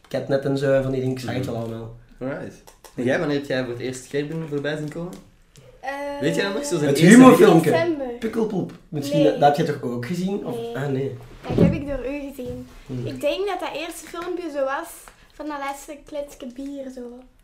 ik 0.06 0.12
heb 0.12 0.28
net 0.28 0.44
en 0.44 0.58
zo 0.58 0.82
van 0.82 0.90
die 0.90 1.00
dingen, 1.00 1.16
ik 1.16 1.22
zag 1.22 1.34
het 1.34 1.46
wel 1.46 1.56
allemaal. 1.56 1.96
Alright. 2.20 2.62
En 2.94 3.04
jij, 3.04 3.18
wanneer 3.18 3.36
heb 3.36 3.46
jij 3.46 3.62
voor 3.64 3.72
het 3.72 3.82
eerst 3.82 4.06
Gerben 4.06 4.48
voorbij 4.48 4.76
zien 4.76 4.88
komen? 4.88 5.12
Eh, 5.80 5.90
Weet 6.20 6.34
je 6.36 6.42
dat 6.42 6.54
nog? 6.54 6.64
Zo'n 6.64 6.78
Het 6.80 6.88
eerste 6.98 7.06
humorfilmpje. 7.06 7.70
December. 7.70 8.06
Pukkelpoep. 8.18 8.72
Misschien, 8.88 9.22
Nee. 9.22 9.30
dat, 9.30 9.40
dat 9.40 9.56
heb 9.56 9.66
je 9.66 9.72
toch 9.72 9.82
ook 9.82 10.06
gezien? 10.06 10.46
Of, 10.46 10.56
Nee. 10.56 10.76
Ah, 10.76 10.86
nee. 10.88 11.16
Dat 11.48 11.56
heb 11.64 11.72
ik 11.72 11.86
door 11.86 11.98
u 12.06 12.28
gezien. 12.30 12.66
Hmm. 12.86 13.06
Ik 13.06 13.20
denk 13.20 13.46
dat 13.46 13.60
dat 13.60 13.70
eerste 13.74 14.06
filmpje 14.06 14.50
zo 14.54 14.64
was 14.64 14.88
van 15.34 15.46
dat 15.46 15.58
laatste 15.58 15.96
kletsje 16.06 16.46
bier 16.54 16.90
zo. 16.94 17.00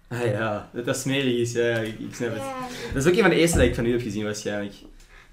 Ah 0.08 0.24
ja, 0.30 0.68
dat 0.72 0.84
dat 0.84 0.96
smerig 0.96 1.38
is, 1.38 1.52
ja, 1.52 1.76
ik, 1.76 1.98
ik 1.98 2.14
snap 2.14 2.28
het. 2.28 2.38
Ja. 2.38 2.66
Dat 2.94 3.02
is 3.04 3.08
ook 3.10 3.16
een 3.16 3.20
van 3.22 3.30
de 3.30 3.36
eerste 3.36 3.56
dat 3.58 3.66
ik 3.66 3.74
van 3.74 3.86
u 3.86 3.90
heb 3.92 4.00
gezien 4.00 4.24
waarschijnlijk. 4.24 4.74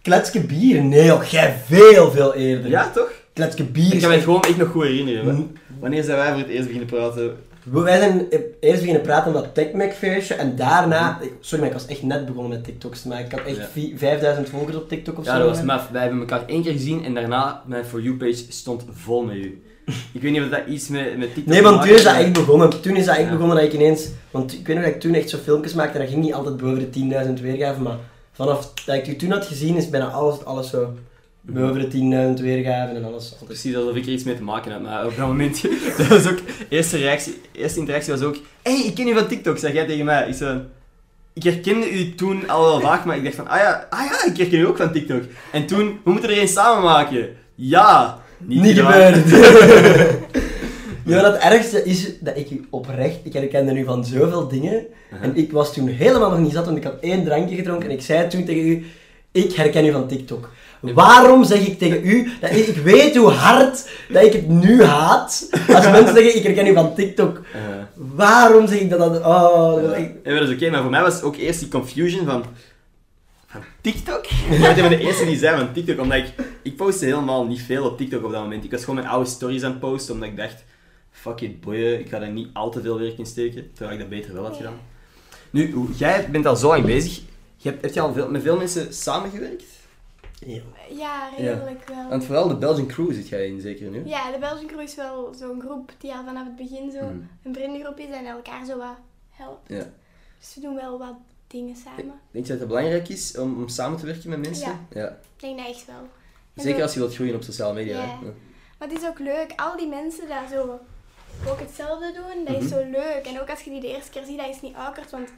Kletske 0.02 0.40
bier? 0.40 0.82
Nee 0.84 1.06
joh, 1.06 1.24
jij 1.24 1.58
veel, 1.66 2.12
veel 2.12 2.34
eerder. 2.34 2.70
Ja, 2.70 2.90
toch? 2.92 3.12
Kletske 3.34 3.64
bier 3.64 3.94
Ik 3.94 4.02
kan 4.02 4.10
me 4.10 4.20
gewoon 4.20 4.42
echt 4.42 4.58
nog 4.58 4.70
goed 4.70 4.84
herinneren. 4.84 5.26
hè. 5.26 5.32
Mm. 5.32 5.52
Wanneer 5.80 6.04
zijn 6.04 6.18
wij 6.18 6.30
voor 6.32 6.40
het 6.42 6.50
eerst 6.50 6.64
beginnen 6.66 6.88
praten? 6.88 7.36
Wij 7.64 7.98
zijn 8.00 8.28
eerst 8.60 8.80
beginnen 8.80 9.02
praten 9.02 9.28
om 9.28 9.34
dat 9.34 9.54
TechMac 9.54 9.92
feestje 9.94 10.34
en 10.34 10.56
daarna... 10.56 11.20
Sorry, 11.40 11.60
maar 11.64 11.74
ik 11.74 11.80
was 11.82 11.88
echt 11.90 12.04
net 12.04 12.26
begonnen 12.26 12.50
met 12.52 12.64
TikToks, 12.64 13.04
maar 13.04 13.20
ik 13.20 13.32
had 13.32 13.42
echt 13.46 13.56
Ja. 13.58 13.68
vi- 13.72 13.94
5000 13.98 14.50
volgers 14.50 14.76
op 14.76 14.90
TikTok 14.90 15.18
of 15.20 15.26
Ja, 15.26 15.32
zo. 15.38 15.40
dat 15.40 15.50
was 15.56 15.62
maf. 15.66 15.90
Wij 15.92 16.02
hebben 16.02 16.20
elkaar 16.20 16.44
één 16.46 16.64
keer 16.64 16.72
gezien 16.72 17.06
en 17.06 17.14
daarna 17.14 17.62
mijn 17.66 17.86
For 17.86 18.02
You 18.02 18.16
page 18.16 18.44
stond 18.50 18.86
vol 18.92 19.24
met 19.24 19.36
u. 19.36 19.62
Ik 20.14 20.22
weet 20.22 20.32
niet 20.32 20.42
of 20.42 20.50
dat 20.50 20.62
iets 20.68 20.88
met, 20.88 21.18
met 21.18 21.34
TikTok 21.34 21.54
Nee, 21.54 21.62
want 21.62 21.82
toen 21.82 21.90
is 21.96 22.04
dat 22.04 22.16
echt 22.16 22.34
begonnen. 22.34 22.82
Toen 22.82 22.96
is 22.96 23.06
dat 23.06 23.16
echt 23.16 23.26
Ja. 23.26 23.32
begonnen 23.32 23.56
dat 23.56 23.66
ik 23.66 23.74
ineens... 23.74 24.08
Want 24.32 24.54
ik 24.54 24.68
weet 24.68 24.76
nog 24.76 24.86
dat 24.86 24.94
ik 24.96 25.02
toen 25.02 25.14
echt 25.14 25.30
zo 25.30 25.38
filmpjes 25.38 25.74
maakte 25.74 25.94
en 25.94 26.00
dat 26.04 26.10
ging 26.10 26.24
niet 26.24 26.34
altijd 26.34 26.58
boven 26.58 26.92
de 26.92 27.26
10.000 27.38 27.42
weergaven, 27.42 27.84
maar 27.84 27.98
vanaf 28.32 28.74
dat 28.86 28.96
ik 28.96 29.08
u 29.08 29.16
toen 29.16 29.32
had 29.32 29.46
gezien 29.46 29.76
is 29.76 29.90
bijna 29.90 30.08
alles, 30.08 30.46
alles 30.46 30.70
zo 30.70 30.94
boven 31.42 31.90
de 31.90 32.36
10.000 32.38 32.44
weergaven 32.44 32.96
en 32.96 33.04
alles. 33.04 33.32
altijd. 33.32 33.46
Precies 33.46 33.76
alsof 33.76 33.96
ik 33.96 34.06
er 34.06 34.12
iets 34.12 34.24
mee 34.24 34.36
te 34.36 34.44
maken 34.44 34.72
had, 34.72 34.82
maar 34.82 35.06
op 35.06 35.18
dat 35.18 35.28
moment, 35.28 35.62
dat 35.98 36.08
was 36.08 36.28
ook, 36.28 36.40
eerste 36.70 36.98
reactie, 36.98 37.42
eerste 37.52 37.80
interactie 37.80 38.14
was 38.14 38.22
ook, 38.22 38.36
hé, 38.62 38.72
hey, 38.78 38.86
ik 38.86 38.96
ken 38.96 39.08
je 39.08 39.14
van 39.14 39.28
TikTok, 39.28 39.58
zeg 39.58 39.74
jij 39.74 39.86
tegen 39.86 40.06
mij. 40.06 40.28
Ik, 40.28 40.34
zo, 40.34 40.62
ik 41.34 41.44
herkende 41.44 41.92
u 41.92 42.16
toen 42.16 42.50
al 42.50 42.64
wel 42.64 42.80
vaak, 42.80 43.06
maar 43.06 43.18
ik 43.18 43.24
dacht 43.24 43.36
van, 43.36 43.48
ah 43.48 43.58
ja, 43.58 43.88
ah 43.90 44.06
ja, 44.06 44.26
ik 44.32 44.38
herken 44.38 44.60
u 44.60 44.68
ook 44.68 44.78
van 44.78 44.92
TikTok. 44.92 45.24
En 45.52 45.66
toen, 45.66 46.00
we 46.04 46.12
moeten 46.12 46.30
er 46.30 46.42
een 46.42 46.48
samen 46.48 46.84
maken. 46.84 47.30
Ja, 47.56 48.20
niet, 48.38 48.62
Niet 48.62 48.80
gebeurd. 48.80 49.30
ja, 51.06 51.22
dat 51.22 51.38
ergste 51.38 51.84
is 51.84 52.20
dat 52.20 52.38
ik 52.38 52.50
u 52.50 52.66
oprecht, 52.70 53.20
ik 53.24 53.34
herkende 53.34 53.80
u 53.80 53.84
van 53.84 54.06
zoveel 54.06 54.48
dingen. 54.48 54.86
En 55.22 55.36
ik 55.36 55.52
was 55.52 55.74
toen 55.74 55.88
helemaal 55.88 56.30
nog 56.30 56.40
niet 56.40 56.54
zat, 56.54 56.66
want 56.66 56.78
ik 56.78 56.84
had 56.84 57.00
één 57.00 57.24
drankje 57.24 57.56
gedronken 57.56 57.90
en 57.90 57.96
ik 57.96 58.02
zei 58.02 58.28
toen 58.28 58.46
tegen 58.46 58.68
u, 58.68 58.86
ik 59.32 59.54
herken 59.54 59.86
u 59.86 59.92
van 59.92 60.08
TikTok. 60.08 60.50
Waarom 60.82 61.44
zeg 61.44 61.68
ik 61.68 61.78
tegen 61.78 62.08
u, 62.08 62.32
dat 62.40 62.52
ik, 62.52 62.68
ik 62.68 62.76
weet 62.76 63.16
hoe 63.16 63.30
hard 63.30 63.90
dat 64.10 64.24
ik 64.24 64.34
het 64.34 64.48
nu 64.48 64.84
haat, 64.84 65.50
als 65.68 65.90
mensen 65.98 66.14
zeggen, 66.14 66.36
ik 66.36 66.44
herken 66.44 66.68
u 66.68 66.74
van 66.74 66.96
TikTok. 66.96 67.42
Waarom 67.94 68.68
zeg 68.68 68.80
ik 68.80 68.90
dat 68.90 69.00
dan? 69.00 69.16
Oh, 69.16 69.74
dat 69.74 69.98
Ja, 70.24 70.40
dat 70.40 70.50
is 70.50 70.54
oké, 70.54 70.70
maar 70.70 70.82
voor 70.82 70.92
mij 70.92 71.02
was 71.02 71.22
ook 71.22 71.36
eerst 71.36 71.60
die 71.60 71.70
confusion 71.70 72.26
van... 72.26 72.44
Van 73.48 73.62
TikTok? 73.82 74.26
Ik 74.52 74.76
ben 74.76 74.90
de 74.90 75.00
eerste 75.00 75.26
die 75.26 75.38
zei 75.38 75.58
van 75.58 75.74
TikTok, 75.74 76.00
omdat 76.00 76.18
ik... 76.18 76.34
Ik 76.62 76.76
postte 76.76 77.06
helemaal 77.06 77.46
niet 77.46 77.62
veel 77.62 77.86
op 77.86 77.98
TikTok 77.98 78.24
op 78.24 78.32
dat 78.32 78.42
moment. 78.42 78.64
Ik 78.64 78.72
was 78.72 78.80
gewoon 78.80 78.96
mijn 78.96 79.08
oude 79.08 79.30
stories 79.30 79.64
aan 79.64 79.72
het 79.72 79.80
posten, 79.80 80.14
omdat 80.14 80.30
ik 80.30 80.38
dacht... 80.38 80.64
Fuck 81.12 81.42
it, 81.42 81.62
boeien, 81.62 82.00
ik 82.00 82.10
ga 82.10 82.20
daar 82.20 82.30
niet 82.30 82.48
al 82.54 82.72
te 82.72 82.82
veel 82.82 83.00
werk 83.00 83.18
in 83.18 83.26
steken. 83.26 83.72
Terwijl 83.74 83.94
ik 83.94 84.00
dat 84.00 84.10
beter 84.10 84.34
wel 84.34 84.44
had 84.44 84.56
gedaan. 84.56 84.80
Nu, 85.50 85.76
jij 85.98 86.28
bent 86.32 86.46
al 86.46 86.56
zo 86.56 86.68
lang 86.68 86.86
bezig. 86.86 87.22
Je 87.58 87.70
hebt, 87.70 87.82
heb 87.82 87.94
je 87.94 88.00
al 88.00 88.14
veel, 88.14 88.30
met 88.30 88.42
veel 88.42 88.58
mensen 88.58 88.94
samengewerkt? 88.94 89.64
Ja, 90.90 91.30
redelijk 91.38 91.88
wel. 91.88 92.10
Want 92.10 92.24
vooral 92.26 92.48
de 92.48 92.56
Belgian 92.56 92.88
Crew 92.88 93.14
zit 93.14 93.28
jij 93.30 93.48
in, 93.48 93.62
zeker 93.62 93.90
nu? 93.90 94.06
Ja, 94.06 94.32
de 94.32 94.38
Belgian 94.40 94.68
Crew 94.68 94.80
is 94.82 94.96
wel 94.96 95.34
zo'n 95.40 95.62
groep 95.62 95.92
die 95.98 96.14
al 96.14 96.24
vanaf 96.26 96.44
het 96.46 96.56
begin 96.56 96.92
zo 96.92 97.02
Mhm. 97.06 97.18
een 97.44 97.54
vriendengroep 97.54 97.98
is 98.00 98.10
en 98.10 98.26
elkaar 98.26 98.66
zo 98.66 98.78
wat 98.78 98.96
helpt. 99.30 99.70
Ja. 99.70 99.86
Dus 100.40 100.56
we 100.56 100.62
doen 100.62 100.76
wel 100.76 100.98
wat 101.00 101.14
dingen 101.48 101.76
samen. 101.76 102.14
Denk 102.32 102.46
je 102.46 102.52
dat 102.52 102.60
het 102.60 102.68
belangrijk 102.68 103.10
is 103.10 103.38
om, 103.38 103.58
om 103.58 103.68
samen 103.68 103.98
te 104.00 104.06
werken 104.06 104.30
met 104.30 104.40
mensen? 104.40 104.68
Ja. 104.90 105.02
ja. 105.02 105.08
Ik 105.08 105.42
denk 105.42 105.58
dat 105.58 105.68
echt 105.68 105.86
wel. 105.86 106.08
En 106.54 106.62
Zeker 106.62 106.78
zo- 106.78 106.84
als 106.84 106.94
je 106.94 107.00
wilt 107.00 107.16
groeien 107.16 107.36
op 107.36 107.44
sociale 107.44 107.74
media. 107.74 107.94
Ja. 108.02 108.02
hè? 108.02 108.32
Maar 108.80 108.88
het 108.90 108.98
is 109.02 109.08
ook 109.08 109.20
leuk, 109.20 109.54
al 109.56 109.78
die 109.78 109.88
mensen 109.88 110.28
daar 110.28 110.48
zo 110.52 110.80
ook 111.50 111.60
hetzelfde 111.60 112.12
doen, 112.14 112.46
dat 112.46 112.56
is 112.64 112.70
Mhm. 112.70 112.74
zo 112.80 112.90
leuk. 112.92 113.26
En 113.26 113.42
ook 113.42 113.50
als 113.50 113.62
je 113.62 113.70
die 113.70 113.82
de 113.82 113.88
eerste 113.88 114.10
keer 114.12 114.24
ziet, 114.26 114.38
dat 114.38 114.50
is 114.50 114.62
niet 114.62 114.76
awkward, 114.76 115.10
want 115.12 115.30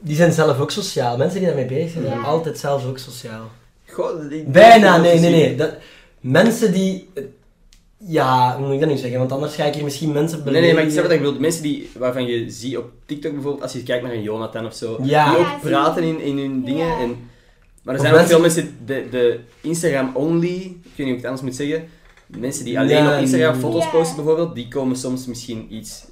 Die 0.00 0.16
zijn 0.16 0.32
zelf 0.32 0.60
ook 0.60 0.70
sociaal. 0.70 1.16
Mensen 1.16 1.38
die 1.38 1.46
daarmee 1.48 1.66
bezig 1.66 1.90
zijn, 1.90 2.04
zijn 2.04 2.24
altijd 2.24 2.58
zelf 2.58 2.86
ook 2.86 2.98
sociaal. 2.98 3.46
Goh, 3.92 4.32
ik- 4.32 4.52
Bijna, 4.52 4.96
nee, 4.96 5.18
nee, 5.18 5.30
nee. 5.30 5.54
Dat, 5.56 5.74
mensen 6.20 6.72
die... 6.72 7.08
Ja, 8.06 8.56
hoe 8.56 8.64
moet 8.66 8.74
ik 8.74 8.80
dat 8.80 8.88
nu 8.88 8.96
zeggen? 8.96 9.18
Want 9.18 9.32
anders 9.32 9.54
ga 9.54 9.64
ik 9.64 9.74
hier 9.74 9.84
misschien 9.84 10.12
mensen 10.12 10.42
Nee, 10.44 10.60
nee, 10.60 10.74
maar 10.74 10.82
ik 10.82 10.90
snap 10.90 11.02
wat 11.02 11.12
ik 11.12 11.18
bedoel. 11.22 11.40
Mensen 11.40 11.62
die, 11.62 11.90
waarvan 11.98 12.26
je 12.26 12.50
ziet 12.50 12.76
op 12.76 12.90
TikTok 13.06 13.32
bijvoorbeeld, 13.32 13.62
als 13.62 13.72
je 13.72 13.82
kijkt 13.82 14.02
naar 14.04 14.12
een 14.12 14.22
Jonathan 14.22 14.66
of 14.66 14.74
zo, 14.74 14.98
Ja. 15.02 15.30
die 15.30 15.38
ook 15.38 15.60
praten 15.60 16.02
in, 16.02 16.20
in 16.20 16.38
hun 16.38 16.64
dingen. 16.64 16.86
Ja. 16.86 16.98
En, 17.00 17.16
maar 17.82 17.94
er 17.94 18.00
zijn 18.00 18.12
ook 18.12 18.18
mensen- 18.18 18.34
veel 18.36 18.40
mensen, 18.40 18.76
de, 18.86 19.06
de 19.10 19.40
Instagram-only, 19.60 20.48
ik 20.48 20.62
weet 20.62 20.72
niet 20.82 20.96
hoe 20.96 21.06
ik 21.08 21.14
het 21.16 21.24
anders 21.24 21.42
moet 21.42 21.54
zeggen, 21.56 21.88
mensen 22.26 22.64
die 22.64 22.78
alleen 22.78 23.02
Ja, 23.04 23.14
op 23.14 23.20
Instagram 23.20 23.54
foto's 23.60 23.84
Ja. 23.84 23.90
posten 23.90 24.16
bijvoorbeeld, 24.16 24.54
die 24.54 24.68
komen 24.68 24.96
soms 24.96 25.26
misschien 25.26 25.66
iets 25.74 26.04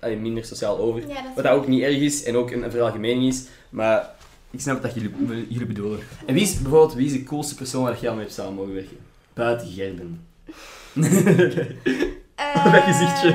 allee, 0.00 0.16
minder 0.16 0.44
sociaal 0.44 0.78
over. 0.78 1.00
dat 1.00 1.10
Wat 1.34 1.44
dat 1.44 1.52
ook 1.54 1.68
niet 1.68 1.82
erg 1.82 1.96
is 1.96 2.22
en 2.24 2.36
ook 2.36 2.50
een, 2.50 2.64
een 2.64 2.70
veralgemening 2.70 3.28
is, 3.32 3.44
maar 3.70 4.10
ik 4.50 4.60
snap 4.60 4.82
wat 4.82 4.94
jullie, 4.94 5.46
jullie 5.48 5.66
bedoelen. 5.66 6.00
En 6.26 6.34
wie 6.34 6.42
is 6.42 6.60
bijvoorbeeld 6.60 6.94
wie 6.94 7.06
is 7.06 7.12
de 7.12 7.22
coolste 7.24 7.54
persoon 7.54 7.82
waar 7.84 7.98
jij 8.00 8.08
al 8.08 8.14
mee 8.14 8.24
hebt 8.24 8.36
samen 8.36 8.54
mogen 8.54 8.74
werken? 8.74 8.98
Buiten 9.32 9.68
Gerben. 9.68 10.26
Eh, 12.38 12.64
Dat 12.72 12.82
gezichtje. 12.92 13.30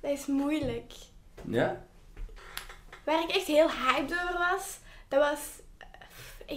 dat 0.00 0.10
is 0.10 0.26
moeilijk. 0.26 0.92
ja? 1.48 1.84
Waar 3.04 3.22
ik 3.22 3.30
echt 3.34 3.46
heel 3.46 3.70
hyped 3.70 4.12
over 4.12 4.38
was, 4.52 4.78
dat 5.08 5.18
was 5.20 5.38
eh, 5.78 5.86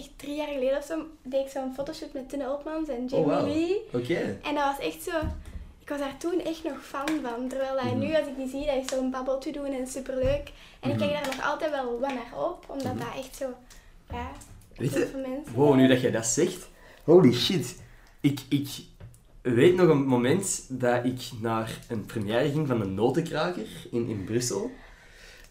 echt 0.00 0.10
drie 0.16 0.34
jaar 0.36 0.46
geleden 0.48 0.78
of 0.78 0.84
zo, 0.84 1.06
deed 1.22 1.44
ik 1.46 1.50
zo'n 1.52 1.74
fotoshoot 1.74 2.12
met 2.12 2.28
Tine 2.28 2.48
Oltmans 2.50 2.88
en 2.88 3.06
Jamie 3.06 3.36
Oh. 3.36 3.42
Lee. 3.42 3.80
Oké. 3.92 4.38
En 4.42 4.54
dat 4.54 4.64
was 4.76 4.78
echt 4.86 5.02
zo... 5.02 5.10
Ik 5.90 5.96
was 5.96 6.04
daar 6.08 6.18
toen 6.18 6.40
echt 6.40 6.64
nog 6.64 6.84
fan 6.86 7.08
van. 7.22 7.48
Terwijl 7.48 7.74
dat 7.74 7.84
Mhm. 7.84 7.98
nu, 7.98 8.14
als 8.16 8.26
ik 8.26 8.36
die 8.36 8.48
zie, 8.48 8.66
dat 8.66 8.74
is 8.84 8.86
zo'n 8.96 9.10
babbeltje 9.10 9.52
doen 9.52 9.72
en 9.72 9.86
superleuk. 9.86 10.52
En 10.80 10.90
ik 10.90 10.96
Mhm. 10.96 10.98
kijk 10.98 11.12
daar 11.12 11.36
nog 11.36 11.44
altijd 11.50 11.70
wel 11.70 12.00
wat 12.00 12.10
naar 12.14 12.44
op, 12.44 12.64
omdat 12.68 12.98
dat 12.98 13.24
echt 13.24 13.36
zo... 13.36 13.44
Ja, 14.10 14.30
Weet 14.76 14.92
je, 14.92 15.06
veel 15.06 15.20
mensen... 15.20 15.54
Wow, 15.54 15.74
nu 15.74 15.88
dat 15.88 16.00
jij 16.00 16.10
dat 16.10 16.26
zegt. 16.26 16.68
Holy 17.04 17.32
shit. 17.32 17.76
Ik, 18.20 18.40
ik 18.48 18.68
weet 19.42 19.74
nog 19.76 19.88
een 19.88 20.06
moment 20.06 20.64
dat 20.68 21.04
ik 21.04 21.20
naar 21.40 21.78
een 21.88 22.06
première 22.06 22.50
ging 22.50 22.66
van 22.66 22.78
de 22.78 22.84
Notenkraker 22.86 23.66
in, 23.90 24.08
in 24.08 24.24
Brussel. 24.24 24.70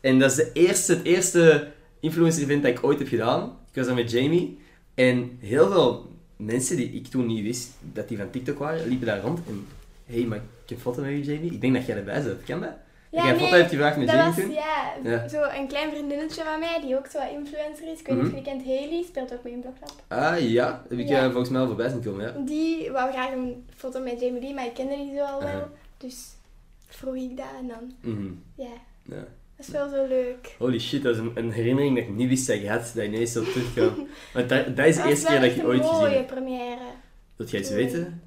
En 0.01 0.19
dat 0.19 0.29
is 0.31 0.35
de 0.37 0.49
eerste, 0.53 0.93
het 0.93 1.03
eerste 1.05 1.71
influencer-event 1.99 2.63
dat 2.63 2.71
ik 2.71 2.83
ooit 2.83 2.99
heb 2.99 3.07
gedaan. 3.07 3.43
Ik 3.69 3.75
was 3.75 3.85
daar 3.85 3.95
met 3.95 4.11
Jamie. 4.11 4.59
En 4.93 5.37
heel 5.39 5.71
veel 5.71 6.11
mensen 6.35 6.75
die 6.77 6.89
ik 6.91 7.07
toen 7.07 7.25
niet 7.25 7.43
wist 7.43 7.69
dat 7.93 8.07
die 8.07 8.17
van 8.17 8.29
TikTok 8.29 8.59
waren, 8.59 8.87
liepen 8.87 9.07
daar 9.07 9.21
rond. 9.21 9.39
En 9.47 9.67
hey, 10.09 10.23
maar 10.25 10.37
ik 10.37 10.69
heb 10.69 10.79
foto 10.79 11.01
met 11.01 11.09
je, 11.11 11.23
Jamie. 11.33 11.51
Ik 11.51 11.61
denk 11.61 11.73
dat 11.73 11.85
jij 11.85 11.97
erbij 11.97 12.21
zit. 12.21 12.43
Ken 12.43 12.59
dat? 12.61 12.69
dat 13.11 13.23
jij 13.23 13.33
een 13.33 13.39
foto 13.39 13.55
hebt 13.55 13.69
gevraagd 13.69 13.97
met 13.97 14.07
dat 14.07 14.15
Jamie 14.15 14.33
was, 14.35 14.43
toen? 14.43 14.53
ja, 14.53 14.93
Ja. 15.03 15.27
zo 15.27 15.41
een 15.59 15.67
klein 15.67 15.89
vriendinnetje 15.91 16.43
van 16.43 16.59
mij, 16.59 16.81
die 16.81 16.97
ook 16.97 17.07
zo 17.07 17.19
influencer 17.33 17.91
is. 17.93 17.99
Ik 17.99 18.07
weet 18.07 18.15
niet 18.21 18.25
of 18.31 18.35
je 18.37 18.41
kent, 18.41 18.63
Haley, 18.65 19.03
speelt 19.07 19.33
ook 19.33 19.43
mee 19.43 19.53
in 19.53 19.59
Bloklab. 19.61 19.91
Ah 20.07 20.39
ja, 20.51 20.83
heb 20.89 20.97
ik 20.99 21.07
Ja. 21.07 21.17
eh, 21.23 21.25
volgens 21.25 21.49
mij 21.49 21.61
al 21.61 21.67
voorbij 21.67 21.89
zien 21.89 22.03
komen. 22.03 22.25
Ja. 22.25 22.31
Die 22.45 22.91
wou 22.91 23.11
graag 23.11 23.31
een 23.31 23.65
foto 23.75 23.99
met 24.03 24.19
Jamie 24.21 24.41
Lee, 24.41 24.53
maar 24.53 24.65
ik 24.65 24.73
kende 24.73 24.95
die 24.95 25.15
zo 25.15 25.23
al 25.23 25.39
wel. 25.39 25.67
Dus 25.97 26.27
vroeg 26.87 27.15
ik 27.15 27.37
dat 27.37 27.45
en 27.59 27.67
dan, 27.67 28.13
Mhm. 28.13 28.31
ja, 28.55 28.73
ja. 29.03 29.15
dat 29.55 29.65
is 29.65 29.69
wel 29.69 29.89
zo 29.89 30.07
leuk. 30.07 30.55
Holy 30.57 30.79
shit, 30.79 31.03
dat 31.03 31.13
is 31.13 31.19
een, 31.21 31.31
een 31.35 31.51
herinnering 31.51 31.95
dat 31.95 32.03
ik 32.03 32.15
niet 32.15 32.29
wist 32.29 32.47
dat 32.47 32.61
je 32.61 32.69
had, 32.69 32.91
dat 32.95 33.05
ineens 33.05 33.31
zo 33.31 33.43
terugkwam. 33.43 34.07
Want 34.33 34.49
dat, 34.49 34.75
dat 34.77 34.85
is 34.85 34.95
de 34.95 35.01
Dat 35.01 35.09
eerste 35.11 35.27
keer 35.27 35.39
dat 35.41 35.51
ik 35.55 35.65
ooit 35.65 35.81
gezien 35.81 35.95
mooie 35.95 36.15
heb. 36.15 36.27
première. 36.27 36.77
Dat 37.35 37.49
jij 37.51 37.59
iets 37.59 37.69
weten. 37.69 38.21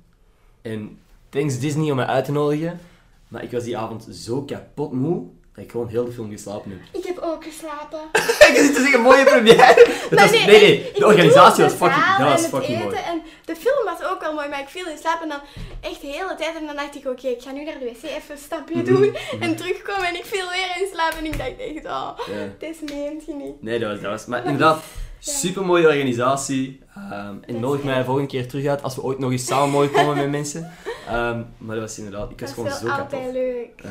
En 0.63 0.99
thanks 1.33 1.59
Disney 1.59 1.91
om 1.91 1.97
mij 1.97 2.07
uit 2.07 2.25
te 2.25 2.33
nodigen. 2.33 2.81
Maar 3.29 3.43
ik 3.43 3.51
was 3.51 3.65
die 3.65 3.77
avond 3.77 4.07
zo 4.11 4.43
kapot 4.43 4.93
moe, 4.93 5.25
dat 5.55 5.65
ik 5.65 5.71
gewoon 5.71 5.89
heel 5.89 6.05
de 6.05 6.13
film 6.13 6.31
geslapen 6.31 6.71
heb. 6.71 6.81
Ik 7.01 7.07
heb 7.07 7.19
ook 7.19 7.45
geslapen. 7.45 8.01
ik 8.49 8.57
zit 8.57 8.75
te 8.75 8.81
zeggen, 8.81 9.01
mooie 9.01 9.25
première! 9.25 9.89
Was, 10.11 10.31
nee, 10.31 10.47
nee, 10.47 10.93
de 10.95 11.07
organisatie 11.07 11.65
was 11.65 11.73
fucking, 11.73 12.17
dat 12.19 12.29
was 12.29 12.47
fucking 12.47 12.79
mooi. 12.83 12.97
En 12.97 13.23
de 13.45 13.57
film 13.57 13.85
was 13.85 14.09
ook 14.11 14.21
wel 14.21 14.35
mooi, 14.35 14.49
maar 14.49 14.61
ik 14.61 14.69
viel 14.69 14.87
in 14.87 14.99
slaap 14.99 15.23
en 15.23 15.29
dan 15.29 15.41
echt 15.81 16.01
de 16.01 16.07
hele 16.07 16.35
tijd. 16.39 16.57
En 16.57 16.67
dan 16.67 16.77
dacht 16.77 16.95
ik, 16.95 17.07
oké, 17.07 17.27
ik 17.29 17.43
ga 17.43 17.53
nu 17.53 17.65
naar 17.65 17.79
de 17.79 17.85
wc 17.85 18.03
even 18.03 18.35
een 18.35 18.39
stapje 18.39 18.75
Mhm, 18.75 18.85
doen 18.85 19.17
en 19.41 19.57
terugkomen. 19.57 20.07
En 20.09 20.15
ik 20.15 20.25
viel 20.25 20.49
weer 20.49 20.83
in 20.83 20.89
slaap 20.93 21.13
en 21.19 21.25
ik 21.25 21.39
dacht 21.39 21.59
echt, 21.59 21.85
oh, 21.87 22.11
dit 22.59 22.81
meent 22.91 23.25
je 23.27 23.35
niet. 23.35 23.63
Nee, 23.63 23.79
dat 23.79 23.91
was, 23.91 24.01
dat 24.01 24.11
was... 24.11 24.27
Maar 24.27 24.45
inderdaad, 24.45 24.83
super 25.19 25.65
mooie 25.65 25.87
organisatie. 25.87 26.81
Ehm, 26.95 27.37
en 27.47 27.55
is 27.55 27.61
nodig 27.61 27.83
mij 27.83 27.99
de 27.99 28.05
volgende 28.05 28.29
keer 28.29 28.49
terug 28.49 28.67
uit 28.67 28.83
als 28.83 28.95
we 28.95 29.03
ooit 29.03 29.19
nog 29.19 29.31
eens 29.31 29.47
samen 29.47 29.71
mogen 29.71 29.91
komen 29.91 30.17
met 30.17 30.31
mensen. 30.31 30.73
Ehm, 31.07 31.43
maar 31.59 31.77
dat 31.77 31.85
was 31.85 31.99
inderdaad... 31.99 32.31
Ik 32.31 32.41
was 32.41 32.55
Dat 32.55 32.67
is 32.67 32.73
gewoon 32.73 32.81
zo 32.81 32.87
kapot. 32.87 33.13
altijd 33.13 33.33
leuk. 33.33 33.83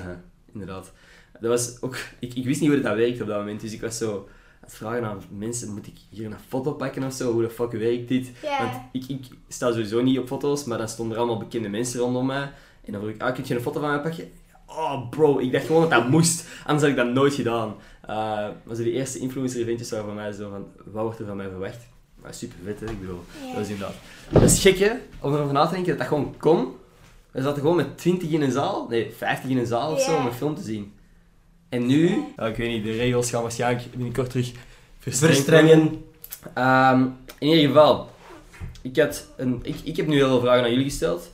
Inderdaad. 0.53 0.91
Dat 1.39 1.49
was 1.49 1.81
ook, 1.81 1.97
ik, 2.19 2.33
ik 2.33 2.45
wist 2.45 2.61
niet 2.61 2.69
hoe 2.69 2.81
dat 2.81 2.95
werkte 2.95 3.21
op 3.21 3.27
dat 3.27 3.37
moment, 3.37 3.61
dus 3.61 3.73
ik 3.73 3.81
was 3.81 3.97
zo 3.97 4.15
aan 4.15 4.67
het 4.67 4.73
vragen 4.73 5.03
aan 5.03 5.21
mensen, 5.29 5.73
moet 5.73 5.87
ik 5.87 5.97
hier 6.09 6.25
een 6.25 6.35
foto 6.47 6.73
pakken 6.73 7.03
of 7.03 7.13
zo? 7.13 7.31
Hoe 7.31 7.41
de 7.41 7.49
fuck 7.49 7.71
werkt 7.71 8.07
dit? 8.07 8.31
Want 8.59 8.73
ik, 8.91 9.03
ik 9.07 9.25
sta 9.47 9.71
sowieso 9.71 10.01
niet 10.01 10.19
op 10.19 10.27
foto's, 10.27 10.63
maar 10.63 10.77
dan 10.77 10.87
stonden 10.87 11.15
er 11.15 11.21
allemaal 11.21 11.39
bekende 11.39 11.69
mensen 11.69 11.99
rondom 11.99 12.25
mij. 12.25 12.51
En 12.85 12.91
dan 12.91 13.01
vroeg 13.01 13.13
ik, 13.13 13.21
ah, 13.21 13.33
kun 13.33 13.43
je 13.47 13.55
een 13.55 13.61
foto 13.61 13.79
van 13.79 13.89
mij 13.89 13.99
pakken? 13.99 14.31
Oh 14.65 15.09
bro, 15.09 15.39
ik 15.39 15.51
dacht 15.51 15.65
gewoon 15.65 15.81
dat 15.81 15.91
dat 15.91 16.09
moest, 16.09 16.45
anders 16.65 16.81
had 16.81 16.89
ik 16.89 16.95
dat 16.95 17.13
nooit 17.13 17.33
gedaan. 17.33 17.75
Uh, 18.09 18.09
maar 18.63 18.75
zo 18.75 18.83
die 18.83 18.91
eerste 18.91 19.19
influencer-eventjes 19.19 19.89
waren 19.89 20.05
voor 20.05 20.13
mij 20.13 20.31
zo 20.31 20.49
van, 20.49 20.67
wat 20.85 21.03
wordt 21.03 21.19
er 21.19 21.25
van 21.25 21.37
mij 21.37 21.49
verwacht? 21.49 21.87
Maar 22.15 22.33
super 22.33 22.57
vet, 22.63 22.79
hè? 22.79 22.85
ik 22.85 22.99
bedoel, 22.99 23.23
dat 23.53 23.63
is 23.63 23.69
inderdaad. 23.69 23.95
Dat 24.29 24.41
is 24.41 24.61
gek, 24.61 24.77
hè, 24.77 24.91
om 25.19 25.33
erover 25.33 25.53
na 25.53 25.65
te 25.65 25.73
denken 25.73 25.89
dat 25.89 25.97
dat 25.97 26.07
gewoon 26.07 26.35
kon. 26.37 26.75
We 27.31 27.41
zaten 27.41 27.61
gewoon 27.61 27.75
met 27.75 27.97
20 27.97 28.29
in 28.29 28.41
een 28.41 28.51
zaal, 28.51 28.87
nee, 28.89 29.11
50 29.17 29.49
in 29.49 29.57
een 29.57 29.65
zaal 29.65 29.91
of 29.91 30.01
zo, 30.01 30.17
om 30.17 30.25
een 30.25 30.33
film 30.33 30.55
te 30.55 30.61
zien. 30.61 30.93
En 31.69 31.85
nu, 31.85 32.23
ja, 32.37 32.45
ik 32.47 32.55
weet 32.55 32.69
niet, 32.69 32.83
de 32.83 32.91
regels 32.95 33.29
gaan 33.29 33.41
waarschijnlijk 33.41 33.91
binnenkort 33.91 34.29
terug 34.29 34.51
Verstrengen. 34.99 36.05
Ehm, 36.53 37.05
in 37.39 37.47
ieder 37.47 37.67
geval, 37.67 38.09
ik, 38.81 38.97
had 38.97 39.27
een, 39.37 39.59
ik, 39.63 39.75
ik 39.83 39.97
heb 39.97 40.07
nu 40.07 40.15
heel 40.15 40.27
veel 40.27 40.39
vragen 40.39 40.63
aan 40.63 40.69
jullie 40.69 40.85
gesteld. 40.89 41.29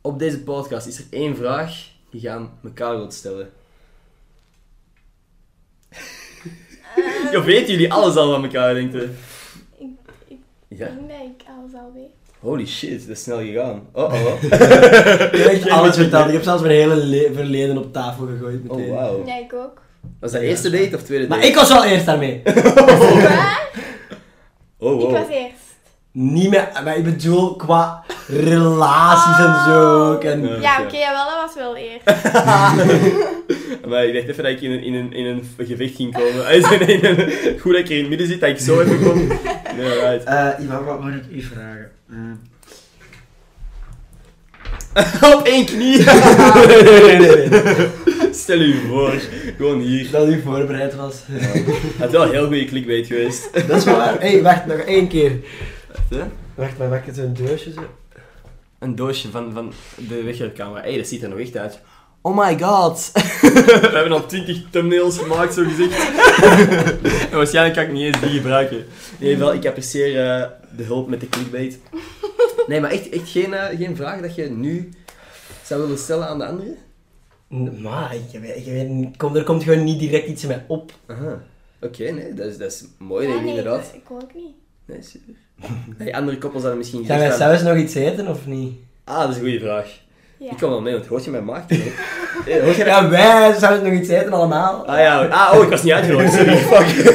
Op 0.00 0.18
deze 0.18 0.42
podcast 0.42 0.86
is 0.86 0.98
er 0.98 1.04
één 1.10 1.36
vraag 1.36 1.86
die 2.10 2.20
je 2.20 2.30
aan 2.30 2.50
elkaar 2.64 2.96
wilt 2.96 3.14
stellen. 3.14 3.50
ja, 7.32 7.42
weten 7.42 7.72
jullie 7.72 7.92
alles 7.92 8.16
al 8.16 8.32
van 8.32 8.44
elkaar, 8.44 8.74
denkt 8.74 8.94
u? 8.94 9.02
Ik, 9.78 9.88
ik 10.28 10.38
Ja. 10.68 10.86
denk 10.86 11.08
dat 11.08 11.20
ik 11.40 11.46
alles 11.58 11.72
al 11.74 11.92
weet. 11.94 12.27
Holy 12.40 12.66
shit, 12.66 13.06
dat 13.06 13.16
is 13.16 13.22
snel 13.22 13.38
gegaan. 13.38 13.82
Oh 13.92 14.04
oh. 14.12 14.42
Ik 14.42 14.50
heb 14.50 15.46
echt 15.46 15.70
alles 15.70 15.96
verteld. 15.96 16.26
Ik 16.26 16.32
heb 16.32 16.42
zelfs 16.42 16.62
mijn 16.62 16.74
hele 16.74 16.96
le- 16.96 17.30
verleden 17.34 17.78
op 17.78 17.92
tafel 17.92 18.26
gegooid 18.26 18.60
Oh 18.66 18.76
meteen. 18.76 18.92
wow. 18.94 19.26
Ja, 19.28 19.38
ik 19.38 19.52
ook. 19.54 19.80
Was 20.20 20.32
dat 20.32 20.40
eerste 20.40 20.70
date 20.70 20.96
of 20.96 21.02
tweede 21.02 21.26
date? 21.26 21.40
Maar 21.40 21.48
ik 21.48 21.54
was 21.54 21.68
wel 21.68 21.84
eerst 21.84 22.06
daarmee. 22.06 22.42
Oh 24.80 25.02
Ik 25.02 25.10
was 25.16 25.28
eerst. 25.30 25.52
Niet 26.12 26.50
meer, 26.50 26.68
maar 26.84 26.96
ik 26.96 27.04
bedoel 27.04 27.56
qua 27.56 28.04
relaties 28.28 29.38
en 29.38 29.54
zo. 29.66 30.12
ook 30.12 30.24
En, 30.24 30.60
Ja. 30.60 30.82
Oké, 30.82 30.96
jawel, 30.96 31.24
dat 31.24 31.34
was 31.46 31.54
wel 31.54 31.76
eerst. 31.76 32.04
Maar 33.88 34.04
ik 34.04 34.14
dacht 34.14 34.28
even 34.28 34.42
dat 34.42 34.52
ik 34.52 34.60
in 34.60 34.70
een, 34.70 34.82
in 34.82 34.94
een, 34.94 35.12
in 35.12 35.26
een 35.26 35.44
gevecht 35.66 35.94
ging 35.96 36.14
komen. 36.14 36.62
Goed 37.60 37.72
dat 37.72 37.80
ik 37.80 37.88
hier 37.88 37.96
in 37.96 38.00
het 38.00 38.08
midden 38.08 38.26
zit, 38.26 38.40
dat 38.40 38.48
ik 38.48 38.58
zo 38.58 38.80
even 38.80 39.02
kom. 39.02 39.26
Nee, 39.76 39.88
right. 40.00 40.24
Eh, 40.24 40.48
Ivan, 40.64 40.84
wat 40.84 41.00
moet 41.00 41.14
ik 41.14 41.22
u 41.30 41.42
vragen? 41.42 41.90
Mm. 42.08 42.40
Op 45.34 45.46
één 45.46 45.66
knie. 45.66 45.98
nee, 46.66 46.82
nee, 46.82 47.48
nee. 47.48 47.88
Stel 48.32 48.60
u 48.60 48.74
voor, 48.88 49.20
gewoon 49.56 49.80
hier. 49.80 50.10
Dat 50.10 50.28
u 50.28 50.42
voorbereid 50.42 50.94
was. 50.94 51.22
Het 51.26 52.06
is 52.06 52.10
wel 52.10 52.22
een 52.22 52.30
heel 52.30 52.46
goede 52.46 52.64
clickbait 52.64 53.06
geweest. 53.06 53.66
Dat 53.68 53.76
is 53.76 53.84
wel 53.84 53.96
waar. 53.96 54.20
Hé, 54.20 54.30
hey, 54.30 54.42
wacht, 54.42 54.66
nog 54.66 54.78
één 54.78 55.08
keer. 55.08 55.32
Hè? 56.08 56.22
Wacht, 56.54 56.78
maar 56.78 56.88
wacht, 56.88 57.06
het 57.06 57.16
is 57.16 57.22
een 57.22 57.34
doosje 57.34 57.72
zo. 57.72 57.80
Een 58.78 58.94
doosje 58.94 59.30
van, 59.30 59.52
van 59.52 59.72
de 60.08 60.22
wegwerpcamera. 60.22 60.80
Hé, 60.80 60.88
hey, 60.88 60.96
dat 60.96 61.06
ziet 61.06 61.22
er 61.22 61.28
nog 61.28 61.38
echt 61.38 61.56
uit. 61.56 61.80
Oh 62.22 62.36
my 62.36 62.58
god. 62.58 63.10
We 63.42 63.90
hebben 63.92 64.12
al 64.12 64.26
20 64.26 64.70
thumbnails 64.70 65.18
gemaakt, 65.18 65.54
zo 65.54 65.64
gezegd. 65.64 65.98
en 67.30 67.36
waarschijnlijk 67.36 67.74
kan 67.74 67.84
ik 67.84 67.92
niet 67.92 68.04
eens 68.04 68.20
die 68.20 68.30
gebruiken. 68.30 68.76
In 68.76 68.84
ieder 69.18 69.36
geval, 69.36 69.54
ik 69.54 69.66
apprecieer 69.66 70.08
eh, 70.08 70.48
de 70.76 70.82
hulp 70.82 71.08
met 71.08 71.20
de 71.20 71.28
clickbait. 71.28 71.78
Nee, 72.66 72.80
maar 72.80 72.90
echt, 72.90 73.08
echt 73.08 73.30
geen, 73.30 73.54
eh, 73.54 73.78
geen 73.78 73.96
vraag 73.96 74.20
dat 74.20 74.34
je 74.34 74.50
nu 74.50 74.88
zou 75.62 75.80
willen 75.80 75.98
stellen 75.98 76.28
aan 76.28 76.38
de 76.38 76.46
anderen? 76.46 76.76
Maar, 77.80 78.16
weet, 78.32 78.64
weet, 78.64 79.16
kom, 79.16 79.36
er 79.36 79.44
komt 79.44 79.62
gewoon 79.62 79.84
niet 79.84 79.98
direct 79.98 80.28
iets 80.28 80.42
in 80.42 80.48
mij 80.48 80.64
op. 80.66 80.92
Aha. 81.06 81.42
Oké, 81.80 82.10
nee, 82.10 82.34
dat 82.34 82.46
is, 82.46 82.58
dat 82.58 82.72
is 82.72 82.84
mooi, 82.98 83.26
Ja, 83.26 83.28
denk 83.28 83.40
ik, 83.40 83.46
nee, 83.46 83.56
inderdaad. 83.56 83.90
ik, 83.94 83.94
ik 83.94 84.10
ook 84.10 84.34
niet. 84.34 84.54
Nee, 84.84 85.02
super. 85.02 85.34
Hey, 85.98 86.14
andere 86.14 86.38
koppels 86.38 86.62
hadden 86.62 86.78
misschien 86.78 87.04
Gaan 87.04 87.18
wij 87.18 87.36
zelfs 87.36 87.62
nog 87.62 87.76
iets 87.76 87.94
eten 87.94 88.28
of 88.28 88.46
niet? 88.46 88.76
Ah, 89.04 89.20
dat 89.20 89.28
is 89.28 89.36
een 89.36 89.42
goede 89.42 89.60
vraag. 89.60 90.00
Ja. 90.38 90.50
Ik 90.50 90.56
kom 90.58 90.70
wel 90.70 90.80
mee, 90.80 90.92
want 90.92 91.06
hoort 91.06 91.24
je 91.24 91.30
mijn 91.30 91.44
maag 91.44 91.66
toch? 91.66 91.78
Hey, 92.44 92.60
hoort 92.60 92.76
je 92.76 92.84
dat? 92.84 92.94
Ja, 92.94 93.08
wij 93.08 93.54
zouden 93.58 93.92
nog 93.92 94.00
iets 94.00 94.08
eten 94.08 94.32
allemaal. 94.32 94.86
Ah 94.86 94.98
ja, 94.98 95.24
ah, 95.26 95.54
oh, 95.54 95.62
ik 95.62 95.70
was 95.70 95.82
niet 95.82 95.92
uitgenodigd, 95.92 96.32
sorry, 96.32 96.56
fuck. 96.70 97.14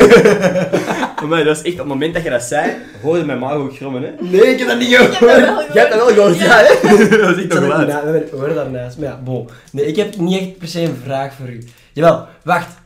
maar 1.30 1.43
dat 1.43 1.57
is 1.57 1.63
echt, 1.63 1.74
op 1.74 1.80
het 1.80 1.88
moment 1.88 2.13
dat 2.13 2.24
je 2.24 2.30
dat 2.30 2.43
zei, 2.43 2.71
hoorde 3.01 3.26
mijn 3.26 3.39
maag 3.39 3.53
ook 3.53 3.76
grommen, 3.76 4.03
hè. 4.03 4.11
Nee, 4.19 4.41
ik 4.41 4.59
heb 4.59 4.67
dat 4.67 4.78
niet 4.78 4.89
Ik 4.89 4.97
gehoord. 4.97 5.74
Jij 5.74 5.82
hebt 5.84 5.93
dat 5.93 6.05
wel 6.05 6.15
gehoord, 6.15 6.39
ja, 6.39 6.57
hè? 6.57 6.89
dat 7.17 7.38
is 7.38 7.43
echt 7.43 7.53
Ik 7.53 7.53
nog 7.53 8.41
oren 8.41 8.55
daarnaast. 8.55 8.97
Maar 8.97 9.09
ja, 9.09 9.19
bon. 9.24 9.49
Nee, 9.71 9.86
ik 9.86 9.95
heb 9.95 10.17
niet 10.17 10.39
echt 10.39 10.57
per 10.57 10.67
se 10.67 10.82
een 10.82 11.01
vraag 11.03 11.34
voor 11.34 11.47
u. 11.47 11.63
Jawel, 11.93 12.28
wacht. 12.43 12.82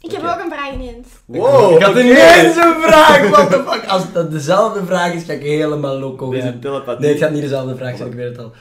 Ik 0.00 0.12
heb 0.12 0.22
ook 0.22 0.44
een 0.44 0.52
vraag 0.52 0.72
ineens. 0.72 1.06
Wow, 1.24 1.76
ik 1.76 1.82
had 1.82 1.96
ineens 1.96 2.56
een 2.56 2.74
vraag, 2.82 3.28
what 3.28 3.50
the 3.50 3.62
fuck. 3.68 3.84
Als 3.88 4.02
dat 4.12 4.30
dezelfde 4.32 4.84
vraag 4.86 5.12
is, 5.12 5.24
ga 5.24 5.32
ik 5.32 5.42
helemaal 5.42 5.98
loco 5.98 6.30
gaan. 6.30 6.58
Nee, 6.98 7.10
het 7.12 7.18
gaat 7.18 7.30
niet 7.30 7.42
dezelfde 7.42 7.76
vraag 7.76 7.96
zijn, 7.96 8.08
ik 8.08 8.14
weet 8.14 8.28
het 8.28 8.38
al. 8.38 8.52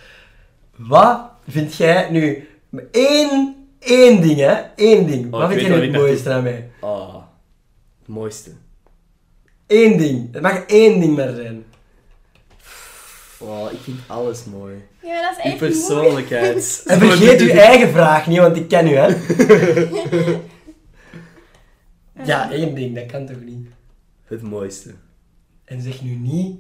Wat 0.88 1.22
vind 1.48 1.76
jij 1.76 2.10
nu... 2.10 2.48
Eén, 2.92 3.56
één 3.80 4.22
ding, 4.22 4.40
hè? 4.40 4.62
Eén 4.76 5.06
ding. 5.06 5.34
Oh, 5.34 5.40
Wat 5.40 5.50
vind 5.50 5.62
jij 5.62 5.70
nu 5.70 5.82
het 5.82 5.92
mooiste 5.92 6.30
aan 6.30 6.44
mij? 6.44 6.70
Ah, 6.80 7.16
het 8.00 8.08
mooiste. 8.08 8.52
Eén 9.68 9.98
ding. 9.98 10.34
Het 10.34 10.42
mag 10.42 10.66
één 10.66 11.00
ding 11.00 11.16
maar 11.16 11.34
zijn. 11.36 11.64
Wow, 13.38 13.72
ik 13.72 13.78
vind 13.82 14.00
alles 14.08 14.44
mooi. 14.44 14.76
Ja, 15.02 15.22
dat 15.22 15.32
is 15.32 15.38
echt 15.44 15.60
moeilijk. 15.60 15.78
persoonlijkheid. 15.88 16.84
En 16.86 17.00
vergeet 17.00 17.42
uw 17.42 17.50
eigen 17.50 17.90
vraag 17.90 18.28
niet, 18.28 18.40
want 18.40 18.56
ik 18.56 18.68
ken 18.68 18.88
u, 18.88 18.96
hè? 18.96 19.08
ja, 22.32 22.52
één 22.52 22.76
ding, 22.76 22.96
dat 22.96 23.06
kan 23.06 23.26
toch 23.26 23.42
niet? 23.46 23.68
Het 24.26 24.42
mooiste. 24.42 24.90
En 25.66 25.82
zeg 25.82 26.02
nu 26.02 26.16
niet 26.16 26.60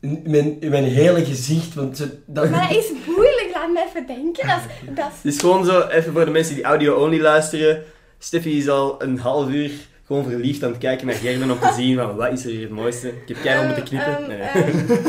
in 0.00 0.22
mijn, 0.26 0.60
in 0.60 0.70
mijn 0.70 0.84
hele 0.84 1.24
gezicht, 1.24 1.74
want 1.74 1.96
ze, 1.96 2.18
dat, 2.26 2.50
Maar 2.50 2.68
dat 2.68 2.76
is 2.76 2.90
moeilijk, 3.06 3.29
laat 3.60 3.72
me 3.72 3.84
even 3.88 4.06
denken. 4.06 4.46
Dat 4.48 4.56
is, 4.58 4.94
dat 4.94 5.06
is... 5.06 5.14
Het 5.22 5.32
is 5.34 5.38
gewoon 5.40 5.64
zo, 5.64 5.80
even 5.88 6.12
voor 6.12 6.24
de 6.24 6.30
mensen 6.30 6.54
die 6.54 6.64
audio-only 6.64 7.20
luisteren. 7.20 7.82
Steffi 8.18 8.58
is 8.58 8.68
al 8.68 9.02
een 9.02 9.18
half 9.18 9.48
uur 9.48 9.70
gewoon 10.06 10.24
verliefd 10.24 10.62
aan 10.64 10.70
het 10.70 10.78
kijken 10.78 11.06
naar 11.06 11.14
Gerben 11.14 11.50
om 11.50 11.58
te 11.60 11.72
zien 11.76 11.96
van 11.96 12.16
wat 12.16 12.32
is 12.32 12.44
er 12.44 12.50
hier 12.50 12.60
het 12.60 12.70
mooiste. 12.70 13.08
Ik 13.08 13.28
heb 13.28 13.36
keihard 13.42 13.66
moeten 13.66 13.84
knippen. 13.84 14.16
Ehm, 14.16 14.28
Nee. 14.28 14.40
ehm, 14.40 15.02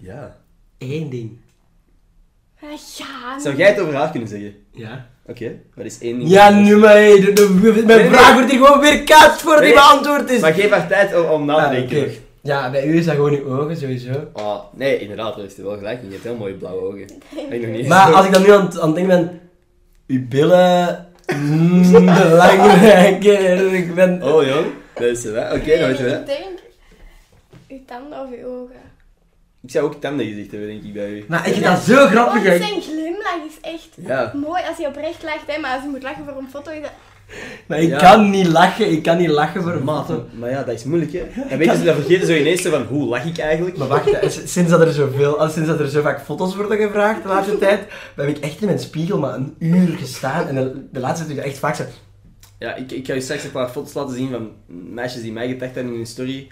Ja. 0.00 0.36
één 0.78 1.10
ding. 1.10 1.38
ja. 2.96 3.38
Zou 3.40 3.56
jij 3.56 3.68
het 3.68 3.80
over 3.80 3.94
haar 3.94 4.10
kunnen 4.10 4.28
zeggen? 4.28 4.54
Ja? 4.72 5.06
Oké, 5.26 5.52
wat 5.74 5.84
is 5.84 5.98
één 6.00 6.18
ding? 6.18 6.30
Ja, 6.30 6.50
nu 6.50 6.76
maar, 6.76 6.90
hey, 6.92 7.20
de, 7.20 7.32
de- 7.32 7.82
mijn 7.86 7.98
nee. 7.98 8.08
vraag 8.10 8.32
wordt 8.32 8.50
hier 8.50 8.64
gewoon 8.64 8.80
weer 8.80 9.02
kaats 9.04 9.44
Nee, 9.44 9.60
die 9.60 9.72
beantwoord 9.74 10.30
is. 10.30 10.40
Maar 10.40 10.52
geef 10.52 10.70
haar 10.70 10.88
tijd 10.88 11.14
om, 11.16 11.24
om 11.24 11.44
na 11.44 11.54
te 11.56 11.62
Ah, 11.62 11.70
denken. 11.70 12.12
Ja, 12.42 12.70
bij 12.70 12.86
u 12.86 12.96
is 12.96 13.04
dat 13.04 13.14
gewoon 13.14 13.32
uw 13.32 13.58
ogen, 13.58 13.76
sowieso. 13.76 14.28
Oh, 14.32 14.60
nee, 14.72 14.98
inderdaad, 14.98 15.36
daar 15.36 15.44
is 15.44 15.58
er 15.58 15.64
wel 15.64 15.76
gelijk. 15.76 16.00
Je 16.02 16.10
hebt 16.10 16.22
heel 16.22 16.36
mooie 16.36 16.54
blauwe 16.54 16.82
ogen. 16.82 17.06
Dat 17.34 17.52
ik 17.52 17.66
nog 17.66 17.76
niet 17.76 17.88
Maar 17.88 18.12
als 18.14 18.26
ik 18.26 18.32
dan 18.32 18.42
nu 18.42 18.50
aan, 18.52 18.64
het- 18.66 18.80
aan 18.80 18.86
het 18.86 18.96
denken 18.96 19.16
ben, 19.26 19.40
uw 20.06 20.28
billen, 20.28 21.06
mm, 21.36 21.90
belangrijker, 22.28 23.74
ik 23.74 23.94
ben... 23.94 24.22
Oh, 24.22 24.46
jong. 24.46 24.66
Dat 24.94 25.04
is 25.04 25.24
het, 25.24 25.34
hè. 25.34 25.54
Oké, 25.54 25.78
dan 25.78 25.88
weten 25.88 26.04
we 26.04 26.10
Ik 26.10 26.16
dat. 26.16 26.26
denk... 26.26 26.58
Uw 27.68 27.80
tanden 27.86 28.20
of 28.20 28.28
uw 28.40 28.46
ogen. 28.46 28.76
Ik 29.62 29.70
zou 29.70 29.84
ook 29.86 30.00
tanden 30.00 30.26
gezegd 30.26 30.50
hebben, 30.50 30.68
denk 30.68 30.82
ik, 30.82 30.92
bij 30.92 31.10
u. 31.10 31.24
Maar 31.28 31.46
ik 31.46 31.52
vind 31.52 31.64
dat 31.64 31.78
zo 31.80 32.06
grappig. 32.06 32.40
Oh, 32.40 32.46
hè. 32.48 32.56
zijn 32.58 32.80
glimlach 32.82 33.40
is 33.48 33.60
echt 33.60 33.88
Ja. 33.96 34.32
mooi 34.34 34.62
als 34.68 34.76
hij 34.76 34.86
oprecht 34.86 35.22
lacht, 35.22 35.42
hè, 35.46 35.60
maar 35.60 35.74
als 35.74 35.82
je 35.82 35.88
moet 35.88 36.02
lachen 36.02 36.24
voor 36.24 36.36
een 36.36 36.50
foto 36.50 36.70
is 36.70 36.80
dat... 36.80 36.90
Maar 37.68 37.80
ik 37.80 37.88
Ja. 37.88 37.98
kan 37.98 38.30
niet 38.30 38.46
lachen, 38.46 38.90
ik 38.90 39.02
kan 39.02 39.16
niet 39.16 39.28
lachen 39.28 39.62
voor 39.62 39.72
een 39.72 39.84
Maar, 40.38 40.50
ja, 40.50 40.62
dat 40.62 40.74
is 40.74 40.84
moeilijk, 40.84 41.12
hè. 41.12 41.22
En 41.50 41.58
weet 41.58 41.78
je, 41.78 41.84
dan 41.84 41.94
vergeten 41.94 42.26
ze 42.26 42.40
ineens 42.40 42.62
zo 42.62 42.70
van, 42.70 42.82
hoe 42.82 43.08
lach 43.08 43.24
ik 43.24 43.38
eigenlijk? 43.38 43.76
Maar 43.76 43.88
wacht, 43.88 44.10
sinds 44.44 44.70
dat 44.70 44.80
er 44.80 44.92
zoveel, 44.92 45.48
sinds 45.50 45.68
dat 45.68 45.80
er 45.80 45.88
zo 45.88 46.02
vaak 46.02 46.20
foto's 46.24 46.56
worden 46.56 46.78
gevraagd 46.78 47.22
de 47.22 47.28
laatste 47.28 47.58
tijd, 47.66 47.80
heb 48.16 48.28
ik 48.28 48.38
echt 48.38 48.60
in 48.60 48.66
mijn 48.66 48.78
spiegel 48.78 49.18
maar 49.18 49.34
een 49.34 49.54
uur 49.58 49.96
gestaan. 49.98 50.46
En 50.46 50.54
de, 50.54 50.84
de 50.92 51.00
laatste 51.00 51.24
tijd 51.26 51.36
heb 51.36 51.44
ik 51.46 51.50
echt 51.52 51.60
vaak 51.60 51.74
zo... 51.74 51.82
Ja, 52.58 52.74
ik, 52.74 52.92
ik 52.92 53.06
ga 53.06 53.14
je 53.14 53.20
straks 53.20 53.44
een 53.44 53.50
paar 53.50 53.68
foto's 53.68 53.94
laten 53.94 54.14
zien 54.14 54.30
van 54.30 54.50
meisjes 54.66 55.22
die 55.22 55.32
mij 55.32 55.48
getagd 55.48 55.74
hebben 55.74 55.92
in 55.92 55.98
hun 55.98 56.06
story. 56.08 56.46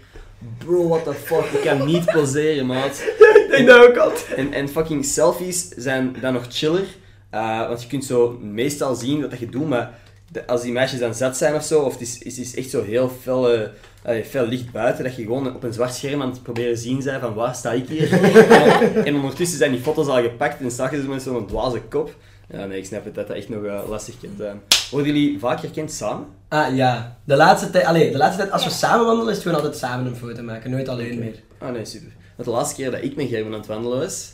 Bro, 0.58 0.88
what 0.88 1.04
the 1.04 1.12
fuck, 1.12 1.44
ik 1.52 1.60
kan 1.64 1.86
niet 1.86 2.04
poseren, 2.04 2.66
maat. 2.66 3.02
Ik 3.46 3.52
denk 3.52 3.68
dat 3.68 3.88
ook 3.88 3.96
altijd. 3.96 4.34
En, 4.36 4.52
en 4.52 4.68
fucking 4.68 5.04
selfies 5.04 5.68
zijn 5.68 6.16
dan 6.20 6.32
nog 6.32 6.46
chiller. 6.48 6.84
eh, 7.30 7.68
want 7.68 7.82
je 7.82 7.88
kunt 7.88 8.04
zo 8.04 8.38
meestal 8.42 8.94
zien 8.94 9.20
wat 9.20 9.30
dat 9.30 9.38
je 9.38 9.48
doet, 9.48 9.68
maar 9.68 9.98
de- 10.28 10.46
als 10.46 10.62
die 10.62 10.72
meisjes 10.72 11.00
dan 11.00 11.14
zat 11.14 11.36
zijn 11.36 11.54
of 11.54 11.64
zo, 11.64 11.80
of 11.80 11.92
het 11.92 12.00
is, 12.02 12.18
is, 12.18 12.38
is 12.38 12.54
echt 12.56 12.70
zo 12.70 12.82
heel 12.84 13.08
fel, 13.22 13.52
eh, 13.52 13.60
allee, 14.04 14.24
fel 14.24 14.46
licht 14.46 14.72
buiten, 14.72 15.04
dat 15.04 15.16
je 15.16 15.22
gewoon 15.22 15.54
op 15.54 15.62
een 15.62 15.72
zwart 15.72 15.94
scherm 15.94 16.22
aan 16.22 16.30
het 16.30 16.42
proberen 16.42 16.78
zien 16.78 17.02
zijn 17.02 17.20
van 17.20 17.34
waar 17.34 17.54
sta 17.54 17.72
ik 17.72 17.88
hier. 17.88 18.12
en, 18.12 19.04
en 19.06 19.14
ondertussen 19.14 19.58
zijn 19.58 19.70
die 19.70 19.80
foto's 19.80 20.06
al 20.06 20.22
gepakt 20.22 20.60
en 20.60 20.70
zag 20.70 20.90
je 20.90 21.00
ze 21.00 21.08
met 21.08 21.22
zo'n 21.22 21.46
dwaze 21.46 21.80
kop. 21.80 22.14
Ja, 22.52 22.64
nee, 22.66 22.78
ik 22.78 22.86
snap 22.86 23.04
het 23.04 23.14
dat 23.14 23.26
dat 23.26 23.36
echt 23.36 23.48
nog 23.48 23.64
eh, 23.64 23.80
lastig 23.88 24.14
kan 24.20 24.30
zijn. 24.38 24.60
Worden 24.90 25.14
jullie 25.14 25.38
vaak 25.38 25.60
herkend 25.60 25.92
samen? 25.92 26.26
Ah 26.48 26.76
ja, 26.76 27.18
de 27.24 27.36
laatste 27.36 27.70
tijd, 27.70 27.84
allee, 27.84 28.10
de 28.10 28.16
laatste 28.18 28.40
tijd 28.40 28.52
als 28.52 28.64
we 28.64 28.70
samen 28.70 29.06
wandelen 29.06 29.28
is 29.30 29.34
het 29.38 29.42
gewoon 29.46 29.60
altijd 29.62 29.76
samen 29.80 30.06
een 30.06 30.16
foto 30.16 30.42
maken, 30.42 30.70
nooit 30.70 30.88
alleen 30.88 31.18
meer. 31.18 31.34
Ah 31.58 31.70
nee, 31.72 31.84
super. 31.84 32.12
Want 32.36 32.48
de 32.48 32.54
laatste 32.54 32.74
keer 32.74 32.90
dat 32.90 33.02
ik 33.02 33.16
met 33.16 33.28
Gerben 33.28 33.52
aan 33.52 33.58
het 33.58 33.66
wandelen 33.68 33.98
was, 33.98 34.32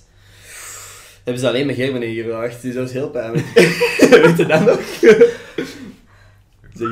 hebben 1.24 1.42
ze 1.42 1.48
alleen 1.48 1.66
met 1.66 1.76
Gerben 1.76 2.02
ingevraagd. 2.02 2.62
Dus 2.62 2.74
dat 2.74 2.82
was 2.82 2.92
heel 2.92 3.10
pijnlijk. 3.10 3.44
Weet 4.24 4.36
je 4.36 4.46
dat 4.46 4.66
nog? 4.66 4.80
zeg 6.74 6.90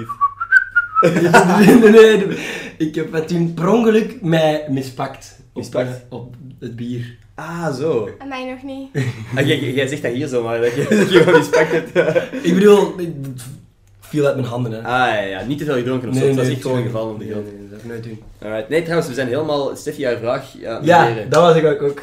het. 1.01 1.59
nee, 1.59 1.75
nee, 1.91 1.91
nee, 1.91 2.27
nee. 2.27 2.37
Ik 2.79 2.95
heb 2.95 3.13
het 3.13 3.29
toen 3.29 3.55
per 3.55 3.69
ongeluk 3.69 4.23
mij 4.23 4.65
mispakt. 4.69 5.39
Op, 5.53 5.57
Mispakt? 5.57 5.89
eh, 5.89 5.95
op 6.19 6.35
het 6.61 6.77
bier. 6.77 7.17
Ah, 7.35 7.75
zo. 7.77 8.11
En 8.19 8.29
mij 8.29 8.45
nog 8.51 8.63
niet. 8.63 9.05
Ah, 9.37 9.47
jij, 9.47 9.87
zegt 9.89 10.03
dat 10.03 10.13
hier 10.13 10.27
zo, 10.27 10.43
maar 10.43 10.61
dat 10.61 10.75
je, 10.75 10.87
dat 10.91 11.13
je 11.13 11.25
wel 11.25 11.39
mispakt 11.39 11.71
hebt. 11.73 11.97
Ik 12.47 12.55
bedoel, 12.55 12.97
het 12.97 13.43
viel 14.01 14.27
uit 14.27 14.37
mijn 14.37 14.49
handen, 14.49 14.73
hè. 14.73 14.79
ah, 14.79 14.85
ja, 15.15 15.21
ja. 15.21 15.43
Niet 15.45 15.59
te 15.59 15.65
veel 15.65 15.75
gedronken 15.75 16.09
of 16.09 16.17
zo. 16.17 16.27
het 16.27 16.37
was 16.37 16.49
echt 16.49 16.61
gewoon 16.63 16.77
tuurlijk. 16.83 16.97
gevallen 16.97 17.13
op 17.15 17.19
de 17.19 17.25
Nee, 17.25 17.33
grond. 17.35 17.47
nee, 17.53 17.61
dat 17.71 17.81
zou 17.81 17.81
ik 17.81 17.89
nooit 17.89 18.05
doen. 18.05 18.23
Alright. 18.49 18.69
Nee, 18.69 18.81
trouwens, 18.83 19.09
we 19.09 19.15
zijn 19.15 19.29
helemaal... 19.29 19.77
Steffi, 19.77 20.01
jouw 20.01 20.17
vraag. 20.17 20.53
Ja, 20.61 20.81
Ja, 20.83 21.15
dat 21.29 21.43
was 21.43 21.57
ik 21.57 21.65
ook. 21.65 21.83
ook. 21.83 22.03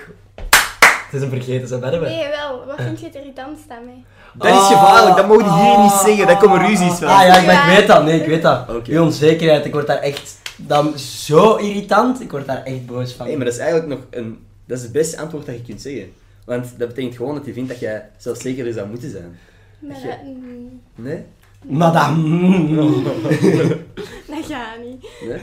Het 1.12 1.14
is 1.14 1.22
een 1.22 1.30
vergeten 1.30 1.68
ze 1.68 1.80
bedden. 1.80 2.02
Nee, 2.02 2.28
wel. 2.30 2.66
Wat 2.66 2.76
vind 2.82 3.00
je 3.00 3.06
het 3.06 3.16
irritantst 3.16 3.70
aan 3.70 3.86
mij? 3.86 4.04
Dat 4.34 4.48
is 4.62 4.68
gevaarlijk, 4.68 5.16
dat 5.16 5.28
mogen 5.28 5.46
je 5.46 5.52
hier 5.70 5.80
niet 5.80 5.92
zeggen, 5.92 6.28
daar 6.28 6.38
komen 6.38 6.68
ruzies 6.68 6.94
van. 7.00 7.08
Ah 7.08 7.26
ja, 7.26 7.42
maar 7.42 7.70
ik 7.72 7.78
weet 7.78 7.88
dat. 7.88 8.04
Nee, 8.04 8.20
ik 8.20 8.28
weet 8.28 8.42
dat. 8.42 8.70
Oké. 8.70 8.82
Die 8.90 9.02
onzekerheid, 9.02 9.66
ik 9.66 9.74
word 9.74 9.88
daar 9.88 9.98
echt... 10.00 10.38
Dan 10.56 10.98
zo 11.00 11.56
irritant, 11.56 12.22
ik 12.22 12.32
word 12.32 12.46
daar 12.48 12.64
echt 12.64 12.86
boos 12.86 13.14
van. 13.14 13.26
Nee, 13.26 13.36
maar 13.36 13.46
dat 13.46 13.54
is 13.54 13.60
eigenlijk 13.60 13.90
nog 13.90 14.00
een... 14.10 14.46
Dat 14.66 14.78
is 14.78 14.84
het 14.84 14.92
beste 14.92 15.20
antwoord 15.20 15.46
dat 15.46 15.56
je 15.56 15.62
kunt 15.62 15.82
zeggen. 15.82 16.14
Want 16.46 16.66
dat 16.78 16.88
betekent 16.88 17.16
gewoon 17.16 17.36
dat 17.36 17.46
je 17.46 17.54
vindt 17.54 17.70
dat 17.70 17.80
jij 17.80 18.10
zelfzekerder 18.18 18.74
zou 18.74 18.88
moeten 18.90 19.10
zijn. 19.12 19.40
Maar 19.80 20.02
dat, 20.04 20.18
mm, 20.24 20.82
Nee? 20.96 21.24
Madame. 21.62 23.04
dat 24.28 24.46
gaat 24.48 24.78
niet. 24.84 25.08
Nee? 25.28 25.40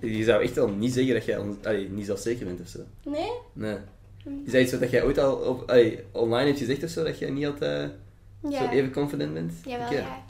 Nee. 0.00 0.16
Je 0.16 0.24
zou 0.24 0.42
echt 0.42 0.54
wel 0.54 0.68
niet 0.68 0.92
zeggen 0.92 1.14
dat 1.14 1.24
jij 1.24 1.38
on- 1.38 1.58
allee, 1.64 1.88
niet 1.90 2.06
zelfzeker 2.06 2.46
bent 2.46 2.60
of 2.60 2.68
zo. 2.68 2.78
Nee? 3.04 3.30
Nee. 3.52 3.76
Is 4.46 4.52
dat 4.52 4.60
iets 4.60 4.72
wat 4.78 4.90
jij 4.90 5.04
ooit 5.04 5.18
al 5.18 5.32
op, 5.34 5.70
allee, 5.70 6.00
online 6.12 6.46
hebt 6.46 6.58
gezegd 6.58 6.82
of 6.84 6.90
zo? 6.90 7.04
Dat 7.04 7.18
jij 7.18 7.30
niet 7.30 7.46
altijd 7.46 7.90
Ja. 8.48 8.58
zo 8.58 8.68
even 8.70 8.92
confident 8.92 9.34
bent? 9.34 9.52
Jawel, 9.66 9.86
Oké. 9.86 9.94
ja. 9.96 10.22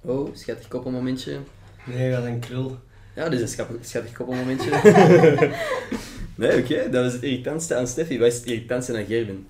Oh, 0.00 0.34
schattig 0.34 0.68
koppelmomentje. 0.68 1.36
Nee, 1.84 2.10
wat 2.14 2.24
een 2.24 2.38
krul. 2.38 2.78
Ja, 3.14 3.24
dit 3.24 3.32
is 3.32 3.40
een 3.40 3.48
schattig, 3.48 3.76
schattig 3.80 4.12
koppelmomentje. 4.12 4.70
nee, 6.34 6.58
oké, 6.58 6.90
dat 6.90 7.04
was 7.04 7.12
het 7.12 7.22
irritantste 7.22 7.74
aan 7.74 7.86
Steffi. 7.86 8.18
Wat 8.18 8.28
is 8.28 8.34
het 8.36 8.44
irritantste 8.46 8.96
aan 8.96 9.04
Gerben? 9.04 9.46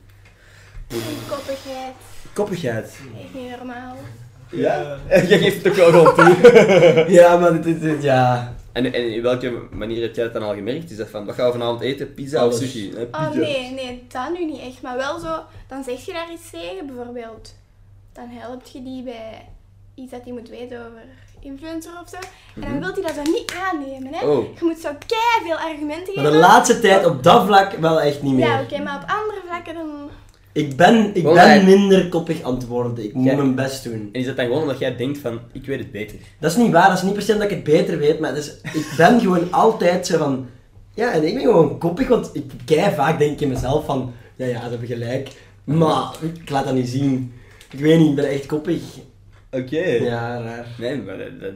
Koppigheid. 1.28 1.94
Koppigheid. 2.32 2.84
Echt 2.84 3.34
niet 3.34 3.50
normaal. 3.56 3.96
Ja? 4.50 4.98
Jij 5.28 5.38
geeft 5.38 5.64
het 5.64 5.80
ook 5.80 5.90
wel 5.92 6.04
gewoon 6.04 6.14
toe. 6.14 7.04
Ja, 7.18 7.36
maar 7.36 7.62
dit, 7.62 7.80
dit- 7.80 8.02
ja... 8.02 8.54
En, 8.72 8.92
en 8.92 9.12
in 9.14 9.22
welke 9.22 9.62
manier 9.70 10.02
heb 10.02 10.14
jij 10.14 10.24
dat 10.24 10.32
dan 10.32 10.42
al 10.42 10.54
gemerkt? 10.54 10.90
Is 10.90 10.96
dat 10.96 11.08
van, 11.08 11.24
wat 11.26 11.34
gaan 11.34 11.46
we 11.46 11.52
vanavond 11.52 11.80
eten? 11.80 12.14
Pizza 12.14 12.40
Alles. 12.40 12.54
of 12.54 12.60
sushi? 12.60 12.92
Oh 13.12 13.30
nee, 13.30 13.70
nee, 13.70 14.04
dat 14.08 14.32
nu 14.38 14.44
niet 14.44 14.60
echt. 14.60 14.82
Maar 14.82 14.96
wel 14.96 15.18
zo, 15.18 15.38
dan 15.68 15.84
zeg 15.84 16.04
je 16.06 16.12
daar 16.12 16.32
iets 16.32 16.50
tegen, 16.50 16.86
bijvoorbeeld. 16.86 17.54
Dan 18.12 18.28
helpt 18.28 18.70
je 18.72 18.82
die 18.82 19.02
bij 19.02 19.48
iets 19.94 20.10
dat 20.10 20.20
hij 20.24 20.32
moet 20.32 20.48
weten 20.48 20.78
over 20.78 21.02
influencer 21.40 21.90
of 22.02 22.08
zo. 22.08 22.16
En 22.54 22.60
dan 22.60 22.70
Mhm. 22.70 22.80
wil 22.80 22.92
hij 22.92 23.02
dat 23.02 23.24
zo 23.26 23.30
niet 23.32 23.52
aannemen, 23.70 24.14
hè. 24.14 24.26
Oh. 24.26 24.44
Je 24.58 24.64
moet 24.64 24.78
zo 24.78 24.90
kei 25.06 25.46
veel 25.48 25.56
argumenten 25.56 26.14
Maar 26.14 26.24
geven. 26.24 26.32
de 26.32 26.46
laatste 26.46 26.80
tijd 26.80 27.06
op 27.06 27.22
dat 27.22 27.46
vlak 27.46 27.72
wel 27.72 28.00
echt 28.00 28.22
niet 28.22 28.34
meer. 28.34 28.46
Ja, 28.46 28.60
oké, 28.62 28.82
maar 28.82 28.96
op 29.02 29.10
andere 29.10 29.40
vlakken 29.46 29.74
dan... 29.74 30.10
Ik 30.52 30.76
ben, 30.76 31.10
ik 31.14 31.22
ben 31.22 31.36
hij- 31.36 31.64
minder 31.64 32.08
koppig 32.08 32.42
aan 32.42 32.54
het 32.54 32.66
worden. 32.66 33.04
Ik 33.04 33.14
moet 33.14 33.36
mijn 33.36 33.54
best 33.54 33.84
doen. 33.84 34.08
En 34.12 34.20
is 34.20 34.26
dat 34.26 34.36
dan 34.36 34.44
gewoon 34.46 34.60
omdat 34.60 34.78
jij 34.78 34.96
denkt 34.96 35.18
van, 35.18 35.40
ik 35.52 35.66
weet 35.66 35.78
het 35.78 35.90
beter? 35.90 36.16
Dat 36.38 36.50
is 36.50 36.56
niet 36.56 36.72
waar, 36.72 36.88
dat 36.88 36.96
is 36.96 37.02
niet 37.02 37.12
per 37.12 37.22
se 37.22 37.32
dat 37.32 37.42
ik 37.42 37.50
het 37.50 37.64
beter 37.64 37.98
weet, 37.98 38.18
maar 38.20 38.36
is, 38.36 38.48
ik 38.62 38.94
ben 38.96 39.20
gewoon 39.20 39.52
altijd 39.52 40.06
zo 40.06 40.18
van... 40.18 40.46
Ja, 40.94 41.12
en 41.12 41.26
ik 41.26 41.34
ben 41.34 41.42
gewoon 41.42 41.78
koppig, 41.78 42.08
want 42.08 42.30
ik 42.32 42.50
kei 42.64 42.94
vaak 42.94 43.18
denk 43.18 43.40
in 43.40 43.48
mezelf 43.48 43.84
van... 43.84 44.12
Ja, 44.36 44.46
ja, 44.46 44.62
ze 44.62 44.68
hebben 44.68 44.88
gelijk. 44.88 45.28
Maar 45.64 46.14
ik 46.34 46.50
laat 46.50 46.64
dat 46.64 46.74
niet 46.74 46.88
zien. 46.88 47.32
Ik 47.70 47.78
weet 47.78 47.98
niet, 47.98 48.08
ik 48.08 48.14
ben 48.14 48.28
echt 48.28 48.46
koppig. 48.46 48.82
Oké. 49.50 49.84
Ja, 49.84 50.42
raar. 50.42 50.66
Nee, 50.78 50.96
maar 51.02 51.18
dat, 51.18 51.40
dat, 51.40 51.52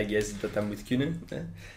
I 0.00 0.08
guess 0.08 0.40
dat 0.40 0.54
dat 0.54 0.66
moet 0.66 0.82
kunnen. 0.82 1.22
Hè? 1.28 1.36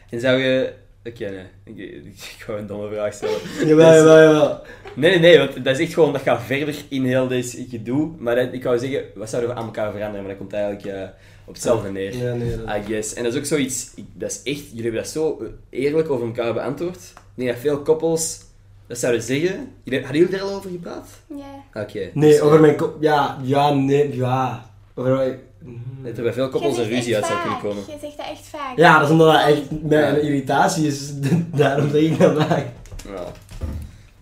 En 0.09 0.19
zou 0.19 0.37
je... 0.37 0.73
Oké, 1.05 1.29
nee. 1.29 1.45
Ik, 1.63 2.05
ik 2.05 2.19
ga 2.45 2.53
een 2.53 2.67
domme 2.67 2.89
vraag 2.89 3.13
stellen. 3.13 3.39
Jawel, 3.69 3.89
Dus- 3.89 3.97
jawel, 3.97 4.21
jawel. 4.33 4.61
Nee, 4.95 5.09
nee, 5.09 5.19
nee, 5.19 5.37
want 5.37 5.63
dat 5.65 5.79
is 5.79 5.85
echt 5.85 5.93
gewoon, 5.93 6.13
dat 6.13 6.21
gaat 6.21 6.41
verder 6.41 6.75
in 6.89 7.05
heel 7.05 7.27
deze 7.27 7.65
gedoe. 7.69 8.11
Maar 8.17 8.35
dat- 8.35 8.53
ik 8.53 8.63
wou 8.63 8.77
zeggen, 8.79 9.03
wat 9.15 9.29
zouden 9.29 9.51
we 9.51 9.55
aan 9.57 9.65
elkaar 9.65 9.91
veranderen? 9.91 10.19
Maar 10.21 10.29
dat 10.29 10.37
komt 10.39 10.53
eigenlijk 10.53 10.85
eh, 10.85 11.01
op 11.45 11.53
hetzelfde 11.53 11.91
neer. 11.91 12.17
Ja, 12.17 12.33
nee, 12.33 12.57
dat... 12.57 12.75
I 12.75 12.81
guess. 12.87 13.13
En 13.13 13.23
dat 13.23 13.33
is 13.33 13.39
ook 13.39 13.45
zoiets, 13.45 13.91
ik- 13.95 14.05
dat 14.13 14.31
is 14.31 14.53
echt, 14.53 14.67
jullie 14.69 14.81
hebben 14.83 15.01
dat 15.01 15.09
zo 15.11 15.39
eh, 15.41 15.79
eerlijk 15.79 16.09
over 16.09 16.25
elkaar 16.25 16.53
beantwoord. 16.53 16.95
Ik 16.95 17.21
denk 17.43 17.49
dat 17.49 17.59
veel 17.59 17.81
koppels 17.81 18.39
dat 18.87 18.97
zouden 18.97 19.21
zeggen. 19.21 19.71
Jullie- 19.83 20.03
Hadden 20.03 20.21
jullie 20.21 20.35
er 20.37 20.41
al 20.43 20.55
over 20.55 20.69
gepraat? 20.69 21.09
Ja. 21.35 21.81
Oké. 21.81 22.09
Nee, 22.13 22.31
Dus, 22.31 22.39
over 22.41 22.59
mijn 22.59 22.75
kop... 22.75 22.97
Ja, 22.99 23.37
ja, 23.43 23.73
nee, 23.73 24.15
ja. 24.15 24.69
Over... 24.95 25.39
mijn- 25.63 25.81
Dat 26.03 26.17
er 26.17 26.23
bij 26.23 26.33
veel 26.33 26.49
koppels 26.49 26.77
een 26.77 26.87
ruzie 26.87 27.15
uit 27.15 27.25
zou 27.25 27.41
kunnen 27.41 27.59
komen. 27.59 27.83
Je 27.87 27.97
zegt 28.01 28.17
dat 28.17 28.25
echt 28.29 28.45
vaak. 28.47 28.77
Ja, 28.77 28.93
dat 28.99 29.05
is 29.07 29.11
omdat 29.11 29.33
dat 29.33 29.47
echt 29.47 29.81
mijn 29.81 30.21
irritatie 30.21 30.87
is. 30.87 31.11
Daarom 31.55 31.89
zeg 31.89 32.01
ik 32.01 32.19
dat 32.19 32.37
vaak. 32.43 32.65
Ja, 33.07 33.33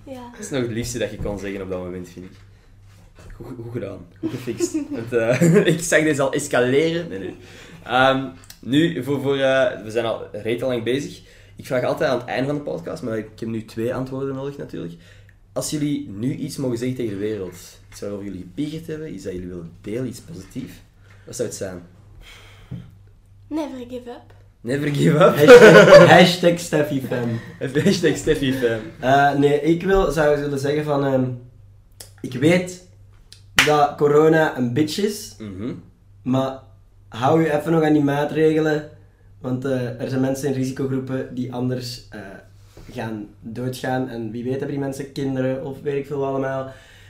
Ja. 0.04 0.30
dat 0.32 0.40
is 0.40 0.50
nog 0.50 0.62
het 0.62 0.72
liefste 0.72 0.98
dat 0.98 1.12
je 1.12 1.18
kon 1.18 1.40
zeggen 1.40 1.62
op 1.62 1.70
dat 1.70 1.80
moment, 1.80 2.10
vind 2.10 2.26
ik. 2.26 2.32
Goed, 3.36 3.46
goed 3.64 3.72
gedaan. 3.72 3.98
Goed 4.20 4.32
gefixt. 4.32 4.74
Want, 4.90 5.14
eh, 5.14 5.66
ik 5.74 5.80
zag 5.80 6.04
deze 6.04 6.22
al 6.22 6.34
escaleren. 6.34 7.08
Nee, 7.10 7.20
nee. 7.20 7.36
Ehm, 7.84 8.26
nu, 8.60 9.04
voor, 9.04 9.22
voor, 9.22 9.38
eh, 9.38 9.84
we 9.84 9.92
zijn 9.92 10.06
al 10.06 10.26
al 10.62 10.68
lang 10.68 10.84
bezig. 10.84 11.22
Ik 11.56 11.66
vraag 11.66 11.84
altijd 11.84 12.10
aan 12.10 12.18
het 12.20 12.28
einde 12.28 12.48
van 12.48 12.56
de 12.56 12.62
podcast, 12.62 13.04
maar 13.04 13.18
ik 13.18 13.28
heb 13.40 13.50
nu 13.50 13.66
twee 13.66 13.94
antwoorden 13.94 14.36
nodig 14.36 14.58
natuurlijk. 14.58 14.94
Als 15.54 15.70
jullie 15.70 16.10
nu 16.10 16.36
iets 16.36 16.58
mogen 16.58 16.78
zeggen 16.78 16.98
tegen 16.98 17.12
de 17.12 17.18
wereld, 17.20 17.56
iets 17.92 18.02
waarover 18.02 18.26
jullie 18.26 18.40
gepiekerd 18.42 18.88
hebben, 18.88 19.14
iets 19.14 19.24
dat 19.24 19.34
jullie 19.34 19.48
willen 19.48 19.72
delen, 19.82 20.08
iets 20.08 20.20
positiefs, 20.20 20.74
wat 21.32 21.40
zou 21.40 21.50
het 21.50 21.58
zijn? 21.58 21.82
Never 23.48 23.78
give 23.90 24.10
up. 24.10 24.34
Never 24.62 24.88
give 24.96 25.16
up. 25.18 25.36
Hashtag, 25.36 26.08
hashtag 26.18 26.60
Steffi 26.60 27.02
fan. 27.02 27.40
Hashtag 27.84 28.18
Steffi 28.18 28.54
fan. 28.54 28.80
Eh, 29.00 29.34
nee, 29.40 29.62
ik 29.62 29.84
wil, 29.84 30.12
zou 30.12 30.40
willen 30.40 30.60
zeggen 30.60 30.84
van... 30.84 31.06
ehm, 31.06 31.30
ik 32.22 32.34
weet 32.34 32.88
dat 33.66 33.96
corona 33.98 34.58
een 34.58 34.74
bitch 34.74 34.98
is, 34.98 35.36
Mhm. 35.40 35.74
maar 36.24 36.60
hou 37.10 37.42
je 37.44 37.58
even 37.60 37.72
nog 37.72 37.84
aan 37.84 37.94
die 37.94 38.04
maatregelen. 38.04 38.90
Want 39.42 39.66
eh, 39.66 40.02
er 40.02 40.10
zijn 40.10 40.22
mensen 40.22 40.48
in 40.48 40.54
risicogroepen 40.54 41.36
die 41.36 41.54
anders 41.54 42.08
eh, 42.10 42.20
gaan 42.92 43.28
doodgaan. 43.40 44.10
En 44.10 44.32
wie 44.32 44.44
weet 44.44 44.52
hebben 44.52 44.70
die 44.70 44.80
mensen 44.80 45.12
kinderen 45.12 45.66
of 45.66 45.82
weet 45.82 45.98
ik 45.98 46.06
veel 46.08 46.26
allemaal. 46.26 46.66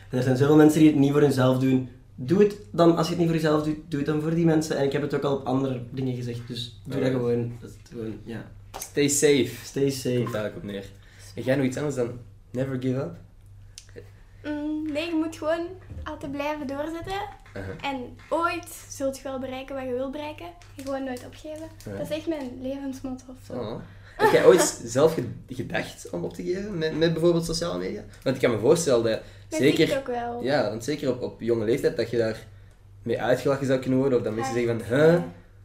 En 0.10 0.18
er 0.18 0.24
zijn 0.24 0.38
zoveel 0.38 0.56
mensen 0.56 0.80
die 0.80 0.90
het 0.90 1.00
niet 1.00 1.12
voor 1.12 1.22
hunzelf 1.22 1.60
doen. 1.60 1.90
Doe 2.24 2.44
het 2.44 2.58
dan, 2.72 2.98
als 2.98 3.08
je 3.08 3.12
het 3.12 3.22
niet 3.22 3.32
voor 3.32 3.42
jezelf 3.42 3.64
doet, 3.64 3.78
doe 3.88 4.00
het 4.00 4.10
dan 4.10 4.22
voor 4.22 4.36
die 4.36 4.46
mensen. 4.46 4.78
En 4.78 4.84
ik 4.84 4.92
heb 4.92 5.02
het 5.02 5.16
ook 5.16 5.24
al 5.24 5.36
op 5.36 5.46
andere 5.46 5.82
dingen 5.90 6.16
gezegd, 6.16 6.48
dus 6.48 6.82
doe 6.86 7.02
dat 7.02 7.12
gewoon. 7.12 7.58
Dat 7.62 7.72
gewoon, 7.90 8.20
ja. 8.24 8.52
Stay 8.80 9.08
safe. 9.08 9.52
Stay 9.64 9.90
safe. 9.90 10.24
Komt 10.24 10.36
eigenlijk 10.36 10.56
op 10.56 10.64
neer. 10.64 10.86
En 11.36 11.44
jij 11.44 11.56
nog 11.56 11.66
iets 11.66 11.78
anders 11.78 11.96
dan 11.96 12.20
never 12.52 12.82
give 12.82 12.96
up? 12.96 13.16
Mm, 14.44 14.92
nee, 14.92 15.06
je 15.06 15.16
moet 15.16 15.36
gewoon 15.36 15.68
altijd 16.04 16.32
blijven 16.32 16.68
doorzetten. 16.68 17.22
En 17.82 18.18
ooit 18.30 18.86
zult 18.90 19.18
je 19.18 19.24
wel 19.24 19.40
bereiken 19.40 19.76
wat 19.76 19.86
je 19.86 19.94
wilt 19.94 20.12
bereiken. 20.12 20.46
En 20.46 20.84
gewoon 20.84 21.04
nooit 21.04 21.26
opgeven. 21.26 21.68
Dat 21.84 22.10
is 22.10 22.18
echt 22.18 22.28
mijn 22.28 22.62
levensmotto 22.62 23.26
of 23.28 23.38
zo. 23.46 23.54
Oh. 23.54 23.82
Heb 24.22 24.32
jij 24.32 24.46
ooit 24.46 24.82
zelf 24.84 25.14
ge- 25.14 25.30
gedacht 25.50 26.10
om 26.10 26.24
op 26.24 26.34
te 26.34 26.44
geven 26.44 26.78
met, 26.78 26.98
met 26.98 27.14
bijvoorbeeld 27.14 27.46
sociale 27.46 27.78
media? 27.80 28.04
Want 28.24 28.36
ik 28.36 28.42
kan 28.42 28.52
me 28.52 28.58
voorstellen 28.60 29.04
dat 29.04 29.20
Met 29.50 29.60
zeker, 29.60 29.86
TikTok 29.86 30.08
wel. 30.08 30.44
ja, 30.44 30.70
want 30.70 30.84
zeker 30.84 31.10
op, 31.12 31.22
op 31.22 31.42
jonge 31.42 31.66
leeftijd 31.66 31.98
dat 31.98 32.10
je 32.10 32.18
daar 32.18 32.46
mee 33.04 33.22
uitgelachen 33.22 33.66
zou 33.66 33.80
kunnen 33.80 34.00
worden. 34.00 34.18
Of 34.18 34.24
dat 34.24 34.34
mensen 34.34 34.54
zeggen 34.54 34.80
van, 34.86 34.98
huh, 34.98 35.22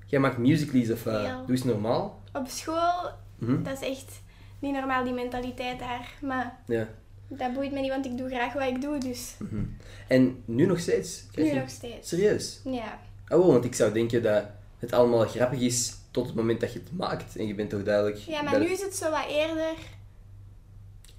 jij 0.07 0.21
maakt 0.21 0.39
musicals 0.39 0.91
of 0.91 1.07
uh, 1.07 1.13
Ja. 1.13 1.37
doe 1.47 1.51
eens 1.57 1.65
normaal. 1.65 2.23
Op 2.33 2.47
school, 2.49 3.11
Mhm. 3.39 3.63
dat 3.63 3.83
is 3.83 3.89
echt 3.89 4.21
niet 4.59 4.73
normaal 4.73 5.05
die 5.05 5.13
mentaliteit 5.13 5.79
daar. 5.79 6.13
Maar 6.23 6.57
Ja. 6.67 6.89
dat 7.29 7.53
boeit 7.53 7.73
me 7.73 7.81
niet, 7.81 7.91
want 7.91 8.07
ik 8.07 8.19
doe 8.19 8.29
graag 8.29 8.53
wat 8.53 8.63
ik 8.69 8.81
doe. 8.81 8.99
Dus 8.99 9.35
mhm. 9.39 9.63
En 10.09 10.43
nu 10.45 10.67
nog 10.67 10.79
steeds? 10.81 11.25
Nu 11.35 11.45
je- 11.45 11.55
nog 11.55 11.69
steeds. 11.69 12.09
Serieus? 12.09 12.61
Ja. 12.65 12.99
Oh, 13.29 13.47
want 13.47 13.65
ik 13.65 13.75
zou 13.75 13.93
denken 13.93 14.23
dat 14.23 14.45
het 14.79 14.93
allemaal 14.93 15.27
grappig 15.27 15.61
is 15.61 15.95
tot 16.17 16.27
het 16.27 16.35
moment 16.35 16.61
dat 16.61 16.73
je 16.73 16.79
het 16.79 16.99
maakt. 16.99 17.37
En 17.37 17.47
je 17.47 17.55
bent 17.55 17.71
toch 17.71 17.83
duidelijk... 17.83 18.17
Ja, 18.17 18.43
maar 18.43 18.59
nu 18.59 18.67
is 18.67 18.83
het 18.83 18.97
zo 18.97 19.11
wat 19.11 19.27
eerder. 19.31 19.75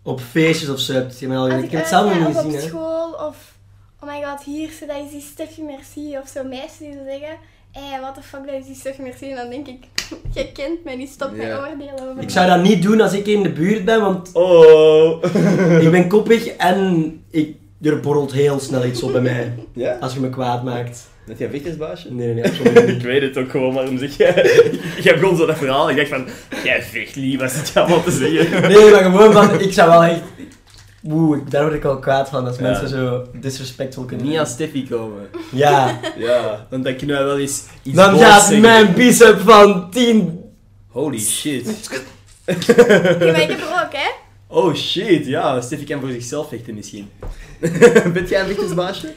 Op 0.03 0.19
feestjes 0.19 0.69
of 0.69 0.79
zo 0.79 0.93
heb 0.93 1.11
je 1.11 1.27
mij 1.27 1.37
al 1.37 1.49
Ik 1.49 1.63
ik 1.63 1.71
heb 1.71 1.79
het 1.79 1.89
zelf 1.89 2.05
nog 2.05 2.27
niet 2.27 2.35
of 2.37 2.43
op 2.43 2.51
gezien, 2.51 2.59
hè. 2.61 2.67
school 2.67 3.11
of... 3.11 3.55
Oh 3.99 4.09
my 4.09 4.23
god, 4.23 4.43
hier, 4.43 4.71
zo, 4.71 4.85
dat 4.85 4.95
is 5.05 5.11
die 5.11 5.21
Steffi 5.21 5.61
Merci. 5.63 6.17
Of 6.17 6.27
zo 6.27 6.43
meisjes 6.43 6.77
die 6.77 6.93
zeggen... 6.93 7.37
Hé, 7.71 7.99
what 7.99 8.15
the 8.15 8.21
fuck, 8.21 8.45
dat 8.45 8.55
is 8.55 8.65
die 8.65 8.75
Steffi 8.75 9.01
Merci. 9.01 9.29
En 9.29 9.35
dan 9.35 9.49
denk 9.49 9.67
ik... 9.67 9.83
Je 10.37 10.51
kent 10.51 10.83
mij 10.83 10.95
niet, 10.95 11.09
stop 11.09 11.31
met 11.31 11.45
Ja. 11.45 11.57
oordelen 11.57 12.09
over 12.09 12.23
Ik 12.23 12.29
zou 12.29 12.47
dat 12.47 12.61
niet 12.61 12.81
doen 12.81 13.01
als 13.01 13.13
ik 13.13 13.25
in 13.25 13.43
de 13.43 13.51
buurt 13.51 13.85
ben, 13.85 14.01
want 14.01 14.29
Oh! 14.33 15.23
ik 15.85 15.91
ben 15.91 16.07
koppig 16.07 16.47
en 16.47 17.23
ik, 17.29 17.55
er 17.81 17.99
borrelt 17.99 18.31
heel 18.31 18.59
snel 18.59 18.85
iets 18.85 19.03
op 19.03 19.11
bij 19.11 19.21
mij. 19.21 19.53
ja? 19.73 19.97
Als 19.99 20.13
je 20.13 20.19
me 20.19 20.29
kwaad 20.29 20.63
maakt. 20.63 21.07
Met 21.27 21.37
je 21.37 21.49
vechtersbaasje? 21.49 22.13
Nee, 22.13 22.25
nee, 22.25 22.35
nee, 22.35 22.43
absoluut 22.45 22.85
niet. 22.85 22.95
ik 22.97 23.01
weet 23.01 23.21
het 23.21 23.37
ook 23.37 23.51
gewoon, 23.51 23.73
maar 23.73 23.85
dan 23.85 23.97
zeg 23.97 24.17
jij... 24.17 24.33
ik 24.97 25.03
heb 25.03 25.17
gewoon 25.17 25.37
zo 25.37 25.45
dat 25.45 25.57
verhaal. 25.57 25.89
Ik 25.89 25.95
dacht 25.97 26.07
van, 26.07 26.27
jij 26.63 26.81
vecht 26.83 27.15
lief, 27.15 27.39
wat 27.39 27.51
zit 27.51 27.69
je 27.69 27.79
allemaal 27.79 28.03
te 28.03 28.11
zeggen? 28.11 28.61
Nee, 28.71 28.91
maar 28.91 29.03
gewoon 29.03 29.33
van, 29.33 29.59
ik 29.59 29.73
zou 29.73 29.89
wel 29.89 30.03
echt... 30.03 30.21
Oeh, 31.09 31.37
daar 31.49 31.63
word 31.63 31.73
ik 31.75 31.81
wel 31.83 31.99
kwaad 31.99 32.29
van, 32.29 32.47
als 32.47 32.55
Ja. 32.57 32.61
mensen 32.61 32.89
zo 32.89 33.27
disrespectvol 33.33 34.03
kunnen 34.05 34.25
Niet 34.25 34.37
aan 34.37 34.47
Steffi 34.47 34.87
komen. 34.87 35.27
Ja. 35.51 35.99
Ja, 36.17 36.67
want 36.69 36.83
dan 36.83 36.95
kunnen 36.95 37.15
wij 37.15 37.25
wel 37.25 37.37
eens 37.39 37.63
iets 37.83 37.95
Dan 37.95 38.19
gaat 38.19 38.41
zeggen. 38.41 38.61
mijn 38.61 38.93
bicep 38.93 39.39
van 39.39 39.91
10... 39.91 40.41
Holy 40.87 41.19
shit. 41.19 41.89
Ja, 42.45 42.53
maar 43.19 43.41
ik 43.41 43.49
heb 43.49 43.59
er 43.59 43.83
ook, 43.83 43.93
hè. 43.93 44.09
Oh 44.47 44.75
shit, 44.75 45.25
ja. 45.25 45.61
Steffi 45.61 45.85
kan 45.85 45.99
voor 45.99 46.09
zichzelf 46.11 46.49
vechten 46.49 46.75
misschien. 46.75 47.09
Bent 48.13 48.29
jij 48.29 48.39
een 48.39 48.47
vechtersbaasje? 48.47 49.07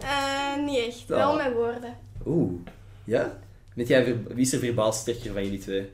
Eh, 0.00 0.64
niet 0.64 0.78
echt. 0.86 1.04
Ja. 1.08 1.16
Wel 1.16 1.36
met 1.36 1.52
woorden. 1.52 1.96
Oeh. 2.26 2.52
Ja? 3.04 3.38
Bent 3.74 3.88
jij 3.88 4.16
Wie 4.28 4.44
is 4.44 4.52
er 4.52 4.58
verbaal 4.58 4.92
sterker 4.92 5.32
van 5.32 5.42
jullie 5.44 5.58
twee? 5.58 5.90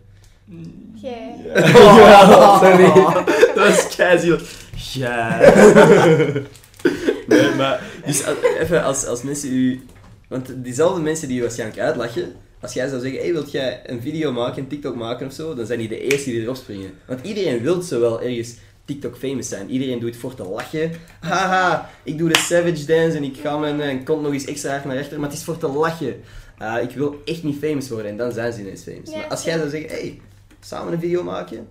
Jij. 0.94 1.34
Ja, 1.54 2.58
sorry. 2.62 2.92
Dat 3.54 3.68
is 3.68 3.94
keizielig. 3.96 4.68
Ja. 4.92 5.38
nee, 7.28 7.54
maar... 7.56 7.82
Dus 8.06 8.26
als- 8.26 8.36
even 8.60 8.82
als, 8.84 9.06
als 9.06 9.22
mensen 9.22 9.52
u... 9.52 9.84
Want 10.28 10.64
diezelfde 10.64 11.00
mensen 11.00 11.26
die 11.28 11.36
je 11.36 11.42
waarschijnlijk 11.42 11.80
uitlachen... 11.80 12.32
Als 12.60 12.72
jij 12.72 12.88
zou 12.88 13.00
zeggen, 13.00 13.20
hey, 13.20 13.32
wilt 13.32 13.50
jij 13.50 13.80
een 13.86 14.00
video 14.02 14.32
maken, 14.32 14.62
een 14.62 14.68
TikTok 14.68 14.96
maken 14.96 15.26
of 15.26 15.32
zo, 15.32 15.54
dan 15.54 15.66
zijn 15.66 15.78
die 15.78 15.88
de 15.88 16.00
eerste 16.00 16.30
die 16.30 16.40
erop 16.42 16.56
springen. 16.56 16.90
Want 17.06 17.20
iedereen 17.26 17.60
wil 17.62 17.80
zo 17.82 18.00
wel 18.00 18.22
ergens 18.22 18.54
TikTok 18.84 19.16
famous 19.16 19.48
zijn. 19.48 19.70
Iedereen 19.70 19.98
doet 19.98 20.16
voor 20.16 20.34
te 20.34 20.44
lachen. 20.44 20.92
Haha, 21.20 21.90
ik 22.02 22.18
doe 22.18 22.28
de 22.28 22.38
savage 22.38 22.84
dance 22.84 23.16
en 23.16 23.24
ik 23.24 23.36
ga 23.36 23.56
mijn 23.58 23.80
eh, 23.80 24.04
kont 24.04 24.22
nog 24.22 24.32
eens 24.32 24.44
extra 24.44 24.70
hard 24.70 24.84
naar 24.84 24.96
rechter, 24.96 25.20
maar 25.20 25.28
het 25.28 25.38
is 25.38 25.44
voor 25.44 25.58
te 25.58 25.68
lachen. 25.68 26.20
Ah, 26.58 26.82
ik 26.82 26.90
wil 26.90 27.22
echt 27.24 27.42
niet 27.42 27.58
famous 27.58 27.88
worden 27.88 28.10
en 28.10 28.16
dan 28.16 28.32
zijn 28.32 28.52
ze 28.52 28.60
ineens 28.60 28.82
famous. 28.82 29.10
Ja, 29.10 29.16
maar 29.16 29.26
als 29.28 29.44
jij 29.44 29.58
zou 29.58 29.68
zeggen, 29.70 29.90
hey, 29.90 30.20
samen 30.60 30.92
een 30.92 31.00
video 31.00 31.22
maken, 31.22 31.68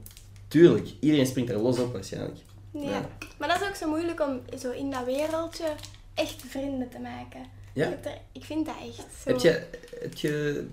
tuurlijk, 0.47 0.87
iedereen 0.99 1.27
springt 1.27 1.51
er 1.51 1.57
los 1.61 1.79
op 1.79 1.93
waarschijnlijk. 1.93 2.37
Ja. 2.71 2.81
Ja. 2.89 3.09
Maar 3.39 3.47
dat 3.47 3.61
is 3.61 3.67
ook 3.67 3.75
zo 3.75 3.89
moeilijk 3.89 4.21
om 4.21 4.41
zo 4.59 4.71
in 4.71 4.91
dat 4.91 5.05
wereldje 5.05 5.65
echt 6.13 6.43
vrienden 6.49 6.89
te 6.89 6.99
maken. 6.99 7.39
Ja? 7.73 7.87
Ik, 7.87 8.05
er- 8.05 8.17
ik 8.31 8.43
vind 8.43 8.65
dat 8.65 8.75
echt 8.87 8.95
zo. 9.23 9.29
Heb 9.29 9.39
je, 9.39 9.61
heb 10.01 10.13
je 10.13 10.63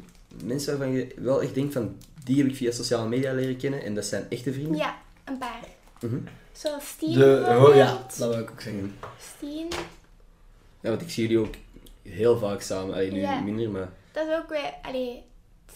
mensen 0.44 0.78
waarvan 0.78 0.96
je 0.96 1.06
wel 1.16 1.42
echt 1.42 1.54
denkt 1.54 1.72
van, 1.72 1.96
die 2.24 2.36
heb 2.38 2.46
ik 2.46 2.56
via 2.56 2.70
sociale 2.70 3.08
media 3.08 3.32
leren 3.32 3.56
kennen 3.56 3.82
en 3.84 3.94
dat 3.94 4.04
zijn 4.04 4.26
echte 4.28 4.52
vrienden? 4.52 4.76
Ja, 4.76 4.98
een 5.24 5.38
paar. 5.38 5.60
Zoals 6.52 6.88
Stien 6.88 7.12
De, 7.18 7.56
oh 7.68 7.74
ja, 7.74 7.98
dat 8.18 8.28
wil 8.28 8.38
ik 8.38 8.50
ook 8.50 8.60
zeggen. 8.60 8.94
Stien, 9.36 9.68
Ja, 10.80 10.88
want 10.88 11.00
ik 11.02 11.10
zie 11.10 11.22
jullie 11.28 11.46
ook 11.46 11.54
heel 12.02 12.38
vaak 12.38 12.60
samen. 12.60 12.94
Allee, 12.94 13.12
nu 13.12 13.20
Ja. 13.20 13.40
minder, 13.40 13.70
maar... 13.70 13.88
dat 14.12 14.26
is 14.28 14.34
ook 14.36 14.48
weer... 14.48 14.72
Allee, 14.82 15.22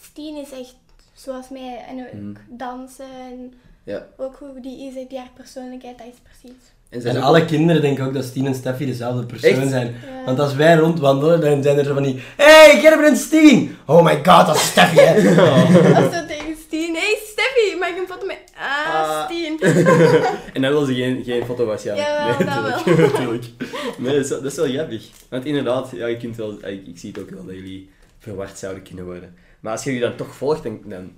Stien 0.01 0.35
is 0.37 0.51
echt 0.51 0.75
zoals 1.13 1.49
mij. 1.49 1.83
En 1.89 1.99
ook 1.99 2.13
Mhm. 2.13 2.33
dansen 2.57 3.05
en 3.31 3.53
Ja. 3.83 4.05
ook 4.17 4.35
hoe 4.39 4.59
die 4.61 4.87
is, 4.87 5.07
die 5.07 5.17
haar 5.17 5.29
persoonlijkheid, 5.35 5.97
dat 5.97 6.07
is 6.07 6.19
precies. 6.23 6.61
En, 6.89 7.01
zijn 7.01 7.15
En 7.15 7.21
ze 7.21 7.27
alle 7.27 7.45
kinderen 7.45 7.81
denken 7.81 8.05
ook 8.05 8.13
dat 8.13 8.23
Stien 8.23 8.45
en 8.45 8.55
Steffi 8.55 8.85
dezelfde 8.85 9.25
persoon 9.25 9.49
Echt? 9.59 9.69
zijn. 9.69 9.87
Ja. 9.87 10.23
Want 10.25 10.39
als 10.39 10.53
wij 10.55 10.75
rondwandelen, 10.75 11.41
dan 11.41 11.63
zijn 11.63 11.77
er 11.77 11.85
zo 11.85 11.93
van 11.93 12.03
die... 12.03 12.21
Hey, 12.37 12.79
Gerben 12.79 13.05
en 13.05 13.17
Stien! 13.17 13.77
Oh 13.85 14.03
my 14.03 14.15
god, 14.15 14.45
dat 14.45 14.55
is 14.55 14.67
Steffi, 14.67 14.99
hè! 14.99 15.13
Of 16.05 16.13
zo 16.13 16.25
tegen 16.25 16.55
Stien. 16.67 16.95
Hey 16.95 17.19
Steffi, 17.51 17.77
mag 17.79 17.89
ik 17.89 17.97
een 17.97 18.07
foto 18.07 18.25
met... 18.25 18.37
Ah. 18.57 19.25
Stien. 19.25 19.59
En 20.53 20.61
wil 20.61 20.85
ze 20.85 20.93
geen, 20.93 21.23
geen 21.23 21.45
foto 21.45 21.65
waarschijnlijk. 21.65 22.07
Jawel, 22.07 22.37
nee, 22.37 22.55
dat 22.63 22.75
natuurlijk. 22.85 23.11
natuurlijk. 23.13 23.45
Nee, 23.97 24.15
dat 24.15 24.23
is, 24.23 24.29
wel- 24.29 24.41
dat 24.41 24.51
is 24.51 24.57
wel 24.57 24.67
grappig. 24.67 25.09
Want 25.29 25.45
inderdaad, 25.45 25.89
ja, 25.93 26.05
je 26.07 26.17
kunt 26.17 26.35
wel, 26.35 26.51
ik, 26.51 26.87
ik 26.87 26.97
zie 26.97 27.11
het 27.11 27.21
ook 27.21 27.29
wel 27.29 27.45
dat 27.45 27.55
jullie 27.55 27.89
verward 28.19 28.57
zouden 28.59 28.83
kunnen 28.83 29.05
worden. 29.05 29.35
Maar 29.59 29.71
als 29.71 29.83
je 29.83 29.91
jullie 29.93 30.07
dan 30.07 30.15
toch 30.17 30.35
volgt, 30.35 30.63
dan, 30.63 30.79
dan 30.85 31.11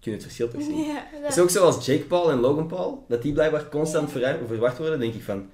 kun 0.00 0.10
je 0.10 0.10
het 0.10 0.22
verschil 0.22 0.48
toch 0.48 0.62
zien. 0.62 0.78
Ja, 0.78 1.06
Het 1.12 1.22
dat- 1.22 1.30
is 1.30 1.38
ook 1.38 1.50
zoals 1.50 1.86
Jake 1.86 2.02
Paul 2.04 2.30
en 2.30 2.40
Logan 2.40 2.66
Paul, 2.66 3.04
dat 3.08 3.22
die 3.22 3.32
blijkbaar 3.32 3.68
constant 3.68 4.10
verra- 4.10 4.38
verwacht 4.46 4.78
worden, 4.78 5.00
denk 5.00 5.14
ik 5.14 5.22
van... 5.22 5.50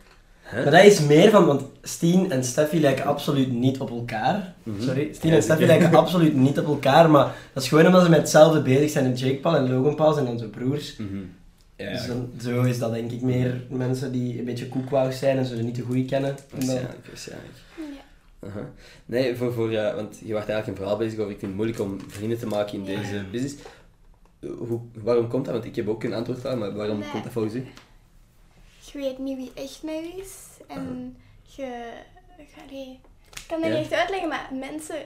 Maar 0.53 0.71
dat 0.71 0.85
is 0.85 1.01
meer 1.01 1.31
van, 1.31 1.47
want 1.47 1.63
Stien 1.83 2.31
en 2.33 2.45
Steffi 2.45 2.81
lijken 2.81 3.05
absoluut 3.05 3.53
niet 3.53 3.81
op 3.81 3.91
elkaar. 3.91 4.55
Mhm. 4.63 4.83
Sorry, 4.83 5.09
Stien 5.15 5.31
Ja, 5.31 5.37
en 5.37 5.43
Steffi 5.43 5.67
lijken 5.67 5.95
absoluut 5.95 6.35
niet 6.35 6.59
op 6.59 6.67
elkaar, 6.67 7.11
maar 7.11 7.35
dat 7.53 7.63
is 7.63 7.69
gewoon 7.69 7.87
omdat 7.87 8.03
ze 8.03 8.09
met 8.11 8.19
hetzelfde 8.19 8.63
bezig 8.63 8.91
zijn. 8.91 9.05
En 9.05 9.15
Jake 9.15 9.37
Paul 9.37 9.57
en 9.57 9.71
Logan 9.73 9.95
Paul 9.95 10.13
zijn 10.13 10.39
zo 10.39 10.47
broers. 10.49 10.97
Mhm. 10.97 11.17
Ja, 11.77 11.91
Dus 11.93 12.07
dan, 12.07 12.31
zo 12.41 12.63
is 12.63 12.79
dat 12.79 12.93
denk 12.93 13.11
ik 13.11 13.21
meer 13.23 13.63
mensen 13.69 14.13
die 14.13 14.39
een 14.39 14.45
beetje 14.45 14.69
koekwous 14.69 15.19
zijn 15.19 15.39
en 15.39 15.45
ze 15.45 15.55
niet 15.57 15.75
te 15.75 15.83
goed 15.83 16.07
kennen. 16.07 16.37
Waarschijnlijk, 16.53 17.07
waarschijnlijk. 17.07 17.55
ja. 17.77 18.49
Aha. 18.49 18.61
Nee, 19.07 19.37
voor, 19.37 19.53
voor, 19.53 19.71
ja, 19.73 19.95
want 19.95 20.17
je 20.25 20.33
was 20.33 20.45
eigenlijk 20.47 20.67
een 20.69 20.77
verhaal 20.77 20.97
bezig 20.97 21.19
over 21.19 21.33
ik 21.33 21.39
vind 21.39 21.51
het 21.51 21.55
moeilijk 21.61 21.81
om 21.81 21.99
vrienden 22.09 22.39
te 22.39 22.47
maken 22.47 22.75
in 22.75 22.85
Ja. 22.85 23.01
deze 23.01 23.23
business. 23.33 23.55
Hoe, 24.59 24.81
waarom 25.03 25.29
komt 25.29 25.45
dat? 25.45 25.55
Want 25.55 25.67
ik 25.67 25.77
heb 25.77 25.89
ook 25.89 26.05
een 26.05 26.13
antwoord 26.15 26.47
aan, 26.47 26.59
maar 26.59 26.75
waarom 26.75 26.99
Nee. 26.99 27.09
komt 27.11 27.23
dat 27.25 27.33
volgens 27.33 27.55
u? 27.55 27.65
Je 28.93 28.99
weet 28.99 29.19
niet 29.19 29.37
wie 29.37 29.51
echt 29.55 29.83
mij 29.83 30.15
is. 30.17 30.47
En 30.67 31.17
je... 31.43 31.63
je 32.37 32.45
allee, 32.69 33.01
ik 33.35 33.45
kan 33.49 33.61
dat 33.61 33.71
niet 33.71 33.79
echt 33.79 33.93
uitleggen, 33.93 34.29
maar 34.29 34.49
mensen 34.53 34.97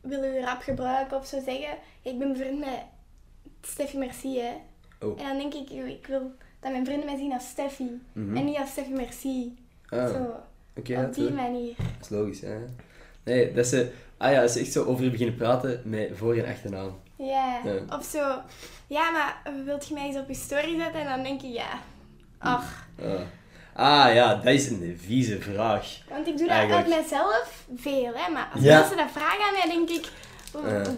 willen 0.00 0.32
je 0.34 0.40
rap 0.40 0.60
gebruiken 0.62 1.16
of 1.16 1.26
zo 1.26 1.40
zeggen. 1.44 1.76
Ik 2.02 2.18
ben 2.18 2.32
bevriend 2.32 2.58
met 2.58 2.80
Steffi 3.62 3.98
Merci, 3.98 4.38
hè. 4.40 4.52
Oh. 5.00 5.20
En 5.20 5.26
dan 5.26 5.38
denk 5.50 5.54
ik, 5.54 5.70
ik 5.88 6.06
wil 6.06 6.32
dat 6.60 6.72
mijn 6.72 6.84
vrienden 6.84 7.06
mij 7.06 7.16
zien 7.16 7.32
als 7.32 7.48
Steffi. 7.48 8.02
Mhm. 8.12 8.36
En 8.36 8.44
niet 8.44 8.56
als 8.58 8.70
Steffi 8.70 8.92
Merci. 8.92 9.54
Ah, 9.88 10.08
Zo, 10.08 10.22
op 10.76 11.14
die 11.14 11.30
manier. 11.30 11.74
Dat 11.76 11.86
is 12.00 12.08
logisch, 12.08 12.40
hè. 12.40 12.58
Nee, 13.24 13.52
dat 13.52 13.66
ze... 13.66 13.92
Ah 14.16 14.32
ja, 14.32 14.40
dat 14.40 14.50
ze 14.50 14.60
echt 14.60 14.72
zo 14.72 14.84
over 14.84 15.04
je 15.04 15.10
beginnen 15.10 15.36
praten 15.36 15.82
met 15.84 16.10
voor- 16.14 16.36
en 16.36 16.46
achternaam. 16.46 17.00
Ja. 17.16 17.60
Ja. 17.64 17.96
Of 17.96 18.04
zo, 18.04 18.40
ja, 18.86 19.10
maar 19.10 19.42
wilt 19.64 19.88
je 19.88 19.94
mij 19.94 20.06
eens 20.06 20.16
op 20.16 20.28
je 20.28 20.34
story 20.34 20.78
zetten? 20.78 21.00
En 21.00 21.06
dan 21.06 21.22
denk 21.22 21.42
ik, 21.42 21.52
ja. 21.52 21.80
Ach. 22.44 22.64
Ah. 23.02 24.06
ah 24.06 24.14
ja, 24.14 24.34
dat 24.34 24.52
is 24.52 24.68
een 24.68 25.00
vieze 25.06 25.40
vraag. 25.40 25.86
Want 26.08 26.26
ik 26.26 26.36
doe 26.38 26.46
dat 26.48 26.56
Eigenlijk. 26.56 26.86
uit 26.86 26.96
mijzelf 27.00 27.64
veel, 27.76 28.12
hè. 28.14 28.32
Maar 28.32 28.48
als 28.54 28.62
Ja. 28.62 28.78
mensen 28.78 28.96
dat 28.96 29.10
vragen 29.12 29.44
aan 29.46 29.52
mij, 29.52 29.76
denk 29.76 29.88
ik, 29.90 30.08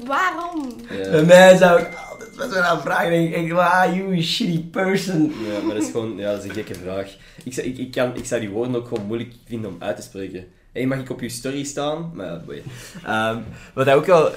waarom? 0.06 0.76
Ja. 0.90 1.10
Bij 1.10 1.22
mij 1.24 1.56
zou 1.56 1.80
ik 1.80 1.88
altijd 2.10 2.36
met 2.36 2.52
zo'n 2.52 2.80
vraag 2.80 3.08
denken, 3.08 3.44
ik, 3.44 3.52
ah, 3.52 3.96
you 3.96 4.22
shitty 4.22 4.62
person. 4.64 5.34
Ja, 5.46 5.60
maar 5.64 5.74
dat 5.74 5.84
is 5.84 5.90
gewoon 5.90 6.16
ja, 6.16 6.30
dat 6.32 6.42
is 6.42 6.48
een 6.48 6.54
gekke 6.54 6.74
vraag. 6.74 7.10
Ik, 7.44 7.52
zou- 7.54 7.66
ik, 7.66 7.78
ik, 7.78 7.90
kan, 7.90 8.16
ik 8.16 8.24
zou 8.24 8.40
die 8.40 8.50
woorden 8.50 8.76
ook 8.76 8.88
gewoon 8.88 9.06
moeilijk 9.06 9.34
vinden 9.46 9.70
om 9.70 9.76
uit 9.78 9.96
te 9.96 10.02
spreken. 10.02 10.46
Hé, 10.72 10.84
mag 10.84 10.98
ik 10.98 11.10
op 11.10 11.20
je 11.20 11.28
story 11.28 11.64
staan? 11.64 12.10
Maar 12.14 12.26
ja, 12.26 12.36
boeien. 12.46 12.62
Ehm, 13.04 13.38
wat 13.74 13.86
dat 13.86 13.94
ook 13.94 14.06
wel... 14.06 14.30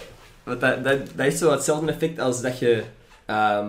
Wat 0.43 0.60
dat, 0.62 0.84
dat, 0.84 0.97
dat 1.16 1.26
is 1.26 1.38
zo 1.38 1.51
hetzelfde 1.51 1.91
effect 1.91 2.20
als 2.20 2.41
dat 2.41 2.60
je 2.60 2.84
ehm, 3.26 3.68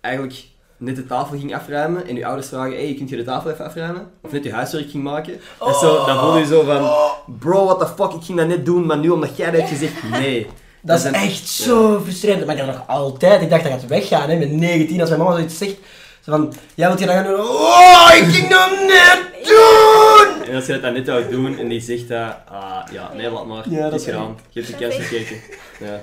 eigenlijk 0.00 0.34
net 0.80 0.96
de 0.96 1.06
tafel 1.06 1.38
ging 1.38 1.54
afruimen 1.54 2.06
en 2.06 2.14
je 2.16 2.26
ouders 2.26 2.48
vragen, 2.48 2.72
hey, 2.72 2.94
kunt 2.96 3.08
je 3.08 3.16
de 3.16 3.24
tafel 3.24 3.50
even 3.50 3.64
afruimen? 3.64 4.10
Of 4.22 4.32
net 4.32 4.44
je 4.44 4.52
huiswerk 4.52 4.90
ging 4.90 5.02
maken. 5.02 5.32
En 5.66 5.74
zo, 5.74 6.06
dan 6.06 6.18
voel 6.18 6.36
je 6.36 6.46
zo 6.46 6.62
van, 6.62 6.90
bro, 7.38 7.64
what 7.64 7.78
the 7.78 7.86
fuck, 7.86 8.12
ik 8.12 8.24
ging 8.24 8.38
dat 8.38 8.46
net 8.46 8.64
doen, 8.64 8.86
maar 8.86 8.98
nu 8.98 9.10
omdat 9.10 9.36
jij 9.36 9.50
dat 9.50 9.60
hebt 9.60 9.68
gezegd, 9.72 10.10
nee. 10.10 10.46
Dat 10.82 10.98
is 10.98 11.10
echt 11.10 11.48
zo 11.48 12.00
frustrerend. 12.02 12.46
Maar 12.46 12.54
ik 12.54 12.60
heb 12.60 12.74
nog 12.74 12.84
altijd, 12.86 13.42
ik 13.42 13.50
dacht 13.50 13.62
dat 13.62 13.72
gaat 13.72 13.86
weggaan, 13.86 14.30
hè, 14.30 14.36
met 14.36 14.50
19, 14.50 15.00
als 15.00 15.08
mijn 15.08 15.20
mama 15.22 15.34
zoiets 15.34 15.58
zegt. 15.58 15.76
Zo 16.20 16.30
van, 16.32 16.52
ja, 16.74 16.88
wat 16.88 16.98
je 16.98 17.06
dan 17.06 17.14
gaan 17.14 17.24
doen? 17.24 17.40
Oh, 17.40 18.10
ik 18.16 18.24
ging 18.24 18.48
dat 18.48 18.70
net 18.70 19.20
doen! 19.48 20.46
En 20.48 20.54
als 20.54 20.66
je 20.66 20.72
dat 20.72 20.82
dan 20.82 20.92
net 20.92 21.06
zou 21.06 21.30
doen 21.30 21.58
en 21.58 21.68
die 21.68 21.80
zegt 21.80 22.08
dat, 22.08 22.34
ah, 22.48 22.92
ja, 22.92 23.10
nee, 23.16 23.30
laat 23.30 23.46
maar, 23.46 23.70
Ja, 23.70 23.82
het 23.82 23.90
dat 23.90 24.00
is 24.00 24.06
gedaan. 24.06 24.36
Je 24.50 24.60
hebt 24.60 24.72
de 24.72 24.78
Dat 24.78 24.88
kans 24.90 25.00
is 25.02 25.06
gekeken. 25.06 25.36
Ja. 25.80 26.00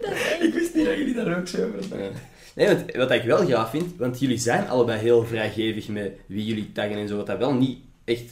Dat. 0.00 0.10
Ik 0.40 0.54
wist 0.54 0.74
niet 0.74 0.86
dat 0.86 0.96
jullie 0.96 1.14
daar 1.14 1.38
ook 1.38 1.48
zo 1.48 1.56
over 1.56 1.98
Ja. 1.98 2.08
Nee, 2.54 2.66
want 2.66 2.92
wat 2.96 3.10
ik 3.10 3.22
wel 3.22 3.46
gaaf 3.46 3.70
vind, 3.70 3.96
want 3.96 4.20
jullie 4.20 4.38
zijn 4.38 4.68
allebei 4.68 4.98
heel 5.00 5.24
vrijgevig 5.24 5.88
met 5.88 6.12
wie 6.26 6.44
jullie 6.44 6.72
taggen 6.72 6.96
en 6.96 7.08
zo, 7.08 7.16
wat 7.16 7.26
dat 7.26 7.38
wel 7.38 7.52
niet 7.54 7.78
echt... 8.04 8.24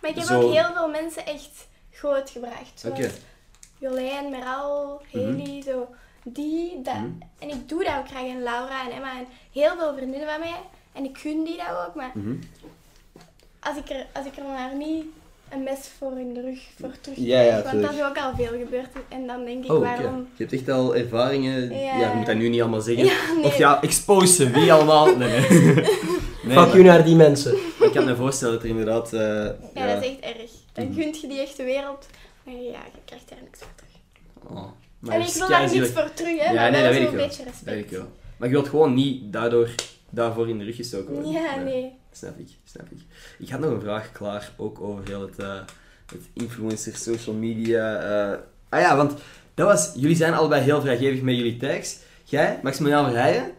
Maar 0.00 0.10
ik 0.10 0.16
heb 0.16 0.24
Zo- 0.26 0.40
ook 0.42 0.52
heel 0.52 0.72
veel 0.74 0.88
mensen 0.88 1.26
echt 1.26 1.66
groot 1.90 2.30
gebracht. 2.30 2.72
Zoals 2.74 2.98
Oké. 2.98 3.10
Jolijn, 3.78 4.30
Meral, 4.30 5.02
Haley, 5.12 5.62
zo. 5.62 5.88
Die, 6.24 6.82
dat. 6.82 6.94
Mhm. 6.94 7.10
En 7.38 7.48
ik 7.48 7.68
doe 7.68 7.84
dat 7.84 7.96
ook 7.98 8.08
graag. 8.08 8.26
En 8.26 8.42
Laura 8.42 8.84
en 8.86 8.92
Emma 8.92 9.18
en 9.18 9.26
heel 9.52 9.76
veel 9.76 9.94
vriendinnen 9.96 10.28
van 10.28 10.40
mij. 10.40 10.60
En 10.92 11.04
ik 11.04 11.18
gun 11.18 11.44
die 11.44 11.56
dat 11.56 11.86
ook. 11.86 11.94
Maar 11.94 12.10
Mhm. 12.14 12.34
als 13.60 13.76
ik 13.76 13.88
er, 13.90 14.06
als 14.12 14.26
ik 14.26 14.36
er 14.36 14.44
maar 14.44 14.76
niet 14.76 15.04
een 15.50 15.62
mes 15.62 15.78
voor 15.98 16.18
in 16.18 16.34
de 16.34 16.40
rug 16.40 16.58
voor 16.80 16.90
terug 17.00 17.18
Ja, 17.18 17.40
ja, 17.40 17.46
krijg, 17.60 17.64
Want 17.64 17.82
dat 17.82 17.92
is 17.92 18.02
ook 18.02 18.18
al 18.18 18.32
veel 18.36 18.58
gebeurd. 18.58 18.88
En 19.08 19.26
dan 19.26 19.44
denk 19.44 19.64
ik, 19.64 19.70
Oh, 19.70 19.76
oké. 19.76 19.86
waarom... 19.86 20.28
Je 20.36 20.42
hebt 20.44 20.52
echt 20.52 20.68
al 20.68 20.96
ervaringen, 20.96 21.74
ja. 21.74 21.98
Ja. 21.98 22.10
je 22.10 22.16
moet 22.16 22.26
dat 22.26 22.36
nu 22.36 22.48
niet 22.48 22.60
allemaal 22.60 22.80
zeggen. 22.80 23.04
Ja, 23.04 23.12
nee. 23.36 23.44
Of 23.44 23.56
ja, 23.58 23.82
expose 23.82 24.32
ze, 24.34 24.50
wie 24.50 24.72
allemaal. 24.72 25.16
Nee, 25.16 25.28
nee. 25.40 25.48
nee 25.50 25.84
Fuck 26.42 26.54
maar 26.54 26.68
you 26.68 26.82
naar 26.82 27.04
die 27.04 27.16
mensen. 27.16 27.56
ik 27.80 27.90
kan 27.92 28.04
me 28.04 28.16
voorstellen 28.16 28.54
dat 28.54 28.62
er 28.62 28.68
inderdaad... 28.68 29.12
eh, 29.12 29.20
Ja, 29.20 29.54
ja. 29.74 29.94
dat 29.94 30.02
is 30.04 30.08
echt 30.10 30.36
erg. 30.36 30.50
Dan 30.72 30.84
Mhm. 30.86 31.00
gunt 31.00 31.20
je 31.20 31.26
die 31.28 31.40
echte 31.40 31.64
wereld. 31.64 32.06
Maar 32.44 32.54
ja, 32.54 32.60
je 32.62 32.98
krijgt 33.04 33.28
daar 33.28 33.38
niks 33.44 33.58
voor 33.58 33.68
terug. 33.76 33.92
Oh, 34.58 34.66
maar 34.98 35.14
en 35.14 35.20
ik 35.20 35.26
wil 35.32 35.48
daar 35.48 35.60
niks 35.60 35.72
keizielig. 35.72 35.88
voor 36.02 36.14
terug, 36.14 36.38
hè. 36.38 36.52
Ja, 36.52 36.60
maar 36.60 36.70
nee, 36.70 36.80
wel 36.82 36.90
dat 36.90 36.98
weet 36.98 37.08
ik 37.08 37.16
wel. 37.16 37.26
beetje 37.26 37.44
Dat 37.44 37.52
respect. 37.52 37.74
weet 37.76 37.84
ik 37.84 37.90
wel. 37.90 38.06
Maar 38.36 38.48
je 38.48 38.54
wilt 38.54 38.68
gewoon 38.68 38.94
niet 38.94 39.32
daardoor, 39.32 39.68
daarvoor 40.10 40.48
in 40.48 40.58
de 40.58 40.64
rug 40.64 40.76
gestoken 40.76 41.14
worden. 41.14 41.32
Ja, 41.32 41.56
nee. 41.56 41.92
Snap 42.18 42.38
ik, 42.38 42.48
snap 42.64 42.86
ik. 42.90 42.98
Ik 43.38 43.48
had 43.50 43.60
nog 43.60 43.70
een 43.70 43.80
vraag 43.80 44.12
klaar, 44.12 44.52
ook 44.56 44.80
over 44.80 45.04
heel 45.06 45.20
het, 45.20 45.38
eh, 45.38 45.54
het 46.06 46.22
influencer, 46.32 46.96
social 46.96 47.34
media. 47.34 47.96
eh. 47.96 48.38
Ah 48.68 48.80
ja, 48.80 48.96
want 48.96 49.12
dat 49.54 49.66
was, 49.66 49.92
jullie 49.94 50.16
zijn 50.16 50.34
allebei 50.34 50.62
heel 50.62 50.80
vrijgevig 50.80 51.22
met 51.22 51.36
jullie 51.36 51.56
tags. 51.56 51.96
Jij, 52.24 52.60
Maximiliaan 52.62 53.04
Verheijen, 53.04 53.50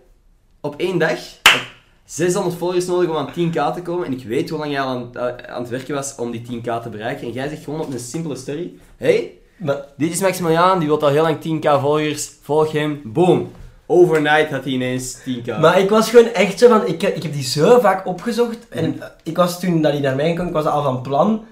op 0.61 0.75
één 0.79 0.97
dag 0.97 1.19
had 1.43 1.61
600 2.05 2.55
volgers 2.55 2.85
nodig 2.85 3.09
om 3.09 3.15
aan 3.15 3.33
10k 3.33 3.73
te 3.73 3.81
komen. 3.83 4.05
En 4.05 4.11
ik 4.13 4.23
weet 4.23 4.49
hoe 4.49 4.59
lang 4.59 4.71
jij 4.71 4.81
al 4.81 4.87
aan, 4.87 5.15
eh, 5.15 5.51
aan 5.53 5.61
het 5.61 5.69
werken 5.69 5.95
was 5.95 6.15
om 6.15 6.31
die 6.31 6.41
10k 6.41 6.81
te 6.81 6.89
bereiken. 6.89 7.27
En 7.27 7.33
jij 7.33 7.49
zegt 7.49 7.63
gewoon 7.63 7.81
op 7.81 7.93
een 7.93 7.99
simpele 7.99 8.35
story, 8.35 8.73
hey, 8.97 9.33
Maar 9.57 9.85
dit 9.97 10.11
is 10.11 10.19
Maximiliaan, 10.21 10.79
die 10.79 10.87
wil 10.87 11.01
al 11.01 11.09
heel 11.09 11.21
lang 11.21 11.39
10k 11.41 11.79
volgers, 11.79 12.31
volg 12.41 12.71
hem, 12.71 13.01
boom. 13.03 13.51
Overnight 13.91 14.49
had 14.51 14.63
hij 14.63 14.73
ineens 14.73 15.17
10k. 15.19 15.59
Maar 15.59 15.79
ik 15.79 15.89
was 15.89 16.09
gewoon 16.09 16.33
echt 16.33 16.59
zo 16.59 16.67
van, 16.67 16.87
ik, 16.87 17.03
ik 17.03 17.23
heb 17.23 17.33
die 17.33 17.43
zo 17.43 17.79
vaak 17.79 18.07
opgezocht. 18.07 18.57
En 18.69 19.01
eh, 19.01 19.07
ik 19.23 19.37
was 19.37 19.59
toen 19.59 19.81
dat 19.81 19.91
hij 19.91 20.01
naar 20.01 20.15
mij 20.15 20.33
kwam, 20.33 20.47
ik 20.47 20.53
was 20.53 20.65
al 20.65 20.83
van 20.83 21.01
plan. 21.01 21.45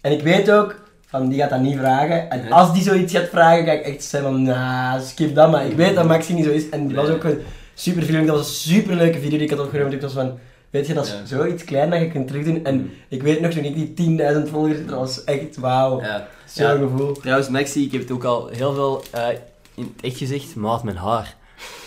En 0.00 0.12
ik 0.12 0.22
weet 0.22 0.50
ook, 0.50 0.80
van 1.06 1.28
die 1.28 1.40
gaat 1.40 1.50
dat 1.50 1.60
niet 1.60 1.78
vragen. 1.78 2.30
En 2.30 2.40
Nee. 2.42 2.52
als 2.52 2.72
die 2.72 2.82
zoiets 2.82 3.12
gaat 3.12 3.28
vragen, 3.28 3.64
ga 3.64 3.72
ik 3.72 3.82
echt 3.84 4.04
zeggen 4.04 4.30
van, 4.30 4.42
nah, 4.42 5.00
skip 5.00 5.34
dat. 5.34 5.50
Maar 5.50 5.66
ik 5.66 5.76
weet 5.76 5.94
dat 5.94 6.06
Maxi 6.06 6.34
niet 6.34 6.44
zo 6.44 6.50
is. 6.50 6.68
En 6.68 6.86
die 6.86 6.96
was 6.96 7.08
ook 7.08 7.20
gewoon 7.20 7.38
super 7.74 8.02
vriendelijk. 8.02 8.32
Dat 8.32 8.36
was 8.38 8.48
een 8.48 8.72
super 8.72 8.94
leuke 8.96 9.18
video 9.18 9.38
die 9.38 9.46
ik 9.46 9.50
had 9.50 9.60
opgenomen. 9.66 9.92
Ik 9.92 10.00
was 10.00 10.12
van, 10.12 10.38
Weet 10.70 10.86
je, 10.86 10.94
dat 10.94 11.06
is 11.06 11.12
Ja. 11.12 11.26
zoiets 11.36 11.64
klein 11.64 11.90
dat 11.90 12.00
je 12.00 12.10
kunt 12.10 12.26
terugdoen. 12.26 12.64
En 12.64 12.74
Mm. 12.74 12.90
ik 13.08 13.22
weet 13.22 13.40
nog 13.40 13.50
toen 13.52 13.64
ik 13.64 13.74
die 13.74 13.94
10.000 13.94 14.48
volgers 14.50 14.78
had, 14.78 14.88
dat 14.88 14.98
was 14.98 15.24
echt 15.24 15.56
wauw. 15.56 16.00
Ja. 16.00 16.26
Zo'n 16.46 16.66
Ja. 16.66 16.76
gevoel. 16.76 17.12
Trouwens, 17.12 17.48
Maxi, 17.48 17.84
ik 17.84 17.92
heb 17.92 18.00
het 18.00 18.10
ook 18.10 18.24
al 18.24 18.48
heel 18.52 18.74
veel 18.74 19.02
eh, 19.10 19.26
in 19.74 19.92
het 19.96 20.04
echt 20.04 20.16
gezegd, 20.16 20.54
maat 20.56 20.84
mijn 20.84 20.96
haar. 20.96 21.36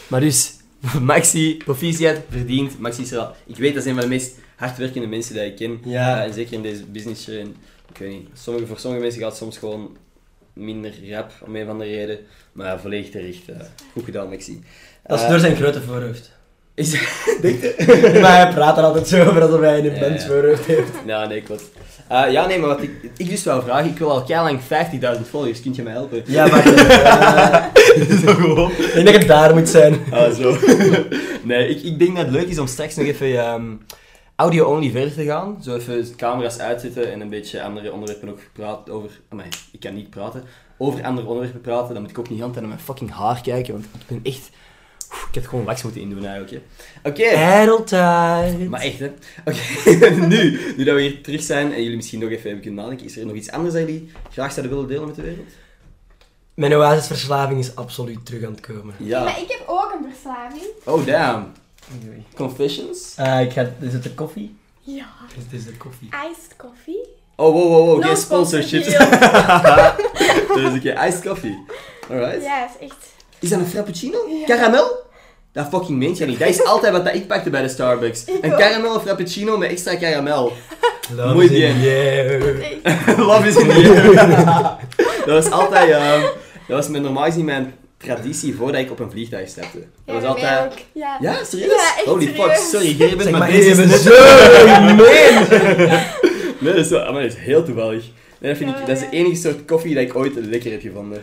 Maar 0.08 0.20
dus, 0.20 0.54
Maxi, 1.02 1.58
proficiat, 1.58 2.18
verdient. 2.30 2.80
Maxi 2.80 3.02
is 3.02 3.14
al... 3.16 3.32
Ik 3.46 3.56
weet, 3.56 3.74
dat 3.74 3.84
is 3.84 3.90
een 3.90 3.94
van 3.96 4.04
de 4.04 4.10
meest 4.16 4.36
hardwerkende 4.56 5.08
mensen 5.08 5.34
die 5.34 5.44
ik 5.46 5.56
ken. 5.56 5.80
Ja. 5.84 6.18
Eh, 6.20 6.24
en 6.28 6.34
zeker 6.34 6.54
in 6.54 6.62
deze 6.62 6.84
business. 6.86 7.28
En, 7.28 7.56
ik 7.92 7.98
weet 7.98 8.10
niet, 8.12 8.28
sommige, 8.34 8.66
voor 8.68 8.80
sommige 8.80 9.02
mensen 9.04 9.22
gaat 9.22 9.30
het 9.30 9.40
soms 9.40 9.58
gewoon 9.58 9.98
minder 10.54 10.94
rap, 11.10 11.32
om 11.46 11.56
een 11.56 11.64
of 11.64 11.70
andere 11.70 11.90
reden. 11.90 12.20
Maar 12.52 12.80
volledig 12.80 13.10
terecht. 13.10 13.48
eh, 13.50 13.56
goed 13.94 14.06
gedaan, 14.06 14.30
Maxi. 14.30 14.64
Dat 15.08 15.20
is 15.22 15.28
door 15.28 15.40
zijn 15.40 15.56
grote 15.56 15.82
voorhoofd. 15.82 16.32
Is, 16.74 16.92
denk 17.42 17.62
je? 17.62 17.76
maar 18.22 18.44
hij 18.46 18.54
praat 18.54 18.78
er 18.78 18.84
altijd 18.84 19.08
zo 19.08 19.26
over 19.26 19.42
alsof 19.42 19.60
hij 19.60 19.78
een 19.80 19.96
Ja, 19.96 20.06
ja. 20.06 20.20
voorhoofd 20.20 20.66
heeft. 20.66 20.92
Ja, 21.06 21.28
nee, 21.28 21.42
klopt. 21.42 21.64
Eh, 22.10 22.32
ja, 22.32 22.46
nee, 22.46 22.60
maar 22.60 22.70
wat 22.70 22.82
ik, 22.82 22.92
ik 23.18 23.30
dus 23.30 23.44
wel 23.44 23.62
vragen, 23.62 23.90
ik 23.90 23.98
wil 23.98 24.12
al 24.12 24.24
lang 24.28 24.60
50.000 24.60 25.30
volgers, 25.30 25.62
kun 25.62 25.74
je 25.74 25.84
mij 25.84 25.94
helpen? 25.94 26.24
Ja, 26.26 26.48
maar 26.48 26.66
eh, 26.66 27.66
Zo 28.26 28.34
gewoon. 28.34 28.72
ik 28.72 28.94
denk 28.94 29.06
dat 29.06 29.16
het 29.16 29.28
daar 29.28 29.54
moet 29.54 29.70
zijn. 29.70 30.00
Ah, 30.12 30.32
zo. 30.34 30.58
nee, 31.44 31.70
ik, 31.70 31.84
ik 31.84 32.00
denk 32.00 32.16
dat 32.16 32.26
het 32.26 32.36
leuk 32.36 32.48
is 32.48 32.60
om 32.60 32.68
straks 32.68 32.96
nog 32.96 33.06
even 33.06 33.40
ehm, 33.40 33.74
audio-only 34.36 34.92
verder 34.92 35.14
te 35.14 35.26
gaan. 35.26 35.58
Zo 35.64 35.76
even 35.76 36.16
camera's 36.16 36.60
uitzetten 36.60 37.12
en 37.12 37.22
een 37.22 37.30
beetje 37.30 37.64
andere 37.64 37.92
onderwerpen 37.92 38.30
ook 38.30 38.40
praten 38.54 38.94
over... 38.94 39.10
Amai, 39.30 39.48
ik 39.72 39.80
kan 39.80 39.94
niet 39.94 40.10
praten. 40.10 40.44
Over 40.78 41.04
andere 41.04 41.28
onderwerpen 41.28 41.62
praten, 41.62 41.94
dan 41.94 42.02
moet 42.02 42.12
ik 42.12 42.20
ook 42.20 42.30
niet 42.30 42.42
altijd 42.42 42.60
naar 42.60 42.70
mijn 42.70 42.84
fucking 42.84 43.12
haar 43.12 43.42
kijken, 43.42 43.74
want 43.74 43.86
ik 43.86 44.08
ben 44.08 44.20
echt... 44.24 44.50
Oeh, 45.12 45.22
ik 45.30 45.36
had 45.36 45.48
gewoon 45.48 45.66
wax 45.66 45.84
moeten 45.84 46.02
indoen 46.02 46.26
eigenlijk. 46.26 46.64
Oké. 47.04 47.24
Ijdeltijd. 47.24 48.70
Maar 48.70 48.82
echt, 48.82 49.00
hè. 49.00 49.12
Oké, 49.46 50.10
nu, 50.28 50.60
nu 50.78 50.84
dat 50.84 50.96
we 50.96 51.02
hier 51.02 51.24
terug 51.24 51.42
zijn 51.42 51.74
en 51.74 51.82
jullie 51.82 51.96
misschien 51.96 52.20
nog 52.20 52.30
even 52.30 52.44
hebben 52.44 52.62
kunnen 52.62 52.82
nadenken, 52.82 53.06
is 53.06 53.18
er 53.18 53.26
nog 53.26 53.36
iets 53.36 53.52
anders 53.52 53.74
dat 53.74 53.84
jullie 53.88 54.12
graag 54.32 54.52
zouden 54.52 54.76
willen 54.76 54.90
delen 54.90 55.08
met 55.08 55.16
de 55.16 55.22
wereld? 55.22 55.50
Mijn 56.54 56.76
oasisverslaving 56.76 57.60
is 57.60 57.76
absoluut 57.76 58.26
terug 58.26 58.44
aan 58.44 58.52
het 58.52 58.60
komen. 58.60 58.96
Ja. 58.98 59.24
Maar 59.24 59.40
ik 59.42 59.52
heb 59.52 59.64
ook 59.66 59.94
een 60.00 60.12
verslaving. 60.12 60.66
Oh, 60.84 61.06
damn. 61.06 61.52
Confessions? 62.36 63.14
Eh, 63.16 63.42
ik 63.42 63.52
ga, 63.52 63.62
is 63.80 63.94
het 63.94 64.04
de 64.04 64.14
koffie? 64.14 64.56
Ja. 64.82 65.08
Het 65.36 65.54
is 65.54 65.66
de 65.66 65.78
koffie. 65.78 66.10
Iced 66.32 66.56
coffee. 66.58 67.16
Oh, 67.36 67.54
wow, 67.54 67.68
wow, 67.68 67.86
wow, 67.86 68.00
No 68.00 68.46
geen 68.46 68.84
dus 70.54 70.74
een 70.74 70.80
keer 70.80 71.08
iced 71.08 71.22
coffee. 71.22 71.66
Alright. 72.10 72.44
Ja, 72.44 72.60
dat 72.60 72.70
is 72.80 72.88
echt... 72.88 73.16
Is 73.40 73.50
dat 73.50 73.60
een 73.60 73.66
frappuccino? 73.68 74.18
Ja. 74.30 74.46
Caramel? 74.56 75.06
Dat 75.52 75.68
fucking 75.72 75.98
meent 75.98 76.18
je 76.18 76.26
niet. 76.26 76.40
Dat 76.40 76.48
is 76.50 76.64
altijd 76.64 76.92
wat 76.94 77.06
dat 77.06 77.14
ik 77.16 77.28
pakte 77.28 77.50
bij 77.50 77.62
de 77.62 77.68
Starbucks. 77.70 78.26
Ik 78.26 78.44
Een 78.44 78.52
ook. 78.54 78.60
caramel 78.60 79.00
frappuccino 79.00 79.58
met 79.58 79.70
extra 79.70 79.98
caramel. 79.98 80.54
Love 81.16 81.36
Muy 81.36 81.46
is 81.46 81.52
in 81.52 81.58
bien. 81.58 81.82
the 81.82 82.80
air. 82.84 83.20
Love 83.28 83.48
is 83.48 83.56
in 83.56 83.68
the 83.68 83.74
air. 83.84 84.78
dat 85.26 85.44
was 85.44 85.52
altijd... 85.52 85.90
ehm, 85.90 86.22
dat 86.68 86.78
was 86.78 86.88
met 86.88 87.02
normaal 87.02 87.24
gezien 87.26 87.46
mijn 87.46 87.74
traditie 87.98 88.56
voordat 88.56 88.82
ik 88.82 88.92
op 88.92 89.00
een 89.00 89.12
vliegtuig 89.12 89.50
stapte. 89.50 89.78
Dat 90.06 90.16
was 90.16 90.24
altijd... 90.24 90.66
ook. 90.66 90.78
Ja. 90.92 91.18
Ja, 91.22 91.44
serieus? 91.44 91.72
Ja, 91.72 91.96
echt 91.98 92.06
Holy 92.06 92.28
fuck, 92.28 92.56
sorry, 92.56 92.96
jij 92.98 93.16
bent 93.16 93.30
maar 93.32 93.40
maar 93.40 93.52
deze 93.52 93.70
is 93.70 93.78
net- 93.78 94.00
zo. 94.00 94.12
Nee, 96.60 96.74
dat 96.74 96.86
is, 96.86 96.90
wel, 96.90 97.12
maar 97.14 97.22
dat 97.22 97.32
is 97.32 97.38
heel 97.38 97.64
toevallig. 97.64 98.04
Nee, 98.40 98.52
dat, 98.52 98.58
vind 98.58 98.70
ik, 98.70 98.86
dat 98.86 98.90
is 98.98 99.00
de 99.00 99.10
enige 99.10 99.36
soort 99.36 99.66
koffie 99.66 99.94
dat 99.94 100.04
ik 100.04 100.16
ooit 100.16 100.34
lekker 100.36 100.72
heb 100.72 100.82
gevonden. 100.82 101.22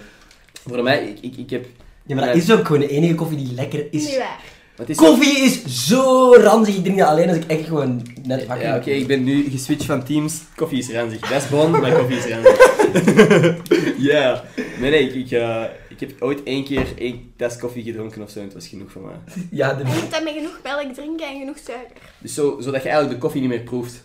Voor 0.68 0.82
mij, 0.82 1.04
ik, 1.04 1.18
ik, 1.32 1.36
ik 1.38 1.50
heb... 1.50 1.64
Ja, 2.07 2.14
maar 2.14 2.26
dat 2.26 2.36
is 2.36 2.52
ook 2.52 2.66
gewoon 2.66 2.80
de 2.80 2.88
enige 2.88 3.14
koffie 3.14 3.36
die 3.36 3.55
lekker 3.55 3.86
is. 3.90 4.05
Niet 4.05 4.18
waar. 4.18 4.40
Is 4.86 4.96
Koffie 4.96 5.38
is 5.38 5.86
zo 5.86 6.34
ranzig. 6.34 6.76
Ik 6.76 6.82
drink 6.82 6.98
dat 6.98 7.09
alleen 7.09 7.28
als 7.28 7.36
ik 7.36 7.44
echt 7.46 7.64
gewoon 7.66 8.07
net 8.22 8.46
wakker 8.46 8.66
Ja, 8.66 8.76
oké, 8.76 8.90
ik 8.90 9.07
ben 9.07 9.24
nu 9.24 9.50
geswitcht 9.50 9.84
van 9.84 10.05
teams. 10.05 10.40
Koffie 10.55 10.78
is 10.78 10.90
ranzig. 10.90 11.20
Dat 11.20 11.42
is 11.42 11.48
bon, 11.48 11.70
maar 11.70 11.92
koffie 11.92 12.16
is 12.16 12.26
ranzig. 12.26 12.72
Ja. 13.98 14.44
Nee, 14.80 14.90
nee, 14.90 15.09
ik, 15.09 15.14
ik, 15.14 15.30
eh, 15.30 15.62
ik 15.88 16.00
heb 16.00 16.11
ooit 16.18 16.42
één 16.42 16.64
keer 16.64 16.86
één 16.98 17.32
tas 17.36 17.57
koffie 17.59 17.82
gedronken 17.82 18.22
of 18.22 18.30
zo 18.30 18.38
en 18.38 18.44
het 18.44 18.55
was 18.55 18.66
genoeg 18.66 18.90
voor 18.90 19.02
mij. 19.02 19.34
Ja, 19.50 19.74
de... 19.74 19.84
Je 19.84 20.00
moet 20.00 20.11
dat 20.11 20.24
met 20.24 20.32
genoeg 20.32 20.61
melk 20.62 20.94
drinken 20.94 21.26
en 21.26 21.38
genoeg 21.38 21.59
suiker. 21.64 21.96
Dus 22.18 22.34
zo, 22.34 22.57
zodat 22.61 22.82
je 22.82 22.88
eigenlijk 22.88 23.20
de 23.20 23.26
koffie 23.26 23.40
niet 23.40 23.50
meer 23.50 23.61
proeft. 23.61 24.05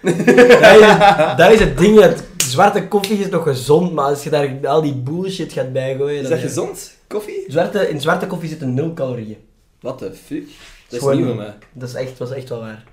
dat, 0.00 0.14
is, 0.16 1.36
dat 1.36 1.52
is 1.52 1.60
het 1.60 1.78
ding. 1.78 2.00
Dat 2.00 2.24
zwarte 2.36 2.88
koffie 2.88 3.18
is 3.18 3.28
nog 3.28 3.42
gezond, 3.42 3.92
maar 3.92 4.04
als 4.04 4.22
je 4.22 4.30
daar 4.30 4.58
al 4.62 4.82
die 4.82 4.94
bullshit 4.94 5.52
gaat 5.52 5.72
bijgooien... 5.72 6.22
Is 6.22 6.28
dan 6.28 6.30
dat 6.30 6.40
gezond? 6.40 6.95
Koffie? 7.08 7.44
Zwarte, 7.48 7.88
in 7.88 8.00
zwarte 8.00 8.26
koffie 8.26 8.48
zitten 8.48 8.74
nul 8.74 8.92
calorieën. 8.94 9.36
What 9.80 9.98
the 9.98 10.12
fuck? 10.24 10.44
Dat 10.46 10.92
is 10.92 10.98
Gewoon- 10.98 11.16
nieuw 11.16 11.26
voor 11.26 11.34
mij. 11.36 11.54
Dat 11.72 11.88
is 11.88 11.94
echt, 11.94 12.20
is 12.20 12.30
echt 12.30 12.48
wel 12.48 12.60
waar. 12.60 12.84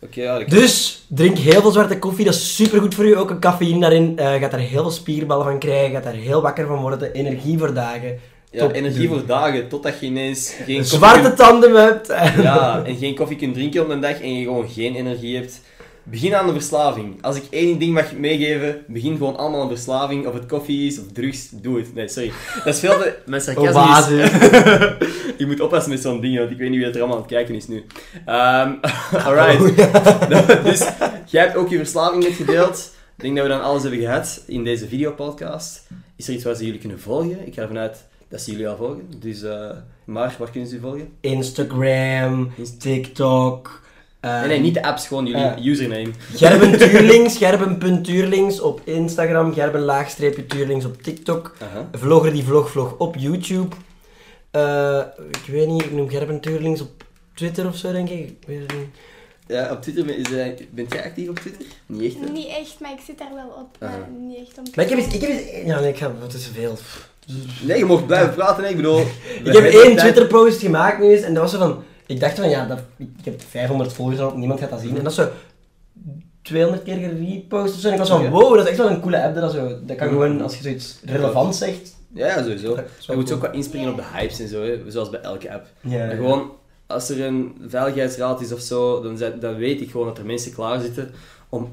Oké, 0.00 0.20
ja, 0.22 0.38
Dus, 0.44 1.04
drink 1.08 1.38
heel 1.38 1.60
veel 1.60 1.70
zwarte 1.70 1.98
koffie, 1.98 2.24
dat 2.24 2.34
is 2.34 2.54
supergoed 2.56 2.94
voor 2.94 3.06
je. 3.06 3.16
Ook 3.16 3.30
een 3.30 3.38
cafeïne 3.40 3.80
daarin. 3.80 4.18
eh 4.18 4.34
gaat 4.40 4.50
daar 4.50 4.60
heel 4.60 4.82
veel 4.82 4.90
spierballen 4.90 5.44
van 5.44 5.58
krijgen, 5.58 5.92
gaat 5.94 6.04
daar 6.04 6.12
heel 6.14 6.42
wakker 6.42 6.66
van 6.66 6.80
worden. 6.80 7.12
Energie 7.12 7.58
voor 7.58 7.74
dagen. 7.74 8.18
ja, 8.50 8.58
top 8.58 8.72
energie 8.72 9.08
voor 9.08 9.26
dagen, 9.26 9.68
totdat 9.68 10.00
je 10.00 10.06
ineens 10.06 10.48
geen 10.50 10.76
koffie 10.76 10.84
Zwarte 10.84 11.20
kunt- 11.20 11.36
tanden 11.36 11.74
hebt. 11.74 12.06
Ja, 12.42 12.82
en 12.86 12.96
geen 12.96 13.14
koffie 13.14 13.36
kunt 13.36 13.54
drinken 13.54 13.82
op 13.82 13.88
een 13.88 14.00
dag 14.00 14.20
en 14.20 14.34
je 14.34 14.44
gewoon 14.44 14.68
geen 14.68 14.94
energie 14.96 15.36
hebt. 15.36 15.60
Begin 16.04 16.34
aan 16.34 16.46
de 16.46 16.52
verslaving. 16.52 17.22
Als 17.22 17.36
ik 17.36 17.44
één 17.50 17.78
ding 17.78 17.94
mag 17.94 18.12
meegeven, 18.12 18.84
begin 18.88 19.16
gewoon 19.16 19.36
allemaal 19.36 19.62
een 19.62 19.68
verslaving. 19.68 20.26
Of 20.26 20.34
het 20.34 20.46
koffie 20.46 20.86
is, 20.86 20.98
of 20.98 21.04
drugs, 21.12 21.48
doe 21.50 21.78
het. 21.78 21.94
Nee, 21.94 22.08
sorry. 22.08 22.32
Dat 22.64 22.74
is 22.74 22.80
veel 22.80 22.98
te... 22.98 23.16
Mijn 23.26 23.40
sarcasme 23.40 24.22
is... 24.22 24.28
je 25.38 25.46
moet 25.46 25.60
oppassen 25.60 25.92
met 25.92 26.00
zo'n 26.00 26.20
ding, 26.20 26.38
want 26.38 26.50
ik 26.50 26.58
weet 26.58 26.70
niet 26.70 26.78
wie 26.78 26.88
er 26.88 26.98
allemaal 26.98 27.16
aan 27.16 27.22
het 27.22 27.30
kijken 27.30 27.54
is 27.54 27.68
nu. 27.68 27.84
Ehm 28.26 28.72
alright. 29.26 29.60
Oh, 29.60 30.64
dus, 30.64 30.88
jij 31.26 31.42
hebt 31.42 31.56
ook 31.56 31.68
je 31.68 31.76
verslaving 31.76 32.22
net 32.22 32.32
gedeeld. 32.32 32.94
Ik 33.16 33.22
denk 33.22 33.36
dat 33.36 33.46
we 33.46 33.52
dan 33.52 33.62
alles 33.62 33.82
hebben 33.82 34.00
gehad 34.00 34.42
in 34.46 34.64
deze 34.64 34.88
videopodcast. 34.88 35.86
Is 36.16 36.28
er 36.28 36.34
iets 36.34 36.44
waar 36.44 36.54
ze 36.54 36.64
jullie 36.64 36.80
kunnen 36.80 37.00
volgen? 37.00 37.46
Ik 37.46 37.54
ga 37.54 37.62
ervan 37.62 37.78
uit 37.78 38.04
dat 38.28 38.40
ze 38.40 38.50
jullie 38.50 38.68
al 38.68 38.76
volgen. 38.76 39.06
Dus, 39.18 39.42
eh, 39.42 39.70
maar, 40.04 40.36
waar 40.38 40.50
kunnen 40.50 40.68
ze 40.68 40.74
je 40.74 40.80
volgen? 40.80 41.08
Instagram, 41.20 42.52
TikTok. 42.78 43.81
Eh, 44.22 44.38
Nee, 44.38 44.48
nee, 44.48 44.60
niet 44.60 44.74
de 44.74 44.82
apps, 44.82 45.06
gewoon 45.06 45.26
jullie 45.26 45.70
username. 45.70 46.10
Gerben 46.34 46.78
Tuurlings, 46.88 47.36
Gerben.tuurlings 47.36 48.60
op 48.60 48.80
Instagram, 48.84 49.52
Gerben 49.54 49.80
laagstreepje 49.80 50.46
Tuurlings 50.46 50.84
op 50.84 51.02
TikTok. 51.02 51.56
Vlogger 51.92 52.32
die 52.32 52.44
vlog 52.44 52.70
vlog 52.70 52.94
op 52.98 53.16
YouTube. 53.18 53.76
Eh, 54.50 55.02
ik 55.30 55.46
weet 55.52 55.66
niet, 55.68 55.84
ik 55.84 55.92
noem 55.92 56.08
Gerben 56.08 56.40
Tuurlings 56.40 56.80
op 56.80 57.04
Twitter 57.34 57.66
of 57.66 57.76
zo, 57.76 57.92
denk 57.92 58.08
ik. 58.08 58.18
Ik 58.28 58.36
weet 58.46 58.60
het 58.60 58.72
niet. 58.76 58.86
Ja, 59.46 59.70
op 59.72 59.82
Twitter, 59.82 60.04
ben- 60.04 60.16
is, 60.16 60.32
eh, 60.32 60.66
bent 60.70 60.92
jij 60.92 61.04
actief 61.04 61.28
op 61.28 61.38
Twitter? 61.38 61.64
Niet 61.86 62.14
echt, 62.14 62.24
hè? 62.26 62.32
Niet 62.32 62.46
echt, 62.48 62.76
maar 62.80 62.92
ik 62.92 63.00
zit 63.06 63.18
daar 63.18 63.34
wel 63.34 63.54
op. 63.58 63.76
Maar 63.80 64.08
niet 64.20 64.38
echt 64.38 64.58
om 64.58 64.64
Maar 64.74 64.84
ik 64.84 64.90
heb 64.90 64.98
eens, 64.98 65.14
ik 65.14 65.20
heb 65.20 65.30
eens, 65.30 65.66
ja 65.66 65.80
nee, 65.80 65.88
ik 65.90 65.96
ga, 65.96 66.12
wat 66.20 66.34
is 66.34 66.48
veel. 66.54 66.78
Nee, 67.62 67.78
je 67.78 67.84
mocht 67.84 68.06
blijven 68.06 68.34
praten, 68.34 68.64
hè. 68.64 68.70
ik 68.70 68.76
bedoel... 68.76 69.00
Ik 69.44 69.52
heb 69.52 69.64
één 69.64 69.96
Twitter 69.96 70.26
post 70.26 70.60
gemaakt 70.60 70.98
nu 70.98 71.10
eens 71.10 71.22
en 71.22 71.34
dat 71.34 71.42
was 71.42 71.52
zo 71.52 71.58
van, 71.58 71.84
ik 72.12 72.20
dacht 72.20 72.38
van 72.38 72.48
ja, 72.48 72.66
dat, 72.66 72.78
ik 72.96 73.24
heb 73.24 73.42
500 73.42 73.92
volgers 73.92 74.20
op, 74.20 74.36
niemand 74.36 74.60
gaat 74.60 74.70
dat 74.70 74.80
zien. 74.80 74.96
En 74.96 75.02
dat 75.02 75.12
is 75.12 75.18
zo 75.18 75.28
200 76.42 76.82
keer 76.82 76.96
gerepost 76.96 77.74
of 77.74 77.80
zo. 77.80 77.86
En 77.86 77.92
ik 77.92 77.98
was 77.98 78.08
van, 78.08 78.30
wow, 78.30 78.54
dat 78.54 78.64
is 78.64 78.70
echt 78.70 78.78
wel 78.78 78.90
een 78.90 79.00
coole 79.00 79.22
app. 79.22 79.34
Dat, 79.34 79.52
zo, 79.52 79.78
dat 79.84 79.96
kan 79.96 80.08
gewoon, 80.08 80.42
als 80.42 80.56
je 80.56 80.62
zoiets 80.62 81.00
relevant 81.04 81.56
zegt. 81.56 81.96
Ja, 82.14 82.26
ja, 82.26 82.42
sowieso. 82.42 82.76
Je 82.76 82.84
wel 83.06 83.16
moet 83.16 83.32
ook 83.32 83.40
wat 83.40 83.54
inspringen 83.54 83.90
op 83.90 83.96
de 83.96 84.04
hypes 84.12 84.40
en 84.40 84.48
zo, 84.48 84.62
hè. 84.62 84.90
zoals 84.90 85.10
bij 85.10 85.20
elke 85.20 85.52
app. 85.52 85.66
Ja, 85.80 86.08
En 86.08 86.16
gewoon, 86.16 86.50
als 86.86 87.08
er 87.08 87.24
een 87.24 87.54
veiligheidsraad 87.66 88.40
is 88.40 88.52
of 88.52 88.60
zo, 88.60 89.02
dan, 89.02 89.18
dan 89.40 89.56
weet 89.56 89.80
ik 89.80 89.90
gewoon 89.90 90.06
dat 90.06 90.18
er 90.18 90.26
mensen 90.26 90.52
klaar 90.52 90.80
zitten 90.80 91.10
om 91.48 91.70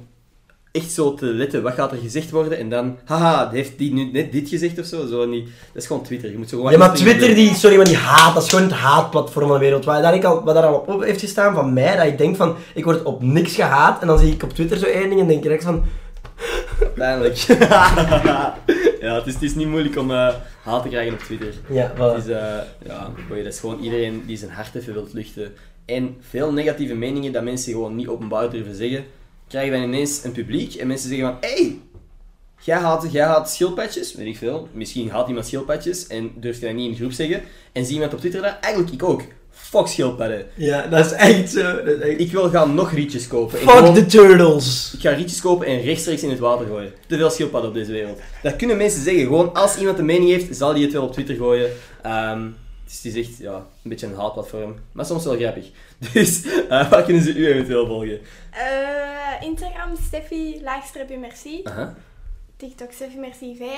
echt 0.72 0.92
zo 0.92 1.14
te 1.14 1.26
letten, 1.26 1.64
wat 1.64 1.74
gaat 1.74 1.92
er 1.92 1.98
gezegd 1.98 2.32
worden, 2.32 2.58
en 2.58 2.70
dan, 2.70 2.98
haha, 3.06 3.50
heeft 3.52 3.78
die 3.78 3.94
nu 3.94 4.12
net 4.12 4.32
dit 4.32 4.50
gezegd 4.50 4.80
of 4.80 4.86
zo, 4.86 5.08
zo 5.08 5.26
niet. 5.26 5.46
Dat 5.46 5.82
is 5.82 5.88
gewoon 5.88 6.04
Twitter, 6.04 6.32
je 6.32 6.38
moet 6.38 6.50
zo 6.50 6.58
gewoon 6.58 6.72
Ja, 6.72 6.78
maar 6.78 6.94
Twitter, 6.94 7.36
die, 7.36 7.54
sorry, 7.54 7.76
maar 7.76 7.86
die 7.86 7.98
haat, 7.98 8.34
dat 8.34 8.44
is 8.44 8.50
gewoon 8.50 8.66
het 8.66 8.74
haatplatform 8.74 9.48
van 9.48 9.58
de 9.58 9.64
wereld. 9.64 9.86
Waar, 9.86 10.02
daar 10.02 10.16
ik 10.16 10.24
al, 10.24 10.44
wat 10.44 10.56
daar 10.56 10.66
al 10.66 10.84
op 10.88 11.04
heeft 11.04 11.20
gestaan 11.20 11.54
van 11.54 11.74
mij, 11.74 11.96
dat 11.96 12.06
ik 12.06 12.18
denk 12.18 12.36
van, 12.36 12.56
ik 12.74 12.84
word 12.84 13.04
op 13.04 13.22
niks 13.22 13.56
gehaat. 13.56 14.02
En 14.02 14.08
dan 14.08 14.20
zie 14.20 14.34
ik 14.34 14.44
op 14.44 14.54
Twitter 14.54 14.78
zo 14.78 14.86
één 14.86 15.10
ding 15.10 15.22
en 15.22 15.28
denk 15.28 15.38
ik 15.38 15.44
direct 15.44 15.64
van, 15.64 15.84
Pijnlijk. 16.96 17.36
ja, 19.02 19.16
het 19.16 19.28
is, 19.28 19.34
het 19.34 19.44
is 19.44 19.56
niet 19.56 19.68
moeilijk 19.68 19.98
om 19.98 20.12
eh, 20.12 20.34
haat 20.64 20.84
te 20.84 20.90
krijgen 20.90 21.14
op 21.14 21.20
Twitter. 21.20 21.54
ja, 21.70 21.94
Het 21.96 22.26
is, 22.26 22.32
eh, 22.32 22.58
ja, 22.86 23.12
boy, 23.28 23.44
dat 23.44 23.54
is 23.54 23.60
gewoon 23.60 23.80
iedereen 23.80 24.24
die 24.26 24.38
zijn 24.38 24.52
hart 24.52 24.76
even 24.76 24.94
wilt 24.94 25.14
luchten. 25.14 25.54
En 25.86 26.18
veel 26.30 26.54
negatieve 26.54 26.94
meningen 26.94 27.32
dat 27.32 27.44
mensen 27.44 27.74
gewoon 27.74 27.96
niet 27.96 28.08
openbaar 28.08 28.50
durven 28.50 28.76
zeggen, 28.76 29.06
krijgen 29.50 29.72
dan 29.72 29.84
ineens 29.84 30.24
een 30.24 30.32
publiek 30.32 30.74
en 30.76 30.88
mensen 30.88 31.10
zeggen 31.10 31.28
van, 31.28 31.38
hey, 31.40 31.78
jij 32.62 32.78
haat, 32.78 33.08
jij 33.12 33.26
haat 33.26 33.52
schildpadjes, 33.52 34.16
weet 34.16 34.28
ik 34.28 34.38
veel. 34.38 34.68
Misschien 34.72 35.10
haat 35.10 35.28
iemand 35.28 35.46
schildpadjes 35.46 36.08
en 36.08 36.32
durft 36.36 36.60
je 36.60 36.66
dat 36.66 36.76
niet 36.76 36.86
in 36.86 36.92
de 36.92 36.98
groep 36.98 37.12
zeggen. 37.12 37.42
En 37.72 37.86
zie 37.86 37.94
iemand 37.94 38.14
op 38.14 38.20
Twitter 38.20 38.42
dat, 38.42 38.58
eigenlijk 38.62 38.94
ik 38.94 39.04
ook. 39.04 39.22
Fuck 39.52 39.88
schildpadden. 39.88 40.46
Ja, 40.56 40.88
dat 40.88 41.06
is 41.06 41.12
echt 41.12 41.50
zo. 41.52 41.62
Dat 41.84 41.86
is 41.88 42.00
echt... 42.00 42.20
Ik 42.20 42.32
wil 42.32 42.50
gaan 42.50 42.74
nog 42.74 42.92
rietjes 42.92 43.28
kopen. 43.28 43.60
En 43.60 43.66
Fuck 43.68 43.76
gewoon- 43.78 43.94
the 43.94 44.06
turtles. 44.06 44.92
ik 44.94 45.00
ga 45.02 45.10
rietjes 45.12 45.42
kopen 45.42 45.68
en 45.68 45.82
rechtstreeks 45.82 46.24
in 46.24 46.30
het 46.30 46.40
water 46.40 46.66
gooien. 46.68 46.94
Te 47.08 47.18
veel 47.18 47.30
schildpadden 47.30 47.70
op 47.70 47.76
deze 47.76 47.92
wereld. 47.92 48.20
Dat 48.44 48.56
kunnen 48.56 48.78
mensen 48.78 49.02
zeggen. 49.04 49.24
Gewoon 49.24 49.54
als 49.54 49.78
iemand 49.78 50.00
een 50.00 50.06
mening 50.06 50.30
heeft, 50.30 50.56
zal 50.58 50.72
hij 50.72 50.82
het 50.82 50.92
wel 50.94 51.04
op 51.04 51.14
Twitter 51.14 51.36
gooien. 51.36 51.70
Ehm, 52.02 52.48
Dus 52.90 53.04
het 53.04 53.16
is 53.16 53.28
echt 53.28 53.38
ja, 53.38 53.56
een 53.56 53.90
beetje 53.90 54.08
een 54.08 54.16
haatplatform, 54.16 54.76
maar 54.92 55.06
soms 55.06 55.24
wel 55.24 55.36
grappig. 55.38 55.70
Dus 56.14 56.44
eh, 56.46 56.90
waar 56.90 57.04
kunnen 57.04 57.24
ze 57.24 57.34
u 57.34 57.48
eventueel 57.48 57.86
volgen? 57.88 58.20
Eh, 58.52 59.48
Instagram, 59.48 59.96
Steffi, 60.08 60.60
laagstreepje 60.64 61.18
merci. 61.18 61.64
TikTok, 62.58 62.92
Steffi 62.92 63.18
merci 63.18 63.56
5. 63.58 63.70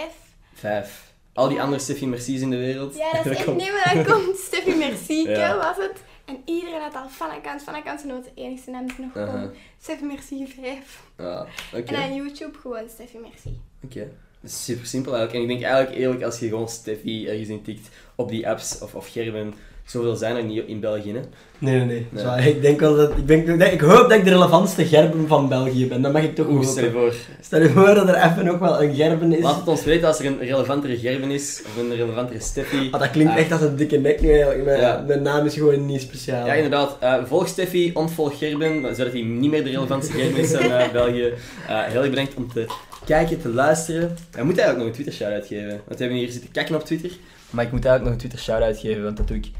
Vijf. 0.53 1.11
Al 1.33 1.47
die 1.47 1.61
andere 1.61 1.81
Steffi 1.81 2.07
Mercies 2.07 2.41
in 2.41 2.49
de 2.49 2.57
wereld. 2.57 2.95
Ja, 2.95 3.11
dat 3.11 3.25
is 3.31 3.37
echt... 3.37 3.45
Nee, 3.45 3.71
maar 3.71 3.91
dat 3.95 4.05
komt. 4.13 4.37
Steffi 4.37 4.75
merci, 4.75 5.29
Ja. 5.29 5.55
was 5.55 5.77
het. 5.77 6.01
En 6.25 6.41
iedereen 6.45 6.81
had 6.81 6.95
al 6.95 7.09
fanaccount, 7.09 7.63
fanaccount. 7.63 8.01
En 8.01 8.07
de 8.07 8.41
enigste 8.41 8.71
naam 8.71 8.87
die 8.87 8.95
nog 9.13 9.29
komt. 9.31 9.51
Steffi 9.81 10.05
merci 10.05 10.47
5. 10.61 11.01
Ja, 11.17 11.45
oké. 11.73 11.93
En 11.93 11.95
aan 11.95 12.15
YouTube 12.15 12.57
gewoon 12.57 12.89
Steffi 12.89 13.17
merci. 13.17 13.59
Oké. 13.83 14.11
Is 14.43 14.63
super 14.65 14.85
simpel 14.85 15.15
eigenlijk. 15.15 15.43
En 15.45 15.51
ik 15.51 15.59
denk 15.59 15.71
eigenlijk 15.71 16.01
eerlijk, 16.01 16.23
als 16.23 16.39
je 16.39 16.47
gewoon 16.47 16.69
Steffi 16.69 17.27
ergens 17.27 17.49
intikt 17.49 17.89
op 18.21 18.29
die 18.29 18.49
apps 18.49 18.79
of, 18.81 18.93
of 18.95 19.07
Gerben, 19.11 19.53
zoveel 19.85 20.15
zijn 20.15 20.35
er 20.35 20.43
niet 20.43 20.63
in 20.67 20.79
België. 20.79 21.11
Hè? 21.13 21.19
Nee, 21.57 21.75
nee, 21.77 21.85
nee. 21.85 22.07
Nee. 22.09 22.23
Zo, 22.23 22.49
ik 22.49 22.61
denk 22.61 22.79
wel 22.79 22.95
dat... 22.95 23.09
Ik, 23.17 23.27
denk, 23.27 23.45
denk- 23.45 23.63
ik 23.73 23.81
hoop 23.81 24.09
dat 24.09 24.11
ik 24.11 24.23
de 24.23 24.29
relevantste 24.29 24.85
gerben 24.85 25.27
van 25.27 25.47
België 25.49 25.87
ben. 25.87 26.01
Dat 26.01 26.13
mag 26.13 26.23
ik 26.23 26.35
toch 26.35 26.47
Oeh, 26.47 26.65
stel 26.65 26.83
je 26.83 26.91
voor. 26.91 27.13
Stel 27.41 27.61
je 27.61 27.69
voor 27.69 27.93
dat 27.93 28.07
er 28.07 28.15
even 28.15 28.45
nog 28.45 28.57
wel 28.59 28.83
een 28.83 28.95
gerben 28.95 29.33
is. 29.33 29.43
Laat 29.43 29.55
het 29.55 29.67
ons 29.67 29.83
weten 29.83 30.07
als 30.07 30.19
er 30.19 30.25
een 30.25 30.39
relevantere 30.39 30.97
Gerben 30.97 31.31
is, 31.31 31.61
of 31.65 31.77
een 31.83 31.95
relevantere 31.95 32.39
Steffi. 32.39 32.87
Ah, 32.91 32.99
dat 32.99 33.09
klinkt 33.11 33.31
Ah. 33.33 33.39
echt 33.39 33.51
als 33.51 33.61
een 33.61 33.75
dikke 33.75 33.97
nek 33.97 34.21
nu 34.21 34.29
eigenlijk. 34.31 34.63
Mijn, 34.65 34.79
Ja. 34.79 35.03
mijn 35.07 35.21
naam 35.21 35.45
is 35.45 35.53
gewoon 35.53 35.85
niet 35.85 36.01
speciaal. 36.01 36.45
Ja, 36.45 36.53
inderdaad. 36.53 36.97
Eh, 36.99 37.13
volg 37.25 37.47
Steffi, 37.47 37.91
ontvolg 37.93 38.37
Gerben, 38.37 38.95
zodat 38.95 39.13
hij 39.13 39.21
niet 39.21 39.51
meer 39.51 39.63
de 39.63 39.69
relevantste 39.69 40.13
Gerben 40.13 40.39
is 40.39 40.51
in 40.51 40.71
eh, 40.71 40.91
België. 40.99 41.33
Eh, 41.67 41.83
heel 41.83 42.01
erg 42.01 42.09
bedankt 42.09 42.33
om 42.35 42.51
te 42.53 42.65
kijken, 43.11 43.41
te 43.41 43.49
luisteren. 43.49 44.17
Hij 44.31 44.43
moet 44.43 44.57
eigenlijk 44.57 44.77
nog 44.77 44.87
een 44.87 44.93
Twitter 44.93 45.13
shout-out 45.13 45.47
geven. 45.47 45.69
Want 45.69 45.87
we 45.87 45.95
hebben 46.03 46.17
hier 46.17 46.31
zitten 46.31 46.51
kijken 46.51 46.75
op 46.75 46.83
Twitter. 46.83 47.11
Maar 47.49 47.65
ik 47.65 47.71
moet 47.71 47.85
eigenlijk 47.85 48.03
nog 48.03 48.11
een 48.13 48.17
Twitter 48.29 48.39
shout-out 48.39 48.77
geven, 48.77 49.03
want 49.03 49.17
dat 49.17 49.27
doe 49.27 49.37
ik 49.37 49.51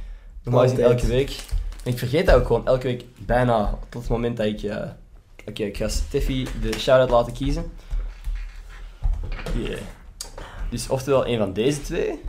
normaal 0.43 0.63
gezien 0.63 0.79
elke 0.79 1.07
week. 1.07 1.39
En 1.83 1.91
ik 1.91 1.97
vergeet 1.97 2.25
dat 2.25 2.35
ook 2.35 2.45
gewoon 2.47 2.67
elke 2.67 2.87
week 2.87 3.03
bijna 3.17 3.77
tot 3.89 4.01
het 4.01 4.11
moment 4.11 4.37
dat 4.37 4.45
ik... 4.45 4.61
eh, 4.63 4.89
Oké, 5.45 5.63
ik 5.63 5.77
ga 5.77 5.87
Steffi 5.87 6.47
de 6.61 6.79
shout-out 6.79 7.09
laten 7.09 7.33
kiezen. 7.33 7.71
Yeah. 9.55 9.79
Dus 10.69 10.89
oftewel 10.89 11.27
een 11.27 11.37
van 11.37 11.53
deze 11.53 11.81
twee, 11.81 12.21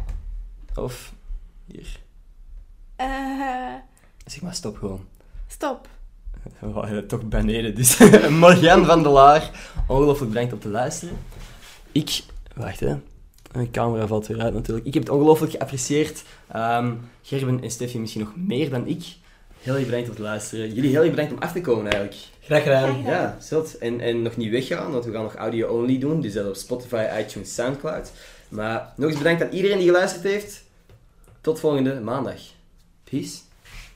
of 0.74 1.12
hier. 1.66 2.00
Eh, 2.96 3.06
Zeg 4.26 4.42
maar 4.42 4.54
stop 4.54 4.76
gewoon. 4.78 5.06
stop. 5.46 5.88
Ja, 6.74 7.02
toch 7.06 7.24
beneden. 7.24 7.74
Dus 7.74 7.98
Morgan 8.44 8.84
van 8.84 9.02
der 9.02 9.12
Laar, 9.12 9.50
ongelooflijk 9.86 10.32
bedankt 10.32 10.52
om 10.52 10.58
te 10.58 10.68
luisteren. 10.68 11.16
Ik, 11.92 12.22
wacht 12.54 12.80
hè, 12.80 12.94
mijn 13.52 13.70
camera 13.70 14.06
valt 14.06 14.26
weer 14.26 14.40
uit 14.40 14.54
natuurlijk. 14.54 14.86
Ik 14.86 14.94
heb 14.94 15.02
het 15.02 15.12
ongelooflijk 15.12 15.52
geapprecieerd. 15.52 16.22
Ehm, 16.48 16.94
Gerben 17.22 17.62
en 17.62 17.70
Steffi 17.70 17.98
misschien 17.98 18.22
nog 18.22 18.32
meer 18.36 18.70
dan 18.70 18.86
ik. 18.86 19.04
Heel 19.60 19.74
erg 19.74 19.84
bedankt 19.84 20.08
om 20.08 20.14
te 20.14 20.22
luisteren. 20.22 20.74
Jullie 20.74 20.90
heel 20.90 21.00
erg 21.00 21.10
bedankt 21.10 21.32
om 21.32 21.38
af 21.38 21.52
te 21.52 21.60
komen 21.60 21.84
eigenlijk. 21.84 22.16
Graag 22.40 22.62
gedaan. 22.62 22.82
Graag 22.82 22.96
gedaan. 22.96 23.12
Ja, 23.12 23.36
zot. 23.40 23.78
En, 23.78 24.00
en 24.00 24.22
nog 24.22 24.36
niet 24.36 24.50
weggaan, 24.50 24.92
want 24.92 25.04
we 25.04 25.12
gaan 25.12 25.22
nog 25.22 25.34
audio-only 25.34 25.98
doen. 25.98 26.20
Dus 26.20 26.32
dat 26.32 26.48
op 26.48 26.54
Spotify, 26.54 27.06
iTunes, 27.18 27.54
Soundcloud. 27.54 28.12
Maar 28.48 28.92
nog 28.96 29.08
eens 29.08 29.18
bedankt 29.18 29.42
aan 29.42 29.50
iedereen 29.50 29.78
die 29.78 29.86
geluisterd 29.86 30.22
heeft. 30.22 30.64
Tot 31.40 31.60
volgende 31.60 32.00
maandag. 32.00 32.40
Peace. 33.04 33.38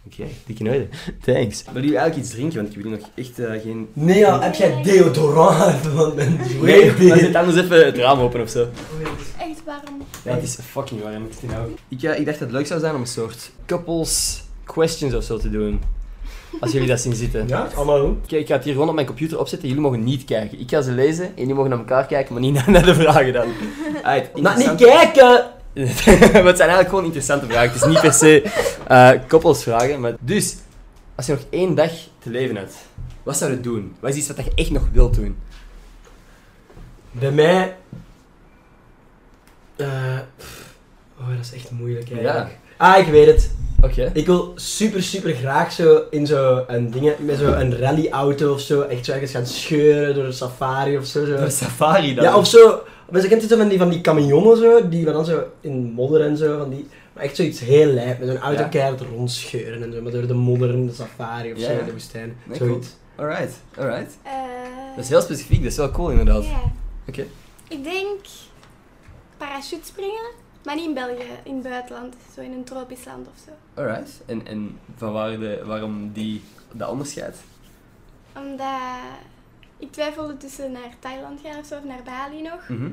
Oké, 0.07 0.25
dikke 0.47 0.63
nooit. 0.63 0.89
Thanks. 1.25 1.65
Wil 1.73 1.83
jullie 1.83 1.97
eigenlijk 1.97 2.27
iets 2.27 2.35
drinken? 2.35 2.63
Want 2.63 2.77
ik 2.77 2.83
wil 2.83 2.91
nog 2.91 3.01
echt 3.15 3.39
eh, 3.39 3.51
geen... 3.63 3.89
Nee, 3.93 4.19
ja, 4.19 4.41
heb 4.41 4.55
jij 4.55 4.83
deodorant? 4.83 5.83
Want 5.95 6.15
mijn 6.15 6.41
Nee, 6.63 6.93
maar 7.09 7.19
zet 7.19 7.35
anders 7.35 7.57
even 7.57 7.85
het 7.85 7.97
raam 7.97 8.21
open 8.21 8.41
of 8.41 8.51
zo. 8.51 8.69
Echt 9.39 9.65
warm. 9.65 10.03
Ja, 10.25 10.35
het 10.35 10.43
is 10.43 10.59
fucking 10.63 11.03
warm. 11.03 11.29
Ik, 11.89 12.03
ik, 12.03 12.03
ik 12.19 12.25
dacht 12.27 12.39
dat 12.39 12.49
het 12.49 12.51
leuk 12.51 12.67
zou 12.67 12.81
zijn 12.81 12.95
om 12.95 13.01
een 13.01 13.07
soort 13.07 13.51
couples 13.67 14.43
questions 14.65 15.15
of 15.15 15.25
zo 15.25 15.39
te 15.39 15.51
doen. 15.51 15.81
Als 16.61 16.73
jullie 16.73 16.89
dat 16.89 17.01
zien 17.01 17.15
zitten. 17.15 17.49
Ja, 17.49 17.69
allemaal 17.75 18.01
goed. 18.01 18.17
Oké, 18.25 18.37
ik 18.37 18.47
ga 18.47 18.55
het 18.55 18.65
hier 18.65 18.73
gewoon 18.73 18.89
op 18.89 18.95
mijn 18.95 19.07
computer 19.07 19.39
opzetten. 19.39 19.69
Jullie 19.69 19.83
mogen 19.83 20.05
niet 20.05 20.25
kijken. 20.25 20.61
Ik 20.61 20.71
ga 20.71 20.83
ze 20.83 20.93
lezen 20.93 21.25
en 21.25 21.33
jullie 21.37 21.55
mogen 21.55 21.71
naar 21.71 21.79
elkaar 21.79 22.07
kijken, 22.07 22.33
maar 22.33 22.43
niet 22.43 22.55
naar, 22.67 22.85
de 22.85 22.95
vragen 22.95 23.33
dan. 23.33 23.47
Maar 24.43 24.59
niet 24.59 24.75
kijken! 24.75 25.56
maar 26.33 26.45
het 26.45 26.57
zijn 26.57 26.69
eigenlijk 26.69 26.89
gewoon 26.89 27.05
interessante 27.05 27.47
vragen. 27.47 27.73
Het 27.73 27.83
is 27.83 27.89
niet 27.89 28.01
per 28.01 28.13
se 28.13 28.43
eh 28.87 29.11
koppelsvragen. 29.29 30.01
Maar 30.01 30.15
dus, 30.21 30.57
als 31.15 31.27
je 31.27 31.33
nog 31.33 31.43
één 31.51 31.75
dag 31.75 31.91
te 32.19 32.31
leven 32.31 32.57
hebt, 32.57 32.75
wat 33.23 33.37
zou 33.37 33.51
je 33.51 33.61
doen? 33.61 33.97
Wat 34.01 34.11
is 34.11 34.17
iets 34.17 34.27
wat 34.27 34.45
je 34.45 34.53
echt 34.55 34.71
nog 34.71 34.89
wilt 34.93 35.15
doen? 35.15 35.37
Bij 37.11 37.31
mij... 37.31 37.77
Eh, 39.77 40.19
pff, 40.37 40.75
oh, 41.21 41.29
dat 41.29 41.45
is 41.45 41.53
echt 41.53 41.71
moeilijk 41.71 42.13
eigenlijk. 42.13 42.59
Ah, 42.77 42.99
ik 42.99 43.07
weet 43.07 43.27
het. 43.27 43.51
Oké. 43.83 44.11
Ik 44.15 44.27
wil 44.27 44.53
super, 44.55 45.03
super 45.03 45.35
graag 45.35 45.73
zo 45.73 46.03
in 46.11 46.27
zo 46.27 46.65
een 46.67 46.91
dingen, 46.91 47.15
met 47.19 47.39
zo 47.39 47.53
een 47.53 47.79
rallyauto 47.79 48.53
of 48.53 48.61
zo, 48.61 48.81
echt 48.81 49.05
zo 49.05 49.13
ergens 49.13 49.31
gaan 49.31 49.47
scheuren 49.47 50.15
door 50.15 50.25
een 50.25 50.33
safari 50.33 50.97
of 50.97 51.07
zo. 51.07 51.25
zo. 51.25 51.33
Een 51.33 51.51
safari 51.51 52.15
dan? 52.15 52.25
Ja, 52.25 52.37
of 52.37 52.47
zo. 52.47 52.83
Maar 53.11 53.21
ze 53.21 53.29
kent 53.29 53.41
het 53.41 53.51
zo 53.51 53.57
van 53.57 53.69
die, 53.69 53.79
van 53.79 53.89
die 53.89 54.01
camionnen 54.01 54.57
zo, 54.57 54.89
die 54.89 55.05
dan 55.05 55.25
zo 55.25 55.45
in 55.61 55.93
modder 55.93 56.21
en 56.21 56.37
zo, 56.37 56.59
van 56.59 56.71
die... 56.71 56.87
Maar 57.13 57.25
echt 57.25 57.37
zoiets 57.37 57.61
heel 57.61 57.87
lijp, 57.93 58.19
met 58.19 58.29
zo'n 58.29 58.39
auto 58.39 58.63
Ja. 58.63 58.69
keihard 58.69 59.01
rondscheuren 59.01 59.83
en 59.83 59.93
zo, 59.93 60.03
maar 60.03 60.13
door 60.13 60.27
de 60.27 60.35
modder 60.35 60.71
in 60.71 60.87
de 60.87 60.93
safari 60.93 61.53
of 61.53 61.59
Ja, 61.59 61.65
zo, 61.67 61.79
in 61.79 61.85
de 61.85 61.93
woestijn. 61.93 62.37
Nee, 62.45 62.57
zoiets. 62.59 62.89
Alright, 63.17 63.53
alright. 63.79 64.17
Eh, 64.23 64.33
Dat 64.97 65.05
is 65.05 65.11
heel 65.11 65.21
specifiek, 65.21 65.63
dat 65.63 65.71
is 65.71 65.77
wel 65.77 65.91
cool 65.91 66.11
inderdaad. 66.11 66.45
Ja. 66.45 66.61
Oké. 67.09 67.25
Ik 67.69 67.85
denk 67.85 68.19
parachute 69.37 69.87
springen, 69.87 70.31
maar 70.65 70.75
niet 70.75 70.87
in 70.87 70.95
België, 70.95 71.31
in 71.45 71.55
het 71.55 71.63
buitenland. 71.63 72.15
Zo 72.35 72.41
in 72.41 72.53
een 72.53 72.65
tropisch 72.65 73.05
land 73.05 73.27
of 73.27 73.35
zo. 73.45 73.81
Alright. 73.81 74.11
En, 74.27 74.47
en 74.47 74.79
van 74.97 75.13
waar 75.13 75.39
de, 75.39 75.63
waarom 75.65 76.11
die, 76.13 76.43
dat 76.73 76.89
onderscheid? 76.91 77.37
Omdat 78.37 78.67
ik 79.79 79.93
twijfelde 79.93 80.37
tussen 80.37 80.73
naar 80.73 80.95
Thailand 80.99 81.41
gaan 81.45 81.59
of 81.59 81.67
zo, 81.67 81.77
of 81.77 81.85
naar 81.85 82.03
Bali 82.05 82.43
nog. 82.43 82.69
Mhm. 82.69 82.91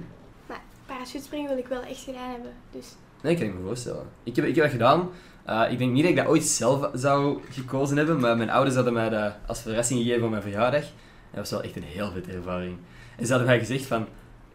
Maar 0.47 0.61
parachute 0.85 1.23
springen 1.23 1.49
wil 1.49 1.57
ik 1.57 1.67
wel 1.67 1.81
echt 1.81 2.03
gedaan 2.03 2.31
hebben. 2.31 2.51
Dus 2.71 2.95
Nee, 3.23 3.35
kan 3.35 3.45
ik 3.45 3.53
me 3.53 3.65
voorstellen. 3.65 4.05
Ik 4.23 4.35
heb, 4.35 4.45
ik 4.45 4.55
heb 4.55 4.63
dat 4.63 4.73
gedaan. 4.73 5.09
Eh, 5.45 5.71
ik 5.71 5.77
denk 5.77 5.91
niet 5.91 6.01
dat 6.01 6.11
ik 6.11 6.17
dat 6.17 6.27
ooit 6.27 6.43
zelf 6.43 6.89
zou 6.93 7.41
gekozen 7.49 7.97
hebben, 7.97 8.19
maar 8.19 8.37
mijn 8.37 8.49
ouders 8.49 8.75
hadden 8.75 8.93
mij 8.93 9.09
dat 9.09 9.33
als 9.47 9.61
verrassing 9.61 9.99
gegeven 9.99 10.21
voor 10.21 10.29
mijn 10.29 10.41
verjaardag. 10.41 10.81
En 10.81 11.39
dat 11.39 11.39
was 11.39 11.51
wel 11.51 11.61
echt 11.61 11.75
een 11.75 11.83
heel 11.83 12.11
vette 12.11 12.31
ervaring. 12.31 12.77
En 13.17 13.25
ze 13.25 13.31
hadden 13.31 13.49
mij 13.49 13.59
gezegd 13.59 13.85
van... 13.85 14.07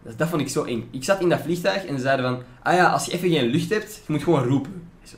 Dat, 0.03 0.19
dat 0.19 0.29
vond 0.29 0.41
ik 0.41 0.49
zo 0.49 0.65
eng. 0.65 0.89
Ik 0.91 1.05
zat 1.05 1.21
in 1.21 1.29
dat 1.29 1.41
vliegtuig 1.41 1.85
en 1.85 1.97
ze 1.97 2.03
zeiden 2.03 2.27
van... 2.27 2.43
Ah 2.63 2.75
ja, 2.75 2.91
als 2.91 3.05
je 3.05 3.13
even 3.13 3.31
geen 3.31 3.47
lucht 3.47 3.71
hebt, 3.71 4.03
je 4.07 4.13
moet 4.13 4.23
gewoon 4.23 4.45
roepen. 4.45 4.91
Zo, 5.03 5.17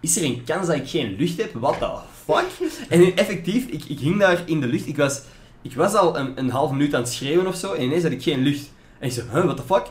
Is 0.00 0.16
er 0.16 0.24
een 0.24 0.44
kans 0.44 0.66
dat 0.66 0.76
ik 0.76 0.88
geen 0.88 1.16
lucht 1.18 1.36
heb? 1.36 1.52
What 1.54 1.78
the 1.78 1.98
fuck? 2.24 2.68
En 2.88 3.16
effectief, 3.16 3.66
ik, 3.66 3.84
ik 3.84 3.98
hing 3.98 4.18
daar 4.18 4.42
in 4.46 4.60
de 4.60 4.66
lucht. 4.66 4.86
Ik 4.86 4.96
was, 4.96 5.22
ik 5.62 5.74
was 5.74 5.94
al 5.94 6.18
een, 6.18 6.32
een 6.34 6.50
half 6.50 6.70
minuut 6.70 6.94
aan 6.94 7.00
het 7.00 7.10
schreeuwen 7.10 7.46
of 7.46 7.56
zo. 7.56 7.72
En 7.72 7.82
ineens 7.82 8.02
had 8.02 8.12
ik 8.12 8.22
geen 8.22 8.42
lucht. 8.42 8.70
En 8.98 9.06
ik 9.06 9.12
zo, 9.12 9.22
huh, 9.32 9.44
what 9.44 9.56
the 9.56 9.62
fuck? 9.62 9.86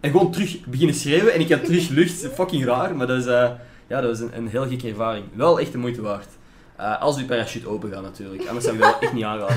En 0.00 0.10
gewoon 0.10 0.32
terug 0.32 0.64
beginnen 0.64 0.94
schreeuwen 0.94 1.32
en 1.34 1.40
ik 1.40 1.50
had 1.50 1.64
terug 1.64 1.88
lucht. 1.98 2.28
Fucking 2.34 2.64
raar, 2.64 2.96
maar 2.96 3.06
dat 3.06 3.18
is, 3.18 3.26
eh, 3.26 3.50
ja, 3.86 4.00
dat 4.00 4.04
was 4.04 4.20
een, 4.20 4.36
een 4.36 4.48
heel 4.48 4.66
gekke 4.68 4.88
ervaring. 4.88 5.24
Wel 5.34 5.60
echt 5.60 5.72
de 5.72 5.78
moeite 5.78 6.02
waard. 6.02 6.28
Eh, 6.76 7.00
als 7.00 7.18
uw 7.18 7.26
parachute 7.26 7.68
open 7.68 7.90
gaat 7.90 8.02
natuurlijk, 8.02 8.46
anders 8.46 8.64
zou 8.64 8.76
ik 8.76 8.82
dat 8.82 8.90
wel 8.90 9.00
echt 9.00 9.12
niet 9.12 9.24
aanraden. 9.24 9.56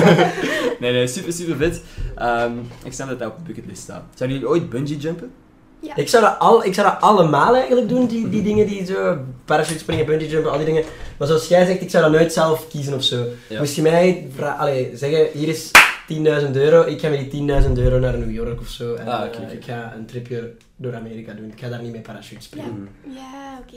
nee, 0.80 0.92
nee, 0.92 1.06
super, 1.06 1.32
super 1.32 1.56
vet. 1.56 1.82
Ehm, 2.14 2.52
ik 2.84 2.92
snap 2.92 3.08
dat 3.08 3.18
dat 3.18 3.30
op 3.30 3.36
de 3.36 3.42
bucketlist 3.42 3.82
staat. 3.82 4.04
Zouden 4.14 4.38
jullie 4.38 4.52
ooit 4.52 4.70
bungee 4.70 4.96
jumpen? 4.96 5.32
Ja. 5.80 5.96
Ik 5.96 6.08
zou, 6.08 6.22
dat 6.24 6.38
al, 6.38 6.64
ik 6.64 6.74
zou 6.74 6.88
dat 6.88 7.00
allemaal 7.00 7.54
eigenlijk 7.54 7.88
doen, 7.88 8.06
die, 8.06 8.28
die 8.28 8.42
dingen 8.42 8.66
die 8.66 8.84
zo, 8.84 9.18
parachute 9.44 9.78
springen, 9.78 10.06
bungee 10.06 10.28
jumpen, 10.28 10.50
al 10.50 10.56
die 10.56 10.66
dingen. 10.66 10.84
Maar 11.18 11.28
zoals 11.28 11.48
jij 11.48 11.66
zegt, 11.66 11.80
ik 11.80 11.90
zou 11.90 12.02
dat 12.02 12.12
nooit 12.12 12.32
zelf 12.32 12.68
kiezen 12.68 12.94
of 12.94 13.02
zo. 13.02 13.24
Ja. 13.48 13.58
Moest 13.58 13.74
je 13.74 13.82
mij 13.82 14.28
allee, 14.58 14.90
zeggen, 14.94 15.28
hier 15.32 15.48
is 15.48 15.70
10.000 16.12 16.50
euro, 16.52 16.82
ik 16.82 17.00
ga 17.00 17.08
met 17.08 17.30
die 17.30 17.62
10.000 17.62 17.72
euro 17.72 17.98
naar 17.98 18.18
New 18.18 18.30
York 18.34 18.60
of 18.60 18.68
zo. 18.68 18.94
En 18.94 19.06
Ah, 19.08 19.22
eh, 19.22 19.52
ik 19.52 19.64
ga 19.64 19.92
een 19.96 20.06
tripje 20.06 20.52
door 20.76 20.94
Amerika 20.94 21.32
doen. 21.32 21.50
Ik 21.52 21.60
ga 21.60 21.68
daar 21.68 21.82
niet 21.82 21.92
mee 21.92 22.00
parachute 22.00 22.42
springen. 22.42 22.88
ja 23.14 23.58
oké, 23.60 23.76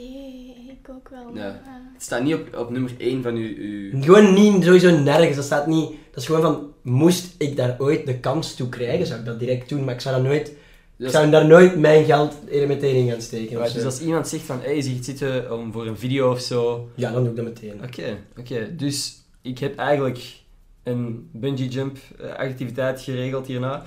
ik 0.70 0.88
ook 0.90 1.08
wel. 1.08 1.30
Ja. 1.34 1.60
Het 1.92 2.02
staat 2.02 2.22
niet 2.22 2.34
op, 2.34 2.56
op 2.56 2.70
nummer 2.70 2.90
1 2.98 3.22
van 3.22 3.34
uw... 3.34 3.54
uw... 3.56 4.02
Gewoon 4.02 4.34
niet, 4.34 4.64
sowieso 4.64 4.90
nergens. 4.90 5.36
Dat 5.36 5.44
staat 5.44 5.66
niet, 5.66 5.88
dat 6.10 6.20
is 6.22 6.26
gewoon 6.26 6.42
van, 6.42 6.72
moest 6.82 7.34
ik 7.38 7.56
daar 7.56 7.76
ooit 7.78 8.06
de 8.06 8.18
kans 8.18 8.54
toe 8.54 8.68
krijgen, 8.68 9.06
zou 9.06 9.18
ik 9.20 9.26
dat 9.26 9.38
direct 9.38 9.68
doen. 9.68 9.84
Maar 9.84 9.94
ik 9.94 10.00
zou, 10.00 10.14
dat 10.14 10.24
nooit, 10.24 10.52
ik 10.96 11.04
Dus, 11.04 11.12
zou 11.12 11.30
daar 11.30 11.46
nooit 11.46 11.78
mijn 11.78 12.04
geld 12.04 12.34
er 12.52 12.66
meteen 12.66 12.94
in 12.94 13.10
gaan 13.10 13.20
steken. 13.20 13.56
Right, 13.56 13.74
dus 13.74 13.84
als 13.84 14.00
iemand 14.00 14.28
zegt 14.28 14.44
van, 14.44 14.60
hey, 14.60 14.80
zie 14.80 14.96
je 14.96 15.02
zitten 15.02 15.58
om 15.58 15.72
voor 15.72 15.86
een 15.86 15.98
video 15.98 16.30
of 16.30 16.40
zo, 16.40 16.88
Ja, 16.94 17.12
dan 17.12 17.20
doe 17.22 17.30
ik 17.30 17.36
dat 17.36 17.44
meteen. 17.44 17.80
Oké, 17.84 18.18
oké. 18.38 18.76
Dus 18.76 19.22
ik 19.42 19.58
heb 19.58 19.76
eigenlijk 19.76 20.40
een 20.82 21.28
bungee 21.32 21.68
jump 21.68 21.98
eh, 22.20 22.34
activiteit 22.34 23.00
geregeld 23.00 23.46
hierna. 23.46 23.82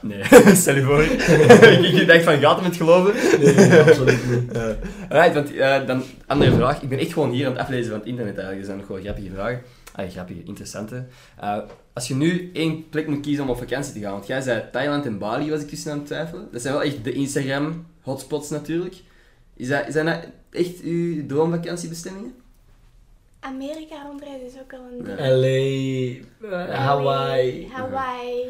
Nee, 0.00 0.24
stel 0.54 0.74
je 0.74 0.82
voor. 0.82 1.02
ik, 2.00 2.06
dacht 2.06 2.22
van, 2.22 2.38
gaat 2.38 2.56
hem 2.56 2.64
het 2.64 2.76
geloven? 2.76 3.40
Nee, 3.40 3.54
nee, 3.54 3.80
absoluut 3.80 4.30
niet. 4.30 4.52
Eh, 4.58 4.62
alright, 5.08 5.34
want 5.34 5.56
eh, 5.56 5.86
dan, 5.86 6.02
andere 6.26 6.52
vraag. 6.52 6.82
Ik 6.82 6.88
ben 6.88 6.98
echt 6.98 7.12
gewoon 7.12 7.30
hier 7.30 7.46
aan 7.46 7.52
het 7.52 7.60
aflezen 7.60 7.90
van 7.90 7.98
het 7.98 8.08
internet 8.08 8.34
eigenlijk. 8.34 8.60
Er 8.60 8.66
zijn 8.66 8.78
nog 8.78 8.88
wel 8.88 9.00
grappige 9.00 9.30
vragen. 9.34 9.62
Ah, 9.94 10.10
grappige, 10.10 10.42
interessante. 10.44 11.06
Eh, 11.40 11.58
als 11.92 12.08
je 12.08 12.14
nu 12.14 12.50
één 12.52 12.88
plek 12.88 13.08
moet 13.08 13.20
kiezen 13.20 13.44
om 13.44 13.50
op 13.50 13.58
vakantie 13.58 13.92
te 13.92 14.00
gaan, 14.00 14.12
want 14.12 14.26
jij 14.26 14.40
zei 14.40 14.62
Thailand 14.72 15.06
en 15.06 15.18
Bali 15.18 15.50
was 15.50 15.60
ik 15.60 15.68
tussen 15.68 15.92
aan 15.92 15.98
het 15.98 16.06
twijfelen. 16.06 16.48
Dat 16.52 16.62
zijn 16.62 16.74
wel 16.74 16.82
echt 16.82 17.04
de 17.04 17.12
Instagram 17.12 17.86
hotspots 18.00 18.50
natuurlijk. 18.50 18.94
Is 19.56 19.68
dat, 19.68 19.86
is 19.86 19.94
dat 19.94 20.04
nou 20.04 20.20
echt 20.50 20.80
uw 20.80 21.26
droomvakantiebestemmingen? 21.26 22.34
Amerika 23.40 24.02
rondreizen 24.06 24.46
is 24.46 24.54
ook 24.62 24.72
al 24.72 24.80
een. 24.90 25.06
Ja. 25.06 26.20
LA, 26.48 26.76
Hawaii. 26.76 27.68
Hawaii. 27.72 28.44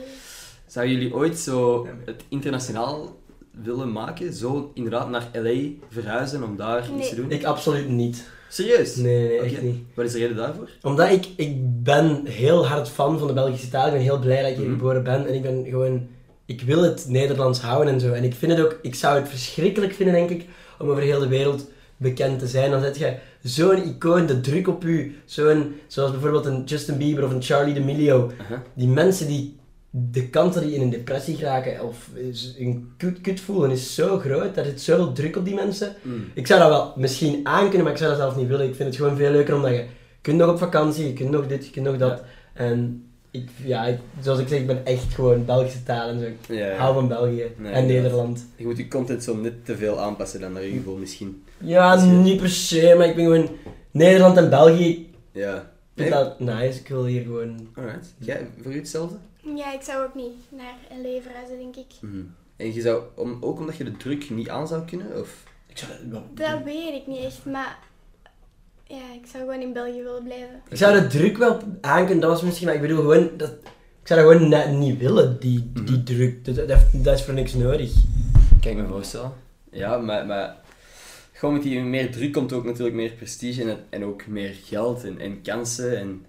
Zouden 0.69 0.95
jullie 0.95 1.15
ooit 1.15 1.39
zo 1.39 1.87
het 2.05 2.25
internationaal 2.29 3.17
willen 3.63 3.93
maken? 3.93 4.33
Zo 4.33 4.71
inderdaad 4.75 5.11
naar 5.11 5.29
LA 5.33 5.61
verhuizen 5.89 6.43
om 6.43 6.57
daar 6.57 6.89
iets 6.99 7.09
te 7.09 7.15
doen? 7.15 7.31
Ik 7.31 7.45
absoluut 7.45 7.89
niet. 7.89 8.25
Serieus? 8.49 8.97
Nee, 8.97 9.29
nee, 9.29 9.39
echt 9.39 9.63
niet. 9.63 9.77
Wat 9.95 10.05
is 10.05 10.13
de 10.13 10.19
reden 10.19 10.37
daarvoor? 10.37 10.69
Omdat 10.83 11.11
ik, 11.11 11.27
ik 11.37 11.83
ben 11.83 12.27
heel 12.27 12.67
hard 12.67 12.89
fan 12.89 13.19
van 13.19 13.27
de 13.27 13.33
Belgische 13.33 13.69
taal. 13.69 13.87
Ik 13.87 13.93
ben 13.93 14.01
heel 14.01 14.19
blij 14.19 14.43
dat 14.43 14.51
ik 14.51 14.57
hier 14.57 14.67
Mhm. 14.67 14.75
geboren 14.77 15.03
ben. 15.05 15.27
En 15.27 15.35
ik 15.35 15.43
ben 15.43 15.65
gewoon... 15.69 16.07
Ik 16.47 16.61
wil 16.63 16.83
het 16.83 17.05
Nederlands 17.09 17.61
houden 17.61 17.93
en 17.93 18.01
zo. 18.01 18.13
En 18.13 18.25
ik 18.25 18.35
vind 18.35 18.53
het 18.53 18.61
ook... 18.61 18.79
Ik 18.83 18.95
zou 18.95 19.19
het 19.19 19.29
verschrikkelijk 19.29 19.93
vinden, 19.93 20.15
denk 20.15 20.31
ik, 20.31 20.45
om 20.79 20.89
over 20.91 21.03
heel 21.03 21.19
de 21.21 21.29
wereld 21.29 21.71
bekend 21.97 22.39
te 22.39 22.47
zijn. 22.47 22.71
Dan 22.71 22.81
zet 22.81 22.99
je 22.99 23.17
zo'n 23.43 23.85
icoon, 23.85 24.27
de 24.27 24.41
druk 24.41 24.69
op 24.69 24.85
u. 24.85 25.17
Zo'n... 25.25 25.75
Zoals 25.87 26.11
bijvoorbeeld 26.11 26.47
een 26.47 26.65
Justin 26.65 26.97
Bieber 26.99 27.25
of 27.25 27.31
een 27.33 27.43
Charlie 27.43 27.75
D'Amelio. 27.75 28.31
Aha. 28.41 28.63
Die 28.75 28.89
mensen 28.89 29.27
die... 29.27 29.57
De 30.11 30.29
kans 30.29 30.55
dat 30.55 30.63
die 30.63 30.75
in 30.75 30.81
een 30.83 30.91
depressie 30.91 31.37
geraken 31.37 31.85
of 31.85 32.09
een 32.59 32.91
kut, 32.97 33.21
kut 33.21 33.41
voelen 33.41 33.71
is 33.71 33.95
zo 33.95 34.19
groot. 34.19 34.55
Daar 34.55 34.65
zit 34.65 34.81
zoveel 34.81 35.13
druk 35.13 35.37
op 35.37 35.45
die 35.45 35.55
mensen. 35.55 35.95
Mm. 36.03 36.25
Ik 36.35 36.47
zou 36.47 36.61
dat 36.61 36.69
wel 36.69 36.93
misschien 36.97 37.41
aankunnen, 37.43 37.83
maar 37.83 37.93
ik 37.93 37.99
zou 37.99 38.11
dat 38.11 38.19
zelf 38.19 38.37
niet 38.37 38.49
willen. 38.49 38.67
Ik 38.67 38.75
vind 38.75 38.89
het 38.89 38.97
gewoon 38.99 39.17
veel 39.17 39.31
leuker 39.31 39.55
omdat 39.55 39.71
je 39.71 39.85
kunt 40.21 40.37
nog 40.39 40.51
op 40.51 40.59
vakantie, 40.59 41.07
je 41.07 41.13
kunt 41.13 41.31
nog 41.31 41.47
dit, 41.47 41.65
je 41.65 41.71
kunt 41.71 41.87
nog 41.87 41.97
dat. 41.97 42.23
En 42.55 43.03
ik, 43.31 43.49
ja, 43.65 43.85
ik, 43.87 43.99
zoals 44.21 44.39
ik 44.39 44.49
zeg, 44.49 44.59
ik 44.61 44.67
ben 44.67 44.87
echt 44.87 45.15
gewoon 45.15 45.45
Belgische 45.45 45.83
taal 45.83 46.09
en 46.09 46.19
zo. 46.21 46.27
Ik 46.27 46.37
Ja, 46.49 46.67
ja. 46.67 46.77
hou 46.77 46.95
van 46.95 47.09
België 47.09 47.45
Nee, 47.57 47.73
en. 47.73 47.87
Nederland. 47.87 48.47
Je 48.57 48.65
moet 48.65 48.77
je 48.77 48.89
content 48.89 49.23
zo 49.25 49.37
net 49.37 49.65
te 49.65 49.77
veel 49.77 50.01
aanpassen 50.01 50.41
dan 50.41 50.53
naar 50.53 50.65
je 50.65 50.71
gevoel 50.73 50.97
misschien. 50.97 51.43
Ja, 51.59 52.05
niet 52.05 52.41
per 52.41 52.49
se, 52.51 52.95
maar 52.99 53.07
ik 53.09 53.15
ben 53.15 53.25
gewoon 53.25 53.49
Nederland 53.91 54.37
en 54.37 54.51
België. 54.51 54.89
Ik 54.91 55.07
Ja. 55.33 55.71
vind 55.95 56.11
Nee? 56.11 56.19
dat 56.25 56.41
nice. 56.41 56.79
Ik 56.81 56.89
wil 56.89 57.05
hier 57.07 57.23
gewoon. 57.23 57.69
Alright. 57.75 58.07
Jij, 58.19 58.47
voor 58.63 58.73
u 58.73 58.77
hetzelfde? 58.77 59.17
Ja, 59.57 59.73
ik 59.73 59.83
zou 59.83 60.05
ook 60.07 60.15
niet 60.15 60.35
naar 60.49 60.75
LA 61.03 61.21
verhuizen, 61.21 61.59
denk 61.59 61.77
ik. 61.77 61.87
Mhm. 62.01 62.23
En 62.57 62.75
je 62.75 62.81
zou, 62.81 63.03
om, 63.15 63.37
ook 63.41 63.59
omdat 63.59 63.77
je 63.77 63.85
de 63.85 63.97
druk 63.97 64.31
niet 64.31 64.49
aan 64.49 64.69
zou 64.69 64.85
kunnen? 64.85 65.21
Of? 65.21 65.45
Ik 65.67 65.79
zou 65.79 65.91
dat, 66.05 66.23
Dat 66.37 66.63
weet 66.65 66.95
ik 66.95 67.07
niet 67.07 67.25
echt, 67.25 67.45
maar 67.45 67.79
ja, 68.87 68.97
ik 69.23 69.27
zou 69.33 69.45
gewoon 69.45 69.61
in 69.61 69.73
België 69.73 70.03
willen 70.03 70.23
blijven. 70.25 70.63
ik 70.69 70.77
zou 70.77 71.01
de 71.01 71.07
druk 71.07 71.37
wel 71.37 71.61
aankunnen, 71.81 72.21
dat 72.21 72.31
was 72.31 72.43
misschien, 72.43 72.67
maar 72.67 72.75
ik 72.75 72.81
bedoel 72.81 72.97
gewoon 73.01 73.31
dat. 73.37 73.51
Ik 74.03 74.15
zou 74.15 74.21
dat 74.23 74.33
gewoon 74.33 74.49
net 74.49 74.71
niet 74.79 74.99
willen, 74.99 75.41
die, 75.41 75.71
die 75.73 75.83
Mhm. 75.97 76.05
druk. 76.05 76.45
Dat, 76.45 76.69
dat, 76.69 76.79
dat 76.93 77.15
is 77.19 77.25
voor 77.25 77.35
niks 77.35 77.55
nodig. 77.55 77.93
Kan 78.61 78.71
ik 78.71 78.77
me 78.77 78.87
voorstellen. 78.87 79.33
Ja, 79.71 79.99
maar, 79.99 80.27
maar 80.27 80.57
gewoon 81.33 81.55
met 81.55 81.63
die 81.63 81.81
meer 81.81 82.13
druk 82.13 82.33
komt 82.33 82.53
ook 82.53 82.65
natuurlijk 82.65 82.97
meer 82.97 83.11
prestige 83.13 83.71
en, 83.71 83.79
en 83.91 84.05
ook 84.05 84.27
meer 84.27 84.55
geld 84.65 85.05
en, 85.05 85.19
en 85.19 85.43
kansen. 85.43 85.99
En... 85.99 86.27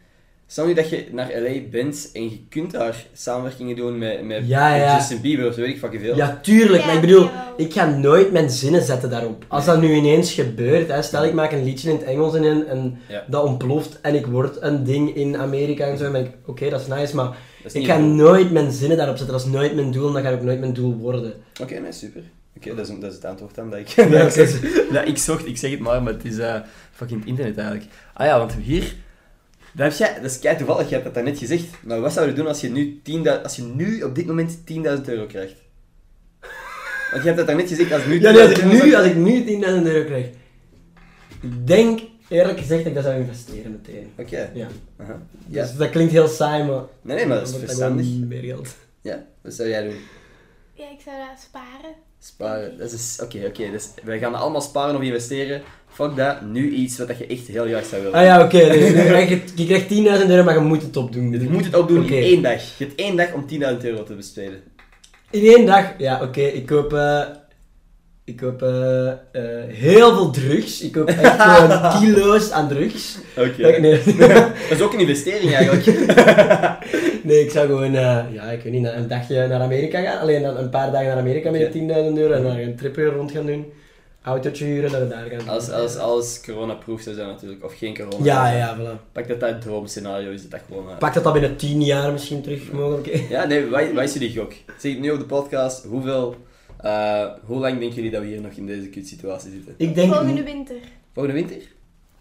Stel 0.51 0.65
nu 0.65 0.73
dat 0.73 0.89
je 0.89 1.05
naar 1.11 1.31
LA 1.35 1.59
bent 1.71 2.09
en 2.13 2.23
je 2.23 2.39
kunt 2.49 2.71
daar 2.71 3.05
samenwerkingen 3.13 3.75
doen 3.75 3.97
met, 3.97 4.23
met, 4.23 4.47
Ja, 4.47 4.69
met 4.71 4.81
ja. 4.81 4.95
Justin 4.95 5.21
Bieber 5.21 5.47
of 5.47 5.53
zo 5.53 5.61
weet 5.61 5.69
ik 5.69 5.77
fucking 5.79 6.01
veel. 6.01 6.15
Ja, 6.15 6.39
tuurlijk, 6.41 6.79
Ja, 6.79 6.85
maar 6.85 6.95
ik 6.95 7.01
bedoel, 7.01 7.29
ik 7.57 7.73
ga 7.73 7.85
nooit 7.85 8.31
mijn 8.31 8.49
zinnen 8.49 8.83
zetten 8.83 9.09
daarop. 9.09 9.45
Als 9.47 9.65
dat 9.65 9.81
nu 9.81 9.93
ineens 9.93 10.33
gebeurt, 10.33 10.87
hè, 10.87 11.01
stel 11.01 11.25
ik 11.25 11.33
maak 11.33 11.51
een 11.51 11.63
liedje 11.63 11.89
in 11.89 11.95
het 11.95 12.05
Engels 12.05 12.35
en, 12.35 12.43
in, 12.43 12.67
en 12.67 12.97
Ja. 13.07 13.23
dat 13.27 13.43
ontploft 13.43 14.01
en 14.01 14.15
ik 14.15 14.25
word 14.25 14.57
een 14.61 14.83
ding 14.83 15.15
in 15.15 15.37
Amerika 15.37 15.85
en 15.85 15.97
zo, 15.97 16.03
dan 16.03 16.11
ben 16.11 16.25
ik, 16.25 16.31
oké, 16.45 16.69
dat 16.69 16.81
is 16.81 16.87
nice, 16.87 17.15
maar 17.15 17.37
is 17.63 17.73
ik 17.73 17.85
ga 17.85 17.97
nooit 17.97 18.51
mijn 18.51 18.71
zinnen 18.71 18.97
daarop 18.97 19.17
zetten. 19.17 19.35
Dat 19.37 19.45
is 19.45 19.51
nooit 19.51 19.75
mijn 19.75 19.91
doel 19.91 20.07
en 20.07 20.13
dat 20.13 20.23
gaat 20.23 20.33
ook 20.33 20.41
nooit 20.41 20.59
mijn 20.59 20.73
doel 20.73 20.95
worden. 20.95 21.33
Oké, 21.61 21.79
nee, 21.79 21.91
super. 21.91 22.21
Oké, 22.57 22.75
dat, 22.75 22.89
is, 22.89 22.99
dat 22.99 23.09
is 23.09 23.15
het 23.15 23.25
antwoord 23.25 23.55
dan 23.55 23.69
dat 23.69 23.79
ik, 23.79 23.87
Ja, 23.87 24.05
dat, 24.09 24.37
ik 24.37 24.91
dat 25.05 25.19
zocht. 25.19 25.47
Ik 25.47 25.57
zeg 25.57 25.71
het 25.71 25.79
maar, 25.79 26.03
maar 26.03 26.13
het 26.13 26.25
is 26.25 26.37
eh, 26.37 26.55
fucking 26.91 27.19
het 27.19 27.29
internet 27.29 27.57
eigenlijk. 27.57 27.87
Ah 28.13 28.25
ja, 28.25 28.37
want 28.37 28.53
hier... 28.53 28.93
Dat, 29.73 29.87
heb 29.87 29.93
jij, 29.93 30.21
dat 30.21 30.31
is 30.31 30.39
kei 30.39 30.57
toevallig, 30.57 30.87
je 30.87 30.93
hebt 30.93 31.05
dat 31.05 31.13
daarnet 31.13 31.37
gezegd. 31.37 31.65
Maar 31.83 31.99
wat 31.99 32.13
zou 32.13 32.27
je 32.27 32.33
doen 32.33 32.47
als 32.47 32.61
je 32.61 32.69
nu, 32.69 33.01
10.000 33.09 33.41
als 33.43 33.55
je 33.55 33.61
nu 33.61 34.01
op 34.01 34.15
dit 34.15 34.25
moment 34.25 34.57
10.000 34.57 34.65
euro 35.05 35.25
krijgt? 35.25 35.55
Want 37.11 37.21
je 37.23 37.27
hebt 37.27 37.37
dat 37.37 37.47
daarnet 37.47 37.67
gezegd, 37.67 37.91
als 37.91 38.05
nu 38.05 38.21
Ja, 38.21 38.31
nee, 38.31 38.41
als 38.41 38.51
ik 38.51 38.57
10.000 38.57 38.63
euro 38.63 38.85
nu, 38.85 38.93
als 38.93 39.05
ik 39.05 39.15
nu 39.15 39.43
10.000 39.45 39.83
euro 39.83 40.05
krijg, 40.05 40.25
ik 41.41 41.67
denk 41.67 41.99
eerlijk 42.27 42.59
gezegd 42.59 42.79
dat 42.79 42.87
ik 42.87 42.93
dat 42.93 43.03
zou 43.03 43.19
investeren 43.19 43.71
meteen. 43.71 44.11
Oké. 44.17 44.49
Ja. 44.53 44.67
Aha. 44.97 45.21
Ja. 45.47 45.61
Dus 45.61 45.75
dat 45.75 45.89
klinkt 45.89 46.11
heel 46.11 46.27
saai, 46.27 46.63
maar... 46.63 46.83
Nee, 47.01 47.15
nee, 47.15 47.25
maar 47.25 47.39
dat 47.39 47.47
is 47.49 47.55
verstandig. 47.55 48.05
meer 48.05 48.43
geld. 48.43 48.75
Ja, 49.01 49.25
wat 49.41 49.53
zou 49.53 49.69
jij 49.69 49.83
doen? 49.83 49.99
Ja, 50.73 50.91
ik 50.91 50.99
zou 51.03 51.17
dat 51.17 51.39
sparen. 51.39 51.93
Sparen. 52.19 52.77
Dat 52.77 52.91
is... 52.91 53.19
Oké, 53.23 53.45
oké. 53.47 53.71
dus 53.71 53.89
wij 54.03 54.19
gaan 54.19 54.35
allemaal 54.35 54.61
sparen 54.61 54.95
of 54.95 55.01
investeren. 55.01 55.61
Fuck 55.87 56.15
dat. 56.15 56.41
Nu 56.41 56.69
iets 56.69 56.97
wat 56.97 57.17
je 57.17 57.25
echt 57.27 57.47
heel 57.47 57.65
graag 57.65 57.85
zou 57.85 58.01
willen. 58.01 58.17
Ah 58.17 58.25
ja, 58.25 58.43
oké, 58.43 58.59
krijg 59.07 59.29
je, 59.55 59.65
krijgt 59.65 60.23
10.000 60.23 60.29
euro, 60.29 60.43
maar 60.43 60.53
je 60.53 60.59
moet 60.59 60.81
het 60.81 60.97
opdoen. 60.97 61.31
Je 61.31 61.49
moet 61.49 61.65
het 61.65 61.75
opdoen 61.75 62.03
Oké. 62.03 62.15
in 62.15 62.23
één 62.23 62.41
dag. 62.41 62.77
Je 62.77 62.85
hebt 62.85 62.99
één 62.99 63.15
dag 63.15 63.33
om 63.33 63.45
10.000 63.49 63.57
euro 63.81 64.03
te 64.03 64.13
besteden. 64.15 64.61
In 65.29 65.45
één 65.45 65.65
dag? 65.65 65.93
Ja, 65.97 66.21
oké. 66.21 66.41
Ik 66.41 66.65
koop... 66.65 66.93
eh, 66.93 67.21
ik 68.29 68.35
koop 68.37 68.61
eh, 68.61 69.07
eh, 69.07 69.13
heel 69.67 70.13
veel 70.13 70.29
drugs. 70.31 70.81
Ik 70.81 70.91
koop 70.91 71.07
echt 71.07 71.41
gewoon 71.41 71.91
kilo's 71.99 72.51
aan 72.51 72.67
drugs. 72.67 73.17
Oké. 73.37 73.61
Dat- 73.61 73.77
Nee, 73.79 74.01
dat 74.69 74.77
is 74.77 74.81
ook 74.81 74.93
een 74.93 74.99
investering 74.99 75.53
eigenlijk. 75.53 75.85
nee, 77.27 77.39
ik 77.43 77.51
zou 77.51 77.67
gewoon... 77.67 77.95
eh, 77.95 78.23
ja, 78.31 78.43
ik 78.43 78.61
weet 78.63 78.73
niet, 78.73 78.85
een 78.87 79.07
dagje 79.07 79.47
naar 79.47 79.61
Amerika 79.61 80.01
gaan. 80.01 80.19
Alleen 80.19 80.41
dan 80.41 80.57
een 80.57 80.69
paar 80.69 80.91
dagen 80.91 81.07
naar 81.07 81.17
Amerika 81.17 81.51
met 81.51 81.61
Oké. 81.61 81.71
die 81.71 81.81
10.000 81.87 81.93
euro. 82.17 82.33
En 82.33 82.43
dan 82.43 82.57
een 82.57 82.75
tripje 82.75 83.05
rond 83.05 83.31
gaan 83.31 83.45
doen. 83.45 83.65
Autootje 84.23 84.65
huren, 84.65 84.91
naar 84.91 85.07
daar 85.07 85.25
gaan. 85.39 85.49
Als, 85.49 85.71
als 85.71 85.97
alles 85.97 86.41
coronaproof 86.45 87.01
zou 87.01 87.15
zijn 87.15 87.27
natuurlijk. 87.27 87.63
Of 87.65 87.73
geen 87.77 87.95
corona. 87.97 88.25
Ja, 88.25 88.51
ja, 88.57 88.77
voilà. 88.77 89.11
Pak 89.11 89.27
dat 89.27 89.39
dat 89.39 89.49
het 89.49 89.61
droomscenario 89.61 90.31
is. 90.31 90.41
Dat 90.41 90.51
dat 90.51 90.59
gewoon... 90.67 90.89
eh, 90.89 90.97
Pak 90.97 91.13
dat 91.13 91.23
dat 91.23 91.33
binnen 91.33 91.55
10 91.55 91.81
jaar 91.83 92.11
misschien 92.11 92.41
terug 92.41 92.71
mogelijk 92.71 93.07
is. 93.07 93.21
Ja, 93.29 93.45
nee, 93.45 93.65
wij, 93.65 93.93
wij 93.93 94.07
jullie 94.07 94.35
gok. 94.37 94.51
Zeg 94.77 94.91
het 94.91 95.01
nu 95.01 95.11
op 95.11 95.19
de 95.19 95.25
podcast. 95.25 95.83
Hoeveel... 95.83 96.35
eh, 96.81 97.25
hoe 97.43 97.59
lang 97.59 97.77
denken 97.79 97.95
jullie 97.95 98.11
dat 98.11 98.21
we 98.21 98.27
hier 98.27 98.41
nog 98.41 98.51
in 98.51 98.65
deze 98.65 98.87
kutsituatie 98.89 99.51
zitten? 99.51 99.73
Ik 99.77 99.95
denk... 99.95 100.13
Volgende 100.13 100.43
winter. 100.43 100.75
Volgende 101.13 101.39
winter? 101.47 101.67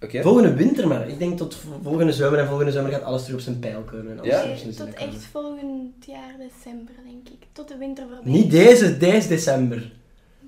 Oké. 0.03 0.23
Volgende 0.23 0.55
winter 0.55 0.89
maar. 0.89 1.09
Ik 1.09 1.19
denk 1.19 1.37
tot 1.39 1.55
vo- 1.55 1.81
volgende 1.83 2.13
zomer. 2.13 2.39
En 2.39 2.47
volgende 2.47 2.73
zomer 2.73 2.91
gaat 2.91 3.03
alles 3.03 3.23
terug 3.23 3.37
op 3.37 3.43
zijn 3.43 3.59
pijl 3.59 3.83
komen. 3.83 4.11
En 4.11 4.19
alles 4.19 4.31
Ja? 4.31 4.41
terug 4.43 4.59
tot 4.61 4.77
komen. 4.77 4.97
echt 4.97 5.25
volgend 5.25 6.05
jaar 6.07 6.35
december, 6.39 6.95
denk 7.05 7.29
ik. 7.29 7.47
Tot 7.53 7.69
de 7.69 7.77
winter 7.77 8.05
voorbij. 8.15 8.33
Niet 8.33 8.51
deze, 8.51 8.97
deze 8.97 9.29
december. 9.29 9.93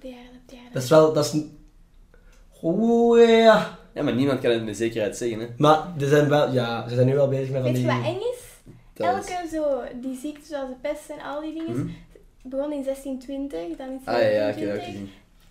De 0.00 0.08
jaar, 0.08 0.18
het 0.46 0.52
jaar. 0.52 0.72
Dat 0.72 0.82
is 0.82 0.88
wel, 0.88 1.12
dat 1.12 1.24
is... 1.24 1.42
Oeh, 2.62 3.28
ja. 3.28 3.78
Ja, 3.94 4.02
maar 4.02 4.14
niemand 4.14 4.40
kan 4.40 4.50
het 4.50 4.64
met 4.64 4.76
zekerheid 4.76 5.16
zeggen, 5.16 5.38
hè. 5.40 5.46
Maar 5.56 5.78
ze 5.98 6.08
zijn 6.08 6.28
wel, 6.28 6.52
ja, 6.52 6.88
ze 6.88 6.94
zijn 6.94 7.06
nu 7.06 7.14
wel 7.14 7.28
bezig 7.28 7.50
met 7.50 7.62
van 7.62 7.72
Weet 7.72 7.80
je 7.80 7.86
die... 7.88 7.96
wat 7.96 8.06
eng 8.06 8.16
is? 8.16 8.38
Dat 8.94 9.24
is- 9.24 9.30
Elke 9.34 9.48
zo, 9.52 9.82
die 10.00 10.18
ziekte 10.18 10.46
zoals 10.46 10.68
de 10.68 10.74
pest 10.88 11.08
en 11.10 11.20
al 11.24 11.40
die 11.40 11.52
dingen, 11.52 11.76
Mhm. 11.78 11.88
Begon 12.42 12.72
in 12.72 12.84
1620, 12.84 13.76
dan 13.76 13.88
in 13.88 14.00
Ah 14.04 14.20
ja, 14.20 14.28
ja, 14.28 14.48
ik 14.48 14.58
heb 14.58 14.68
dat 14.68 14.76
ook 14.76 14.84
1720, 14.84 14.84
gezien. 14.84 15.10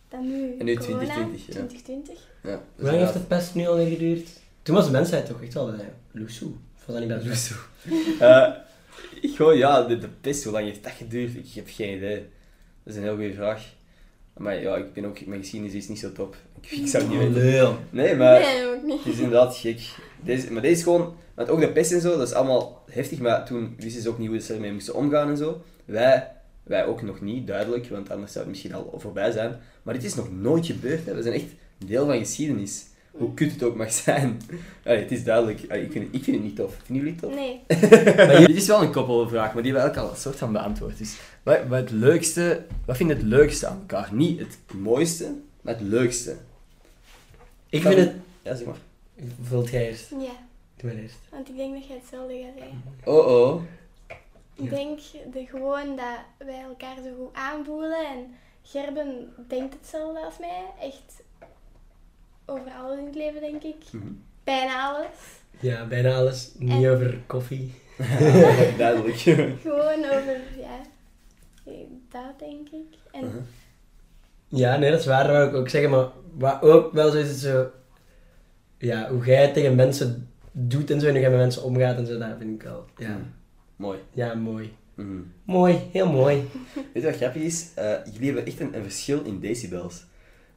dan 0.09 0.27
nu, 0.27 0.57
En 0.59 0.65
nu 0.65 0.75
corona, 0.75 1.13
2020, 1.13 1.45
ja. 1.45 1.51
2020. 1.51 2.17
Ja, 2.43 2.49
dat 2.49 2.61
Hoe 2.75 2.85
lang 2.85 2.97
heeft 2.97 3.13
de 3.13 3.19
pest 3.19 3.55
nu 3.55 3.67
alweer 3.67 3.87
geduurd? 3.87 4.29
Toen 4.61 4.75
was 4.75 4.85
de 4.85 4.91
mensheid 4.91 5.25
toch 5.25 5.41
echt 5.41 5.53
wel... 5.53 5.73
Uh, 5.73 5.79
Loesoe. 6.11 6.51
Of 6.77 6.85
was 6.85 6.95
dat 6.95 7.07
niet 7.07 7.23
bij 7.23 7.35
Zo. 7.35 7.55
Eh, 8.25 8.53
ik 9.21 9.35
gewoon, 9.35 9.57
ja, 9.57 9.83
de, 9.83 9.97
de 9.97 10.09
pest, 10.21 10.43
hoe 10.43 10.53
lang 10.53 10.65
heeft 10.65 10.83
dat 10.83 10.91
geduurd? 10.91 11.35
Ik 11.35 11.51
heb 11.53 11.67
geen 11.69 11.95
idee. 11.95 12.15
Dat 12.83 12.93
is 12.93 12.95
een 12.95 13.03
heel 13.03 13.15
goede 13.15 13.33
vraag. 13.33 13.73
Maar 14.37 14.61
ja, 14.61 14.75
ik 14.75 14.93
ben 14.93 15.05
ook, 15.05 15.25
mijn 15.25 15.41
geschiedenis 15.41 15.75
is 15.75 15.87
niet 15.87 15.99
zo 15.99 16.11
top. 16.11 16.35
Ik, 16.61 16.71
ik 16.71 16.87
zou 16.87 17.03
het 17.03 17.11
niet 17.11 17.21
weten. 17.21 17.41
Leel. 17.41 17.77
Nee, 17.89 18.15
maar 18.15 18.39
nee, 18.39 18.67
ook 18.67 18.83
niet. 18.83 19.03
het 19.03 19.13
is 19.13 19.19
inderdaad 19.19 19.57
gek. 19.57 19.79
Deze, 20.23 20.51
maar 20.51 20.61
deze 20.61 20.73
is 20.73 20.83
gewoon, 20.83 21.15
want 21.33 21.49
ook 21.49 21.59
de 21.59 21.71
pest 21.71 21.91
en 21.91 22.01
zo, 22.01 22.17
dat 22.17 22.27
is 22.27 22.33
allemaal 22.33 22.83
heftig, 22.91 23.19
maar 23.19 23.45
toen 23.45 23.75
wisten 23.77 24.01
ze 24.01 24.09
ook 24.09 24.17
niet 24.17 24.29
hoe 24.29 24.39
ze 24.39 24.53
ermee 24.53 24.73
moesten 24.73 24.95
omgaan 24.95 25.29
en 25.29 25.37
zo. 25.37 25.61
Wij, 25.85 26.31
wij 26.70 26.86
ook 26.86 27.01
nog 27.01 27.22
niet, 27.22 27.47
duidelijk, 27.47 27.88
want 27.88 28.09
anders 28.09 28.32
zou 28.32 28.43
het 28.43 28.53
misschien 28.53 28.74
al 28.74 28.93
voorbij 28.97 29.32
zijn. 29.32 29.59
Maar 29.84 29.93
dit 29.93 30.03
is 30.03 30.15
nog 30.15 30.32
nooit 30.32 30.65
gebeurd, 30.65 31.05
hè. 31.05 31.15
we 31.15 31.22
zijn 31.22 31.34
echt 31.34 31.45
deel 31.78 32.05
van 32.05 32.17
geschiedenis. 32.17 32.86
Hoe 33.11 33.34
kut 33.34 33.51
het 33.51 33.63
ook 33.63 33.76
mag 33.76 33.91
zijn. 33.91 34.41
Allee, 34.86 34.99
het 34.99 35.11
is 35.11 35.24
duidelijk, 35.24 35.59
Allee, 35.70 35.84
ik, 35.84 35.91
vind 35.91 36.05
het, 36.05 36.15
ik 36.15 36.24
vind 36.24 36.36
het 36.36 36.45
niet 36.45 36.55
tof. 36.55 36.78
Vinden 36.84 37.05
jullie 37.05 37.20
het 37.20 37.22
tof? 37.22 37.36
Nee. 37.36 38.17
Maar 38.28 38.47
dit 38.47 38.55
is 38.55 38.67
wel 38.67 38.82
een 38.82 38.91
koppelvraag, 38.91 39.53
maar 39.53 39.63
die 39.63 39.72
hebben 39.74 39.91
we 39.91 39.97
ook 39.99 40.05
al 40.05 40.11
een 40.11 40.20
soort 40.20 40.36
van 40.36 40.51
beantwoord. 40.51 40.97
Dus 40.97 41.17
wat, 41.43 41.59
wat, 41.67 41.80
het 41.80 41.91
leukste, 41.91 42.65
wat 42.86 42.97
vind 42.97 43.09
je 43.09 43.15
het 43.15 43.26
leukste 43.26 43.67
aan 43.67 43.80
elkaar? 43.80 44.09
Niet 44.13 44.39
het 44.39 44.57
mooiste, 44.74 45.34
maar 45.61 45.74
het 45.74 45.84
leukste. 45.84 46.36
Ik 47.70 47.82
vind 47.82 47.95
het... 47.95 48.11
Ja, 48.41 48.55
zeg 48.55 48.65
maar. 48.65 48.78
Vult 49.41 49.70
jij 49.70 49.89
eerst. 49.89 50.09
Ja, 50.09 50.17
Doe 50.76 50.93
maar 50.93 51.01
eerst. 51.01 51.17
want 51.30 51.49
ik 51.49 51.55
denk 51.55 51.74
dat 51.74 51.88
jij 51.88 51.95
hetzelfde 51.95 52.34
gaat 52.34 52.53
zeggen. 52.57 52.84
Oh 53.05 53.28
oh. 53.28 53.61
Ik 54.64 54.70
denk 54.70 54.99
de, 55.34 55.45
gewoon 55.45 55.95
dat 55.95 56.47
wij 56.47 56.62
elkaar 56.62 56.95
zo 57.03 57.10
goed 57.18 57.34
aanvoelen 57.34 58.05
en 58.07 58.36
Gerben 58.64 59.34
denkt 59.47 59.74
hetzelfde 59.74 60.20
als 60.26 60.38
mij. 60.39 60.64
Echt 60.82 61.22
over 62.45 62.72
alles 62.72 62.97
in 62.99 63.05
het 63.05 63.16
leven, 63.16 63.41
denk 63.41 63.64
ik. 63.64 63.76
Mhm. 63.91 64.07
Bijna 64.43 64.88
alles. 64.89 65.07
Ja, 65.60 65.86
bijna 65.88 66.16
alles. 66.16 66.51
Niet 66.57 66.84
En- 66.84 66.91
over 66.91 67.20
koffie. 67.28 67.74
Duidelijk. 68.78 69.18
Gewoon 69.62 70.03
over, 70.05 70.38
ja, 70.57 70.80
dat 72.12 72.39
denk 72.39 72.70
ik. 72.70 72.97
En 73.12 73.26
Mhm. 73.26 73.38
Ja, 74.47 74.78
nee, 74.78 74.91
dat 74.91 74.99
is 74.99 75.05
waar. 75.05 75.24
Dat 75.28 75.36
wou 75.36 75.47
ik 75.49 75.55
ook 75.55 75.70
zeggen. 75.70 75.89
Maar 75.89 76.07
Wat 76.34 76.62
ook 76.62 76.93
wel 76.93 77.12
zo 77.12 77.18
is, 77.18 77.28
het 77.28 77.38
zo... 77.38 77.70
Ja, 78.78 79.10
hoe 79.10 79.26
jij 79.26 79.41
het 79.41 79.53
tegen 79.53 79.76
mensen 79.76 80.30
doet 80.51 80.91
en 80.91 80.99
zo, 80.99 81.05
en 81.05 81.12
hoe 81.12 81.22
jij 81.22 81.30
met 81.30 81.39
mensen 81.39 81.64
omgaat 81.64 81.97
en 81.97 82.05
zo, 82.05 82.18
dat 82.18 82.30
vind 82.38 82.62
ik 82.62 82.68
wel... 82.68 82.86
Ja, 82.97 83.18
Mooi. 83.80 83.97
ja 84.13 84.34
mooi. 84.34 84.73
Mhm. 84.95 85.17
Mooi, 85.45 85.80
heel 85.91 86.07
mooi. 86.09 86.36
Weet 86.93 87.03
je 87.03 87.09
wat 87.09 87.15
grappig 87.15 87.41
is? 87.41 87.67
Eh, 87.75 87.91
jullie 88.13 88.25
hebben 88.25 88.45
echt 88.45 88.59
een, 88.59 88.75
een 88.75 88.84
verschil 88.84 89.21
in 89.23 89.39
decibels. 89.39 90.03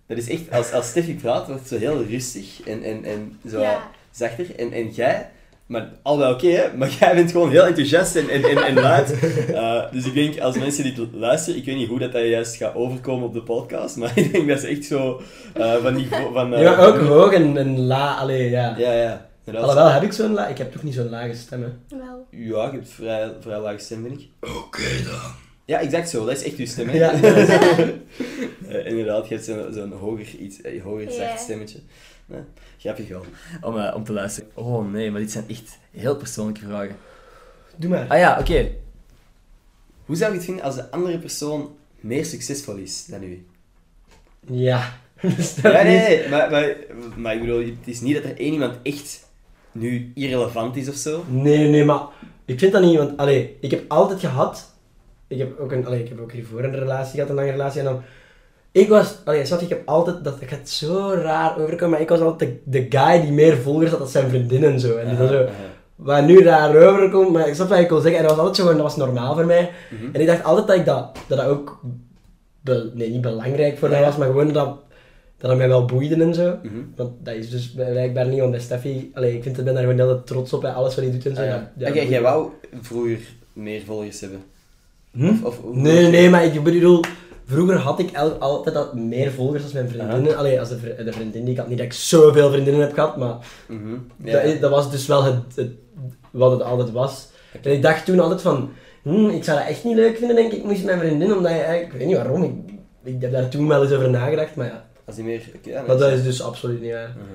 Dat 0.06 0.18
is 0.18 0.28
echt, 0.28 0.50
als, 0.52 0.72
als 0.72 0.88
Steffi 0.88 1.14
praat, 1.14 1.46
wordt 1.46 1.68
zo 1.68 1.76
heel 1.78 2.04
rustig 2.04 2.60
en, 2.66 2.82
en, 2.82 3.04
en 3.04 3.38
zo 3.50 3.60
Ja. 3.60 3.90
zachter. 4.10 4.46
En, 4.56 4.72
en 4.72 4.88
jij, 4.90 5.30
maar 5.66 5.88
al 6.02 6.18
wel 6.18 6.32
oké, 6.32 6.46
hè, 6.48 6.76
maar 6.76 6.90
jij 7.00 7.14
bent 7.14 7.30
gewoon 7.30 7.50
heel 7.50 7.66
enthousiast 7.66 8.16
en, 8.16 8.28
en, 8.28 8.44
en, 8.44 8.56
en 8.56 8.74
luid. 8.74 9.14
Eh, 9.52 9.92
dus 9.92 10.04
ik 10.06 10.14
denk, 10.14 10.38
als 10.40 10.58
mensen 10.58 10.84
dit 10.84 10.98
luisteren, 11.12 11.58
ik 11.58 11.64
weet 11.64 11.76
niet 11.76 11.88
hoe 11.88 11.98
dat, 11.98 12.12
dat 12.12 12.26
juist 12.26 12.56
gaat 12.56 12.74
overkomen 12.74 13.26
op 13.26 13.32
de 13.34 13.42
podcast, 13.42 13.96
maar 13.96 14.12
ik 14.18 14.32
denk 14.32 14.48
dat 14.48 14.60
ze 14.60 14.66
echt 14.66 14.84
zo 14.84 15.20
eh, 15.54 15.74
van 15.74 15.94
die... 15.94 16.08
Van, 16.32 16.50
Ja, 16.50 16.76
ook 16.78 16.98
hoog 16.98 17.32
en, 17.32 17.56
en 17.56 17.78
la, 17.80 18.14
allee, 18.14 18.50
ja. 18.50 18.74
Ja, 18.78 18.92
ja. 18.92 19.30
Alhoewel, 19.46 19.90
heb 19.90 20.02
ik 20.02 20.12
zo'n 20.12 20.32
la... 20.32 20.46
Ik 20.48 20.58
heb 20.58 20.72
toch 20.72 20.82
niet 20.82 20.94
zo'n 20.94 21.08
lage 21.08 21.34
stem, 21.34 21.62
hè. 21.62 21.96
Wel. 21.98 22.26
Ja, 22.30 22.64
je 22.66 22.70
hebt 22.72 22.88
vrij, 22.88 23.32
vrij 23.40 23.58
lage 23.60 23.78
stem, 23.78 24.02
vind 24.02 24.20
ik. 24.20 24.28
Oké 24.40 25.02
dan. 25.04 25.32
Ja, 25.64 25.80
exact 25.80 26.08
zo. 26.08 26.24
Dat 26.26 26.36
is 26.36 26.42
echt 26.44 26.56
uw 26.56 26.66
stem, 26.66 26.88
hè? 26.88 26.96
Ja. 26.96 27.12
Eh, 28.68 28.86
inderdaad, 28.86 29.28
je 29.28 29.34
hebt 29.34 29.46
zo'n 29.46 29.66
zo'n 29.72 29.92
hoger, 29.92 30.26
iets, 30.38 30.60
eh, 30.60 30.82
hoger 30.82 31.02
Ja. 31.02 31.10
zacht 31.10 31.40
stemmetje. 31.40 31.78
Nee, 32.26 32.40
grappig 32.78 33.08
wel. 33.08 33.24
Om, 33.60 33.78
eh, 33.78 33.94
om 33.96 34.04
te 34.04 34.12
luisteren. 34.12 34.50
Oh 34.54 34.90
nee, 34.92 35.10
maar 35.10 35.20
dit 35.20 35.30
zijn 35.30 35.44
echt 35.48 35.78
heel 35.90 36.16
persoonlijke 36.16 36.60
vragen. 36.66 36.96
Doe 37.76 37.90
maar. 37.90 38.06
Ah 38.08 38.18
ja, 38.18 38.38
oké. 38.40 38.70
Hoe 40.04 40.16
zou 40.16 40.30
je 40.30 40.36
het 40.36 40.46
vinden 40.46 40.64
als 40.64 40.74
de 40.74 40.90
andere 40.90 41.18
persoon 41.18 41.76
meer 42.00 42.24
succesvol 42.24 42.76
is 42.76 43.06
dan 43.06 43.22
u? 43.22 43.46
Ja. 44.46 44.98
Dat 45.22 45.72
Ja, 45.72 45.82
nee, 45.82 45.96
is- 45.96 46.06
nee, 46.20 46.28
maar, 46.28 46.50
maar, 46.50 46.76
maar 47.16 47.34
ik 47.34 47.40
bedoel, 47.40 47.60
het 47.64 47.74
is 47.84 48.00
niet 48.00 48.14
dat 48.14 48.24
er 48.24 48.38
één 48.38 48.52
iemand 48.52 48.74
echt 48.82 49.28
nu 49.72 50.12
irrelevant 50.14 50.76
is 50.76 50.88
of 50.88 50.94
zo. 50.94 51.24
Nee, 51.28 51.68
nee, 51.68 51.84
maar 51.84 52.00
ik 52.44 52.58
vind 52.58 52.72
dat 52.72 52.82
niet, 52.82 52.96
want 52.96 53.16
allee, 53.16 53.56
ik 53.60 53.70
heb 53.70 53.82
altijd 53.88 54.20
gehad. 54.20 54.70
Ik 55.28 55.38
heb 55.38 55.58
ook 55.60 55.72
een, 55.72 55.86
allee, 55.86 56.00
ik 56.02 56.08
heb 56.08 56.20
ook 56.20 56.32
hiervoor 56.32 56.64
een 56.64 56.78
relatie 56.78 57.12
gehad, 57.14 57.28
een 57.28 57.34
lange 57.34 57.50
relatie. 57.50 57.78
En 57.80 57.86
dan, 57.86 58.02
ik 58.72 58.88
was, 58.88 59.16
allee, 59.24 59.46
je, 59.46 59.56
ik 59.60 59.68
heb 59.68 59.82
altijd, 59.88 60.24
dat 60.24 60.36
gaat 60.46 60.68
zo 60.68 61.10
raar 61.14 61.58
overkomen, 61.58 61.90
maar 61.90 62.00
ik 62.00 62.08
was 62.08 62.20
altijd 62.20 62.50
de, 62.64 62.80
de 62.88 62.98
guy 62.98 63.20
die 63.20 63.32
meer 63.32 63.56
volgers 63.56 63.90
had 63.90 63.98
dan 63.98 64.08
zijn 64.08 64.28
vriendin 64.28 64.64
en 64.64 64.80
zo. 64.80 64.96
En 64.96 65.16
dan 65.16 65.28
zo, 65.28 65.46
wat 65.96 66.24
nu 66.24 66.42
raar 66.42 66.76
overkomt, 66.76 67.32
maar 67.32 67.48
ik 67.48 67.54
snap 67.54 67.68
wat 67.68 67.78
ik 67.78 67.88
wil 67.88 68.00
zeggen. 68.00 68.20
En 68.20 68.26
dat 68.26 68.36
was 68.36 68.46
altijd 68.46 68.56
zo, 68.56 68.62
gewoon- 68.62 68.82
dat 68.82 68.96
was 68.96 69.06
normaal 69.06 69.34
voor 69.34 69.46
mij. 69.46 69.70
Mhm. 69.90 70.14
En 70.14 70.20
ik 70.20 70.26
dacht 70.26 70.44
altijd 70.44 70.66
dat 70.66 70.76
ik 70.76 70.84
dat, 70.84 71.16
dat, 71.28 71.38
dat 71.38 71.46
ook, 71.46 71.80
be- 72.60 72.90
nee, 72.94 73.10
niet 73.10 73.20
belangrijk 73.20 73.78
voor 73.78 73.88
mij 73.88 74.00
was, 74.02 74.16
maar 74.16 74.26
gewoon 74.26 74.52
dat, 74.52 74.76
dat 75.42 75.50
het 75.50 75.58
mij 75.58 75.68
wel 75.68 75.84
boeide 75.84 76.22
en 76.22 76.34
zo. 76.34 76.56
Mhm. 76.62 76.74
Want 76.96 77.10
dat 77.24 77.34
is 77.34 77.50
dus 77.50 77.70
blijkbaar 77.70 78.26
niet, 78.26 78.38
want 78.38 78.50
bij 78.50 78.60
Steffi, 78.60 79.10
allee, 79.14 79.34
ik 79.36 79.42
vind, 79.42 79.58
ik 79.58 79.64
ben 79.64 79.74
daar 79.74 79.82
gewoon 79.82 79.98
heel 79.98 80.22
trots 80.24 80.52
op, 80.52 80.60
bij 80.60 80.70
alles 80.72 80.94
wat 80.94 81.04
hij 81.04 81.12
doet 81.12 81.26
en 81.26 81.34
zo. 81.36 81.42
Ah, 81.42 81.48
ja. 81.76 81.88
Oké, 81.88 82.00
jij 82.00 82.22
wou 82.22 82.48
vroeger 82.80 83.18
meer 83.52 83.82
volgers 83.86 84.20
hebben. 84.20 84.42
Hm? 85.10 85.26
Of, 85.44 85.58
of, 85.62 85.74
Nee, 85.74 86.06
nee, 86.10 86.30
maar 86.30 86.44
ik 86.44 86.62
bedoel, 86.62 87.00
vroeger 87.44 87.76
had 87.76 87.98
ik 87.98 88.16
altijd 88.38 88.74
dat 88.74 88.94
meer 88.94 89.30
volgers 89.32 89.62
als 89.62 89.72
mijn 89.72 89.88
vriendinnen. 89.88 90.36
Allee, 90.36 90.60
als 90.60 90.68
de, 90.68 90.78
vri- 90.78 91.04
de 91.04 91.12
vriendin 91.12 91.42
die 91.44 91.52
ik 91.52 91.58
had. 91.58 91.68
Niet 91.68 91.76
dat 91.78 91.86
ik 91.86 91.92
zoveel 91.92 92.50
vriendinnen 92.50 92.82
heb 92.82 92.92
gehad, 92.94 93.16
maar 93.16 93.36
Mhm. 93.68 93.94
Ja. 94.24 94.42
dat, 94.42 94.60
dat 94.60 94.70
was 94.70 94.90
dus 94.90 95.06
wel 95.06 95.24
het, 95.24 95.34
het, 95.54 95.70
wat 96.30 96.50
het 96.50 96.62
altijd 96.62 96.90
was. 96.92 97.28
En 97.62 97.72
ik 97.72 97.82
dacht 97.82 98.04
toen 98.04 98.20
altijd 98.20 98.40
van, 98.42 98.70
hm, 99.02 99.28
ik 99.28 99.44
zou 99.44 99.58
dat 99.58 99.68
echt 99.68 99.84
niet 99.84 99.96
leuk 99.96 100.16
vinden, 100.16 100.36
denk 100.36 100.52
ik, 100.52 100.64
moest 100.64 100.84
mijn 100.84 100.98
vriendin, 100.98 101.34
omdat 101.36 101.52
je, 101.52 101.80
ik 101.86 101.92
weet 101.92 102.06
niet 102.06 102.16
waarom, 102.16 102.42
ik, 102.42 102.52
ik 103.14 103.20
heb 103.20 103.32
daar 103.32 103.48
toen 103.48 103.68
wel 103.68 103.82
eens 103.82 103.92
over 103.92 104.10
nagedacht, 104.10 104.54
maar 104.56 104.66
ja. 104.66 104.90
Als 105.06 105.16
die 105.16 105.24
meer... 105.24 105.42
oké, 105.56 105.70
ja, 105.70 105.82
Maar 105.82 105.96
dat 105.98 106.12
is 106.12 106.22
dus 106.22 106.42
absoluut 106.42 106.80
niet 106.80 106.92
waar. 106.92 107.08
Mhm. 107.08 107.34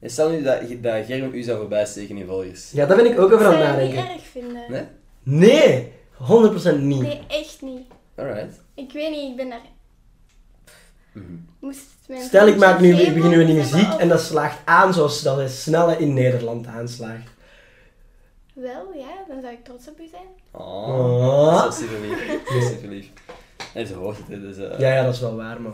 En 0.00 0.10
stel 0.10 0.30
nu 0.30 0.42
dat, 0.42 0.60
dat 0.82 1.04
Gerben 1.06 1.34
u 1.34 1.42
zou 1.42 1.58
voorbij 1.58 1.86
steken 1.86 2.16
in 2.16 2.26
volgers. 2.26 2.70
Ja, 2.70 2.86
daar 2.86 2.96
ben 2.96 3.06
ik 3.12 3.18
ook 3.20 3.32
over 3.32 3.46
aan 3.46 3.52
het 3.54 3.62
zou 3.62 3.76
je 3.80 3.86
niet 3.86 3.94
nadenken. 3.94 4.14
erg 4.14 4.26
vinden. 4.26 4.62
Nee? 4.68 4.84
Nee, 5.22 5.92
100% 6.76 6.80
niet. 6.80 7.00
Nee, 7.02 7.20
echt 7.28 7.62
niet. 7.62 7.82
Alright. 8.14 8.60
Ik 8.74 8.92
weet 8.92 9.10
niet, 9.10 9.30
ik 9.30 9.36
ben 9.36 9.48
daar... 9.48 9.60
Mhm. 11.12 11.24
Moest 11.60 11.84
mijn 12.08 12.22
Stel 12.22 12.46
ik 12.46 12.56
maak 12.56 12.80
nu, 12.80 12.94
ik 12.94 13.14
begin 13.14 13.30
nu 13.30 13.40
een 13.40 13.46
geen 13.46 13.56
muziek 13.56 13.92
en 13.98 14.08
dat 14.08 14.20
slaagt 14.20 14.58
aan 14.64 14.94
zoals 14.94 15.22
dat 15.22 15.36
hij 15.36 15.48
snelle 15.48 15.96
in 15.98 16.14
Nederland 16.14 16.66
aanslaagt. 16.66 17.30
Wel, 18.54 18.92
ja, 18.94 19.24
dan 19.28 19.40
zou 19.40 19.52
ik 19.52 19.64
trots 19.64 19.88
op 19.88 20.00
u 20.00 20.06
zijn. 20.10 20.26
Oh, 20.50 20.88
Oh. 20.88 21.62
dat 21.62 21.72
is 21.72 21.78
super 21.78 22.00
lief. 22.00 22.26
Dat 22.44 22.62
is 22.62 22.68
super 22.68 22.88
lief. 22.88 23.08
Nee, 23.74 23.86
ze 23.86 23.94
hoort 23.94 24.16
het, 24.28 24.40
dus... 24.40 24.56
eh, 24.56 24.78
Ja, 24.78 24.94
ja, 24.94 25.02
dat 25.04 25.14
is 25.14 25.20
wel 25.20 25.36
waar, 25.36 25.60
maar... 25.60 25.72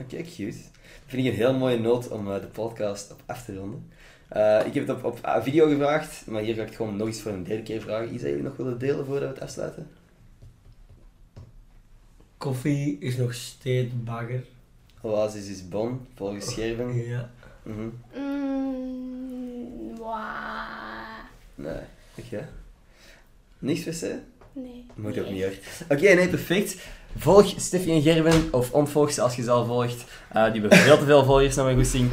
Oké, 0.00 0.22
cute. 0.22 0.44
Dat 0.46 1.06
vind 1.06 1.26
ik 1.26 1.32
een 1.32 1.38
heel 1.38 1.54
mooie 1.54 1.78
noot 1.78 2.08
om 2.08 2.32
eh, 2.32 2.40
de 2.40 2.46
podcast 2.46 3.12
op 3.12 3.22
af 3.26 3.44
te 3.44 3.56
ronden. 3.56 3.90
Eh, 4.28 4.66
ik 4.66 4.74
heb 4.74 4.86
het 4.86 4.96
op, 4.96 5.04
op 5.04 5.18
eh, 5.22 5.42
video 5.42 5.68
gevraagd, 5.68 6.26
maar 6.26 6.42
hier 6.42 6.54
ga 6.54 6.60
ik 6.60 6.66
het 6.66 6.76
gewoon 6.76 6.96
nog 6.96 7.06
eens 7.06 7.20
voor 7.20 7.32
een 7.32 7.44
derde 7.44 7.62
keer 7.62 7.80
vragen. 7.80 8.12
Iets 8.12 8.22
dat 8.22 8.30
jullie 8.30 8.44
nog 8.44 8.56
willen 8.56 8.78
delen 8.78 9.06
voordat 9.06 9.28
we 9.28 9.34
het 9.34 9.40
afsluiten? 9.40 9.88
Koffie 12.36 12.98
is 12.98 13.16
nog 13.16 13.34
steeds 13.34 13.92
bagger. 14.04 14.44
Oasis 15.00 15.48
is 15.48 15.68
bon, 15.68 16.06
volgens 16.14 16.50
Scherven. 16.50 17.06
Ja. 17.06 17.30
Mhm. 17.62 17.88
Mm, 18.14 19.98
wauw. 19.98 21.24
Nee, 21.54 21.80
oké. 22.18 22.48
Niks 23.58 23.82
per 23.82 23.94
se? 23.94 24.18
Nee. 24.52 24.86
Moet 24.94 25.18
ook 25.18 25.30
niet 25.30 25.42
hoor. 25.42 25.54
Oké, 25.88 26.14
nee, 26.14 26.28
perfect. 26.28 26.76
Volg 27.18 27.54
Steffi 27.56 27.92
en 27.92 28.02
Gerben, 28.02 28.48
of 28.50 28.72
ontvolg 28.72 29.12
ze 29.12 29.20
als 29.22 29.36
je 29.36 29.42
ze 29.42 29.50
al 29.50 29.64
volgt. 29.64 30.04
Eh, 30.32 30.52
die 30.52 30.60
hebben 30.60 30.78
veel 30.78 30.98
te 30.98 31.04
veel 31.04 31.24
volgers 31.24 31.54
naar 31.54 31.64
mijn 31.64 31.76
goesting. 31.76 32.10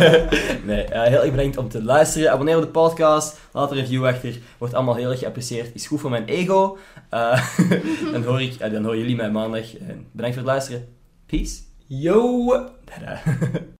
nee, 0.66 0.84
eh, 0.84 1.02
heel 1.02 1.22
erg 1.22 1.30
bedankt 1.30 1.56
om 1.56 1.68
te 1.68 1.82
luisteren. 1.82 2.32
Abonneer 2.32 2.56
op 2.56 2.62
de 2.62 2.68
podcast, 2.68 3.38
laat 3.52 3.70
een 3.70 3.76
review 3.76 4.06
achter. 4.06 4.38
Wordt 4.58 4.74
allemaal 4.74 4.94
heel 4.94 5.10
erg 5.10 5.18
geapprecieerd. 5.18 5.74
Is 5.74 5.86
goed 5.86 6.00
voor 6.00 6.10
mijn 6.10 6.24
ego. 6.24 6.78
Eh, 7.08 7.50
dan, 8.12 8.24
hoor 8.24 8.42
ik, 8.42 8.58
dan 8.58 8.84
horen 8.84 8.98
jullie 8.98 9.16
mij 9.16 9.30
maandag. 9.30 9.76
En 9.76 10.06
bedankt 10.12 10.36
voor 10.36 10.46
het 10.46 10.52
luisteren. 10.52 10.88
Peace. 11.26 11.60
Yo! 11.86 12.46
Tada. 12.84 13.20